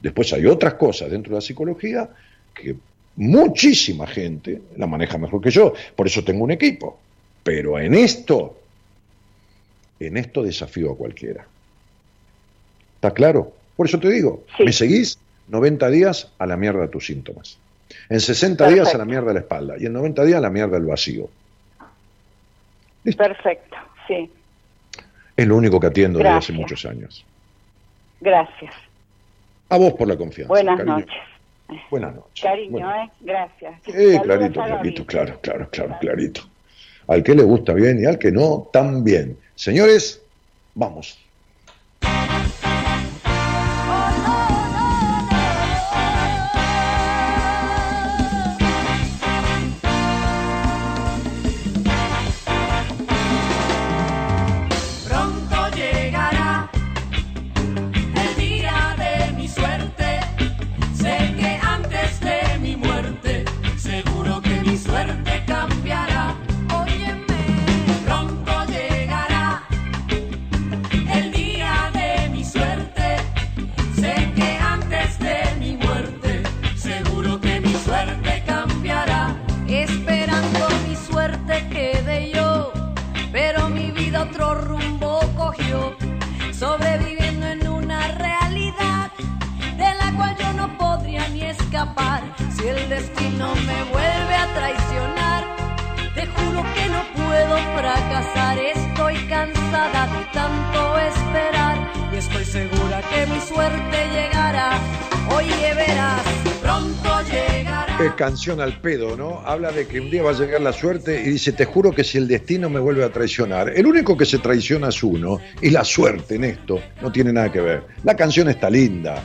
Después 0.00 0.32
hay 0.32 0.46
otras 0.46 0.74
cosas 0.74 1.10
dentro 1.10 1.30
de 1.30 1.36
la 1.36 1.40
psicología 1.40 2.08
que 2.54 2.76
muchísima 3.16 4.06
gente 4.06 4.62
la 4.76 4.86
maneja 4.86 5.18
mejor 5.18 5.40
que 5.40 5.50
yo, 5.50 5.74
por 5.94 6.06
eso 6.06 6.24
tengo 6.24 6.44
un 6.44 6.50
equipo. 6.50 6.98
Pero 7.42 7.78
en 7.78 7.94
esto 7.94 8.60
en 10.00 10.16
esto 10.16 10.42
desafío 10.42 10.92
a 10.92 10.96
cualquiera. 10.96 11.46
¿Está 12.96 13.12
claro? 13.12 13.52
Por 13.76 13.86
eso 13.86 14.00
te 14.00 14.08
digo, 14.08 14.44
me 14.58 14.72
seguís 14.72 15.18
90 15.48 15.90
días 15.90 16.32
a 16.38 16.46
la 16.46 16.56
mierda 16.56 16.80
de 16.82 16.88
tus 16.88 17.06
síntomas. 17.06 17.58
En 18.08 18.20
60 18.20 18.68
días 18.68 18.94
a 18.94 18.98
la 18.98 19.04
mierda 19.04 19.28
de 19.28 19.34
la 19.34 19.40
espalda 19.40 19.74
y 19.78 19.86
en 19.86 19.92
90 19.92 20.24
días 20.24 20.38
a 20.38 20.40
la 20.40 20.50
mierda 20.50 20.76
del 20.76 20.86
vacío. 20.86 21.28
Perfecto, 23.16 23.76
sí. 24.06 24.30
Es 25.36 25.46
lo 25.46 25.56
único 25.56 25.80
que 25.80 25.86
atiendo 25.86 26.18
desde 26.18 26.30
hace 26.30 26.52
muchos 26.52 26.84
años. 26.84 27.24
Gracias. 28.20 28.74
A 29.70 29.78
vos 29.78 29.94
por 29.94 30.08
la 30.08 30.16
confianza. 30.16 30.48
Buenas 30.48 30.84
noches. 30.84 31.16
Buenas 31.90 32.14
noches. 32.14 32.42
Cariño, 32.42 32.90
¿eh? 32.92 33.10
Gracias. 33.20 33.74
Eh, 33.86 34.20
clarito, 34.22 34.62
clarito, 34.62 35.06
claro, 35.06 35.38
claro, 35.40 35.68
claro, 35.70 35.96
clarito. 36.00 36.42
Al 37.06 37.22
que 37.22 37.34
le 37.34 37.44
gusta 37.44 37.72
bien 37.72 38.02
y 38.02 38.04
al 38.04 38.18
que 38.18 38.32
no, 38.32 38.68
también. 38.72 39.38
Señores, 39.54 40.22
vamos. 40.74 41.18
me 93.54 93.82
vuelve 93.84 94.34
a 94.34 94.46
traicionar. 94.54 95.44
Te 96.14 96.26
juro 96.26 96.64
que 96.74 96.88
no 96.88 97.02
puedo 97.14 97.56
fracasar, 97.76 98.58
estoy 98.58 99.16
cansada 99.28 100.06
de 100.06 100.24
tanto 100.32 100.98
esperar. 100.98 101.92
Y 102.12 102.16
estoy 102.16 102.44
segura 102.44 103.00
que 103.10 103.26
mi 103.26 103.40
suerte 103.40 104.08
llegará. 104.12 104.78
Oye, 105.36 105.74
verás, 105.74 106.22
pronto 106.60 107.20
llegará. 107.30 108.04
Es 108.04 108.12
canción 108.14 108.60
al 108.60 108.80
pedo, 108.80 109.16
¿no? 109.16 109.40
Habla 109.44 109.70
de 109.72 109.86
que 109.86 110.00
un 110.00 110.10
día 110.10 110.22
va 110.22 110.30
a 110.30 110.34
llegar 110.34 110.60
la 110.60 110.72
suerte 110.72 111.22
y 111.24 111.30
dice, 111.30 111.52
te 111.52 111.64
juro 111.64 111.92
que 111.92 112.02
si 112.02 112.18
el 112.18 112.26
destino 112.26 112.68
me 112.68 112.80
vuelve 112.80 113.04
a 113.04 113.12
traicionar, 113.12 113.70
el 113.76 113.86
único 113.86 114.16
que 114.16 114.26
se 114.26 114.38
traiciona 114.38 114.88
es 114.88 115.02
uno. 115.02 115.38
Y 115.60 115.70
la 115.70 115.84
suerte 115.84 116.34
en 116.36 116.44
esto 116.44 116.80
no 117.00 117.12
tiene 117.12 117.32
nada 117.32 117.52
que 117.52 117.60
ver. 117.60 117.86
La 118.04 118.16
canción 118.16 118.48
está 118.48 118.68
linda, 118.70 119.22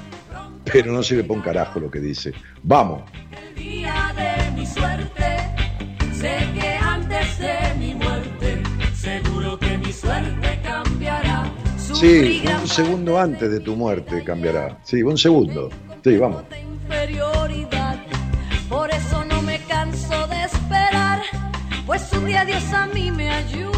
pero 0.72 0.92
no 0.92 1.02
sirve 1.02 1.24
para 1.24 1.34
un 1.36 1.42
carajo 1.42 1.80
lo 1.80 1.90
que 1.90 2.00
dice. 2.00 2.34
Vamos. 2.64 3.04
Sí, 11.96 12.44
un 12.62 12.68
segundo 12.68 13.20
antes 13.20 13.50
de 13.52 13.60
tu 13.60 13.76
muerte 13.76 14.24
cambiará. 14.24 14.78
Sí, 14.84 15.02
un 15.02 15.18
segundo. 15.18 15.70
Sí, 16.04 16.18
vamos. 16.18 16.44
Por 18.70 18.90
eso 18.92 19.24
no 19.26 19.42
me 19.42 19.60
canso 19.60 20.28
de 20.28 20.44
esperar, 20.44 21.22
pues 21.86 22.12
un 22.14 22.26
día 22.26 22.44
Dios 22.44 22.64
a 22.74 22.88
mí 22.88 23.12
me 23.12 23.30
ayudará. 23.30 23.75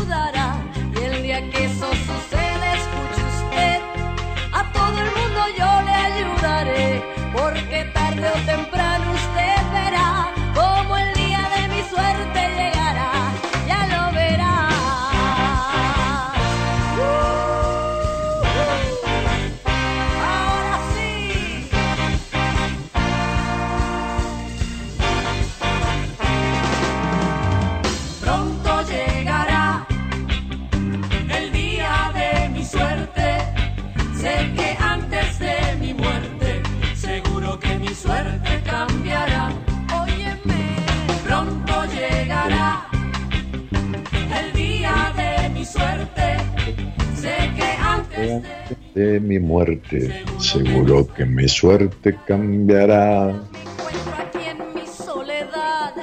De 48.97 49.19
mi 49.19 49.37
muerte, 49.37 50.25
seguro 50.39 51.07
que 51.13 51.23
mi 51.23 51.47
suerte 51.47 52.17
cambiará. 52.25 53.27
Me 53.27 53.71
encuentro 53.71 54.13
aquí 54.25 54.43
en 54.49 54.73
mi 54.73 54.87
soledad, 54.87 55.93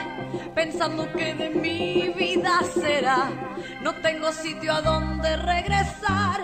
pensando 0.55 1.13
que 1.13 1.35
de 1.35 1.51
mi 1.51 2.15
vida 2.17 2.61
será. 2.73 3.33
No 3.83 3.95
tengo 3.97 4.31
sitio 4.31 4.73
a 4.75 4.81
donde 4.81 5.37
regresar 5.39 6.39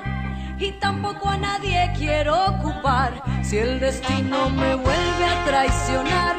y 0.59 0.73
tampoco 0.73 1.29
a 1.29 1.37
nadie 1.37 1.89
quiero 1.97 2.35
ocupar. 2.47 3.23
Si 3.45 3.59
el 3.59 3.79
destino 3.79 4.51
me 4.51 4.75
vuelve 4.75 5.25
a 5.35 5.45
traicionar, 5.47 6.35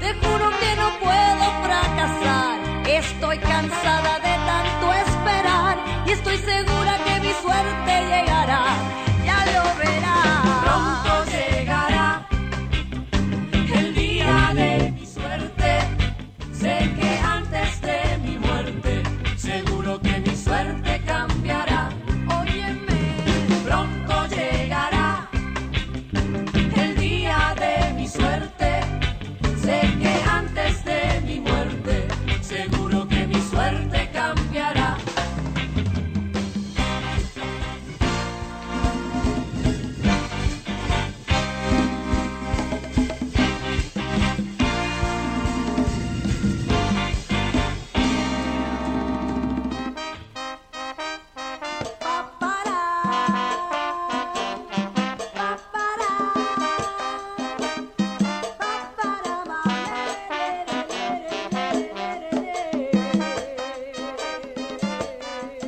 te 0.00 0.14
juro 0.22 0.46
que 0.60 0.70
no 0.80 0.88
puedo 1.04 1.44
fracasar. 1.64 2.54
Estoy 2.88 3.38
cansada 3.38 4.14
de 4.26 4.34
tanto 4.50 4.86
esperar 5.06 5.76
y 6.06 6.12
estoy 6.12 6.38
segura 6.38 6.92
que 7.04 7.20
mi 7.20 7.32
suerte 7.42 7.92
llegará. 8.08 8.33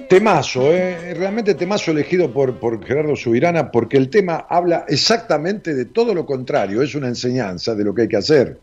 Temazo, 0.08 0.72
¿eh? 0.72 1.14
realmente 1.14 1.54
temazo 1.54 1.90
elegido 1.90 2.32
por, 2.32 2.84
Gerardo 2.84 3.16
Subirana, 3.16 3.70
porque 3.72 3.96
el 3.96 4.08
tema 4.08 4.46
habla 4.48 4.84
exactamente 4.88 5.74
de 5.74 5.86
todo 5.86 6.14
lo 6.14 6.24
contrario, 6.24 6.82
es 6.82 6.94
una 6.94 7.08
enseñanza 7.08 7.74
de 7.74 7.84
lo 7.84 7.94
que 7.94 8.02
hay 8.02 8.08
que 8.08 8.16
hacer. 8.16 8.58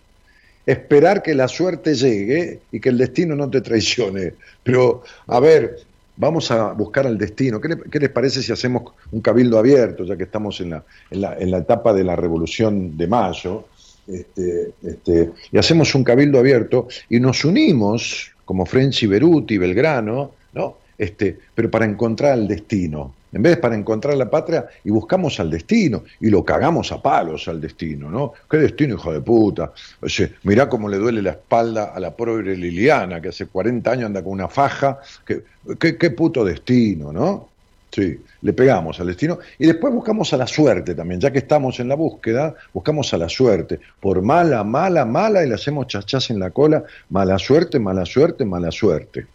Esperar 0.65 1.21
que 1.21 1.35
la 1.35 1.49
suerte 1.49 1.95
llegue 1.95 2.59
y 2.71 2.79
que 2.79 2.89
el 2.89 2.97
destino 2.97 3.35
no 3.35 3.49
te 3.49 3.59
traicione. 3.59 4.33
Pero, 4.63 5.03
a 5.27 5.39
ver, 5.41 5.79
vamos 6.15 6.49
a 6.51 6.71
buscar 6.71 7.05
al 7.05 7.17
destino. 7.17 7.59
¿Qué, 7.59 7.67
le- 7.69 7.81
qué 7.91 7.99
les 7.99 8.09
parece 8.09 8.41
si 8.41 8.53
hacemos 8.53 8.93
un 9.11 9.19
cabildo 9.19 9.59
abierto, 9.59 10.05
ya 10.05 10.15
que 10.15 10.23
estamos 10.23 10.61
en 10.61 10.69
la, 10.69 10.83
en 11.11 11.19
la, 11.19 11.37
en 11.37 11.51
la 11.51 11.57
etapa 11.57 11.91
de 11.91 12.05
la 12.05 12.15
Revolución 12.15 12.95
de 12.95 13.07
Mayo? 13.07 13.65
Este, 14.07 14.71
este, 14.83 15.31
y 15.51 15.57
hacemos 15.57 15.93
un 15.95 16.03
cabildo 16.05 16.39
abierto 16.39 16.87
y 17.09 17.19
nos 17.19 17.43
unimos, 17.43 18.31
como 18.45 18.65
French 18.65 19.03
y 19.03 19.07
Beruti, 19.07 19.57
Belgrano, 19.57 20.31
¿no? 20.53 20.77
Este, 21.03 21.37
pero 21.53 21.69
para 21.69 21.85
encontrar 21.85 22.37
el 22.37 22.47
destino. 22.47 23.13
En 23.33 23.41
vez 23.41 23.55
de 23.55 23.61
para 23.61 23.75
encontrar 23.75 24.15
la 24.15 24.29
patria, 24.29 24.67
y 24.85 24.91
buscamos 24.91 25.39
al 25.39 25.49
destino, 25.49 26.03
y 26.21 26.29
lo 26.29 26.45
cagamos 26.45 26.91
a 26.91 27.01
palos 27.01 27.47
al 27.47 27.59
destino, 27.59 28.09
¿no? 28.09 28.33
¿Qué 28.49 28.57
destino, 28.57 28.93
hijo 28.95 29.11
de 29.11 29.21
puta? 29.21 29.73
O 30.01 30.07
mirá 30.43 30.69
cómo 30.69 30.87
le 30.87 30.97
duele 30.97 31.21
la 31.21 31.31
espalda 31.31 31.91
a 31.95 31.99
la 31.99 32.11
pobre 32.11 32.55
Liliana, 32.55 33.19
que 33.19 33.29
hace 33.29 33.47
40 33.47 33.91
años 33.91 34.05
anda 34.05 34.23
con 34.23 34.33
una 34.33 34.47
faja. 34.47 34.99
¿Qué, 35.25 35.43
qué, 35.79 35.97
qué 35.97 36.11
puto 36.11 36.45
destino, 36.45 37.11
¿no? 37.11 37.49
Sí, 37.91 38.19
le 38.41 38.53
pegamos 38.53 38.99
al 38.99 39.07
destino 39.07 39.37
y 39.59 39.67
después 39.67 39.93
buscamos 39.93 40.33
a 40.33 40.37
la 40.37 40.47
suerte 40.47 40.95
también, 40.95 41.19
ya 41.19 41.31
que 41.31 41.37
estamos 41.37 41.79
en 41.79 41.87
la 41.89 41.95
búsqueda, 41.95 42.55
buscamos 42.73 43.13
a 43.13 43.17
la 43.17 43.29
suerte, 43.29 43.79
por 43.99 44.23
mala, 44.23 44.63
mala, 44.63 45.05
mala 45.05 45.43
y 45.43 45.47
le 45.47 45.53
hacemos 45.55 45.85
chachas 45.85 46.31
en 46.31 46.39
la 46.39 46.49
cola, 46.49 46.83
mala 47.09 47.37
suerte, 47.37 47.77
mala 47.77 48.03
suerte, 48.05 48.45
mala 48.45 48.71
suerte. 48.71 49.27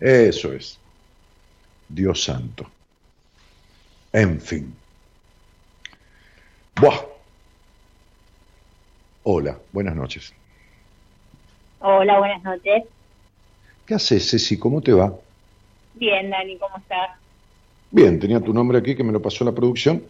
Eso 0.00 0.52
es. 0.52 0.78
Dios 1.88 2.22
santo. 2.24 2.70
En 4.12 4.40
fin. 4.40 4.76
Buah. 6.80 7.06
Hola, 9.22 9.60
buenas 9.72 9.94
noches. 9.96 10.32
Hola, 11.78 12.18
buenas 12.18 12.42
noches. 12.42 12.84
¿Qué 13.84 13.94
haces, 13.94 14.30
Ceci? 14.30 14.58
¿Cómo 14.58 14.80
te 14.82 14.92
va? 14.92 15.18
Bien, 15.92 16.30
Dani, 16.30 16.58
¿cómo 16.58 16.76
estás? 16.78 17.08
Bien, 17.90 18.18
tenía 18.18 18.40
tu 18.40 18.52
nombre 18.52 18.78
aquí 18.78 18.94
que 18.94 19.04
me 19.04 19.12
lo 19.12 19.22
pasó 19.22 19.44
la 19.44 19.54
producción 19.54 20.06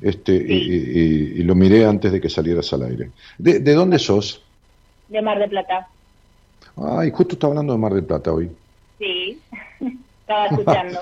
este, 0.00 0.34
y, 0.34 0.54
y- 0.56 1.40
y 1.40 1.42
lo 1.42 1.54
miré 1.54 1.84
antes 1.84 2.12
de 2.12 2.20
que 2.20 2.28
salieras 2.28 2.72
al 2.72 2.82
aire. 2.84 3.12
¿De, 3.38 3.60
de 3.60 3.72
dónde 3.74 3.98
sos? 3.98 4.52
De 5.08 5.22
Mar 5.22 5.38
de 5.38 5.48
Plata. 5.48 5.88
Ay, 6.76 7.10
justo 7.10 7.34
estaba 7.34 7.52
hablando 7.52 7.72
de 7.72 7.78
Mar 7.78 7.94
del 7.94 8.06
Plata 8.06 8.32
hoy. 8.32 8.56
Sí, 8.98 9.44
estaba 10.26 10.46
escuchando. 10.48 11.00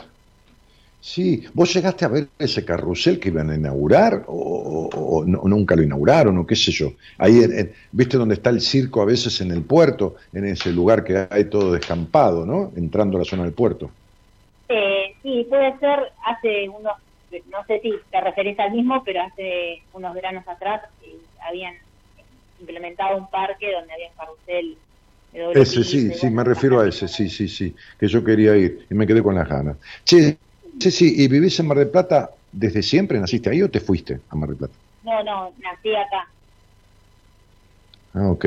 Sí, 1.01 1.44
¿vos 1.53 1.74
llegaste 1.74 2.05
a 2.05 2.09
ver 2.09 2.31
ese 2.39 2.65
carrusel 2.65 3.19
que 3.19 3.28
iban 3.31 3.51
a 3.51 3.57
inaugurar 3.57 4.24
o, 4.28 4.35
o- 4.35 5.19
o 5.20 5.24
no- 5.27 5.43
nunca 5.44 5.74
lo 5.74 5.82
inauguraron 5.82 6.39
o 6.39 6.47
qué 6.47 6.55
sé 6.55 6.70
yo? 6.73 6.93
Ahí, 7.19 7.39
en- 7.43 7.59
en- 7.59 7.73
¿viste 7.90 8.16
donde 8.16 8.35
está 8.36 8.51
el 8.51 8.61
circo 8.61 9.03
a 9.03 9.05
veces 9.05 9.40
en 9.40 9.51
el 9.51 9.65
puerto? 9.66 10.15
En 10.32 10.44
ese 10.47 10.70
lugar 10.73 11.03
que 11.05 11.27
hay 11.31 11.51
todo 11.51 11.73
descampado, 11.73 12.47
¿no? 12.47 12.73
Entrando 12.77 13.16
a 13.16 13.20
la 13.20 13.24
zona 13.24 13.43
del 13.44 13.55
puerto. 13.55 13.97
Eh, 14.69 15.16
sí, 15.23 15.44
puede 15.51 15.78
ser 15.78 16.12
hace 16.24 16.69
unos, 16.69 16.93
no 17.47 17.65
sé 17.66 17.81
si 17.81 17.93
te 18.11 18.20
referís 18.20 18.59
al 18.59 18.73
mismo, 18.73 19.03
pero 19.05 19.23
hace 19.23 19.82
unos 19.93 20.15
veranos 20.15 20.47
atrás 20.49 20.82
eh, 21.01 21.20
habían 21.47 21.74
implementado 22.59 23.19
un 23.19 23.28
parque 23.31 23.73
donde 23.73 23.93
había 23.94 24.09
un 24.09 24.15
carrusel 24.16 24.82
Ese, 25.32 25.82
sí, 25.82 26.12
sí, 26.12 26.30
me 26.30 26.44
refiero 26.44 26.80
a 26.80 26.88
ese, 26.88 27.09
sí, 27.09 27.30
sí, 27.30 27.48
sí, 27.48 27.74
que 27.98 28.06
yo 28.06 28.22
quería 28.22 28.54
ir 28.54 28.86
y 28.90 28.94
me 28.94 29.06
quedé 29.06 29.22
con 29.22 29.34
las 29.34 29.48
ganas. 29.48 29.78
Sí, 30.04 30.36
sí, 30.78 30.90
sí, 30.90 31.14
¿y 31.16 31.28
vivís 31.28 31.59
en 31.59 31.68
Mar 31.68 31.78
del 31.78 31.88
Plata 31.88 32.30
desde 32.52 32.82
siempre? 32.82 33.18
¿Naciste 33.18 33.48
ahí 33.48 33.62
o 33.62 33.70
te 33.70 33.80
fuiste 33.80 34.20
a 34.28 34.36
Mar 34.36 34.50
del 34.50 34.59
Plata? 34.59 34.74
No, 35.04 35.22
no, 35.24 35.52
nací 35.59 35.94
acá. 35.94 36.28
Ah, 38.14 38.30
ok. 38.30 38.44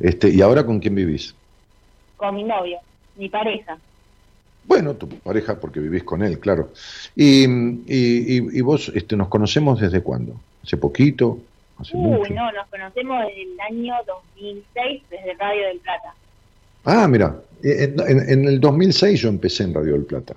Este, 0.00 0.30
¿Y 0.30 0.40
ahora 0.40 0.64
con 0.64 0.80
quién 0.80 0.94
vivís? 0.94 1.34
Con 2.16 2.34
mi 2.34 2.44
novio, 2.44 2.78
mi 3.16 3.28
pareja. 3.28 3.76
Bueno, 4.64 4.94
tu 4.94 5.08
pareja 5.08 5.60
porque 5.60 5.80
vivís 5.80 6.04
con 6.04 6.22
él, 6.22 6.38
claro. 6.38 6.70
¿Y, 7.14 7.44
y, 7.44 8.58
y 8.58 8.60
vos 8.62 8.90
este, 8.94 9.16
nos 9.16 9.28
conocemos 9.28 9.80
desde 9.80 10.02
cuándo? 10.02 10.40
¿Hace 10.62 10.78
poquito? 10.78 11.38
¿Hace 11.78 11.96
Uy, 11.96 12.30
no, 12.30 12.50
nos 12.52 12.66
conocemos 12.68 13.26
desde 13.26 13.42
el 13.42 13.60
año 13.60 13.94
2006, 14.06 15.02
desde 15.10 15.34
Radio 15.34 15.66
del 15.66 15.78
Plata. 15.80 16.14
Ah, 16.84 17.06
mira, 17.08 17.36
en, 17.62 18.00
en, 18.28 18.44
el 18.48 18.60
2006 18.60 19.20
yo 19.20 19.28
empecé 19.28 19.64
en 19.64 19.74
Radio 19.74 19.92
del 19.92 20.04
Plata. 20.04 20.34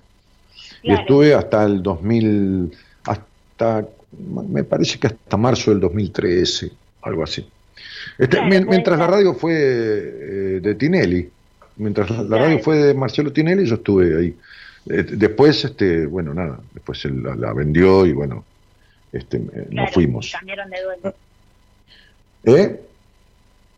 Y 0.84 0.94
estuve 0.94 1.34
hasta 1.34 1.64
el 1.64 1.82
2000, 1.82 2.72
hasta, 3.06 3.88
me 4.48 4.64
parece 4.64 5.00
que 5.00 5.08
hasta 5.08 5.36
marzo 5.36 5.72
del 5.72 5.80
2013, 5.80 6.72
algo 7.02 7.24
así. 7.24 7.48
Este, 8.20 8.40
mientras 8.44 9.00
la 9.00 9.08
radio 9.08 9.34
fue 9.34 9.54
eh, 9.56 10.60
de 10.62 10.76
Tinelli, 10.76 11.28
mientras 11.78 12.12
la, 12.12 12.38
radio 12.38 12.60
fue 12.60 12.78
de 12.78 12.94
Marcelo 12.94 13.34
Tinelli, 13.34 13.66
yo 13.66 13.76
estuve 13.76 14.16
ahí. 14.16 14.38
Eh, 14.88 15.04
después, 15.10 15.66
este, 15.66 16.06
bueno, 16.06 16.36
nada, 16.36 16.60
después 16.74 17.04
él 17.06 17.24
la, 17.24 17.52
vendió 17.54 18.06
y 18.06 18.14
bueno, 18.14 18.46
este, 19.12 19.42
nos 19.72 19.92
fuimos. 19.92 20.28
Y 20.28 20.32
cambiaron 20.34 20.70
de 20.70 20.84
dueño. 20.84 21.14
¿Eh? 22.44 22.82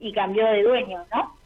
Y 0.02 0.11
cambió 0.11 0.45
de 0.48 0.64
dueño, 0.64 1.06
¿no? 1.15 1.36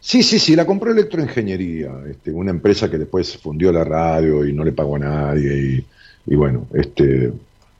Sí, 0.00 0.22
sí, 0.22 0.38
sí, 0.38 0.56
la 0.56 0.64
compró 0.64 0.92
Electroingeniería, 0.92 1.92
este, 2.08 2.30
una 2.32 2.50
empresa 2.50 2.90
que 2.90 2.96
después 2.96 3.36
fundió 3.36 3.70
la 3.70 3.84
radio 3.84 4.46
y 4.46 4.52
no 4.52 4.64
le 4.64 4.72
pagó 4.72 4.96
a 4.96 5.00
nadie 5.00 5.84
y, 6.26 6.34
bueno, 6.34 6.66
este, 6.72 7.30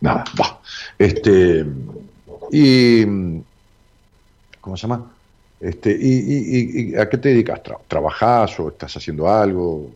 nada, 0.00 0.24
va. 0.38 0.60
Este, 0.98 1.64
y, 2.52 3.04
¿cómo 4.60 4.76
se 4.76 4.82
llama? 4.82 5.10
Este, 5.60 5.96
y, 5.98 6.94
a 6.94 7.08
qué 7.08 7.16
te 7.16 7.30
dedicas? 7.30 7.62
¿Trabajás 7.88 8.60
o 8.60 8.68
estás 8.68 8.94
haciendo 8.98 9.26
algo? 9.28 9.90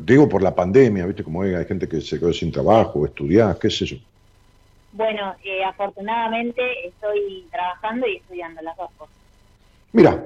Digo 0.00 0.28
por 0.28 0.42
la 0.42 0.54
pandemia, 0.54 1.04
¿viste? 1.04 1.22
Como 1.22 1.42
hay 1.42 1.64
gente 1.66 1.86
que 1.86 2.00
se 2.00 2.18
quedó 2.18 2.32
sin 2.32 2.50
trabajo, 2.50 3.04
estudiar, 3.04 3.58
qué 3.58 3.68
sé 3.68 3.84
yo. 3.84 3.96
Bueno, 4.92 5.34
eh, 5.44 5.62
afortunadamente 5.64 6.62
estoy 6.86 7.46
trabajando 7.50 8.06
y 8.06 8.16
estudiando 8.16 8.62
las 8.62 8.76
dos 8.76 8.90
cosas. 8.96 9.14
Mira, 9.92 10.24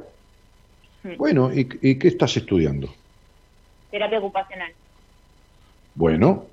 bueno, 1.18 1.50
¿y, 1.52 1.66
qué 1.66 2.08
estás 2.08 2.36
estudiando? 2.36 2.88
Terapia 3.90 4.18
ocupacional. 4.18 4.72
Bueno, 5.94 6.46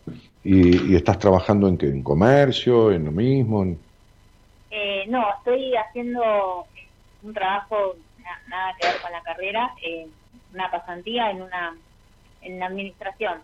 ¿y, 0.44 0.96
estás 0.96 1.18
trabajando 1.20 1.68
en 1.68 1.78
qué? 1.78 1.88
¿En 1.88 2.04
comercio? 2.04 2.92
¿En 2.92 3.06
lo 3.06 3.12
mismo? 3.12 3.66
Eh, 4.70 5.06
no, 5.08 5.26
estoy 5.38 5.76
haciendo 5.76 6.66
un 7.24 7.34
trabajo 7.34 7.96
nada 8.48 8.74
que 8.80 8.88
ver 8.88 9.02
con 9.02 9.12
la 9.12 9.22
carrera, 9.22 9.74
eh, 9.82 10.08
una 10.54 10.70
pasantía 10.70 11.32
en 11.32 11.42
una 11.42 11.76
en 12.42 12.60
la 12.60 12.66
administración. 12.68 13.40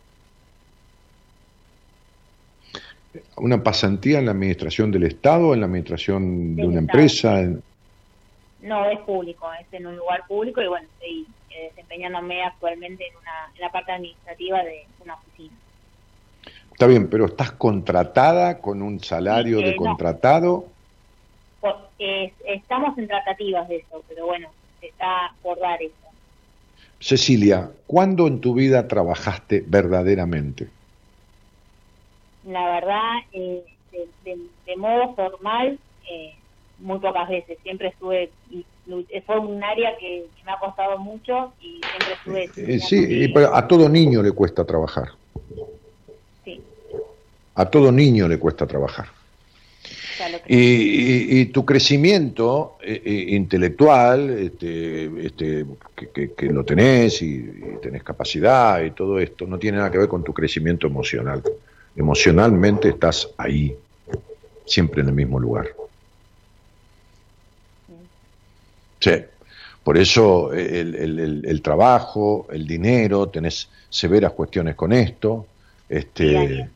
¿Una 3.37 3.63
pasantía 3.63 4.19
en 4.19 4.25
la 4.25 4.31
administración 4.31 4.91
del 4.91 5.03
Estado, 5.03 5.53
en 5.53 5.61
la 5.61 5.65
administración 5.67 6.55
de 6.55 6.67
una 6.67 6.79
empresa? 6.79 7.41
No, 8.67 8.85
es 8.89 8.99
público, 8.99 9.49
es 9.53 9.65
en 9.71 9.87
un 9.87 9.95
lugar 9.95 10.27
público 10.27 10.61
y 10.61 10.67
bueno, 10.67 10.87
estoy 10.93 11.25
eh, 11.51 11.69
desempeñándome 11.69 12.43
actualmente 12.43 13.07
en, 13.07 13.15
una, 13.15 13.51
en 13.55 13.61
la 13.61 13.71
parte 13.71 13.93
administrativa 13.93 14.61
de 14.61 14.85
una 15.03 15.15
oficina. 15.15 15.55
Está 16.71 16.85
bien, 16.85 17.09
pero 17.09 17.25
¿estás 17.25 17.53
contratada 17.53 18.59
con 18.59 18.81
un 18.81 18.99
salario 18.99 19.59
de 19.59 19.75
contratado? 19.75 20.65
estamos 22.45 22.97
en 22.97 23.07
tratativas 23.07 23.67
de 23.67 23.77
eso, 23.77 24.03
pero 24.07 24.27
bueno, 24.27 24.49
se 24.79 24.87
está 24.87 25.33
por 25.41 25.59
dar 25.59 25.81
eso. 25.81 25.95
Cecilia, 26.99 27.71
¿cuándo 27.87 28.27
en 28.27 28.41
tu 28.41 28.53
vida 28.53 28.87
trabajaste 28.87 29.63
verdaderamente? 29.65 30.67
La 32.45 32.65
verdad, 32.65 33.13
eh, 33.33 33.63
de, 34.23 34.75
modo 34.77 35.15
formal, 35.15 35.79
eh, 36.09 36.35
muy 36.79 36.99
pocas 36.99 37.27
veces. 37.29 37.57
Siempre 37.63 37.89
estuve, 37.89 38.29
fue 39.25 39.39
un 39.39 39.63
área 39.63 39.97
que, 39.97 40.25
me 40.45 40.51
ha 40.51 40.59
costado 40.59 40.97
mucho 40.97 41.53
y 41.61 41.81
siempre 42.23 42.43
estuve... 42.45 42.75
Eh, 42.75 42.79
sí, 42.79 43.27
pero 43.33 43.53
a 43.53 43.67
todo 43.67 43.89
niño 43.89 44.23
le 44.23 44.31
cuesta 44.31 44.63
trabajar. 44.63 45.09
Sí. 46.45 46.61
A 47.55 47.65
todo 47.65 47.91
niño 47.91 48.27
le 48.27 48.39
cuesta 48.39 48.65
trabajar. 48.65 49.07
Y, 50.47 51.45
tu 51.45 51.65
crecimiento 51.65 52.77
eh, 52.81 53.01
eh, 53.05 53.25
intelectual, 53.35 54.29
este, 54.29 55.25
este, 55.25 55.65
que, 56.35 56.45
lo 56.47 56.63
tenés 56.63 57.21
y, 57.21 57.43
tenés 57.81 58.03
capacidad 58.03 58.81
y 58.81 58.91
todo 58.91 59.19
esto, 59.19 59.45
no 59.45 59.59
tiene 59.59 59.77
nada 59.77 59.91
que 59.91 59.99
ver 59.99 60.07
con 60.07 60.23
tu 60.23 60.33
crecimiento 60.33 60.87
emocional. 60.87 61.43
Emocionalmente 61.95 62.89
estás 62.89 63.29
ahí, 63.37 63.75
siempre 64.65 65.01
en 65.01 65.09
el 65.09 65.13
mismo 65.13 65.39
lugar. 65.39 65.67
Sí. 68.99 69.11
Por 69.83 69.97
eso 69.97 70.51
el, 70.51 71.61
trabajo, 71.61 72.47
el 72.51 72.67
dinero, 72.67 73.29
tenés 73.29 73.69
severas 73.89 74.33
cuestiones 74.33 74.75
con 74.75 74.91
esto. 74.91 75.45
Este, 75.87 76.67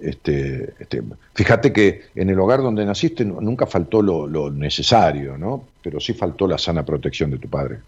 este, 0.00 0.74
este, 0.80 1.02
fíjate 1.34 1.72
que 1.72 2.06
en 2.14 2.30
el 2.30 2.40
hogar 2.40 2.62
donde 2.62 2.84
naciste 2.84 3.24
nunca 3.24 3.66
faltó 3.66 4.02
lo, 4.02 4.50
necesario, 4.50 5.36
¿no? 5.36 5.64
Pero 5.82 6.00
sí 6.00 6.14
faltó 6.14 6.48
la 6.48 6.58
sana 6.58 6.84
protección 6.84 7.30
de 7.30 7.38
tu 7.38 7.48
padre. 7.48 7.78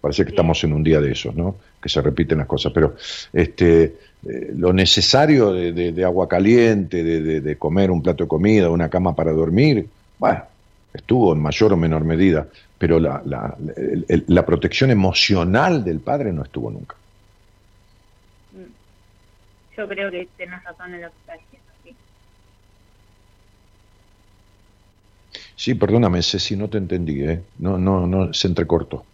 Parece 0.00 0.24
que 0.24 0.30
estamos 0.30 0.62
en 0.64 0.72
un 0.72 0.82
día 0.82 1.00
de 1.00 1.12
esos, 1.12 1.34
¿no? 1.34 1.56
Que 1.80 1.88
se 1.88 2.02
repiten 2.02 2.38
las 2.38 2.46
cosas. 2.46 2.72
Pero 2.72 2.96
este, 3.32 3.94
eh, 4.26 4.52
lo 4.56 4.72
necesario 4.72 5.52
de, 5.52 6.04
agua 6.04 6.28
caliente, 6.28 7.02
de, 7.02 7.56
comer 7.56 7.90
un 7.90 8.02
plato 8.02 8.24
de 8.24 8.28
comida, 8.28 8.70
una 8.70 8.88
cama 8.88 9.14
para 9.14 9.32
dormir, 9.32 9.86
bueno, 10.18 10.42
estuvo 10.92 11.32
en 11.32 11.40
mayor 11.40 11.72
o 11.72 11.76
menor 11.76 12.04
medida, 12.04 12.48
pero 12.84 13.00
la, 13.00 13.22
la 13.24 14.44
protección 14.44 14.90
emocional 14.90 15.82
del 15.82 16.00
padre 16.00 16.34
no 16.34 16.42
estuvo 16.42 16.70
nunca. 16.70 16.96
Yo 19.74 19.88
creo 19.88 20.10
que 20.10 20.28
tenés 20.36 20.62
razón 20.62 20.92
en 20.92 21.00
lo 21.00 21.08
que 21.08 21.16
estás 21.16 21.38
diciendo, 21.38 21.72
sí. 21.82 21.96
Sí, 25.56 25.74
perdóname, 25.76 26.20
Ceci, 26.20 26.56
no 26.56 26.68
te 26.68 26.76
entendí, 26.76 27.24
¿eh? 27.24 27.40
No, 27.58 27.78
no, 27.78 28.06
no, 28.06 28.34
se 28.34 28.48
entrecortó. 28.48 29.06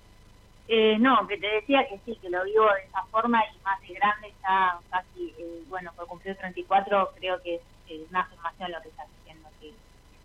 Eh, 0.66 0.98
no, 0.98 1.24
que 1.28 1.36
te 1.36 1.46
decía 1.46 1.86
que 1.88 2.00
sí, 2.04 2.18
que 2.20 2.28
lo 2.28 2.42
vivo 2.42 2.64
de 2.64 2.88
esa 2.88 3.04
forma 3.12 3.40
y 3.54 3.64
más 3.64 3.80
de 3.82 3.94
grande 3.94 4.34
ya 4.42 4.80
casi, 4.90 5.32
eh, 5.38 5.62
bueno, 5.68 5.92
por 5.94 6.08
cumplir 6.08 6.34
34 6.34 7.10
creo 7.20 7.40
que 7.40 7.54
es 7.54 8.10
una 8.10 8.22
afirmación 8.22 8.72
lo 8.72 8.82
que 8.82 8.88
estás 8.88 9.06
diciendo. 9.18 9.48
Que 9.60 9.70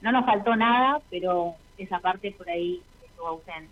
no 0.01 0.11
nos 0.11 0.25
faltó 0.25 0.55
nada, 0.55 0.99
pero 1.11 1.53
esa 1.77 1.99
parte 1.99 2.31
por 2.31 2.49
ahí 2.49 2.81
estuvo 3.25 3.29
ausente. 3.29 3.69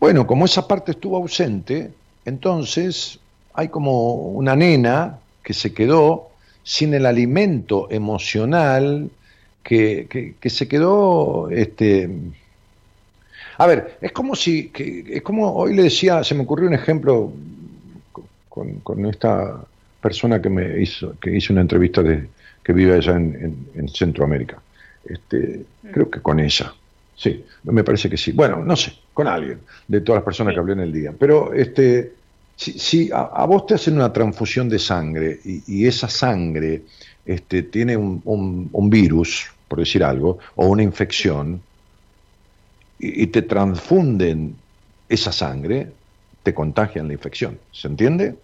Bueno, 0.00 0.26
como 0.26 0.44
esa 0.44 0.66
parte 0.66 0.92
estuvo 0.92 1.16
ausente, 1.16 1.90
entonces 2.24 3.18
hay 3.54 3.68
como 3.68 4.14
una 4.14 4.56
nena 4.56 5.18
que 5.42 5.54
se 5.54 5.72
quedó 5.72 6.30
sin 6.64 6.94
el 6.94 7.06
alimento 7.06 7.88
emocional, 7.90 9.10
que, 9.62 10.34
que, 10.40 10.50
se 10.50 10.66
quedó, 10.66 11.48
este, 11.50 12.10
a 13.58 13.66
ver, 13.66 13.98
es 14.00 14.10
como 14.10 14.34
si, 14.34 14.68
que, 14.70 15.04
es 15.08 15.22
como 15.22 15.52
hoy 15.54 15.74
le 15.74 15.84
decía, 15.84 16.24
se 16.24 16.34
me 16.34 16.42
ocurrió 16.42 16.68
un 16.68 16.74
ejemplo 16.74 17.32
con, 18.48 18.74
con 18.80 19.06
esta 19.06 19.64
persona 20.00 20.42
que 20.42 20.50
me 20.50 20.82
hizo, 20.82 21.18
que 21.20 21.36
hizo 21.36 21.52
una 21.52 21.62
entrevista 21.62 22.02
de, 22.02 22.28
que 22.62 22.72
vive 22.72 22.96
allá 22.96 23.16
en, 23.16 23.68
en, 23.74 23.88
Centroamérica. 23.88 24.60
Este, 25.04 25.64
mm. 25.82 25.88
creo 25.90 26.10
que 26.10 26.20
con 26.20 26.40
ella. 26.40 26.74
Sí, 27.22 27.44
me 27.62 27.84
parece 27.84 28.10
que 28.10 28.16
sí. 28.16 28.32
Bueno, 28.32 28.64
no 28.64 28.74
sé, 28.74 28.92
con 29.14 29.28
alguien, 29.28 29.60
de 29.86 30.00
todas 30.00 30.18
las 30.18 30.24
personas 30.24 30.54
que 30.54 30.58
hablé 30.58 30.72
en 30.72 30.80
el 30.80 30.92
día. 30.92 31.14
Pero 31.16 31.54
este, 31.54 32.14
si, 32.56 33.10
a, 33.14 33.46
vos 33.46 33.64
te 33.64 33.74
hacen 33.74 33.94
una 33.94 34.12
transfusión 34.12 34.68
de 34.68 34.80
sangre 34.80 35.38
y, 35.44 35.86
esa 35.86 36.08
sangre 36.08 36.82
este, 37.24 37.62
tiene 37.62 37.96
un, 37.96 38.90
virus, 38.90 39.48
por 39.68 39.78
decir 39.78 40.02
algo, 40.02 40.40
o 40.56 40.66
una 40.66 40.82
infección, 40.82 41.62
y, 42.98 43.28
te 43.28 43.42
transfunden 43.42 44.56
esa 45.08 45.30
sangre, 45.30 45.92
te 46.42 46.52
contagian 46.52 47.06
la 47.06 47.12
infección. 47.12 47.56
¿Se 47.70 47.86
entiende? 47.86 48.34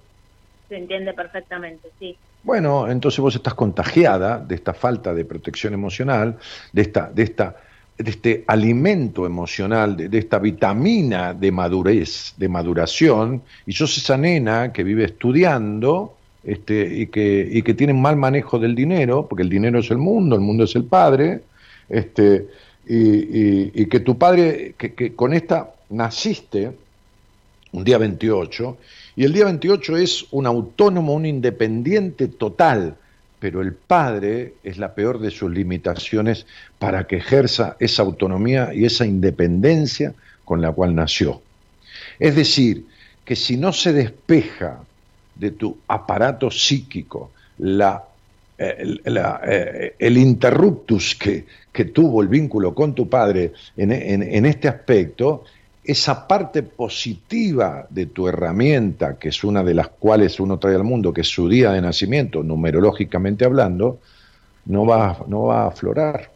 Se 0.68 0.76
entiende 0.76 1.14
perfectamente, 1.14 1.88
sí. 1.98 2.16
Bueno, 2.44 2.88
entonces 2.88 3.18
vos 3.18 3.34
estás 3.34 3.54
contagiada 3.54 4.38
de 4.38 4.54
esta 4.54 4.72
falta 4.72 5.12
de 5.12 5.24
protección 5.24 5.74
emocional, 5.74 6.38
de 6.72 6.82
esta, 6.82 7.10
de 7.10 7.24
esta 7.24 7.56
de 7.98 8.10
este 8.10 8.44
alimento 8.46 9.26
emocional, 9.26 9.96
de, 9.96 10.18
esta 10.18 10.38
vitamina 10.38 11.34
de 11.34 11.50
madurez, 11.50 12.34
de 12.36 12.48
maduración, 12.48 13.42
y 13.66 13.72
sos 13.72 13.98
esa 13.98 14.16
nena 14.16 14.72
que 14.72 14.84
vive 14.84 15.04
estudiando 15.04 16.14
este, 16.44 16.94
y, 16.94 17.06
que, 17.08 17.48
y 17.50 17.62
que 17.62 17.74
tiene 17.74 17.92
mal 17.92 18.16
manejo 18.16 18.58
del 18.60 18.76
dinero, 18.76 19.26
porque 19.28 19.42
el 19.42 19.50
dinero 19.50 19.80
es 19.80 19.90
el 19.90 19.98
mundo, 19.98 20.36
el 20.36 20.42
mundo 20.42 20.64
es 20.64 20.76
el 20.76 20.84
padre, 20.84 21.42
este, 21.88 22.46
y, 22.86 23.86
que 23.86 24.00
tu 24.00 24.16
padre, 24.16 24.74
que 24.78 25.14
con 25.14 25.34
esta 25.34 25.74
naciste 25.90 26.72
un 27.72 27.84
día 27.84 27.98
28, 27.98 28.78
y 29.16 29.24
el 29.24 29.32
día 29.32 29.44
28 29.46 29.96
es 29.96 30.26
un 30.30 30.46
autónomo, 30.46 31.14
un 31.14 31.26
independiente 31.26 32.28
total, 32.28 32.96
pero 33.40 33.60
el 33.62 33.72
padre 33.72 34.54
es 34.64 34.78
la 34.78 34.94
peor 34.94 35.20
de 35.20 35.30
sus 35.30 35.50
limitaciones 35.50 36.46
para 36.78 37.06
que 37.06 37.16
ejerza 37.16 37.76
esa 37.78 38.02
autonomía 38.02 38.74
y 38.74 38.84
esa 38.84 39.06
independencia 39.06 40.14
con 40.44 40.60
la 40.60 40.72
cual 40.72 40.94
nació. 40.94 41.40
Es 42.18 42.34
decir, 42.34 42.86
que 43.24 43.36
si 43.36 43.56
no 43.56 43.72
se 43.72 43.92
despeja 43.92 44.80
de 45.34 45.50
tu 45.52 45.78
aparato 45.86 46.50
psíquico 46.50 47.30
eh, 48.58 49.94
el 49.98 50.18
interruptus 50.18 51.14
que, 51.14 51.46
tuvo 51.94 52.22
el 52.22 52.28
vínculo 52.28 52.74
con 52.74 52.92
tu 52.92 53.08
padre 53.08 53.52
en 53.76 54.46
este 54.46 54.66
aspecto, 54.66 55.44
esa 55.88 56.28
parte 56.28 56.62
positiva 56.62 57.86
de 57.88 58.04
tu 58.04 58.28
herramienta, 58.28 59.18
que 59.18 59.30
es 59.30 59.42
una 59.42 59.64
de 59.64 59.72
las 59.72 59.88
cuales 59.88 60.38
uno 60.38 60.58
trae 60.58 60.74
al 60.74 60.84
mundo, 60.84 61.14
que 61.14 61.22
es 61.22 61.28
su 61.28 61.48
día 61.48 61.72
de 61.72 61.80
nacimiento, 61.80 62.42
numerológicamente 62.42 63.46
hablando, 63.46 63.98
no 64.66 64.84
va, 64.84 65.24
no 65.28 65.44
va 65.44 65.62
a 65.62 65.68
aflorar. 65.68 66.30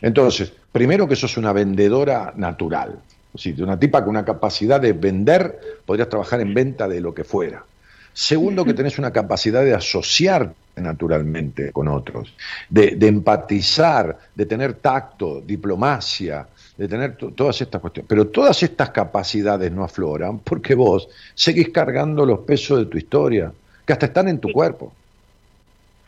Entonces, 0.00 0.52
primero 0.70 1.08
que 1.08 1.16
sos 1.16 1.36
una 1.36 1.52
vendedora 1.52 2.32
natural, 2.36 3.00
de 3.32 3.62
una 3.64 3.80
tipa 3.80 4.02
con 4.02 4.10
una 4.10 4.24
capacidad 4.24 4.80
de 4.80 4.92
vender, 4.92 5.58
podrías 5.84 6.08
trabajar 6.08 6.40
en 6.40 6.54
venta 6.54 6.86
de 6.86 7.00
lo 7.00 7.12
que 7.12 7.24
fuera. 7.24 7.64
Segundo, 8.12 8.64
que 8.64 8.74
tenés 8.74 8.96
una 8.96 9.12
capacidad 9.12 9.64
de 9.64 9.74
asociarte 9.74 10.54
naturalmente 10.76 11.72
con 11.72 11.88
otros, 11.88 12.32
de 12.68 12.96
empatizar, 13.00 14.16
de 14.32 14.46
tener 14.46 14.74
tacto, 14.74 15.40
diplomacia, 15.40 16.46
de 16.76 16.88
tener 16.88 17.16
todas 17.16 17.60
estas 17.60 17.80
cuestiones. 17.80 18.08
Pero 18.08 18.28
todas 18.28 18.62
estas 18.62 18.90
capacidades 18.90 19.70
no 19.70 19.84
afloran 19.84 20.40
porque 20.40 20.74
vos 20.74 21.08
seguís 21.34 21.68
cargando 21.68 22.26
los 22.26 22.40
pesos 22.40 22.78
de 22.78 22.86
tu 22.86 22.98
historia, 22.98 23.52
que 23.86 23.92
hasta 23.92 24.06
están 24.06 24.28
en 24.28 24.40
tu 24.40 24.50
cuerpo. 24.50 24.92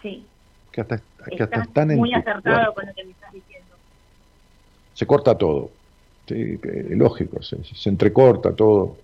Sí. 0.03 0.25
Que 0.73 0.81
hasta, 0.81 0.99
que 0.99 1.43
hasta 1.43 1.63
están 1.63 1.91
en 1.93 1.99
muy 1.99 2.13
acertado 2.13 2.75
con 2.75 2.87
lo 2.87 2.95
que 2.95 3.05
me 3.05 3.11
estás 3.13 3.33
diciendo. 3.33 3.75
Se 4.95 5.07
corta 5.07 5.37
todo. 5.37 5.71
Sí, 6.27 6.59
lógico, 6.91 7.41
se, 7.41 7.63
se, 7.63 7.89
entrecorta 7.89 8.53
todo. 8.53 8.97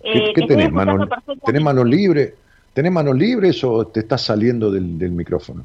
¿Qué, 0.00 0.30
eh, 0.30 0.46
tenés? 0.46 0.70
Mano, 0.70 1.08
¿Tenés 1.44 1.62
manos 1.62 1.86
libres? 1.86 2.34
¿Tenés 2.72 2.92
manos 2.92 3.16
libres 3.16 3.64
o 3.64 3.84
te 3.88 4.00
estás 4.00 4.22
saliendo 4.22 4.70
del, 4.70 4.96
del 4.96 5.10
micrófono? 5.10 5.64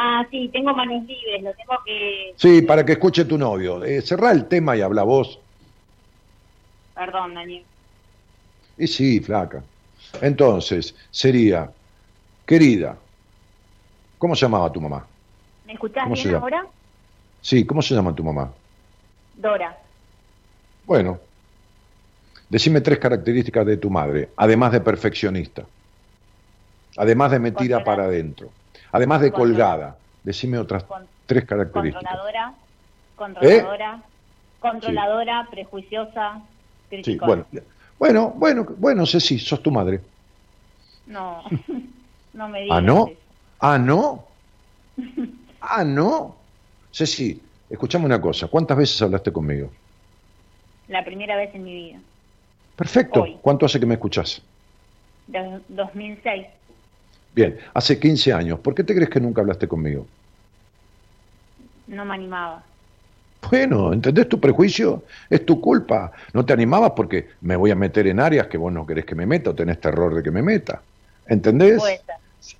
Ah, 0.00 0.24
sí, 0.30 0.48
tengo 0.52 0.72
manos 0.74 1.02
libres, 1.06 1.42
lo 1.42 1.52
tengo 1.54 1.76
que... 1.84 2.32
Sí, 2.36 2.62
para 2.62 2.84
que 2.86 2.92
escuche 2.92 3.24
tu 3.24 3.36
novio. 3.36 3.82
Eh, 3.82 4.00
cerrá 4.00 4.30
el 4.30 4.46
tema 4.46 4.76
y 4.76 4.80
habla 4.80 5.02
vos. 5.02 5.40
Perdón, 6.94 7.34
Daniel. 7.34 7.66
Y 8.76 8.86
sí, 8.86 9.18
flaca. 9.18 9.64
Entonces, 10.22 10.94
sería, 11.10 11.74
querida, 12.46 12.96
¿cómo 14.18 14.36
se 14.36 14.42
llamaba 14.46 14.70
tu 14.70 14.80
mamá? 14.80 15.08
¿Me 15.64 15.72
escuchás 15.72 16.08
bien 16.08 16.32
ahora? 16.36 16.64
Sí, 17.40 17.66
¿cómo 17.66 17.82
se 17.82 17.92
llama 17.96 18.14
tu 18.14 18.22
mamá? 18.22 18.54
Dora. 19.34 19.76
Bueno, 20.84 21.20
decime 22.48 22.80
tres 22.82 23.00
características 23.00 23.66
de 23.66 23.78
tu 23.78 23.90
madre, 23.90 24.32
además 24.36 24.70
de 24.70 24.80
perfeccionista, 24.80 25.68
además 26.96 27.32
de 27.32 27.40
metida 27.40 27.82
para 27.82 28.04
adentro. 28.04 28.57
Además 28.92 29.20
de 29.20 29.32
colgada, 29.32 29.98
decime 30.22 30.58
otras 30.58 30.84
tres 31.26 31.44
características. 31.44 32.02
Controladora, 32.02 32.54
controladora, 33.16 34.02
¿Eh? 34.04 34.10
controladora, 34.58 35.48
prejuiciosa, 35.50 36.42
Sí, 37.04 37.18
bueno, 37.18 37.46
bueno, 37.98 38.32
bueno, 38.34 38.66
bueno, 38.78 39.04
Ceci, 39.06 39.38
sos 39.38 39.62
tu 39.62 39.70
madre. 39.70 40.00
No, 41.06 41.42
no 42.32 42.48
me 42.48 42.62
digas. 42.62 42.78
¿Ah, 42.78 42.80
no? 42.80 43.10
¿Ah, 43.60 43.78
no? 43.78 44.24
¿Ah, 45.60 45.84
no? 45.84 46.36
Ceci, 46.90 47.42
escuchame 47.68 48.06
una 48.06 48.20
cosa, 48.20 48.48
¿cuántas 48.48 48.78
veces 48.78 49.02
hablaste 49.02 49.32
conmigo? 49.32 49.70
La 50.88 51.04
primera 51.04 51.36
vez 51.36 51.54
en 51.54 51.64
mi 51.64 51.74
vida. 51.74 51.98
Perfecto. 52.74 53.26
¿Cuánto 53.42 53.66
hace 53.66 53.78
que 53.78 53.86
me 53.86 53.94
escuchás? 53.94 54.40
De 55.26 55.60
2006. 55.68 56.46
Bien, 57.38 57.56
hace 57.72 58.00
15 58.00 58.32
años, 58.32 58.58
¿por 58.58 58.74
qué 58.74 58.82
te 58.82 58.92
crees 58.92 59.10
que 59.10 59.20
nunca 59.20 59.42
hablaste 59.42 59.68
conmigo? 59.68 60.04
No 61.86 62.04
me 62.04 62.14
animaba. 62.14 62.64
Bueno, 63.48 63.92
¿entendés 63.92 64.28
tu 64.28 64.40
prejuicio? 64.40 65.04
Es 65.30 65.46
tu 65.46 65.60
culpa. 65.60 66.10
No 66.34 66.44
te 66.44 66.52
animabas 66.52 66.94
porque 66.96 67.28
me 67.42 67.54
voy 67.54 67.70
a 67.70 67.76
meter 67.76 68.08
en 68.08 68.18
áreas 68.18 68.48
que 68.48 68.58
vos 68.58 68.72
no 68.72 68.84
querés 68.84 69.04
que 69.04 69.14
me 69.14 69.24
meta 69.24 69.50
o 69.50 69.54
tenés 69.54 69.80
terror 69.80 70.16
de 70.16 70.24
que 70.24 70.32
me 70.32 70.42
meta. 70.42 70.82
¿Entendés? 71.26 71.80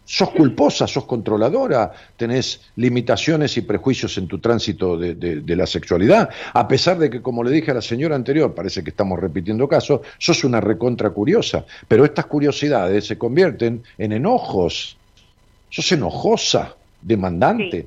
Sos 0.05 0.31
culposa, 0.31 0.87
sos 0.87 1.05
controladora, 1.05 1.93
tenés 2.17 2.61
limitaciones 2.77 3.57
y 3.57 3.63
prejuicios 3.63 4.17
en 4.19 4.27
tu 4.27 4.39
tránsito 4.39 4.97
de, 4.97 5.57
la 5.57 5.67
sexualidad, 5.67 6.29
a 6.53 6.67
pesar 6.67 6.99
de 6.99 7.11
que, 7.11 7.23
como 7.23 7.45
le 7.45 7.51
dije 7.51 7.71
a 7.71 7.75
la 7.75 7.83
señora 7.83 8.17
anterior, 8.17 8.55
parece 8.55 8.83
que 8.83 8.91
estamos 8.91 9.19
repitiendo 9.19 9.69
casos, 9.69 10.01
sos 10.19 10.45
una 10.45 10.61
recontra 10.61 11.11
curiosa, 11.11 11.65
pero 11.87 12.05
estas 12.05 12.27
curiosidades 12.27 13.07
se 13.07 13.19
convierten 13.19 13.83
en 13.97 14.13
enojos, 14.13 14.97
sos 15.71 15.93
enojosa, 15.93 16.75
demandante, 17.01 17.87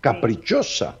caprichosa. 0.00 0.98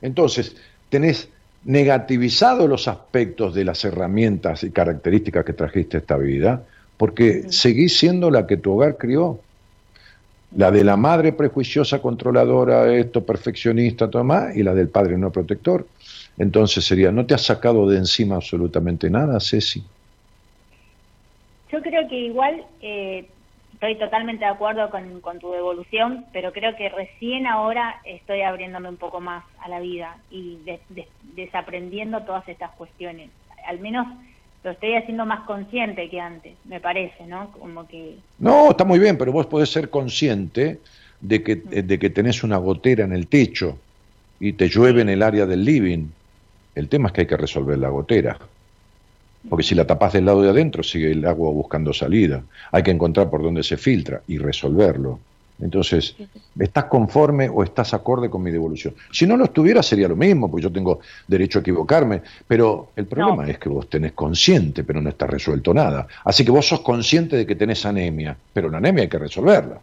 Entonces, 0.00 0.56
tenés 0.88 1.28
negativizado 1.64 2.68
los 2.68 2.88
aspectos 2.88 3.54
de 3.54 3.64
las 3.64 3.84
herramientas 3.84 4.62
y 4.64 4.70
características 4.70 5.44
que 5.44 5.54
trajiste 5.54 5.96
a 5.96 6.00
esta 6.00 6.16
vida, 6.16 6.64
porque 6.96 7.50
seguís 7.50 7.98
siendo 7.98 8.30
la 8.30 8.46
que 8.46 8.56
tu 8.56 8.72
hogar 8.72 8.96
crió. 8.96 9.40
La 10.56 10.70
de 10.70 10.84
la 10.84 10.96
madre 10.96 11.32
prejuiciosa, 11.32 12.00
controladora, 12.00 12.92
esto, 12.94 13.24
perfeccionista, 13.24 14.08
todo 14.08 14.22
más, 14.22 14.56
y 14.56 14.62
la 14.62 14.72
del 14.72 14.88
padre 14.88 15.18
no 15.18 15.32
protector. 15.32 15.86
Entonces 16.38 16.84
sería, 16.84 17.10
¿no 17.10 17.26
te 17.26 17.34
has 17.34 17.42
sacado 17.42 17.88
de 17.88 17.98
encima 17.98 18.36
absolutamente 18.36 19.10
nada, 19.10 19.40
Ceci? 19.40 19.82
Yo 21.72 21.82
creo 21.82 22.08
que 22.08 22.16
igual 22.16 22.64
eh, 22.80 23.26
estoy 23.72 23.96
totalmente 23.96 24.44
de 24.44 24.50
acuerdo 24.50 24.90
con, 24.90 25.38
tu 25.40 25.52
devolución, 25.52 26.24
pero 26.32 26.52
creo 26.52 26.76
que 26.76 26.88
recién 26.88 27.46
ahora 27.46 28.00
estoy 28.04 28.42
abriéndome 28.42 28.88
un 28.88 28.96
poco 28.96 29.20
más 29.20 29.44
a 29.60 29.68
la 29.68 29.80
vida 29.80 30.16
y 30.30 30.58
desaprendiendo 31.34 32.22
todas 32.22 32.48
estas 32.48 32.70
cuestiones. 32.72 33.30
Al 33.66 33.80
menos 33.80 34.06
lo 34.64 34.70
estoy 34.70 34.94
haciendo 34.94 35.26
más 35.26 35.44
consciente 35.46 36.08
que 36.08 36.18
antes, 36.18 36.54
me 36.64 36.80
parece, 36.80 37.26
¿no? 37.26 37.52
Como 37.52 37.86
que... 37.86 38.16
No, 38.38 38.70
está 38.70 38.84
muy 38.84 38.98
bien, 38.98 39.18
pero 39.18 39.30
vos 39.30 39.46
podés 39.46 39.70
ser 39.70 39.90
consciente 39.90 40.80
de 41.20 41.42
que, 41.42 41.56
de 41.56 41.98
que 41.98 42.10
tenés 42.10 42.42
una 42.42 42.56
gotera 42.56 43.04
en 43.04 43.12
el 43.12 43.26
techo 43.26 43.78
y 44.40 44.54
te 44.54 44.68
llueve 44.70 45.02
en 45.02 45.10
el 45.10 45.22
área 45.22 45.44
del 45.44 45.64
living. 45.64 46.06
El 46.74 46.88
tema 46.88 47.08
es 47.08 47.12
que 47.12 47.20
hay 47.20 47.26
que 47.26 47.36
resolver 47.36 47.78
la 47.78 47.90
gotera. 47.90 48.38
Porque 49.48 49.62
si 49.62 49.74
la 49.74 49.86
tapás 49.86 50.14
del 50.14 50.24
lado 50.24 50.40
de 50.40 50.48
adentro, 50.48 50.82
sigue 50.82 51.12
el 51.12 51.26
agua 51.26 51.50
buscando 51.50 51.92
salida. 51.92 52.42
Hay 52.72 52.82
que 52.82 52.90
encontrar 52.90 53.28
por 53.28 53.42
dónde 53.42 53.62
se 53.62 53.76
filtra 53.76 54.22
y 54.26 54.38
resolverlo. 54.38 55.20
Entonces, 55.60 56.16
¿estás 56.58 56.84
conforme 56.86 57.48
o 57.48 57.62
estás 57.62 57.94
acorde 57.94 58.28
con 58.28 58.42
mi 58.42 58.50
devolución? 58.50 58.94
Si 59.12 59.26
no 59.26 59.36
lo 59.36 59.44
estuviera 59.44 59.82
sería 59.82 60.08
lo 60.08 60.16
mismo, 60.16 60.50
porque 60.50 60.64
yo 60.64 60.72
tengo 60.72 61.00
derecho 61.28 61.58
a 61.58 61.62
equivocarme, 61.62 62.22
pero 62.46 62.90
el 62.96 63.06
problema 63.06 63.48
es 63.48 63.58
que 63.58 63.68
vos 63.68 63.88
tenés 63.88 64.12
consciente, 64.12 64.82
pero 64.82 65.00
no 65.00 65.10
está 65.10 65.26
resuelto 65.26 65.72
nada. 65.72 66.06
Así 66.24 66.44
que 66.44 66.50
vos 66.50 66.66
sos 66.66 66.80
consciente 66.80 67.36
de 67.36 67.46
que 67.46 67.54
tenés 67.54 67.86
anemia, 67.86 68.36
pero 68.52 68.68
la 68.68 68.78
anemia 68.78 69.02
hay 69.02 69.08
que 69.08 69.18
resolverla. 69.18 69.80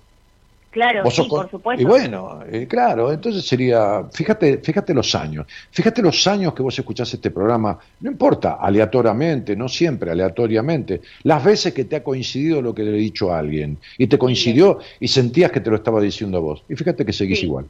Claro, 0.72 1.12
sí, 1.12 1.24
por 1.24 1.52
supuesto. 1.52 1.82
Y 1.82 1.86
bueno, 1.86 2.40
eh, 2.50 2.66
claro, 2.66 3.12
entonces 3.12 3.46
sería, 3.46 4.06
fíjate, 4.10 4.60
fíjate 4.60 4.94
los 4.94 5.14
años, 5.16 5.46
fíjate 5.70 6.02
los 6.02 6.26
años 6.28 6.54
que 6.54 6.64
vos 6.64 6.80
escuchás 6.80 7.14
este 7.14 7.30
programa, 7.30 7.78
no 8.00 8.10
importa, 8.10 8.54
aleatoriamente, 8.54 9.54
no 9.54 9.68
siempre, 9.68 10.12
aleatoriamente, 10.12 11.02
las 11.24 11.44
veces 11.44 11.74
que 11.74 11.84
te 11.84 11.98
ha 11.98 12.04
coincidido 12.04 12.62
lo 12.62 12.74
que 12.74 12.84
le 12.84 12.92
he 12.92 13.00
dicho 13.02 13.34
a 13.34 13.40
alguien, 13.40 13.78
y 13.98 14.08
te 14.08 14.18
coincidió 14.18 14.80
y 14.98 15.10
sentías 15.10 15.52
que 15.52 15.60
te 15.60 15.70
lo 15.70 15.76
estaba 15.76 16.00
diciendo 16.00 16.38
a 16.38 16.42
vos, 16.42 16.64
y 16.70 16.76
fíjate 16.76 17.06
que 17.06 17.12
seguís 17.12 17.44
igual. 17.44 17.66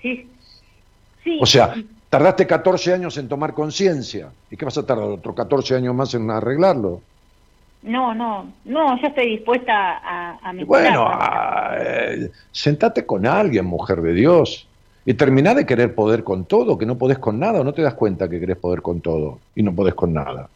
Sí, 0.00 0.26
sí. 1.22 1.38
O 1.38 1.44
sea, 1.44 1.74
tardaste 2.08 2.46
14 2.46 2.94
años 2.94 3.18
en 3.18 3.28
tomar 3.28 3.52
conciencia, 3.52 4.30
¿y 4.50 4.56
qué 4.56 4.64
vas 4.64 4.78
a 4.78 4.86
tardar 4.86 5.04
otros 5.04 5.36
14 5.36 5.74
años 5.74 5.94
más 5.94 6.14
en 6.14 6.30
arreglarlo? 6.30 7.02
No, 7.86 8.12
no, 8.14 8.52
no, 8.64 9.00
yo 9.00 9.06
estoy 9.06 9.28
dispuesta 9.28 9.98
a, 9.98 10.38
a 10.42 10.52
Bueno, 10.64 11.08
eh, 11.78 12.30
sentate 12.50 13.06
con 13.06 13.24
alguien, 13.24 13.64
mujer 13.64 14.00
de 14.02 14.12
Dios. 14.12 14.68
Y 15.04 15.14
terminás 15.14 15.54
de 15.54 15.66
querer 15.66 15.94
poder 15.94 16.24
con 16.24 16.46
todo, 16.46 16.76
que 16.76 16.84
no 16.84 16.98
podés 16.98 17.20
con 17.20 17.38
nada, 17.38 17.60
o 17.60 17.64
no 17.64 17.72
te 17.72 17.82
das 17.82 17.94
cuenta 17.94 18.28
que 18.28 18.40
querés 18.40 18.56
poder 18.56 18.82
con 18.82 19.00
todo 19.00 19.38
y 19.54 19.62
no 19.62 19.72
podés 19.72 19.94
con 19.94 20.12
nada. 20.12 20.48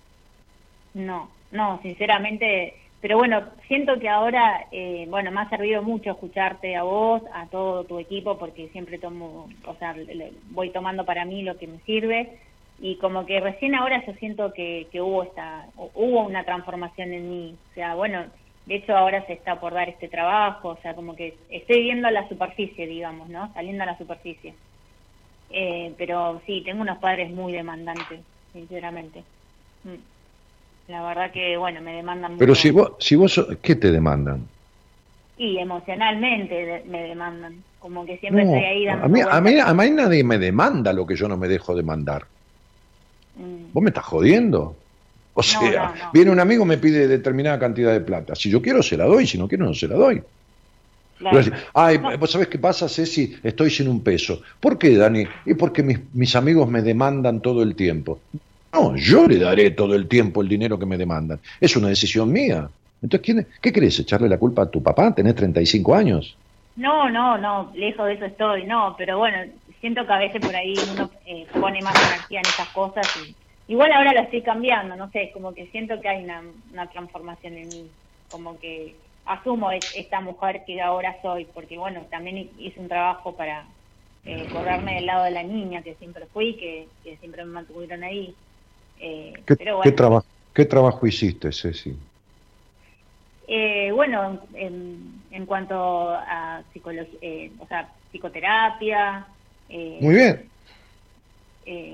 No, 0.95 1.31
no, 1.53 1.79
sinceramente, 1.83 2.75
pero 3.01 3.17
bueno, 3.17 3.45
siento 3.69 4.01
que 4.01 4.09
ahora, 4.09 4.67
eh, 4.73 5.07
bueno, 5.09 5.31
me 5.31 5.43
ha 5.43 5.49
servido 5.49 5.85
mucho 5.85 6.11
escucharte 6.11 6.75
a 6.75 6.83
vos, 6.83 7.23
a 7.33 7.47
todo 7.47 7.85
tu 7.85 8.01
equipo, 8.01 8.39
porque 8.39 8.69
siempre 8.71 8.99
tomo, 8.99 9.49
o 9.67 9.75
sea, 9.77 9.95
voy 10.51 10.71
tomando 10.71 11.05
para 11.05 11.25
mí 11.25 11.43
lo 11.43 11.57
que 11.57 11.69
me 11.69 11.79
sirve 11.87 12.41
y 12.81 12.97
como 12.97 13.27
que 13.27 13.41
recién 13.41 13.75
ahora 13.75 14.03
yo 14.07 14.15
siento 14.15 14.53
que, 14.53 14.89
que 14.91 15.03
hubo 15.03 15.23
esta, 15.23 15.67
hubo 15.77 16.25
una 16.25 16.45
transformación 16.45 17.13
en 17.13 17.29
mí, 17.29 17.55
o 17.71 17.75
sea, 17.75 17.95
bueno, 17.95 18.25
de 18.65 18.77
hecho 18.77 18.97
ahora 18.97 19.25
se 19.27 19.35
está 19.35 19.61
por 19.61 19.75
dar 19.75 19.89
este 19.89 20.09
trabajo, 20.09 20.71
o 20.71 20.79
sea, 20.81 20.95
como 20.95 21.15
que 21.15 21.35
estoy 21.51 21.83
viendo 21.83 22.09
a 22.09 22.11
la 22.11 22.27
superficie, 22.29 22.87
digamos, 22.87 23.29
¿no? 23.29 23.53
Saliendo 23.53 23.83
a 23.83 23.87
la 23.87 23.99
superficie. 23.99 24.55
Eh, 25.51 25.93
pero 25.99 26.41
sí, 26.47 26.63
tengo 26.65 26.81
unos 26.81 26.99
padres 26.99 27.31
muy 27.31 27.53
demandantes, 27.53 28.21
sinceramente. 28.53 29.25
Mm. 29.85 30.91
La 30.91 31.03
verdad 31.03 31.31
que, 31.33 31.57
bueno, 31.57 31.81
me 31.83 31.93
demandan 31.93 32.39
Pero 32.39 32.55
si 32.55 32.71
vos, 32.71 32.93
si 32.99 33.15
vos, 33.15 33.47
¿qué 33.63 33.77
te 33.77 33.93
demandan? 33.93 34.47
Y 35.37 35.59
emocionalmente 35.59 36.83
me 36.87 37.03
demandan, 37.03 37.63
como 37.79 38.07
que 38.07 38.19
siempre 38.19 38.45
estoy 38.45 38.65
ahí 38.65 38.85
dando 38.87 39.05
a 39.05 39.09
mí, 39.09 39.21
a 39.21 39.41
mí, 39.41 39.59
a 39.59 39.75
mí 39.75 39.91
nadie 39.91 40.25
me 40.25 40.39
demanda 40.39 40.93
lo 40.93 41.07
que 41.07 41.17
yo 41.17 41.29
no 41.29 41.37
me 41.37 41.49
dejo 41.49 41.75
demandar. 41.75 42.25
Mm. 43.41 43.73
¿Vos 43.73 43.83
me 43.83 43.91
estás 43.91 44.05
jodiendo? 44.05 44.77
O 45.35 45.43
sea, 45.43 46.11
viene 46.13 46.31
un 46.31 46.41
amigo 46.41 46.65
me 46.65 46.77
pide 46.77 47.09
determinada 47.09 47.59
cantidad 47.59 47.93
de 47.93 48.01
plata. 48.01 48.35
Si 48.35 48.51
yo 48.51 48.61
quiero, 48.61 48.83
se 48.83 48.97
la 48.97 49.07
doy. 49.07 49.27
Si 49.27 49.39
no 49.39 49.49
quiero, 49.49 49.65
no 49.65 49.75
se 49.75 49.89
la 49.89 49.95
doy. 49.95 50.23
Ay, 51.75 51.99
¿vos 52.19 52.31
sabés 52.31 52.49
qué 52.49 52.59
pasa, 52.59 52.89
Ceci? 52.89 53.37
Estoy 53.43 53.71
sin 53.71 53.89
un 53.89 54.03
peso. 54.03 54.43
¿Por 54.59 54.79
qué, 54.79 54.97
Dani? 54.97 55.25
Y 55.47 55.55
porque 55.55 55.83
mis, 55.83 55.99
mis 56.15 56.35
amigos 56.35 56.69
me 56.69 56.83
demandan 56.83 57.41
todo 57.41 57.63
el 57.63 57.75
tiempo. 57.75 58.21
No, 58.73 58.97
yo 58.97 59.27
le 59.27 59.39
daré 59.39 59.71
todo 59.71 59.95
el 59.95 60.09
tiempo 60.09 60.43
el 60.43 60.49
dinero 60.49 60.79
que 60.79 60.87
me 60.87 60.97
demandan. 60.97 61.41
Es 61.61 61.77
una 61.77 61.89
decisión 61.89 62.33
mía. 62.33 62.69
Entonces, 63.03 63.25
¿quién, 63.25 63.47
¿qué 63.61 63.73
crees? 63.73 63.99
¿Echarle 63.99 64.29
la 64.29 64.39
culpa 64.39 64.63
a 64.63 64.71
tu 64.71 64.83
papá? 64.83 65.15
¿Tenés 65.15 65.35
35 65.35 65.95
años? 65.95 66.37
No, 66.77 67.11
no, 67.11 67.37
no, 67.37 67.73
lejos 67.75 68.07
de 68.07 68.15
eso 68.15 68.25
estoy, 68.25 68.65
no, 68.65 68.95
pero 68.97 69.19
bueno, 69.19 69.39
siento 69.81 70.07
que 70.07 70.13
a 70.13 70.19
veces 70.19 70.41
por 70.41 70.55
ahí 70.55 70.75
uno 70.93 71.11
eh, 71.27 71.47
pone 71.61 71.81
más 71.83 71.95
energía 72.09 72.41
en 72.41 72.47
esas 72.47 72.69
cosas 72.69 73.07
y 73.25 73.35
Igual 73.71 73.93
ahora 73.93 74.13
lo 74.13 74.23
estoy 74.23 74.43
cambiando, 74.43 74.97
no 74.97 75.13
sé, 75.13 75.31
como 75.33 75.55
que 75.55 75.69
siento 75.69 76.01
que 76.01 76.09
hay 76.09 76.25
una, 76.25 76.89
transformación 76.89 77.57
en 77.57 77.69
mí, 77.69 77.89
como 78.29 78.59
que 78.59 78.97
asumo 79.27 79.71
esta 79.71 80.21
mujer 80.21 80.65
que 80.67 80.81
ahora 80.81 81.17
soy, 81.23 81.45
porque 81.45 81.79
bueno, 81.79 82.01
también 82.11 82.51
hice 82.59 82.81
un 82.81 82.89
trabajo 82.89 83.37
para 83.37 83.67
eh, 84.25 84.49
correrme 84.53 84.97
del 84.97 85.07
lado 85.07 85.23
de 85.23 85.31
la 85.31 85.45
niña 85.45 85.83
que 85.83 85.95
siempre 85.95 86.27
fui, 86.33 86.57
que, 86.57 86.89
siempre 87.21 87.45
me 87.45 87.53
mantuvieron 87.53 88.03
ahí. 88.03 88.35
Eh, 88.99 89.35
¿Qué, 89.47 89.55
trabajo, 89.95 90.27
¿Qué 90.53 90.65
trabajo 90.65 91.07
hiciste, 91.07 91.53
Ceci? 91.53 91.97
Eh, 93.47 93.93
bueno, 93.93 94.41
en, 94.55 95.47
cuanto 95.47 96.11
a 96.11 96.65
psicología, 96.73 97.19
eh, 97.23 97.53
o 97.61 97.69
sea, 97.69 97.89
psicoterapia. 98.11 99.29
Muy 99.71 100.15
bien. 100.15 100.51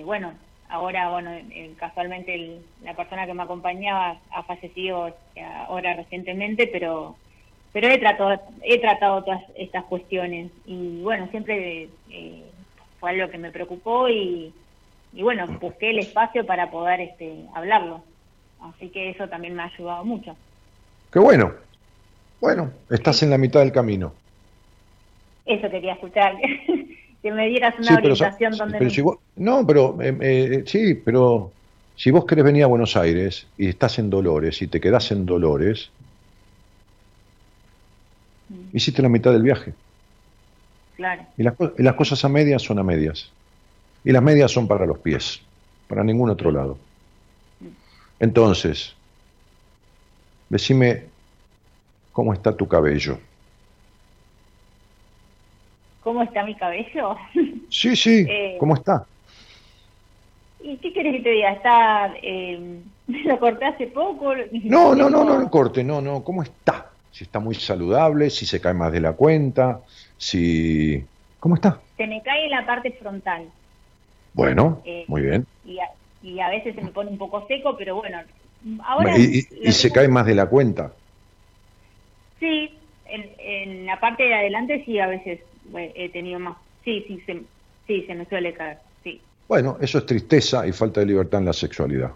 bueno, 0.05 0.33
Ahora, 0.69 1.11
bueno, 1.11 1.31
casualmente 1.79 2.59
la 2.83 2.95
persona 2.95 3.27
que 3.27 3.35
me 3.35 3.45
acompañaba 3.45 4.19
ha 4.33 4.43
fallecido 4.43 5.09
eh, 5.37 5.43
ahora 5.69 5.95
recientemente, 5.95 6.67
pero 6.67 7.17
pero 7.73 7.89
he 7.89 7.99
tratado 7.99 8.41
he 8.63 8.81
tratado 8.81 9.23
todas 9.23 9.43
estas 9.57 9.85
cuestiones. 9.85 10.51
Y 10.67 11.03
bueno 11.03 11.29
siempre 11.31 11.89
eh, 12.11 12.51
fue 12.99 13.11
algo 13.11 13.31
que 13.31 13.39
me 13.39 13.53
preocupó 13.53 14.09
y, 14.09 14.53
y 15.13 15.23
bueno 15.23 15.47
busqué 15.61 15.91
el 15.91 16.01
espacio 16.01 16.45
para 16.45 16.71
poder 16.71 17.01
este 17.01 17.45
hablarlo. 17.55 18.03
Así 18.61 18.89
que 18.89 19.11
eso 19.11 19.29
también 19.29 19.55
me 19.55 19.63
ha 19.63 19.67
ayudado 19.67 20.05
mucho. 20.05 20.35
Qué 21.13 21.21
bueno. 21.21 21.53
Bueno 22.41 22.73
estás 22.91 23.23
en 23.23 23.31
la 23.31 23.39
mitad 23.39 23.61
del 23.61 23.73
camino. 23.73 24.13
Eso 25.45 25.71
quería 25.71 25.93
escuchar 25.93 26.35
que 27.27 27.33
me 27.33 27.49
dieras 27.49 27.75
una 27.81 27.97
orientación 27.97 28.57
donde... 28.57 29.19
no, 29.35 29.67
pero 29.67 30.01
eh, 30.01 30.17
eh, 30.21 30.63
sí, 30.65 30.95
pero 30.95 31.51
si 31.97 32.13
vos 32.13 32.25
querés 32.25 32.45
venir 32.45 32.63
a 32.63 32.69
Buenos 32.69 32.97
Aires 32.97 33.49
y 33.59 33.67
estás 33.69 33.99
en 33.99 34.11
Dolores 34.11 34.63
y 34.63 34.69
te 34.69 34.81
quedás 34.81 35.11
en 35.11 35.27
Dolores, 35.27 35.91
mm. 38.49 38.77
hiciste 38.77 39.03
la 39.03 39.09
mitad 39.09 39.33
del 39.33 39.43
viaje. 39.43 39.75
Claro. 40.95 41.27
Y 41.37 41.43
las, 41.43 41.55
y 41.77 41.83
las, 41.83 41.95
cosas 41.97 42.25
a 42.25 42.29
medias 42.29 42.63
son 42.63 42.79
a 42.79 42.85
medias. 42.85 43.33
Y 44.05 44.13
las 44.13 44.23
medias 44.23 44.53
son 44.53 44.69
para 44.69 44.87
los 44.87 44.99
pies, 44.99 45.43
para 45.89 46.05
ningún 46.05 46.31
otro 46.31 46.53
lado. 46.53 46.79
Mm. 47.59 47.67
Entonces, 48.21 48.95
decime 50.49 51.07
cómo 52.13 52.33
está 52.33 52.57
tu 52.57 52.69
cabello. 52.69 53.19
Cómo 56.07 56.23
está 56.23 56.45
mi 56.45 56.55
cabello. 56.55 57.17
Sí, 57.69 57.97
sí, 57.97 58.25
eh, 58.29 58.57
¿cómo 58.61 58.77
está? 58.77 59.05
¿Y 60.63 60.77
qué 60.77 60.93
querés 60.93 61.17
que 61.17 61.23
te 61.23 61.31
diga? 61.31 61.51
¿Está, 61.51 62.15
eh, 62.23 62.79
¿Lo 63.09 63.41
corté 63.41 63.65
hace 63.65 63.89
poco? 63.89 64.33
No, 64.63 64.95
no, 64.95 65.11
no, 65.11 65.25
no 65.25 65.37
lo 65.37 65.51
corte, 65.51 65.83
no, 65.83 66.01
no, 66.01 66.23
¿cómo 66.23 66.45
está? 66.45 66.91
Si 67.11 67.25
está 67.25 67.41
muy 67.41 67.57
saludable, 67.57 68.31
si 68.31 68.47
se 68.47 68.61
cae 68.61 68.73
más 68.73 68.93
de 68.93 69.01
la 69.01 69.15
cuenta, 69.15 69.81
si... 70.17 71.05
¿Cómo 71.41 71.57
está? 71.57 71.81
Se 71.97 72.07
me 72.07 72.23
cae 72.23 72.45
en 72.45 72.53
la 72.53 72.65
parte 72.65 72.93
frontal. 72.93 73.49
Bueno, 74.33 74.81
eh, 74.85 75.05
muy 75.09 75.23
bien. 75.23 75.45
Y 75.65 75.81
a, 75.81 75.91
y 76.23 76.39
a, 76.39 76.49
veces 76.51 76.77
se 76.77 76.83
me 76.83 76.93
pone 76.93 77.11
un 77.11 77.19
poco 77.19 77.45
seco, 77.49 77.77
pero 77.77 77.97
bueno, 77.97 78.19
ahora... 78.85 79.19
¿Y, 79.19 79.43
se 79.73 79.91
cae 79.91 80.07
más 80.07 80.25
de 80.25 80.37
la 80.37 80.47
cuenta? 80.47 80.93
Sí, 82.39 82.71
en, 83.07 83.29
en, 83.41 83.87
la 83.87 83.99
parte 83.99 84.23
de 84.23 84.35
adelante 84.35 84.85
sí, 84.87 85.01
a 85.01 85.09
veces 85.09 85.41
he 85.75 86.09
tenido 86.11 86.39
más. 86.39 86.57
Sí, 86.85 87.05
sí, 87.07 87.21
se, 87.27 87.43
sí, 87.87 88.05
se 88.07 88.15
me 88.15 88.27
suele 88.27 88.55
caer, 88.55 88.79
sí. 89.03 89.21
Bueno, 89.49 89.77
eso 89.81 89.99
es 89.99 90.07
tristeza 90.07 90.67
y 90.67 90.73
falta 90.73 91.01
de 91.01 91.07
libertad 91.07 91.41
en 91.41 91.47
la 91.47 91.53
sexualidad. 91.53 92.13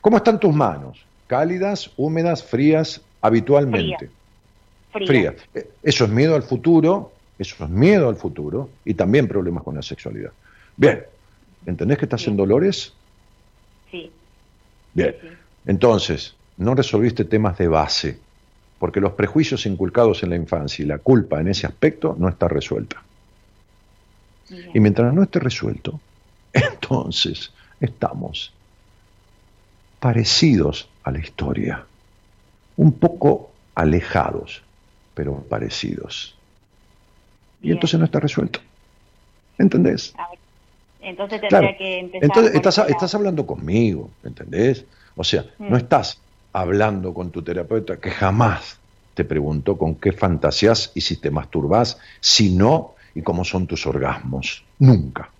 ¿Cómo 0.00 0.16
están 0.16 0.40
tus 0.40 0.54
manos? 0.54 1.04
¿Cálidas, 1.26 1.90
húmedas, 1.96 2.42
frías, 2.42 3.00
habitualmente? 3.20 4.10
Frías. 4.92 5.34
Eh, 5.54 5.68
eso 5.82 6.04
es 6.04 6.10
miedo 6.10 6.34
al 6.34 6.42
futuro, 6.42 7.12
eso 7.38 7.64
es 7.64 7.70
miedo 7.70 8.08
al 8.08 8.16
futuro 8.16 8.68
y 8.84 8.94
también 8.94 9.28
problemas 9.28 9.62
con 9.62 9.76
la 9.76 9.82
sexualidad. 9.82 10.32
Bien, 10.76 11.04
¿entendés 11.66 11.98
que 11.98 12.04
estás 12.04 12.26
en 12.26 12.36
dolores? 12.36 12.92
Sí. 13.90 14.10
Bien, 14.92 15.16
entonces, 15.66 16.34
no 16.56 16.74
resolviste 16.74 17.24
temas 17.24 17.56
de 17.56 17.68
base 17.68 18.18
porque 18.82 19.00
los 19.00 19.12
prejuicios 19.12 19.64
inculcados 19.66 20.24
en 20.24 20.30
la 20.30 20.34
infancia 20.34 20.82
y 20.82 20.88
la 20.88 20.98
culpa 20.98 21.40
en 21.40 21.46
ese 21.46 21.68
aspecto 21.68 22.16
no 22.18 22.28
está 22.28 22.48
resuelta. 22.48 23.00
Y 24.74 24.80
mientras 24.80 25.14
no 25.14 25.22
esté 25.22 25.38
resuelto, 25.38 26.00
entonces 26.52 27.52
estamos 27.78 28.52
parecidos 30.00 30.88
a 31.04 31.12
la 31.12 31.20
historia, 31.20 31.86
un 32.76 32.90
poco 32.94 33.52
alejados, 33.76 34.64
pero 35.14 35.36
parecidos. 35.44 36.34
Y 37.62 37.70
entonces 37.70 38.00
no 38.00 38.06
está 38.06 38.18
resuelto. 38.18 38.58
¿Entendés? 39.58 40.12
Entonces 41.00 41.40
tendría 41.40 41.76
que 41.78 42.00
empezar. 42.00 42.24
Entonces 42.24 42.54
estás, 42.56 42.78
estás 42.78 43.14
hablando 43.14 43.46
conmigo, 43.46 44.10
¿entendés? 44.24 44.84
O 45.14 45.22
sea, 45.22 45.44
no 45.60 45.76
mm. 45.76 45.76
estás 45.76 46.20
hablando 46.52 47.14
con 47.14 47.30
tu 47.30 47.42
terapeuta 47.42 47.98
que 47.98 48.10
jamás 48.10 48.78
te 49.14 49.24
preguntó 49.24 49.76
con 49.76 49.96
qué 49.96 50.12
fantasías 50.12 50.92
y 50.94 51.00
si 51.00 51.16
te 51.16 51.30
masturbás, 51.30 51.98
si 52.20 52.50
no, 52.50 52.94
y 53.14 53.22
cómo 53.22 53.44
son 53.44 53.66
tus 53.66 53.86
orgasmos. 53.86 54.64
Nunca. 54.78 55.30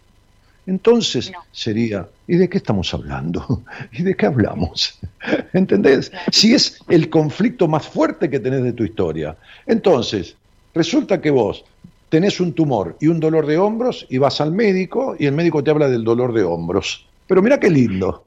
Entonces 0.66 1.32
sería, 1.50 2.06
¿y 2.26 2.36
de 2.36 2.48
qué 2.48 2.58
estamos 2.58 2.92
hablando? 2.94 3.62
¿Y 3.92 4.02
de 4.02 4.14
qué 4.14 4.26
hablamos? 4.26 4.98
¿Entendés? 5.52 6.12
Si 6.30 6.54
es 6.54 6.78
el 6.88 7.10
conflicto 7.10 7.66
más 7.66 7.86
fuerte 7.86 8.30
que 8.30 8.40
tenés 8.40 8.62
de 8.62 8.72
tu 8.72 8.84
historia. 8.84 9.36
Entonces, 9.66 10.36
resulta 10.74 11.20
que 11.20 11.30
vos 11.30 11.64
tenés 12.08 12.40
un 12.40 12.52
tumor 12.52 12.96
y 13.00 13.08
un 13.08 13.18
dolor 13.18 13.46
de 13.46 13.58
hombros 13.58 14.06
y 14.08 14.18
vas 14.18 14.40
al 14.40 14.52
médico 14.52 15.16
y 15.18 15.26
el 15.26 15.32
médico 15.32 15.64
te 15.64 15.70
habla 15.70 15.88
del 15.88 16.04
dolor 16.04 16.32
de 16.32 16.44
hombros. 16.44 17.06
Pero 17.26 17.42
mira 17.42 17.58
qué 17.58 17.70
lindo. 17.70 18.24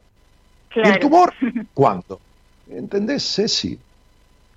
¿Y 0.76 0.88
el 0.88 1.00
tumor? 1.00 1.34
¿Cuándo? 1.74 2.20
¿Entendés, 2.68 3.24
Ceci? 3.36 3.80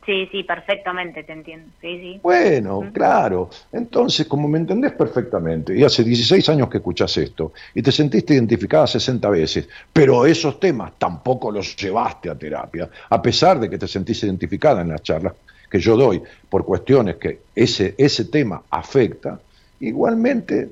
Sí, 0.08 0.26
sí, 0.32 0.42
perfectamente, 0.42 1.22
te 1.22 1.32
entiendo. 1.34 1.70
Sí, 1.82 2.00
sí. 2.00 2.20
Bueno, 2.22 2.90
claro. 2.94 3.50
Entonces, 3.70 4.26
como 4.26 4.48
me 4.48 4.58
entendés 4.58 4.92
perfectamente, 4.92 5.76
y 5.76 5.84
hace 5.84 6.02
16 6.02 6.48
años 6.48 6.70
que 6.70 6.78
escuchas 6.78 7.14
esto, 7.18 7.52
y 7.74 7.82
te 7.82 7.92
sentiste 7.92 8.32
identificada 8.32 8.86
60 8.86 9.28
veces, 9.28 9.68
pero 9.92 10.24
esos 10.24 10.58
temas 10.58 10.98
tampoco 10.98 11.50
los 11.50 11.76
llevaste 11.76 12.30
a 12.30 12.38
terapia, 12.38 12.88
a 13.10 13.20
pesar 13.20 13.60
de 13.60 13.68
que 13.68 13.76
te 13.76 13.86
sentís 13.86 14.22
identificada 14.22 14.80
en 14.80 14.88
las 14.88 15.02
charlas 15.02 15.34
que 15.70 15.78
yo 15.78 15.94
doy 15.94 16.22
por 16.48 16.64
cuestiones 16.64 17.16
que 17.16 17.42
ese, 17.54 17.94
ese 17.98 18.24
tema 18.30 18.64
afecta, 18.70 19.42
igualmente 19.80 20.70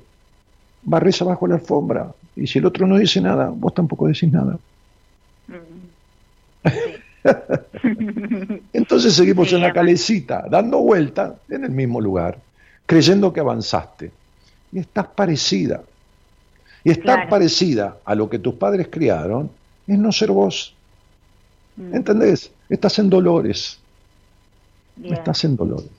barres 0.81 1.21
abajo 1.21 1.45
la 1.45 1.55
alfombra. 1.55 2.11
Y 2.35 2.47
si 2.47 2.57
el 2.57 2.65
otro 2.65 2.87
no 2.87 2.97
dice 2.97 3.21
nada, 3.21 3.51
vos 3.53 3.75
tampoco 3.75 4.07
decís 4.07 4.31
nada. 4.31 4.57
Mm. 5.47 5.87
Entonces 8.73 9.13
seguimos 9.13 9.51
en 9.53 9.61
la 9.61 9.73
calecita, 9.73 10.45
dando 10.49 10.79
vuelta 10.79 11.35
en 11.49 11.63
el 11.63 11.71
mismo 11.71 12.01
lugar, 12.01 12.37
creyendo 12.85 13.33
que 13.33 13.39
avanzaste. 13.39 14.11
Y 14.71 14.79
estás 14.79 15.07
parecida. 15.07 15.81
Y 16.83 16.91
estar 16.91 17.27
parecida 17.29 17.97
a 18.05 18.15
lo 18.15 18.29
que 18.29 18.39
tus 18.39 18.55
padres 18.55 18.87
criaron 18.89 19.49
es 19.87 19.97
no 19.97 20.11
ser 20.11 20.31
vos. 20.31 20.73
Mm. 21.75 21.95
¿Entendés? 21.95 22.51
Estás 22.69 22.99
en 22.99 23.09
dolores. 23.09 23.79
Estás 25.03 25.43
en 25.43 25.55
dolores. 25.55 25.89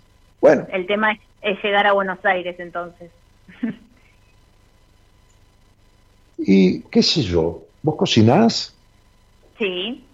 Bueno. 0.41 0.67
El 0.73 0.87
tema 0.87 1.13
es, 1.43 1.63
llegar 1.63 1.87
a 1.87 1.93
Buenos 1.93 2.25
Aires 2.25 2.57
entonces. 2.59 3.11
y 6.39 6.81
qué 6.83 7.03
sé 7.03 7.23
yo, 7.23 7.65
¿vos 7.83 7.97
cocinás? 7.97 8.75
Sí. 9.59 10.05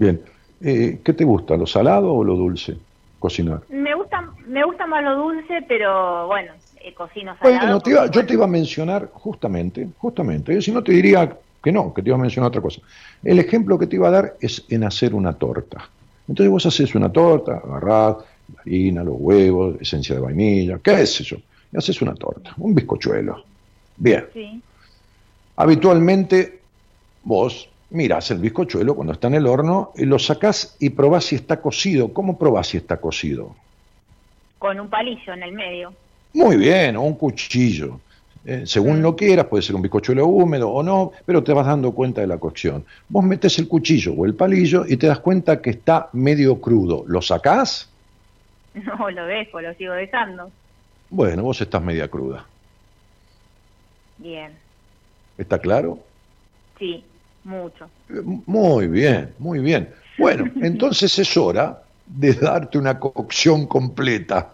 Bien. 0.00 0.18
Eh, 0.62 0.98
¿Qué 1.04 1.12
te 1.12 1.24
gusta, 1.24 1.56
lo 1.58 1.66
salado 1.66 2.14
o 2.14 2.24
lo 2.24 2.34
dulce? 2.34 2.76
Cocinar. 3.18 3.60
Me 3.68 3.94
gusta, 3.94 4.32
me 4.46 4.64
gusta 4.64 4.86
más 4.86 5.04
lo 5.04 5.14
dulce, 5.14 5.62
pero 5.68 6.26
bueno, 6.26 6.52
eh, 6.80 6.94
cocino 6.94 7.36
salado. 7.36 7.80
Bueno, 7.82 8.10
yo 8.10 8.26
te 8.26 8.32
iba 8.32 8.46
a 8.46 8.48
mencionar 8.48 9.10
justamente, 9.12 9.86
justamente, 9.98 10.54
yo 10.54 10.62
si 10.62 10.72
no 10.72 10.82
te 10.82 10.92
diría 10.92 11.36
que 11.62 11.70
no, 11.70 11.92
que 11.92 12.02
te 12.02 12.08
iba 12.08 12.16
a 12.16 12.20
mencionar 12.20 12.48
otra 12.48 12.62
cosa. 12.62 12.80
El 13.22 13.38
ejemplo 13.38 13.78
que 13.78 13.86
te 13.86 13.96
iba 13.96 14.08
a 14.08 14.10
dar 14.10 14.36
es 14.40 14.64
en 14.70 14.84
hacer 14.84 15.14
una 15.14 15.34
torta. 15.34 15.90
Entonces 16.26 16.50
vos 16.50 16.64
haces 16.64 16.94
una 16.94 17.12
torta, 17.12 17.60
agarrás 17.62 18.16
la 18.54 18.62
harina, 18.62 19.04
los 19.04 19.16
huevos, 19.18 19.76
esencia 19.82 20.14
de 20.14 20.22
vainilla, 20.22 20.78
qué 20.82 21.02
es 21.02 21.20
eso, 21.20 21.36
y 21.70 21.76
haces 21.76 22.00
una 22.00 22.14
torta, 22.14 22.54
un 22.56 22.74
bizcochuelo. 22.74 23.44
Bien. 23.98 24.24
Sí. 24.32 24.62
Habitualmente 25.56 26.60
vos 27.22 27.69
mirás 27.90 28.30
el 28.30 28.38
bizcochuelo 28.38 28.94
cuando 28.94 29.12
está 29.12 29.28
en 29.28 29.34
el 29.34 29.46
horno 29.46 29.92
y 29.96 30.04
lo 30.04 30.18
sacás 30.18 30.76
y 30.78 30.90
probás 30.90 31.24
si 31.24 31.36
está 31.36 31.60
cocido. 31.60 32.12
¿Cómo 32.12 32.38
probás 32.38 32.68
si 32.68 32.76
está 32.76 32.98
cocido? 32.98 33.54
Con 34.58 34.78
un 34.80 34.88
palillo 34.88 35.32
en 35.32 35.42
el 35.42 35.52
medio. 35.52 35.92
Muy 36.32 36.56
bien, 36.56 36.96
o 36.96 37.02
un 37.02 37.14
cuchillo. 37.14 38.00
Eh, 38.44 38.62
según 38.64 39.02
lo 39.02 39.14
quieras, 39.16 39.46
puede 39.46 39.62
ser 39.62 39.76
un 39.76 39.82
bizcochuelo 39.82 40.26
húmedo 40.26 40.70
o 40.70 40.82
no, 40.82 41.12
pero 41.26 41.42
te 41.42 41.52
vas 41.52 41.66
dando 41.66 41.92
cuenta 41.92 42.20
de 42.20 42.26
la 42.26 42.38
cocción. 42.38 42.84
Vos 43.08 43.24
metes 43.24 43.58
el 43.58 43.68
cuchillo 43.68 44.14
o 44.14 44.24
el 44.24 44.34
palillo 44.34 44.84
y 44.86 44.96
te 44.96 45.06
das 45.06 45.18
cuenta 45.18 45.60
que 45.60 45.70
está 45.70 46.08
medio 46.12 46.60
crudo. 46.60 47.04
¿Lo 47.06 47.20
sacás? 47.20 47.88
No, 48.72 49.10
lo 49.10 49.26
dejo, 49.26 49.60
lo 49.60 49.74
sigo 49.74 49.92
dejando. 49.94 50.48
Bueno, 51.10 51.42
vos 51.42 51.60
estás 51.60 51.82
media 51.82 52.06
cruda. 52.06 52.46
Bien. 54.18 54.52
¿Está 55.36 55.58
claro? 55.58 55.98
Sí, 56.78 57.02
mucho. 57.44 57.88
Muy 58.46 58.88
bien, 58.88 59.32
muy 59.38 59.60
bien. 59.60 59.88
Bueno, 60.18 60.50
entonces 60.62 61.18
es 61.18 61.36
hora 61.36 61.82
de 62.06 62.34
darte 62.34 62.78
una 62.78 62.98
cocción 62.98 63.66
completa. 63.66 64.50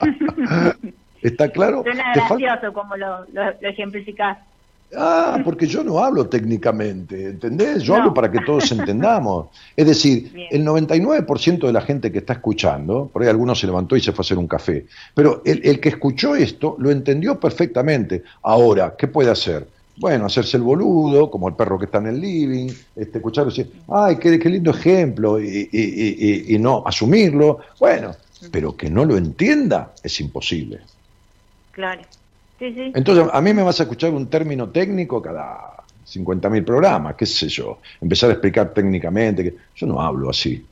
¿Está 1.22 1.48
claro? 1.48 1.82
Suena 1.82 2.12
gracioso 2.14 2.72
como 2.72 2.96
lo, 2.96 3.24
lo, 3.32 3.50
ejemplificás. 3.62 4.38
Ah, 4.96 5.40
porque 5.42 5.66
yo 5.66 5.82
no 5.82 5.98
hablo 5.98 6.28
técnicamente, 6.28 7.30
¿entendés? 7.30 7.82
Yo 7.82 7.96
hablo 7.96 8.14
para 8.14 8.30
que 8.30 8.40
todos 8.40 8.70
entendamos. 8.72 9.48
Es 9.74 9.86
decir, 9.86 10.48
el 10.50 10.64
99% 10.64 11.66
de 11.66 11.72
la 11.72 11.80
gente 11.80 12.12
que 12.12 12.18
está 12.18 12.34
escuchando, 12.34 13.10
por 13.12 13.22
ahí 13.22 13.28
alguno 13.28 13.54
se 13.54 13.66
levantó 13.66 13.96
y 13.96 14.00
se 14.00 14.12
fue 14.12 14.22
a 14.22 14.24
hacer 14.24 14.38
un 14.38 14.46
café, 14.46 14.86
pero 15.14 15.42
el, 15.44 15.62
el 15.64 15.80
que 15.80 15.88
escuchó 15.88 16.36
esto 16.36 16.76
lo 16.78 16.90
entendió 16.90 17.40
perfectamente. 17.40 18.22
Ahora, 18.42 18.94
¿qué 18.96 19.08
puede 19.08 19.30
hacer? 19.30 19.66
Bueno, 19.96 20.26
hacerse 20.26 20.56
el 20.56 20.64
boludo, 20.64 21.30
como 21.30 21.48
el 21.48 21.54
perro 21.54 21.78
que 21.78 21.84
está 21.84 21.98
en 21.98 22.08
el 22.08 22.20
living, 22.20 22.68
este, 22.96 23.18
escuchar 23.18 23.46
decir, 23.46 23.70
ay, 23.88 24.16
qué, 24.16 24.38
qué 24.38 24.48
lindo 24.48 24.72
ejemplo, 24.72 25.40
y, 25.40 25.68
y, 25.70 26.54
y, 26.54 26.58
no 26.58 26.82
asumirlo. 26.84 27.60
Bueno, 27.78 28.12
pero 28.50 28.76
que 28.76 28.90
no 28.90 29.04
lo 29.04 29.16
entienda 29.16 29.92
es 30.02 30.20
imposible. 30.20 30.80
Claro. 31.70 32.02
Sí, 32.58 32.72
sí. 32.72 32.92
Entonces, 32.94 33.26
a 33.32 33.40
mí 33.40 33.54
me 33.54 33.62
vas 33.62 33.80
a 33.80 33.84
escuchar 33.84 34.10
un 34.12 34.26
término 34.26 34.68
técnico 34.68 35.22
cada 35.22 35.84
50.000 36.06 36.64
programas, 36.64 37.14
qué 37.14 37.26
sé 37.26 37.48
yo, 37.48 37.78
empezar 38.00 38.30
a 38.30 38.34
explicar 38.34 38.72
técnicamente, 38.72 39.44
que 39.44 39.56
yo 39.74 39.86
no 39.86 40.00
hablo 40.00 40.30
así, 40.30 40.64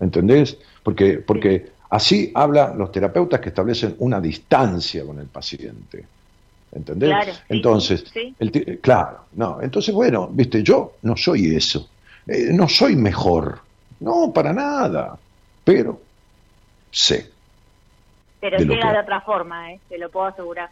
¿entendés? 0.00 0.56
Porque, 0.82 1.18
porque 1.18 1.72
así 1.90 2.30
hablan 2.34 2.76
los 2.78 2.90
terapeutas 2.90 3.40
que 3.40 3.50
establecen 3.50 3.96
una 3.98 4.20
distancia 4.20 5.04
con 5.04 5.18
el 5.18 5.26
paciente. 5.26 6.04
¿Entendés? 6.72 7.10
Claro, 7.10 7.32
entonces, 7.48 8.04
El 8.38 8.80
claro, 8.80 9.26
no, 9.32 9.60
entonces 9.60 9.94
bueno, 9.94 10.28
viste, 10.32 10.62
yo 10.62 10.94
no 11.02 11.16
soy 11.16 11.54
eso, 11.54 11.88
eh, 12.26 12.48
no 12.52 12.66
soy 12.66 12.96
mejor, 12.96 13.60
no, 14.00 14.32
para 14.32 14.54
nada, 14.54 15.18
pero 15.64 16.00
sé 16.90 17.32
pero 18.42 18.58
llega 18.58 18.92
de 18.92 18.98
otra 18.98 19.20
forma, 19.20 19.72
¿eh? 19.72 19.78
te 19.88 19.96
lo 19.96 20.10
puedo 20.10 20.26
asegurar. 20.26 20.68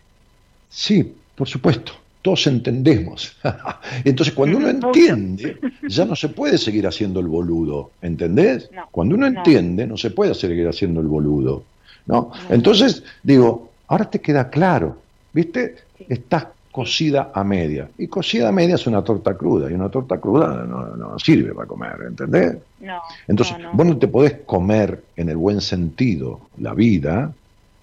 Sí, 0.68 1.14
por 1.36 1.48
supuesto, 1.48 1.92
todos 2.20 2.48
entendemos. 2.48 3.36
Entonces, 4.04 4.34
cuando 4.34 4.58
uno 4.58 4.68
entiende, 4.68 5.56
ya 5.88 6.04
no 6.04 6.16
se 6.16 6.30
puede 6.30 6.58
seguir 6.58 6.88
haciendo 6.88 7.20
el 7.20 7.28
boludo, 7.28 7.92
¿entendés? 8.02 8.68
cuando 8.90 9.14
uno 9.14 9.28
entiende, 9.28 9.86
no 9.86 9.96
se 9.96 10.10
puede 10.10 10.34
seguir 10.34 10.66
haciendo 10.66 11.00
el 11.00 11.06
boludo. 11.06 11.62
¿no? 12.06 12.32
Entonces, 12.48 13.04
digo, 13.22 13.70
ahora 13.86 14.10
te 14.10 14.20
queda 14.20 14.50
claro, 14.50 14.98
¿viste? 15.32 15.76
Estás 16.08 16.46
cocida 16.70 17.32
a 17.34 17.42
media. 17.42 17.88
Y 17.98 18.06
cocida 18.06 18.48
a 18.48 18.52
media 18.52 18.76
es 18.76 18.86
una 18.86 19.02
torta 19.02 19.36
cruda, 19.36 19.70
y 19.70 19.74
una 19.74 19.88
torta 19.88 20.18
cruda 20.18 20.64
no, 20.64 21.18
sirve 21.18 21.52
para 21.52 21.66
comer, 21.66 21.96
¿entendés? 22.06 22.56
No, 22.80 23.00
Entonces, 23.26 23.56
vos 23.72 23.86
no 23.86 23.96
te 23.98 24.08
podés 24.08 24.34
comer 24.46 25.02
en 25.16 25.28
el 25.28 25.36
buen 25.36 25.60
sentido 25.60 26.40
la 26.58 26.74
vida 26.74 27.32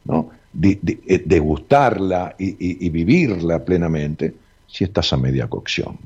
¿no? 0.07 0.29
De, 0.51 0.79
eh, 0.83 1.21
degustarla 1.23 2.35
y, 2.39 2.89
vivirla 2.89 3.63
plenamente 3.63 4.33
si 4.65 4.85
estás 4.85 5.13
a 5.13 5.17
media 5.17 5.47
cocción. 5.47 5.97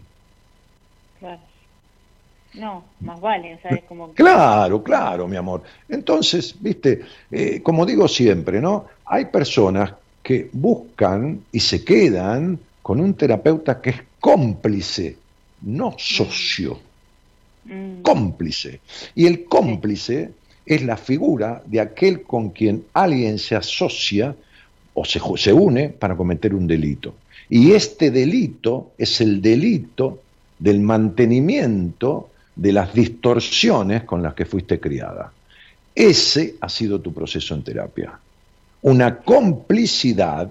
Claro. 1.19 1.39
No, 2.55 2.83
más 2.99 3.21
vale, 3.21 3.59
¿sabes? 3.63 3.83
Como... 3.87 4.11
Claro, 4.11 4.83
claro, 4.83 5.25
mi 5.25 5.37
amor. 5.37 5.63
Entonces, 5.87 6.53
viste, 6.59 7.01
eh, 7.31 7.61
como 7.63 7.85
digo 7.85 8.09
siempre, 8.09 8.59
¿no? 8.59 8.87
Hay 9.05 9.25
personas 9.25 9.93
que 10.23 10.49
buscan 10.51 11.41
y 11.51 11.59
se 11.59 11.83
quedan 11.83 12.59
con 12.81 12.99
un 12.99 13.13
terapeuta 13.13 13.81
que 13.81 13.89
es 13.91 14.01
cómplice, 14.19 15.17
no 15.61 15.95
socio. 15.97 16.79
Mm. 17.65 18.01
Cómplice. 18.01 18.79
Y 19.15 19.25
el 19.25 19.45
cómplice 19.45 20.31
es 20.65 20.83
la 20.83 20.97
figura 20.97 21.61
de 21.65 21.79
aquel 21.79 22.23
con 22.23 22.49
quien 22.49 22.85
alguien 22.93 23.39
se 23.39 23.55
asocia 23.55 24.35
o 24.93 25.05
se, 25.05 25.19
se 25.37 25.53
une 25.53 25.89
para 25.89 26.15
cometer 26.15 26.53
un 26.53 26.67
delito. 26.67 27.15
Y 27.49 27.71
este 27.71 28.11
delito 28.11 28.91
es 28.97 29.21
el 29.21 29.41
delito 29.41 30.21
del 30.57 30.79
mantenimiento 30.79 32.29
de 32.55 32.71
las 32.71 32.93
distorsiones 32.93 34.03
con 34.03 34.21
las 34.21 34.33
que 34.33 34.45
fuiste 34.45 34.79
criada. 34.79 35.31
Ese 35.93 36.55
ha 36.61 36.69
sido 36.69 37.01
tu 37.01 37.13
proceso 37.13 37.53
en 37.53 37.63
terapia. 37.63 38.17
Una 38.83 39.17
complicidad 39.17 40.49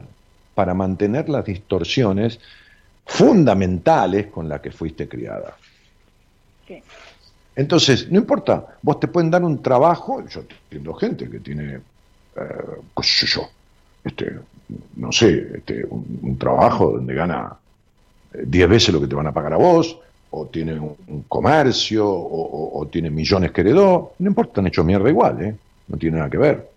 para 0.55 0.75
mantener 0.75 1.29
las 1.29 1.45
distorsiones 1.45 2.39
fundamentales 3.07 4.27
con 4.27 4.49
las 4.49 4.61
que 4.61 4.71
fuiste 4.71 5.09
criada. 5.09 5.57
Entonces, 7.57 8.11
no 8.11 8.19
importa, 8.19 8.65
vos 8.83 9.01
te 9.01 9.09
pueden 9.09 9.31
dar 9.31 9.43
un 9.43 9.61
trabajo, 9.61 10.25
yo 10.29 10.43
entiendo 10.43 10.95
gente 10.95 11.29
que 11.29 11.41
tiene, 11.41 11.75
eh, 11.75 11.81
qué 12.97 13.03
sé 13.03 13.27
yo, 13.27 13.49
este, 14.05 14.39
no 14.97 15.11
sé, 15.11 15.57
este, 15.57 15.85
un, 15.85 16.39
trabajo 16.39 16.93
donde 16.93 17.15
gana 17.15 17.57
10 18.33 18.65
eh, 18.65 18.67
veces 18.67 18.95
lo 18.95 19.01
que 19.01 19.09
te 19.09 19.15
van 19.15 19.27
a 19.27 19.33
pagar 19.33 19.53
a 19.53 19.57
vos, 19.57 19.99
o 20.31 20.47
tiene 20.47 20.79
un, 20.79 21.25
comercio, 21.27 22.07
o, 22.09 22.87
tiene 22.91 23.11
millones 23.11 23.51
que 23.51 23.63
heredó, 23.63 24.15
no 24.21 24.29
importa, 24.29 24.61
han 24.61 24.69
hecho 24.69 24.85
mierda 24.85 25.09
igual, 25.11 25.43
¿eh? 25.43 25.57
no 25.89 25.97
tiene 25.99 26.19
nada 26.19 26.31
que 26.31 26.39
ver. 26.39 26.71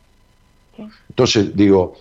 Entonces, 1.09 1.55
digo, 1.55 1.95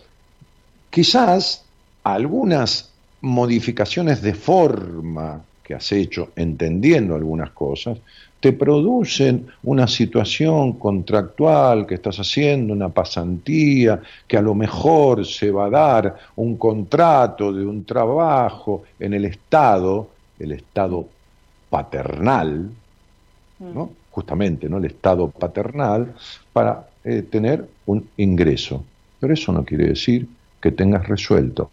quizás 0.91 1.65
algunas 2.05 2.91
modificaciones 3.21 4.23
de 4.23 4.35
forma 4.35 5.43
que 5.63 5.75
has 5.75 5.93
hecho, 5.93 6.31
entendiendo 6.37 7.15
algunas 7.15 7.51
cosas, 7.51 7.99
te 8.41 8.53
producen 8.53 9.47
una 9.63 9.87
situación 9.87 10.73
contractual 10.73 11.87
que 11.87 11.95
estás 11.95 12.19
haciendo, 12.19 12.73
una 12.73 12.89
pasantía, 12.89 14.01
que 14.27 14.37
a 14.37 14.43
lo 14.43 14.55
mejor 14.57 15.25
se 15.25 15.53
va 15.53 15.67
a 15.67 15.71
dar 15.71 16.17
un 16.35 16.57
contrato 16.57 17.53
de 17.53 17.65
un 17.65 17.85
trabajo 17.85 18.83
en 18.99 19.15
el 19.15 19.27
Estado, 19.27 20.09
el 20.41 20.53
Estado 20.53 21.07
paternal, 21.71 22.69
¿no? 23.61 23.85
Mm. 23.85 23.91
justamente 24.11 24.69
¿no? 24.69 24.79
el 24.79 24.87
Estado 24.87 25.29
paternal, 25.29 26.13
para 26.53 26.89
eh, 27.05 27.23
tener 27.23 27.67
un 27.87 28.09
ingreso. 28.17 28.85
Pero 29.21 29.35
eso 29.35 29.53
no 29.53 29.65
quiere 29.65 29.89
decir 29.89 30.27
que 30.61 30.73
tengas 30.73 31.09
resuelto 31.09 31.71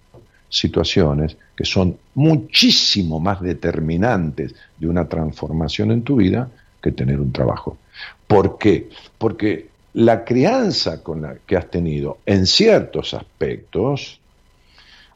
situaciones 0.50 1.38
que 1.56 1.66
son 1.66 1.98
muchísimo 2.16 3.20
más 3.20 3.42
determinantes 3.42 4.56
de 4.78 4.88
una 4.88 5.08
transformación 5.08 5.92
en 5.92 6.02
tu 6.02 6.16
vida 6.16 6.50
que 6.82 6.92
tener 6.92 7.20
un 7.20 7.32
trabajo. 7.32 7.78
¿Por 8.26 8.58
qué? 8.58 8.90
Porque 9.18 9.70
la 9.94 10.24
crianza 10.24 11.04
con 11.04 11.22
la 11.22 11.36
que 11.46 11.58
has 11.58 11.70
tenido 11.70 12.20
en 12.26 12.46
ciertos 12.46 13.14
aspectos 13.14 14.20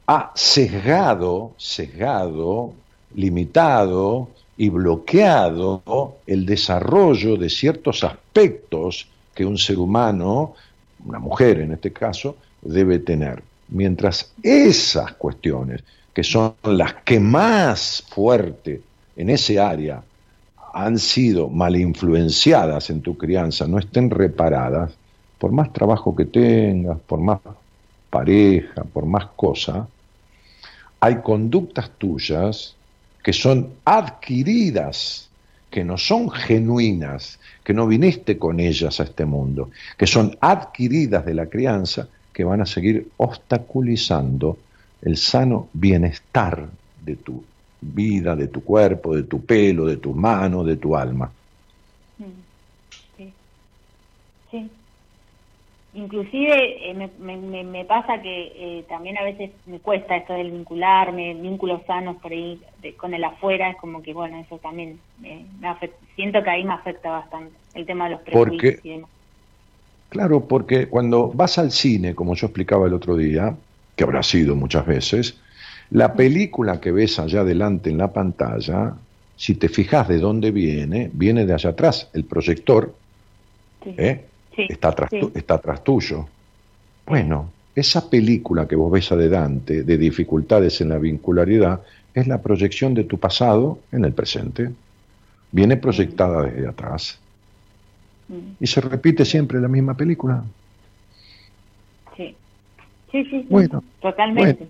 ha 0.08 0.32
sesgado, 0.36 1.54
sesgado, 1.58 2.74
limitado 3.16 4.30
y 4.58 4.70
bloqueado 4.70 6.18
el 6.28 6.46
desarrollo 6.46 7.38
de 7.38 7.50
ciertos 7.50 8.04
aspectos 8.04 9.08
que 9.34 9.46
un 9.46 9.58
ser 9.58 9.80
humano, 9.80 10.54
una 11.06 11.20
mujer 11.20 11.60
en 11.60 11.74
este 11.74 11.92
caso, 11.92 12.38
debe 12.62 13.00
tener. 13.00 13.44
Mientras 13.70 14.34
esas 14.42 15.14
cuestiones, 15.14 15.84
que 16.14 16.24
son 16.24 16.54
las 16.64 16.94
que 17.06 17.20
más 17.20 18.04
fuerte 18.10 18.82
en 19.16 19.30
ese 19.30 19.60
área 19.60 20.04
han 20.74 20.98
sido 20.98 21.50
mal 21.50 21.76
influenciadas 21.76 22.90
en 22.90 23.02
tu 23.02 23.18
crianza, 23.18 23.68
no 23.68 23.80
estén 23.80 24.10
reparadas, 24.10 24.94
por 25.38 25.52
más 25.52 25.74
trabajo 25.74 26.16
que 26.16 26.26
tengas, 26.26 27.00
por 27.00 27.20
más 27.20 27.40
pareja, 28.10 28.84
por 28.84 29.06
más 29.06 29.26
cosas, 29.36 29.88
hay 31.00 31.18
conductas 31.18 31.90
tuyas 31.98 32.76
que 33.24 33.34
son 33.34 33.74
adquiridas, 33.84 35.30
que 35.70 35.84
no 35.84 35.98
son 35.98 36.30
genuinas, 36.30 37.40
que 37.64 37.74
no 37.74 37.88
viniste 37.88 38.38
con 38.38 38.60
ellas 38.60 39.00
a 39.00 39.04
este 39.04 39.26
mundo, 39.26 39.70
que 39.98 40.08
son 40.08 40.38
adquiridas 40.42 41.26
de 41.26 41.34
la 41.34 41.50
crianza, 41.50 42.10
que 42.34 42.44
van 42.44 42.62
a 42.62 42.66
seguir 42.66 43.14
obstaculizando 43.18 44.58
el 45.02 45.18
sano 45.18 45.70
bienestar 45.74 46.72
de 46.96 47.18
tu 47.18 47.46
vida, 47.80 48.36
de 48.36 48.48
tu 48.48 48.64
cuerpo, 48.64 49.16
de 49.16 49.24
tu 49.24 49.46
pelo, 49.46 49.86
de 49.86 49.98
tus 49.98 50.16
manos, 50.16 50.66
de 50.66 50.78
tu 50.78 50.96
alma. 50.96 51.34
Mm, 52.18 52.44
sí. 53.18 53.34
sí. 54.52 54.72
Inclusive 55.96 56.90
eh, 56.90 57.10
me, 57.20 57.38
me, 57.38 57.86
pasa 57.86 58.20
que 58.22 58.52
eh, 58.56 58.86
también 58.90 59.16
a 59.18 59.24
veces 59.24 59.52
me 59.68 59.80
cuesta 59.80 60.16
esto 60.16 60.34
del 60.34 60.50
vincularme, 60.50 61.36
vínculos 61.36 61.82
sanos 61.86 62.18
por 62.18 62.32
ahí 62.32 62.60
con 62.98 63.14
el 63.14 63.24
afuera, 63.24 63.70
es 63.70 63.78
como 63.78 64.02
que 64.02 64.12
bueno, 64.12 64.40
eso 64.40 64.58
también 64.58 65.00
me, 65.20 65.46
siento 66.16 66.42
que 66.42 66.50
ahí 66.50 66.64
me 66.64 66.74
afecta 66.74 67.12
bastante 67.12 67.54
el 67.76 67.86
tema 67.86 68.06
de 68.06 68.12
los 68.12 68.22
prejuicios 68.22 68.84
y 68.84 68.90
demás. 68.90 69.10
Claro, 70.10 70.48
porque 70.48 70.88
cuando 70.88 71.32
vas 71.32 71.60
al 71.60 71.72
cine, 71.72 72.16
como 72.16 72.34
yo 72.34 72.48
explicaba 72.48 72.88
el 72.88 72.94
otro 72.94 73.16
día, 73.16 73.56
que 73.96 74.04
habrá 74.04 74.24
sido 74.24 74.56
muchas 74.56 74.88
veces, 74.88 75.40
la 75.92 76.16
película 76.16 76.82
que 76.82 76.92
ves 76.92 77.20
allá 77.20 77.42
adelante 77.42 77.92
en 77.92 78.00
la 78.00 78.12
pantalla, 78.12 78.96
si 79.36 79.56
te 79.56 79.70
fijas 79.70 80.08
de 80.08 80.18
dónde 80.18 80.50
viene, 80.50 81.12
viene 81.14 81.46
de 81.46 81.54
allá 81.54 81.72
atrás, 81.72 82.10
el 82.14 82.26
proyector. 82.26 82.96
¿eh? 83.86 84.26
Está, 84.58 84.90
atrás 84.90 85.12
está 85.34 85.56
atrás 85.56 85.84
tuyo. 85.84 86.28
Bueno, 87.06 87.50
esa 87.76 88.10
película 88.10 88.68
que 88.68 88.76
vos 88.76 88.92
ves 88.92 89.12
adelante 89.12 89.84
de 89.84 89.98
dificultades 89.98 90.80
en 90.82 90.90
la 90.90 90.98
vincularidad 90.98 91.82
es 92.14 92.28
la 92.28 92.42
proyección 92.42 92.94
de 92.94 93.04
tu 93.04 93.18
pasado 93.18 93.80
en 93.92 94.06
el 94.06 94.14
presente. 94.14 94.70
Viene 95.52 95.78
proyectada 95.78 96.44
desde 96.44 96.68
atrás. 96.68 97.20
Y 98.60 98.68
se 98.68 98.82
repite 98.82 99.26
siempre 99.26 99.60
la 99.60 99.68
misma 99.68 99.96
película. 99.96 100.44
Sí, 102.16 102.36
sí, 103.12 103.26
sí, 103.26 103.46
bueno, 103.50 103.84
totalmente. 104.02 104.68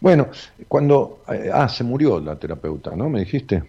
Bueno. 0.00 0.28
cuando... 0.68 1.20
Eh, 1.32 1.50
ah, 1.52 1.68
se 1.68 1.82
murió 1.82 2.20
la 2.20 2.36
terapeuta, 2.36 2.94
¿no? 2.94 3.08
¿Me 3.08 3.20
dijiste? 3.20 3.62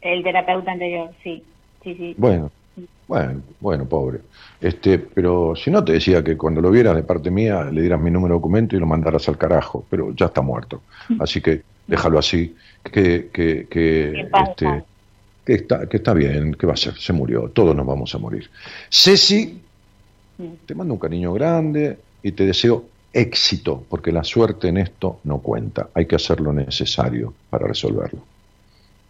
El 0.00 0.22
terapeuta 0.22 0.72
anterior, 0.72 1.10
sí, 1.22 1.42
sí, 1.82 1.94
sí. 1.94 2.14
Bueno, 2.16 2.50
bueno, 3.06 3.42
bueno, 3.60 3.84
pobre. 3.86 4.20
Este, 4.60 4.98
pero 4.98 5.54
si 5.54 5.70
no 5.70 5.84
te 5.84 5.92
decía 5.92 6.24
que 6.24 6.36
cuando 6.36 6.60
lo 6.60 6.70
vieras 6.70 6.96
de 6.96 7.02
parte 7.02 7.30
mía 7.30 7.64
le 7.64 7.82
dieras 7.82 8.00
mi 8.00 8.10
número 8.10 8.34
de 8.34 8.38
documento 8.38 8.76
y 8.76 8.80
lo 8.80 8.86
mandaras 8.86 9.28
al 9.28 9.36
carajo, 9.36 9.84
pero 9.90 10.14
ya 10.14 10.26
está 10.26 10.40
muerto. 10.40 10.82
Así 11.18 11.40
que 11.40 11.62
déjalo 11.86 12.18
así, 12.18 12.54
que, 12.82 13.28
que, 13.32 13.66
que, 13.68 14.28
este, 14.48 14.84
que, 15.44 15.54
está, 15.54 15.86
que 15.86 15.98
está 15.98 16.14
bien, 16.14 16.54
que 16.54 16.66
va 16.66 16.74
a 16.74 16.76
ser, 16.76 16.94
se 16.94 17.12
murió, 17.12 17.50
todos 17.50 17.76
nos 17.76 17.86
vamos 17.86 18.14
a 18.14 18.18
morir. 18.18 18.48
Ceci, 18.90 19.60
te 20.66 20.74
mando 20.74 20.94
un 20.94 21.00
cariño 21.00 21.32
grande 21.32 21.98
y 22.22 22.32
te 22.32 22.46
deseo 22.46 22.86
éxito, 23.12 23.84
porque 23.88 24.10
la 24.10 24.24
suerte 24.24 24.68
en 24.68 24.78
esto 24.78 25.20
no 25.24 25.38
cuenta, 25.38 25.88
hay 25.94 26.06
que 26.06 26.16
hacer 26.16 26.40
lo 26.40 26.52
necesario 26.52 27.32
para 27.50 27.68
resolverlo. 27.68 28.20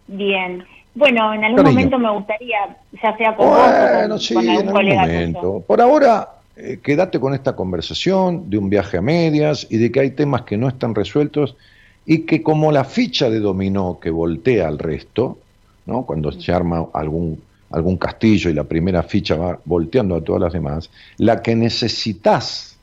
Bien, 0.07 0.63
bueno, 0.95 1.33
en 1.33 1.43
algún 1.43 1.65
momento 1.65 1.99
me 1.99 2.09
gustaría, 2.11 2.77
ya 3.03 3.17
sea 3.17 3.35
con 3.35 3.49
bueno, 3.49 4.17
sí, 4.17 4.33
en 4.33 4.49
algún 4.49 4.73
momento. 4.73 5.63
Por 5.67 5.81
ahora, 5.81 6.29
eh, 6.55 6.79
quédate 6.81 7.19
con 7.19 7.33
esta 7.33 7.53
conversación 7.53 8.49
de 8.49 8.57
un 8.57 8.69
viaje 8.69 8.97
a 8.97 9.01
medias 9.01 9.67
y 9.69 9.77
de 9.77 9.91
que 9.91 9.99
hay 9.99 10.11
temas 10.11 10.43
que 10.43 10.55
no 10.55 10.69
están 10.69 10.95
resueltos 10.95 11.57
y 12.05 12.19
que 12.19 12.41
como 12.41 12.71
la 12.71 12.85
ficha 12.85 13.29
de 13.29 13.41
dominó 13.41 13.99
que 13.99 14.09
voltea 14.09 14.69
al 14.69 14.79
resto, 14.79 15.37
¿no? 15.85 16.05
cuando 16.05 16.31
se 16.31 16.53
arma 16.53 16.85
algún, 16.93 17.41
algún 17.71 17.97
castillo 17.97 18.49
y 18.49 18.53
la 18.53 18.63
primera 18.63 19.03
ficha 19.03 19.35
va 19.35 19.59
volteando 19.65 20.15
a 20.15 20.21
todas 20.21 20.43
las 20.43 20.53
demás, 20.53 20.89
la 21.17 21.41
que 21.41 21.57
necesitas 21.57 22.77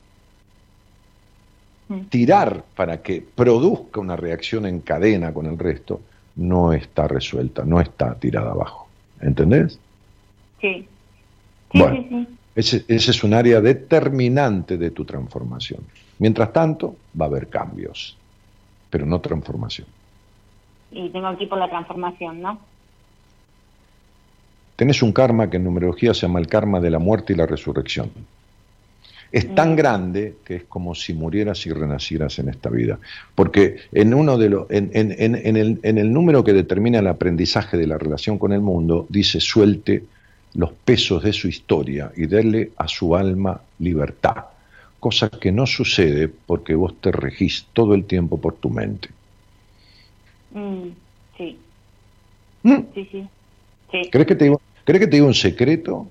mm. 1.88 2.00
tirar 2.10 2.62
para 2.76 3.00
que 3.00 3.24
produzca 3.34 4.00
una 4.00 4.16
reacción 4.16 4.66
en 4.66 4.80
cadena 4.80 5.32
con 5.32 5.46
el 5.46 5.58
resto, 5.58 6.02
no 6.36 6.72
está 6.72 7.08
resuelta, 7.08 7.64
no 7.64 7.80
está 7.80 8.14
tirada 8.14 8.52
abajo. 8.52 8.88
¿Entendés? 9.20 9.78
Sí. 10.60 10.86
bueno, 11.72 12.26
Ese, 12.54 12.84
es 12.88 13.24
un 13.24 13.34
área 13.34 13.60
determinante 13.60 14.76
de 14.76 14.90
tu 14.90 15.04
transformación. 15.04 15.80
Mientras 16.18 16.52
tanto, 16.52 16.96
va 17.18 17.26
a 17.26 17.28
haber 17.28 17.48
cambios, 17.48 18.16
pero 18.90 19.06
no 19.06 19.20
transformación. 19.20 19.86
Y 20.90 21.08
tengo 21.10 21.28
aquí 21.28 21.46
por 21.46 21.58
la 21.58 21.68
transformación, 21.68 22.42
¿no? 22.42 22.58
Tenés 24.76 25.02
un 25.02 25.12
karma 25.12 25.48
que 25.48 25.56
en 25.56 25.64
numerología 25.64 26.14
se 26.14 26.26
llama 26.26 26.40
el 26.40 26.46
karma 26.46 26.80
de 26.80 26.90
la 26.90 26.98
muerte 26.98 27.32
y 27.32 27.36
la 27.36 27.46
resurrección 27.46 28.10
es 29.32 29.54
tan 29.54 29.74
grande 29.74 30.36
que 30.44 30.56
es 30.56 30.64
como 30.64 30.94
si 30.94 31.14
murieras 31.14 31.66
y 31.66 31.72
renacieras 31.72 32.38
en 32.38 32.50
esta 32.50 32.68
vida. 32.68 32.98
Porque 33.34 33.76
en, 33.90 34.12
uno 34.12 34.36
de 34.36 34.50
los, 34.50 34.70
en, 34.70 34.90
el, 34.94 35.80
en 35.82 35.98
el 35.98 36.12
número 36.12 36.44
que 36.44 36.52
determina 36.52 36.98
el 36.98 37.06
aprendizaje 37.06 37.78
de 37.78 37.86
la 37.86 37.96
relación 37.96 38.38
con 38.38 38.52
el 38.52 38.60
mundo, 38.60 39.06
dice 39.08 39.40
suelte 39.40 40.04
los 40.54 40.72
pesos 40.72 41.22
de 41.22 41.32
su 41.32 41.48
historia 41.48 42.12
y 42.14 42.26
darle 42.26 42.72
a 42.76 42.86
su 42.86 43.16
alma 43.16 43.60
libertad, 43.78 44.44
cosa 45.00 45.30
que 45.30 45.50
no 45.50 45.66
sucede 45.66 46.28
porque 46.28 46.74
vos 46.74 46.94
te 47.00 47.10
regís 47.10 47.66
todo 47.72 47.94
el 47.94 48.04
tiempo 48.04 48.38
por 48.38 48.56
tu 48.56 48.68
mente. 48.68 49.08
Mm, 50.50 50.88
sí. 51.38 51.58
¿Mm? 52.62 52.78
Sí, 52.94 53.08
sí. 53.10 53.28
¿Crees 54.10 54.26
que, 54.26 54.34
te 54.34 54.44
digo, 54.44 54.60
¿Crees 54.84 55.00
que 55.00 55.06
te 55.06 55.16
digo 55.16 55.26
un 55.26 55.34
secreto? 55.34 56.06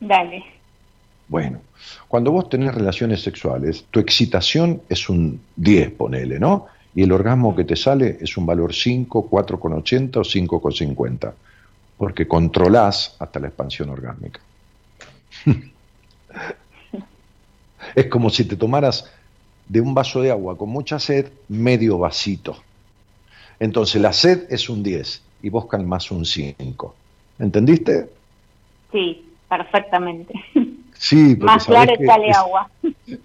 Dale. 0.00 0.53
Bueno, 1.28 1.60
cuando 2.08 2.32
vos 2.32 2.48
tenés 2.48 2.74
relaciones 2.74 3.22
sexuales, 3.22 3.86
tu 3.90 4.00
excitación 4.00 4.82
es 4.88 5.08
un 5.08 5.40
10, 5.56 5.92
ponele, 5.92 6.38
¿no? 6.38 6.66
Y 6.94 7.02
el 7.02 7.12
orgasmo 7.12 7.56
que 7.56 7.64
te 7.64 7.76
sale 7.76 8.18
es 8.20 8.36
un 8.36 8.46
valor 8.46 8.72
5, 8.72 9.28
4,80 9.30 10.16
o 10.16 10.22
5,50, 10.22 11.32
porque 11.98 12.28
controlás 12.28 13.16
hasta 13.18 13.40
la 13.40 13.48
expansión 13.48 13.90
orgásmica. 13.90 14.40
es 17.94 18.06
como 18.06 18.30
si 18.30 18.44
te 18.44 18.56
tomaras 18.56 19.10
de 19.68 19.80
un 19.80 19.94
vaso 19.94 20.20
de 20.20 20.30
agua 20.30 20.56
con 20.56 20.68
mucha 20.68 20.98
sed, 20.98 21.32
medio 21.48 21.98
vasito. 21.98 22.56
Entonces 23.58 24.00
la 24.00 24.12
sed 24.12 24.46
es 24.50 24.68
un 24.68 24.82
10 24.82 25.22
y 25.42 25.48
vos 25.48 25.66
calmás 25.66 26.10
un 26.10 26.24
5. 26.24 26.94
¿Entendiste? 27.38 28.08
Sí, 28.92 29.24
perfectamente. 29.48 30.34
Sí, 31.04 31.36
más 31.38 31.66
claro 31.66 31.92
sale 32.06 32.30
agua. 32.30 32.70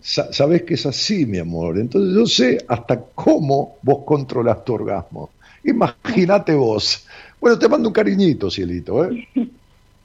Sabes 0.02 0.64
que 0.64 0.74
es 0.74 0.86
así, 0.86 1.26
mi 1.26 1.38
amor. 1.38 1.78
Entonces 1.78 2.14
yo 2.14 2.26
sé 2.26 2.66
hasta 2.68 3.00
cómo 3.16 3.78
vos 3.82 4.00
controlas 4.06 4.66
tu 4.66 4.74
orgasmo. 4.74 5.30
Imagínate 5.64 6.54
vos. 6.56 7.08
Bueno, 7.40 7.58
te 7.58 7.70
mando 7.70 7.88
un 7.88 7.94
cariñito, 7.94 8.52
cielito. 8.52 9.06
¿eh? 9.06 9.26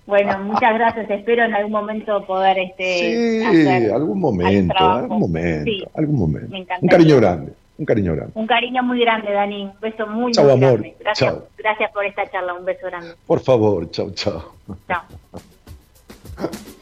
bueno, 0.06 0.38
muchas 0.44 0.72
gracias. 0.74 1.10
Espero 1.10 1.46
en 1.46 1.52
algún 1.52 1.72
momento 1.72 2.24
poder 2.24 2.60
este. 2.60 3.42
Sí, 3.42 3.90
algún 3.90 4.20
momento, 4.20 4.78
algún 4.78 5.18
momento, 5.18 5.90
algún 5.94 6.16
momento. 6.16 6.56
Un 6.80 6.88
cariño 6.88 7.16
grande. 7.16 7.54
Un 7.76 7.86
cariño 7.86 8.14
grande. 8.14 8.32
Un 8.36 8.46
cariño 8.46 8.84
muy 8.84 9.00
grande, 9.00 9.32
Dani. 9.32 9.64
Un 9.64 9.80
beso 9.80 10.06
muy, 10.06 10.30
chau, 10.30 10.44
muy 10.44 10.52
amor. 10.52 10.78
grande. 10.78 10.96
Gracias, 11.00 11.34
gracias 11.58 11.90
por 11.90 12.04
esta 12.06 12.30
charla. 12.30 12.54
Un 12.54 12.64
beso 12.64 12.86
grande. 12.86 13.14
Por 13.26 13.40
favor, 13.40 13.90
chao, 13.90 14.12
chao. 14.12 14.54
Chao. 14.86 15.02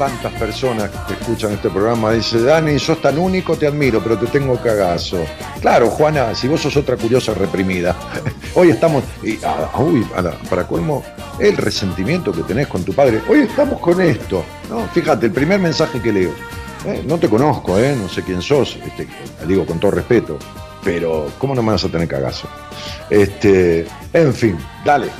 tantas 0.00 0.32
personas 0.32 0.88
que 1.06 1.12
escuchan 1.12 1.52
este 1.52 1.68
programa, 1.68 2.12
dice, 2.12 2.40
Dani, 2.40 2.78
sos 2.78 3.02
tan 3.02 3.18
único, 3.18 3.54
te 3.58 3.66
admiro, 3.66 4.02
pero 4.02 4.18
te 4.18 4.28
tengo 4.28 4.56
cagazo. 4.56 5.18
Claro, 5.60 5.90
Juana, 5.90 6.34
si 6.34 6.48
vos 6.48 6.62
sos 6.62 6.74
otra 6.78 6.96
curiosa 6.96 7.34
reprimida. 7.34 7.94
Hoy 8.54 8.70
estamos, 8.70 9.04
y, 9.22 9.38
ah, 9.44 9.70
uy, 9.78 10.06
para 10.48 10.66
colmo, 10.66 11.04
el 11.38 11.54
resentimiento 11.54 12.32
que 12.32 12.42
tenés 12.44 12.66
con 12.66 12.82
tu 12.82 12.94
padre. 12.94 13.20
Hoy 13.28 13.40
estamos 13.40 13.78
con 13.78 14.00
esto. 14.00 14.42
¿no? 14.70 14.88
Fíjate, 14.88 15.26
el 15.26 15.32
primer 15.32 15.60
mensaje 15.60 16.00
que 16.00 16.10
leo. 16.14 16.32
Eh, 16.86 17.04
no 17.06 17.18
te 17.18 17.28
conozco, 17.28 17.78
eh, 17.78 17.94
no 17.94 18.08
sé 18.08 18.22
quién 18.22 18.40
sos, 18.40 18.78
este, 18.82 19.06
digo 19.46 19.66
con 19.66 19.78
todo 19.78 19.90
respeto, 19.90 20.38
pero 20.82 21.30
¿cómo 21.36 21.54
no 21.54 21.62
me 21.62 21.72
vas 21.72 21.84
a 21.84 21.90
tener 21.90 22.08
cagazo? 22.08 22.48
Este, 23.10 23.86
en 24.14 24.32
fin, 24.32 24.56
dale. 24.82 25.10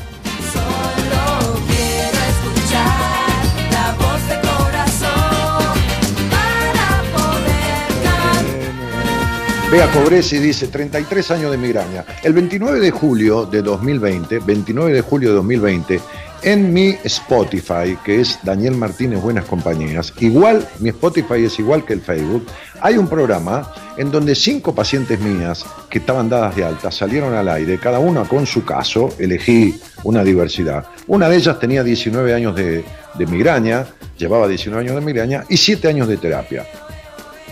Bea 9.70 9.86
Cobresi 9.92 10.38
dice 10.38 10.66
33 10.66 11.30
años 11.30 11.52
de 11.52 11.56
migraña. 11.56 12.04
El 12.24 12.32
29 12.32 12.80
de 12.80 12.90
julio 12.90 13.46
de 13.46 13.62
2020, 13.62 14.40
29 14.40 14.92
de 14.92 15.00
julio 15.00 15.28
de 15.28 15.34
2020, 15.36 16.00
en 16.42 16.72
mi 16.72 16.96
Spotify, 17.04 17.96
que 18.04 18.20
es 18.20 18.40
Daniel 18.42 18.74
Martínez 18.74 19.22
Buenas 19.22 19.44
Compañías, 19.44 20.12
igual, 20.18 20.66
mi 20.80 20.88
Spotify 20.88 21.44
es 21.44 21.56
igual 21.60 21.84
que 21.84 21.92
el 21.92 22.00
Facebook, 22.00 22.44
hay 22.80 22.98
un 22.98 23.06
programa 23.06 23.72
en 23.96 24.10
donde 24.10 24.34
cinco 24.34 24.74
pacientes 24.74 25.20
mías 25.20 25.64
que 25.88 25.98
estaban 25.98 26.28
dadas 26.28 26.56
de 26.56 26.64
alta 26.64 26.90
salieron 26.90 27.32
al 27.34 27.48
aire, 27.48 27.78
cada 27.78 28.00
una 28.00 28.24
con 28.24 28.46
su 28.46 28.64
caso, 28.64 29.10
elegí 29.20 29.80
una 30.02 30.24
diversidad. 30.24 30.84
Una 31.06 31.28
de 31.28 31.36
ellas 31.36 31.60
tenía 31.60 31.84
19 31.84 32.34
años 32.34 32.56
de, 32.56 32.84
de 33.14 33.26
migraña, 33.28 33.86
llevaba 34.18 34.48
19 34.48 34.84
años 34.84 34.96
de 34.96 35.06
migraña 35.06 35.44
y 35.48 35.56
7 35.56 35.86
años 35.86 36.08
de 36.08 36.16
terapia. 36.16 36.66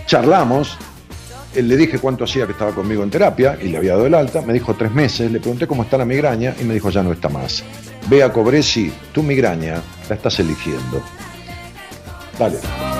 Charlamos, 0.06 0.76
le 1.62 1.76
dije 1.76 1.98
cuánto 1.98 2.24
hacía 2.24 2.46
que 2.46 2.52
estaba 2.52 2.72
conmigo 2.72 3.02
en 3.02 3.10
terapia 3.10 3.58
y 3.60 3.68
le 3.68 3.78
había 3.78 3.92
dado 3.92 4.06
el 4.06 4.14
alta, 4.14 4.42
me 4.42 4.52
dijo 4.52 4.74
tres 4.74 4.92
meses, 4.92 5.30
le 5.30 5.40
pregunté 5.40 5.66
cómo 5.66 5.82
está 5.82 5.98
la 5.98 6.04
migraña 6.04 6.54
y 6.60 6.64
me 6.64 6.74
dijo 6.74 6.90
ya 6.90 7.02
no 7.02 7.12
está 7.12 7.28
más. 7.28 7.64
Vea 8.08 8.32
Cobresi, 8.32 8.92
tu 9.12 9.22
migraña 9.22 9.82
la 10.08 10.14
estás 10.14 10.38
eligiendo. 10.40 11.02
Dale. 12.38 12.97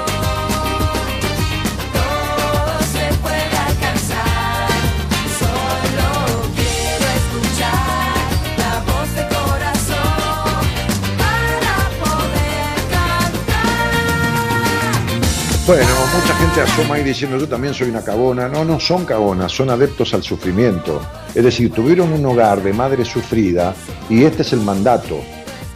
Bueno, 15.69 15.91
mucha 16.15 16.35
gente 16.37 16.63
asoma 16.63 16.95
ahí 16.95 17.05
diciendo 17.05 17.37
yo 17.37 17.47
también 17.47 17.75
soy 17.75 17.91
una 17.91 18.03
cagona. 18.03 18.49
No, 18.49 18.65
no 18.65 18.81
son 18.81 19.05
cagonas, 19.05 19.53
son 19.53 19.69
adeptos 19.69 20.15
al 20.15 20.23
sufrimiento. 20.23 21.03
Es 21.35 21.45
decir, 21.45 21.71
tuvieron 21.71 22.11
un 22.11 22.25
hogar 22.25 22.63
de 22.63 22.73
madre 22.73 23.05
sufrida 23.05 23.75
y 24.09 24.25
este 24.25 24.41
es 24.41 24.55
el 24.55 24.61
mandato. 24.61 25.21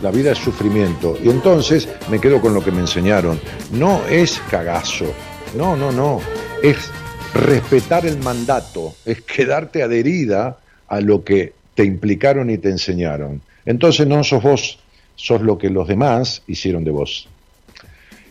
La 0.01 0.11
vida 0.11 0.33
es 0.33 0.39
sufrimiento. 0.39 1.19
Y 1.23 1.29
entonces 1.29 1.91
me 2.11 2.19
quedo 2.19 2.41
con 2.41 2.55
lo 2.55 2.65
que 2.65 2.71
me 2.71 2.81
enseñaron. 2.81 3.39
No 3.73 4.01
es 4.09 4.41
cagazo. 4.51 5.13
No, 5.59 5.77
no, 5.77 5.93
no. 5.93 6.23
Es 6.63 6.91
respetar 7.35 8.07
el 8.07 8.17
mandato. 8.17 8.95
Es 9.05 9.21
quedarte 9.21 9.83
adherida 9.83 10.57
a 10.89 11.03
lo 11.03 11.23
que 11.23 11.53
te 11.75 11.85
implicaron 11.85 12.49
y 12.49 12.57
te 12.57 12.71
enseñaron. 12.71 13.43
Entonces 13.67 14.07
no 14.07 14.25
sos 14.25 14.43
vos, 14.43 14.79
sos 15.17 15.43
lo 15.43 15.59
que 15.59 15.69
los 15.69 15.87
demás 15.87 16.41
hicieron 16.47 16.83
de 16.83 16.93
vos. 16.93 17.29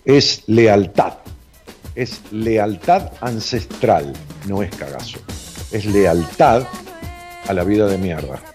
Es 0.04 0.42
lealtad 0.48 1.21
es 1.96 2.22
lealtad 2.32 3.12
ancestral, 3.22 4.14
no 4.48 4.62
es 4.64 4.74
cagazo. 4.76 5.20
Es 5.72 5.86
lealtad 5.86 6.64
a 7.48 7.54
la 7.54 7.64
vida 7.64 7.88
de 7.88 7.98
mierda. 7.98 8.51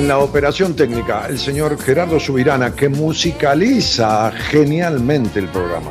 En 0.00 0.08
la 0.08 0.20
operación 0.20 0.74
técnica, 0.74 1.26
el 1.28 1.38
señor 1.38 1.78
Gerardo 1.78 2.18
Subirana, 2.18 2.74
que 2.74 2.88
musicaliza 2.88 4.32
genialmente 4.32 5.40
el 5.40 5.48
programa. 5.48 5.90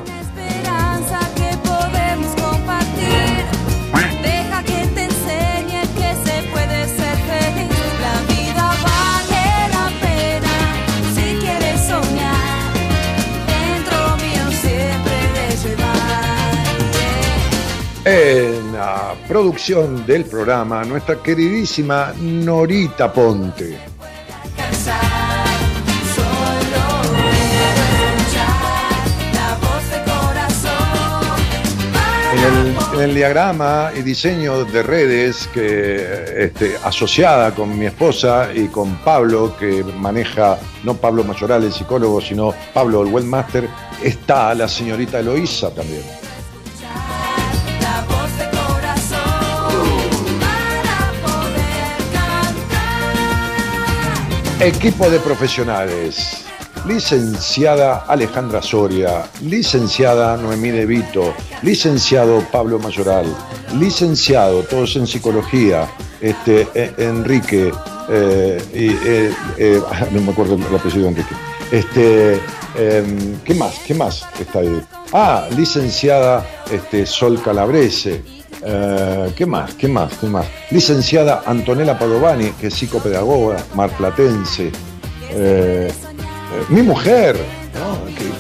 En 18.06 18.74
la 18.74 19.14
producción 19.28 20.04
del 20.08 20.26
programa, 20.26 20.84
nuestra 20.84 21.22
queridísima 21.22 22.12
Norita 22.20 23.14
Ponte. 23.14 23.99
En 32.94 33.02
el, 33.02 33.16
diagrama 33.16 33.92
y 33.98 34.02
diseño 34.02 34.64
de 34.66 34.84
redes 34.84 35.50
que 35.54 36.44
este, 36.46 36.76
asociada 36.84 37.52
con 37.56 37.78
mi 37.78 37.86
esposa 37.86 38.50
y 38.54 38.68
con 38.68 38.96
Pablo, 38.98 39.56
que 39.58 39.84
maneja, 39.84 40.58
no 40.84 40.96
Pablo 40.96 41.24
Mayoral, 41.24 41.64
el 41.64 41.74
psicólogo, 41.74 42.22
sino 42.22 42.54
Pablo, 42.74 43.02
el 43.02 43.08
webmaster, 43.08 43.68
está 44.04 44.54
la 44.54 44.68
señorita 44.68 45.20
Eloísa 45.20 45.74
también. 45.74 46.04
Equipo 54.60 55.10
de 55.10 55.22
profesionales. 55.22 56.44
Licenciada 56.86 58.04
Alejandra 58.06 58.62
Soria, 58.62 59.24
licenciada 59.42 60.36
Noemí 60.36 60.70
De 60.72 60.86
Vito, 60.86 61.34
licenciado 61.62 62.42
Pablo 62.52 62.78
Mayoral, 62.78 63.26
licenciado, 63.80 64.64
todos 64.64 64.98
en 64.98 65.08
psicología, 65.08 65.90
este, 66.20 66.68
e, 66.74 66.94
Enrique, 66.98 67.72
eh, 68.10 68.62
eh, 68.74 69.34
eh, 69.58 69.82
no 70.12 70.22
me 70.22 70.32
acuerdo 70.34 70.56
el 70.56 70.76
apellido 70.76 71.04
de 71.04 71.10
Enrique. 71.10 71.36
Este, 71.72 72.34
em, 72.78 73.40
¿Qué 73.46 73.54
más? 73.54 73.80
¿Qué 73.88 73.94
más 73.94 74.26
está 74.42 74.60
ahí? 74.60 74.82
Ah, 75.14 75.48
licenciada 75.56 76.46
este, 76.70 77.06
Sol 77.06 77.42
Calabrese, 77.42 78.22
eh, 78.66 79.32
¿Qué 79.36 79.46
más? 79.46 79.74
¿Qué 79.76 79.88
más? 79.88 80.14
¿Qué 80.18 80.28
más? 80.28 80.46
Licenciada 80.72 81.44
Antonella 81.46 81.98
Padovani, 81.98 82.52
que 82.52 82.68
es 82.68 82.74
psicopedagoga, 82.74 83.58
marplatense. 83.76 84.72
Eh, 85.32 85.88
eh, 85.92 85.92
mi 86.70 86.82
mujer, 86.82 87.38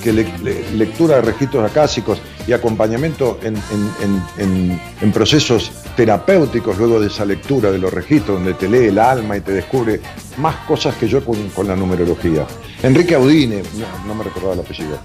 que, 0.03 0.11
lectura 0.13 1.17
de 1.17 1.21
registros 1.21 1.69
acásicos 1.69 2.19
y 2.49 2.53
acompañamiento 2.53 3.39
en, 3.43 5.11
procesos 5.13 5.71
terapéuticos 5.95 6.77
luego 6.77 6.99
de 6.99 7.07
esa 7.07 7.25
lectura 7.25 7.71
de 7.71 7.77
los 7.77 7.93
registros, 7.93 8.37
donde 8.37 8.55
te 8.55 8.67
lee 8.67 8.87
el 8.87 8.97
alma 8.97 9.37
y 9.37 9.41
te 9.41 9.51
descubre 9.51 9.99
más 10.37 10.55
cosas 10.67 10.95
que 10.95 11.07
yo 11.07 11.23
con, 11.23 11.67
la 11.67 11.75
numerología. 11.75 12.45
Enrique 12.81 13.13
Audine, 13.13 13.61
no, 14.07 14.15
me 14.15 14.23
recordaba 14.23 14.53
el 14.53 14.61
apellido. 14.61 14.99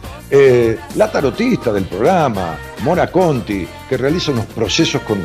la 0.97 1.13
tarotista 1.13 1.73
del 1.73 1.85
programa, 1.85 2.57
Mora 2.83 3.11
Conti, 3.11 3.67
que 3.89 3.97
realiza 3.97 4.33
unos 4.33 4.47
procesos 4.47 5.03
con 5.03 5.19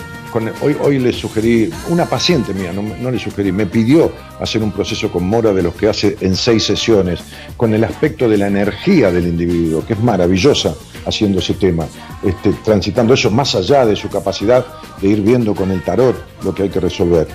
hoy, 0.61 0.75
hoy 0.81 0.99
le 0.99 1.11
sugerí, 1.11 1.69
una 1.89 2.05
paciente 2.05 2.53
mía, 2.53 2.71
no, 2.73 3.11
le 3.11 3.19
sugerí, 3.19 3.51
me 3.51 3.65
pidió 3.65 4.11
hacer 4.39 4.61
un 4.61 4.71
proceso 4.71 5.11
con 5.11 5.27
Mora 5.27 5.53
de 5.53 5.63
los 5.63 5.75
que 5.75 5.87
hace 5.87 6.17
en 6.21 6.35
seis 6.35 6.63
sesiones, 6.63 7.21
con 7.57 7.73
el 7.73 7.83
aspecto 7.83 8.29
de 8.29 8.37
la 8.37 8.47
energía 8.47 9.11
del 9.11 9.27
individuo, 9.27 9.85
que 9.85 9.93
es 9.93 9.99
maravillosa 9.99 10.75
haciendo 11.05 11.39
ese 11.39 11.53
tema, 11.53 11.87
este, 12.23 12.51
transitando 12.63 13.13
eso 13.13 13.31
más 13.31 13.55
allá 13.55 13.85
de 13.85 13.95
su 13.95 14.09
capacidad 14.09 14.65
de 15.01 15.07
ir 15.07 15.21
viendo 15.21 15.55
con 15.55 15.71
el 15.71 15.83
tarot 15.83 16.15
lo 16.43 16.53
que 16.53 16.63
hay 16.63 16.69
que 16.69 16.79
resolver. 16.79 17.27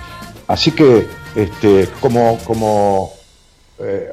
Así 0.47 0.73
que, 0.73 1.07
este, 1.35 1.89
como, 2.01 3.11
eh, 3.79 4.11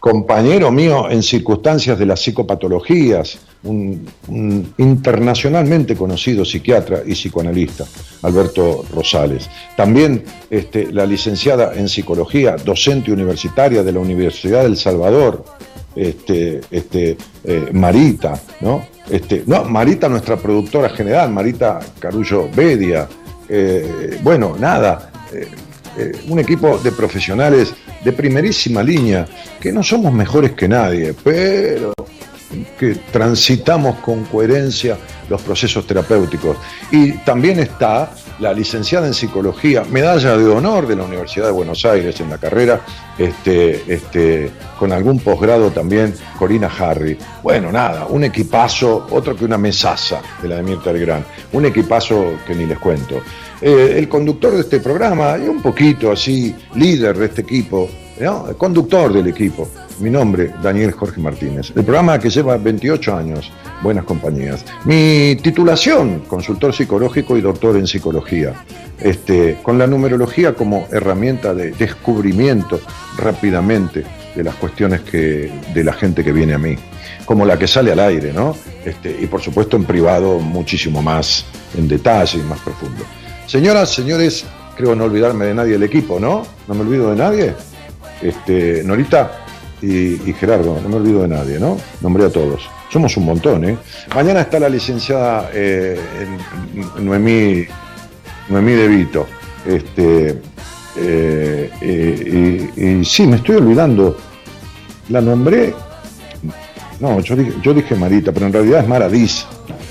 compañero 0.00 0.70
mío 0.70 1.08
en 1.10 1.22
circunstancias 1.22 1.98
de 1.98 2.06
las 2.06 2.20
psicopatologías, 2.20 3.38
un, 3.62 4.08
internacionalmente 4.78 5.94
conocido 5.94 6.44
psiquiatra 6.44 7.02
y 7.04 7.12
psicoanalista, 7.12 7.84
Alberto 8.22 8.84
Rosales. 8.92 9.48
También 9.76 10.24
este, 10.50 10.92
la 10.92 11.06
licenciada 11.06 11.74
en 11.74 11.88
psicología, 11.88 12.56
docente 12.56 13.12
universitaria 13.12 13.82
de 13.82 13.92
la 13.92 14.00
Universidad 14.00 14.62
del 14.62 14.76
Salvador, 14.76 15.44
este, 15.94 16.60
este, 16.70 17.16
eh, 17.44 17.68
Marita, 17.72 18.40
¿no? 18.60 18.82
Este, 19.10 19.42
no, 19.46 19.64
Marita, 19.64 20.08
nuestra 20.08 20.36
productora 20.36 20.90
general, 20.90 21.30
Marita 21.30 21.80
Carullo 21.98 22.48
Bedia. 22.54 23.08
Eh, 23.48 24.18
bueno, 24.22 24.56
nada, 24.58 25.10
un 26.28 26.38
equipo 26.38 26.78
de 26.78 26.92
profesionales 26.92 27.74
de 28.04 28.12
primerísima 28.12 28.82
línea, 28.82 29.26
que 29.60 29.72
no 29.72 29.82
somos 29.82 30.12
mejores 30.12 30.52
que 30.52 30.68
nadie, 30.68 31.14
pero 31.24 31.92
que 32.78 32.94
transitamos 33.12 33.96
con 33.98 34.24
coherencia 34.24 34.96
los 35.28 35.42
procesos 35.42 35.86
terapéuticos. 35.86 36.56
Y 36.90 37.12
también 37.18 37.58
está 37.58 38.10
la 38.40 38.52
licenciada 38.52 39.06
en 39.06 39.14
psicología, 39.14 39.84
medalla 39.90 40.36
de 40.36 40.46
honor 40.46 40.86
de 40.86 40.96
la 40.96 41.04
Universidad 41.04 41.46
de 41.46 41.52
Buenos 41.52 41.84
Aires 41.84 42.20
en 42.20 42.30
la 42.30 42.38
carrera, 42.38 42.80
este, 43.16 43.92
este, 43.92 44.50
con 44.78 44.92
algún 44.92 45.18
posgrado 45.18 45.70
también, 45.70 46.14
Corina 46.38 46.70
Harry. 46.78 47.18
Bueno, 47.42 47.72
nada, 47.72 48.06
un 48.06 48.24
equipazo, 48.24 49.06
otro 49.10 49.34
que 49.34 49.44
una 49.44 49.58
mesaza 49.58 50.20
de 50.40 50.48
la 50.48 50.56
de 50.56 50.62
Mirta 50.62 50.92
Gran, 50.92 51.24
un 51.52 51.66
equipazo 51.66 52.34
que 52.46 52.54
ni 52.54 52.66
les 52.66 52.78
cuento. 52.78 53.20
Eh, 53.60 53.94
el 53.96 54.08
conductor 54.08 54.52
de 54.54 54.60
este 54.60 54.80
programa, 54.80 55.36
y 55.36 55.48
un 55.48 55.60
poquito 55.60 56.12
así, 56.12 56.54
líder 56.74 57.18
de 57.18 57.26
este 57.26 57.42
equipo, 57.42 57.88
¿no? 58.20 58.46
conductor 58.56 59.12
del 59.12 59.26
equipo. 59.26 59.68
Mi 60.00 60.10
nombre, 60.10 60.52
Daniel 60.62 60.92
Jorge 60.92 61.20
Martínez. 61.20 61.72
El 61.74 61.82
programa 61.82 62.18
que 62.20 62.30
lleva 62.30 62.56
28 62.56 63.16
años, 63.16 63.50
Buenas 63.82 64.04
Compañías. 64.04 64.64
Mi 64.84 65.36
titulación, 65.42 66.20
consultor 66.28 66.72
psicológico 66.72 67.36
y 67.36 67.40
doctor 67.40 67.76
en 67.76 67.86
psicología. 67.86 68.54
Este, 69.00 69.58
con 69.62 69.76
la 69.76 69.88
numerología 69.88 70.54
como 70.54 70.86
herramienta 70.92 71.52
de 71.52 71.72
descubrimiento 71.72 72.80
rápidamente 73.16 74.04
de 74.36 74.44
las 74.44 74.54
cuestiones 74.54 75.00
que, 75.00 75.50
de 75.74 75.84
la 75.84 75.92
gente 75.92 76.22
que 76.22 76.32
viene 76.32 76.54
a 76.54 76.58
mí, 76.58 76.76
como 77.24 77.44
la 77.44 77.58
que 77.58 77.66
sale 77.66 77.90
al 77.90 78.00
aire, 78.00 78.32
¿no? 78.32 78.56
Este, 78.84 79.16
y 79.20 79.26
por 79.26 79.40
supuesto 79.40 79.76
en 79.76 79.84
privado 79.84 80.38
muchísimo 80.38 81.02
más 81.02 81.44
en 81.76 81.88
detalle 81.88 82.38
y 82.38 82.42
más 82.42 82.60
profundo. 82.60 83.04
Señoras, 83.46 83.92
señores, 83.92 84.44
creo 84.76 84.94
no 84.94 85.04
olvidarme 85.04 85.46
de 85.46 85.54
nadie 85.54 85.72
del 85.72 85.82
equipo, 85.82 86.20
¿no? 86.20 86.46
¿No 86.68 86.74
me 86.74 86.82
olvido 86.82 87.10
de 87.10 87.16
nadie? 87.16 87.54
Este, 88.22 88.82
Norita 88.84 89.46
y, 89.82 90.32
Gerardo, 90.32 90.80
no 90.82 90.88
me 90.88 90.96
olvido 90.96 91.22
de 91.22 91.28
nadie, 91.28 91.58
¿no? 91.58 91.76
Nombré 92.00 92.24
a 92.24 92.30
todos. 92.30 92.68
Somos 92.90 93.16
un 93.16 93.26
montón, 93.26 93.64
¿eh? 93.64 93.76
Mañana 94.14 94.42
está 94.42 94.58
la 94.58 94.68
licenciada 94.68 95.50
eh, 95.52 95.98
Noemí, 96.98 97.66
Noemí 98.48 98.72
De 98.72 98.88
Vito. 98.88 99.26
Este, 99.66 100.40
eh, 100.96 102.70
y, 102.76 103.04
sí, 103.04 103.26
me 103.26 103.36
estoy 103.36 103.56
olvidando. 103.56 104.16
La 105.10 105.20
nombré. 105.20 105.74
No, 107.00 107.20
yo 107.20 107.36
dije, 107.36 107.52
yo 107.62 107.72
dije 107.72 107.94
Marita, 107.94 108.32
pero 108.32 108.46
en 108.46 108.52
realidad 108.52 108.80
es 108.80 108.88
Mara 108.88 109.08
Diz. 109.08 109.46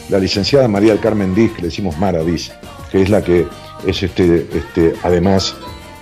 La 0.10 0.20
licenciada 0.20 0.68
María 0.68 0.92
del 0.92 1.00
Carmen 1.00 1.34
Diz, 1.34 1.52
que 1.52 1.62
le 1.62 1.68
decimos 1.68 1.98
Mara 1.98 2.24
Diz 2.24 2.52
que 2.92 3.02
es 3.02 3.10
la 3.10 3.24
que 3.24 3.48
es 3.86 4.04
este, 4.04 4.48
este 4.54 4.94
además 5.04 5.56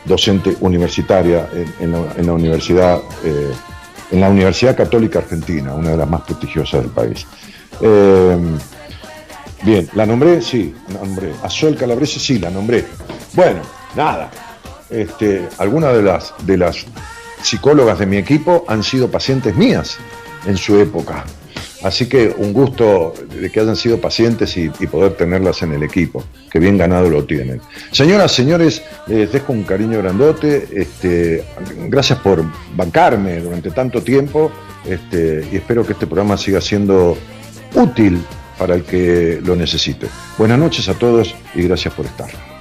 docente 0.05 0.55
universitaria 0.61 1.49
en, 1.79 1.91
la, 1.91 2.33
universidad 2.33 2.99
eh, 3.23 3.51
en 4.11 4.21
la 4.21 4.29
Universidad 4.29 4.75
Católica 4.75 5.19
Argentina, 5.19 5.73
una 5.73 5.91
de 5.91 5.97
las 5.97 6.09
más 6.09 6.21
prestigiosas 6.21 6.81
del 6.81 6.91
país. 6.91 7.25
Eh, 7.81 8.37
bien, 9.63 9.89
la 9.93 10.05
nombré, 10.05 10.41
sí, 10.41 10.73
la 10.93 10.99
nombré. 10.99 11.33
A 11.43 11.75
Calabrese 11.77 12.19
sí, 12.19 12.39
la 12.39 12.49
nombré. 12.49 12.85
Bueno, 13.33 13.61
nada. 13.95 14.31
Este, 14.89 15.47
algunas 15.57 15.93
de 15.95 16.03
las 16.03 16.33
de 16.45 16.57
las 16.57 16.85
psicólogas 17.41 17.99
de 17.99 18.05
mi 18.05 18.17
equipo 18.17 18.65
han 18.67 18.83
sido 18.83 19.09
pacientes 19.09 19.55
mías 19.55 19.97
en 20.45 20.57
su 20.57 20.79
época. 20.79 21.23
Así 21.85 22.07
que 22.07 22.33
un 22.35 22.51
gusto 22.51 23.13
de 23.39 23.51
que 23.51 23.59
hayan 23.59 23.75
sido 23.75 24.01
pacientes 24.01 24.57
y, 24.57 24.69
poder 24.87 25.13
tenerlas 25.13 25.61
en 25.61 25.71
el 25.71 25.83
equipo, 25.83 26.23
que 26.49 26.57
bien 26.57 26.79
ganado 26.79 27.11
lo 27.11 27.25
tienen. 27.25 27.61
Señoras, 27.91 28.31
señores, 28.31 28.81
les 29.05 29.31
dejo 29.31 29.53
un 29.53 29.61
cariño 29.61 29.99
grandote. 29.99 30.67
Este, 30.73 31.43
gracias 31.87 32.17
por 32.19 32.43
bancarme 32.75 33.39
durante 33.39 33.69
tanto 33.69 34.01
tiempo 34.01 34.51
este, 34.83 35.47
y 35.51 35.57
espero 35.57 35.85
que 35.85 35.93
este 35.93 36.07
programa 36.07 36.37
siga 36.37 36.59
siendo 36.59 37.15
útil 37.75 38.19
para 38.57 38.73
el 38.73 38.83
que 38.83 39.39
lo 39.43 39.55
necesite. 39.55 40.07
Buenas 40.39 40.57
noches 40.57 40.89
a 40.89 40.95
todos 40.95 41.35
y 41.53 41.67
gracias 41.67 41.93
por 41.93 42.07
estar. 42.07 42.54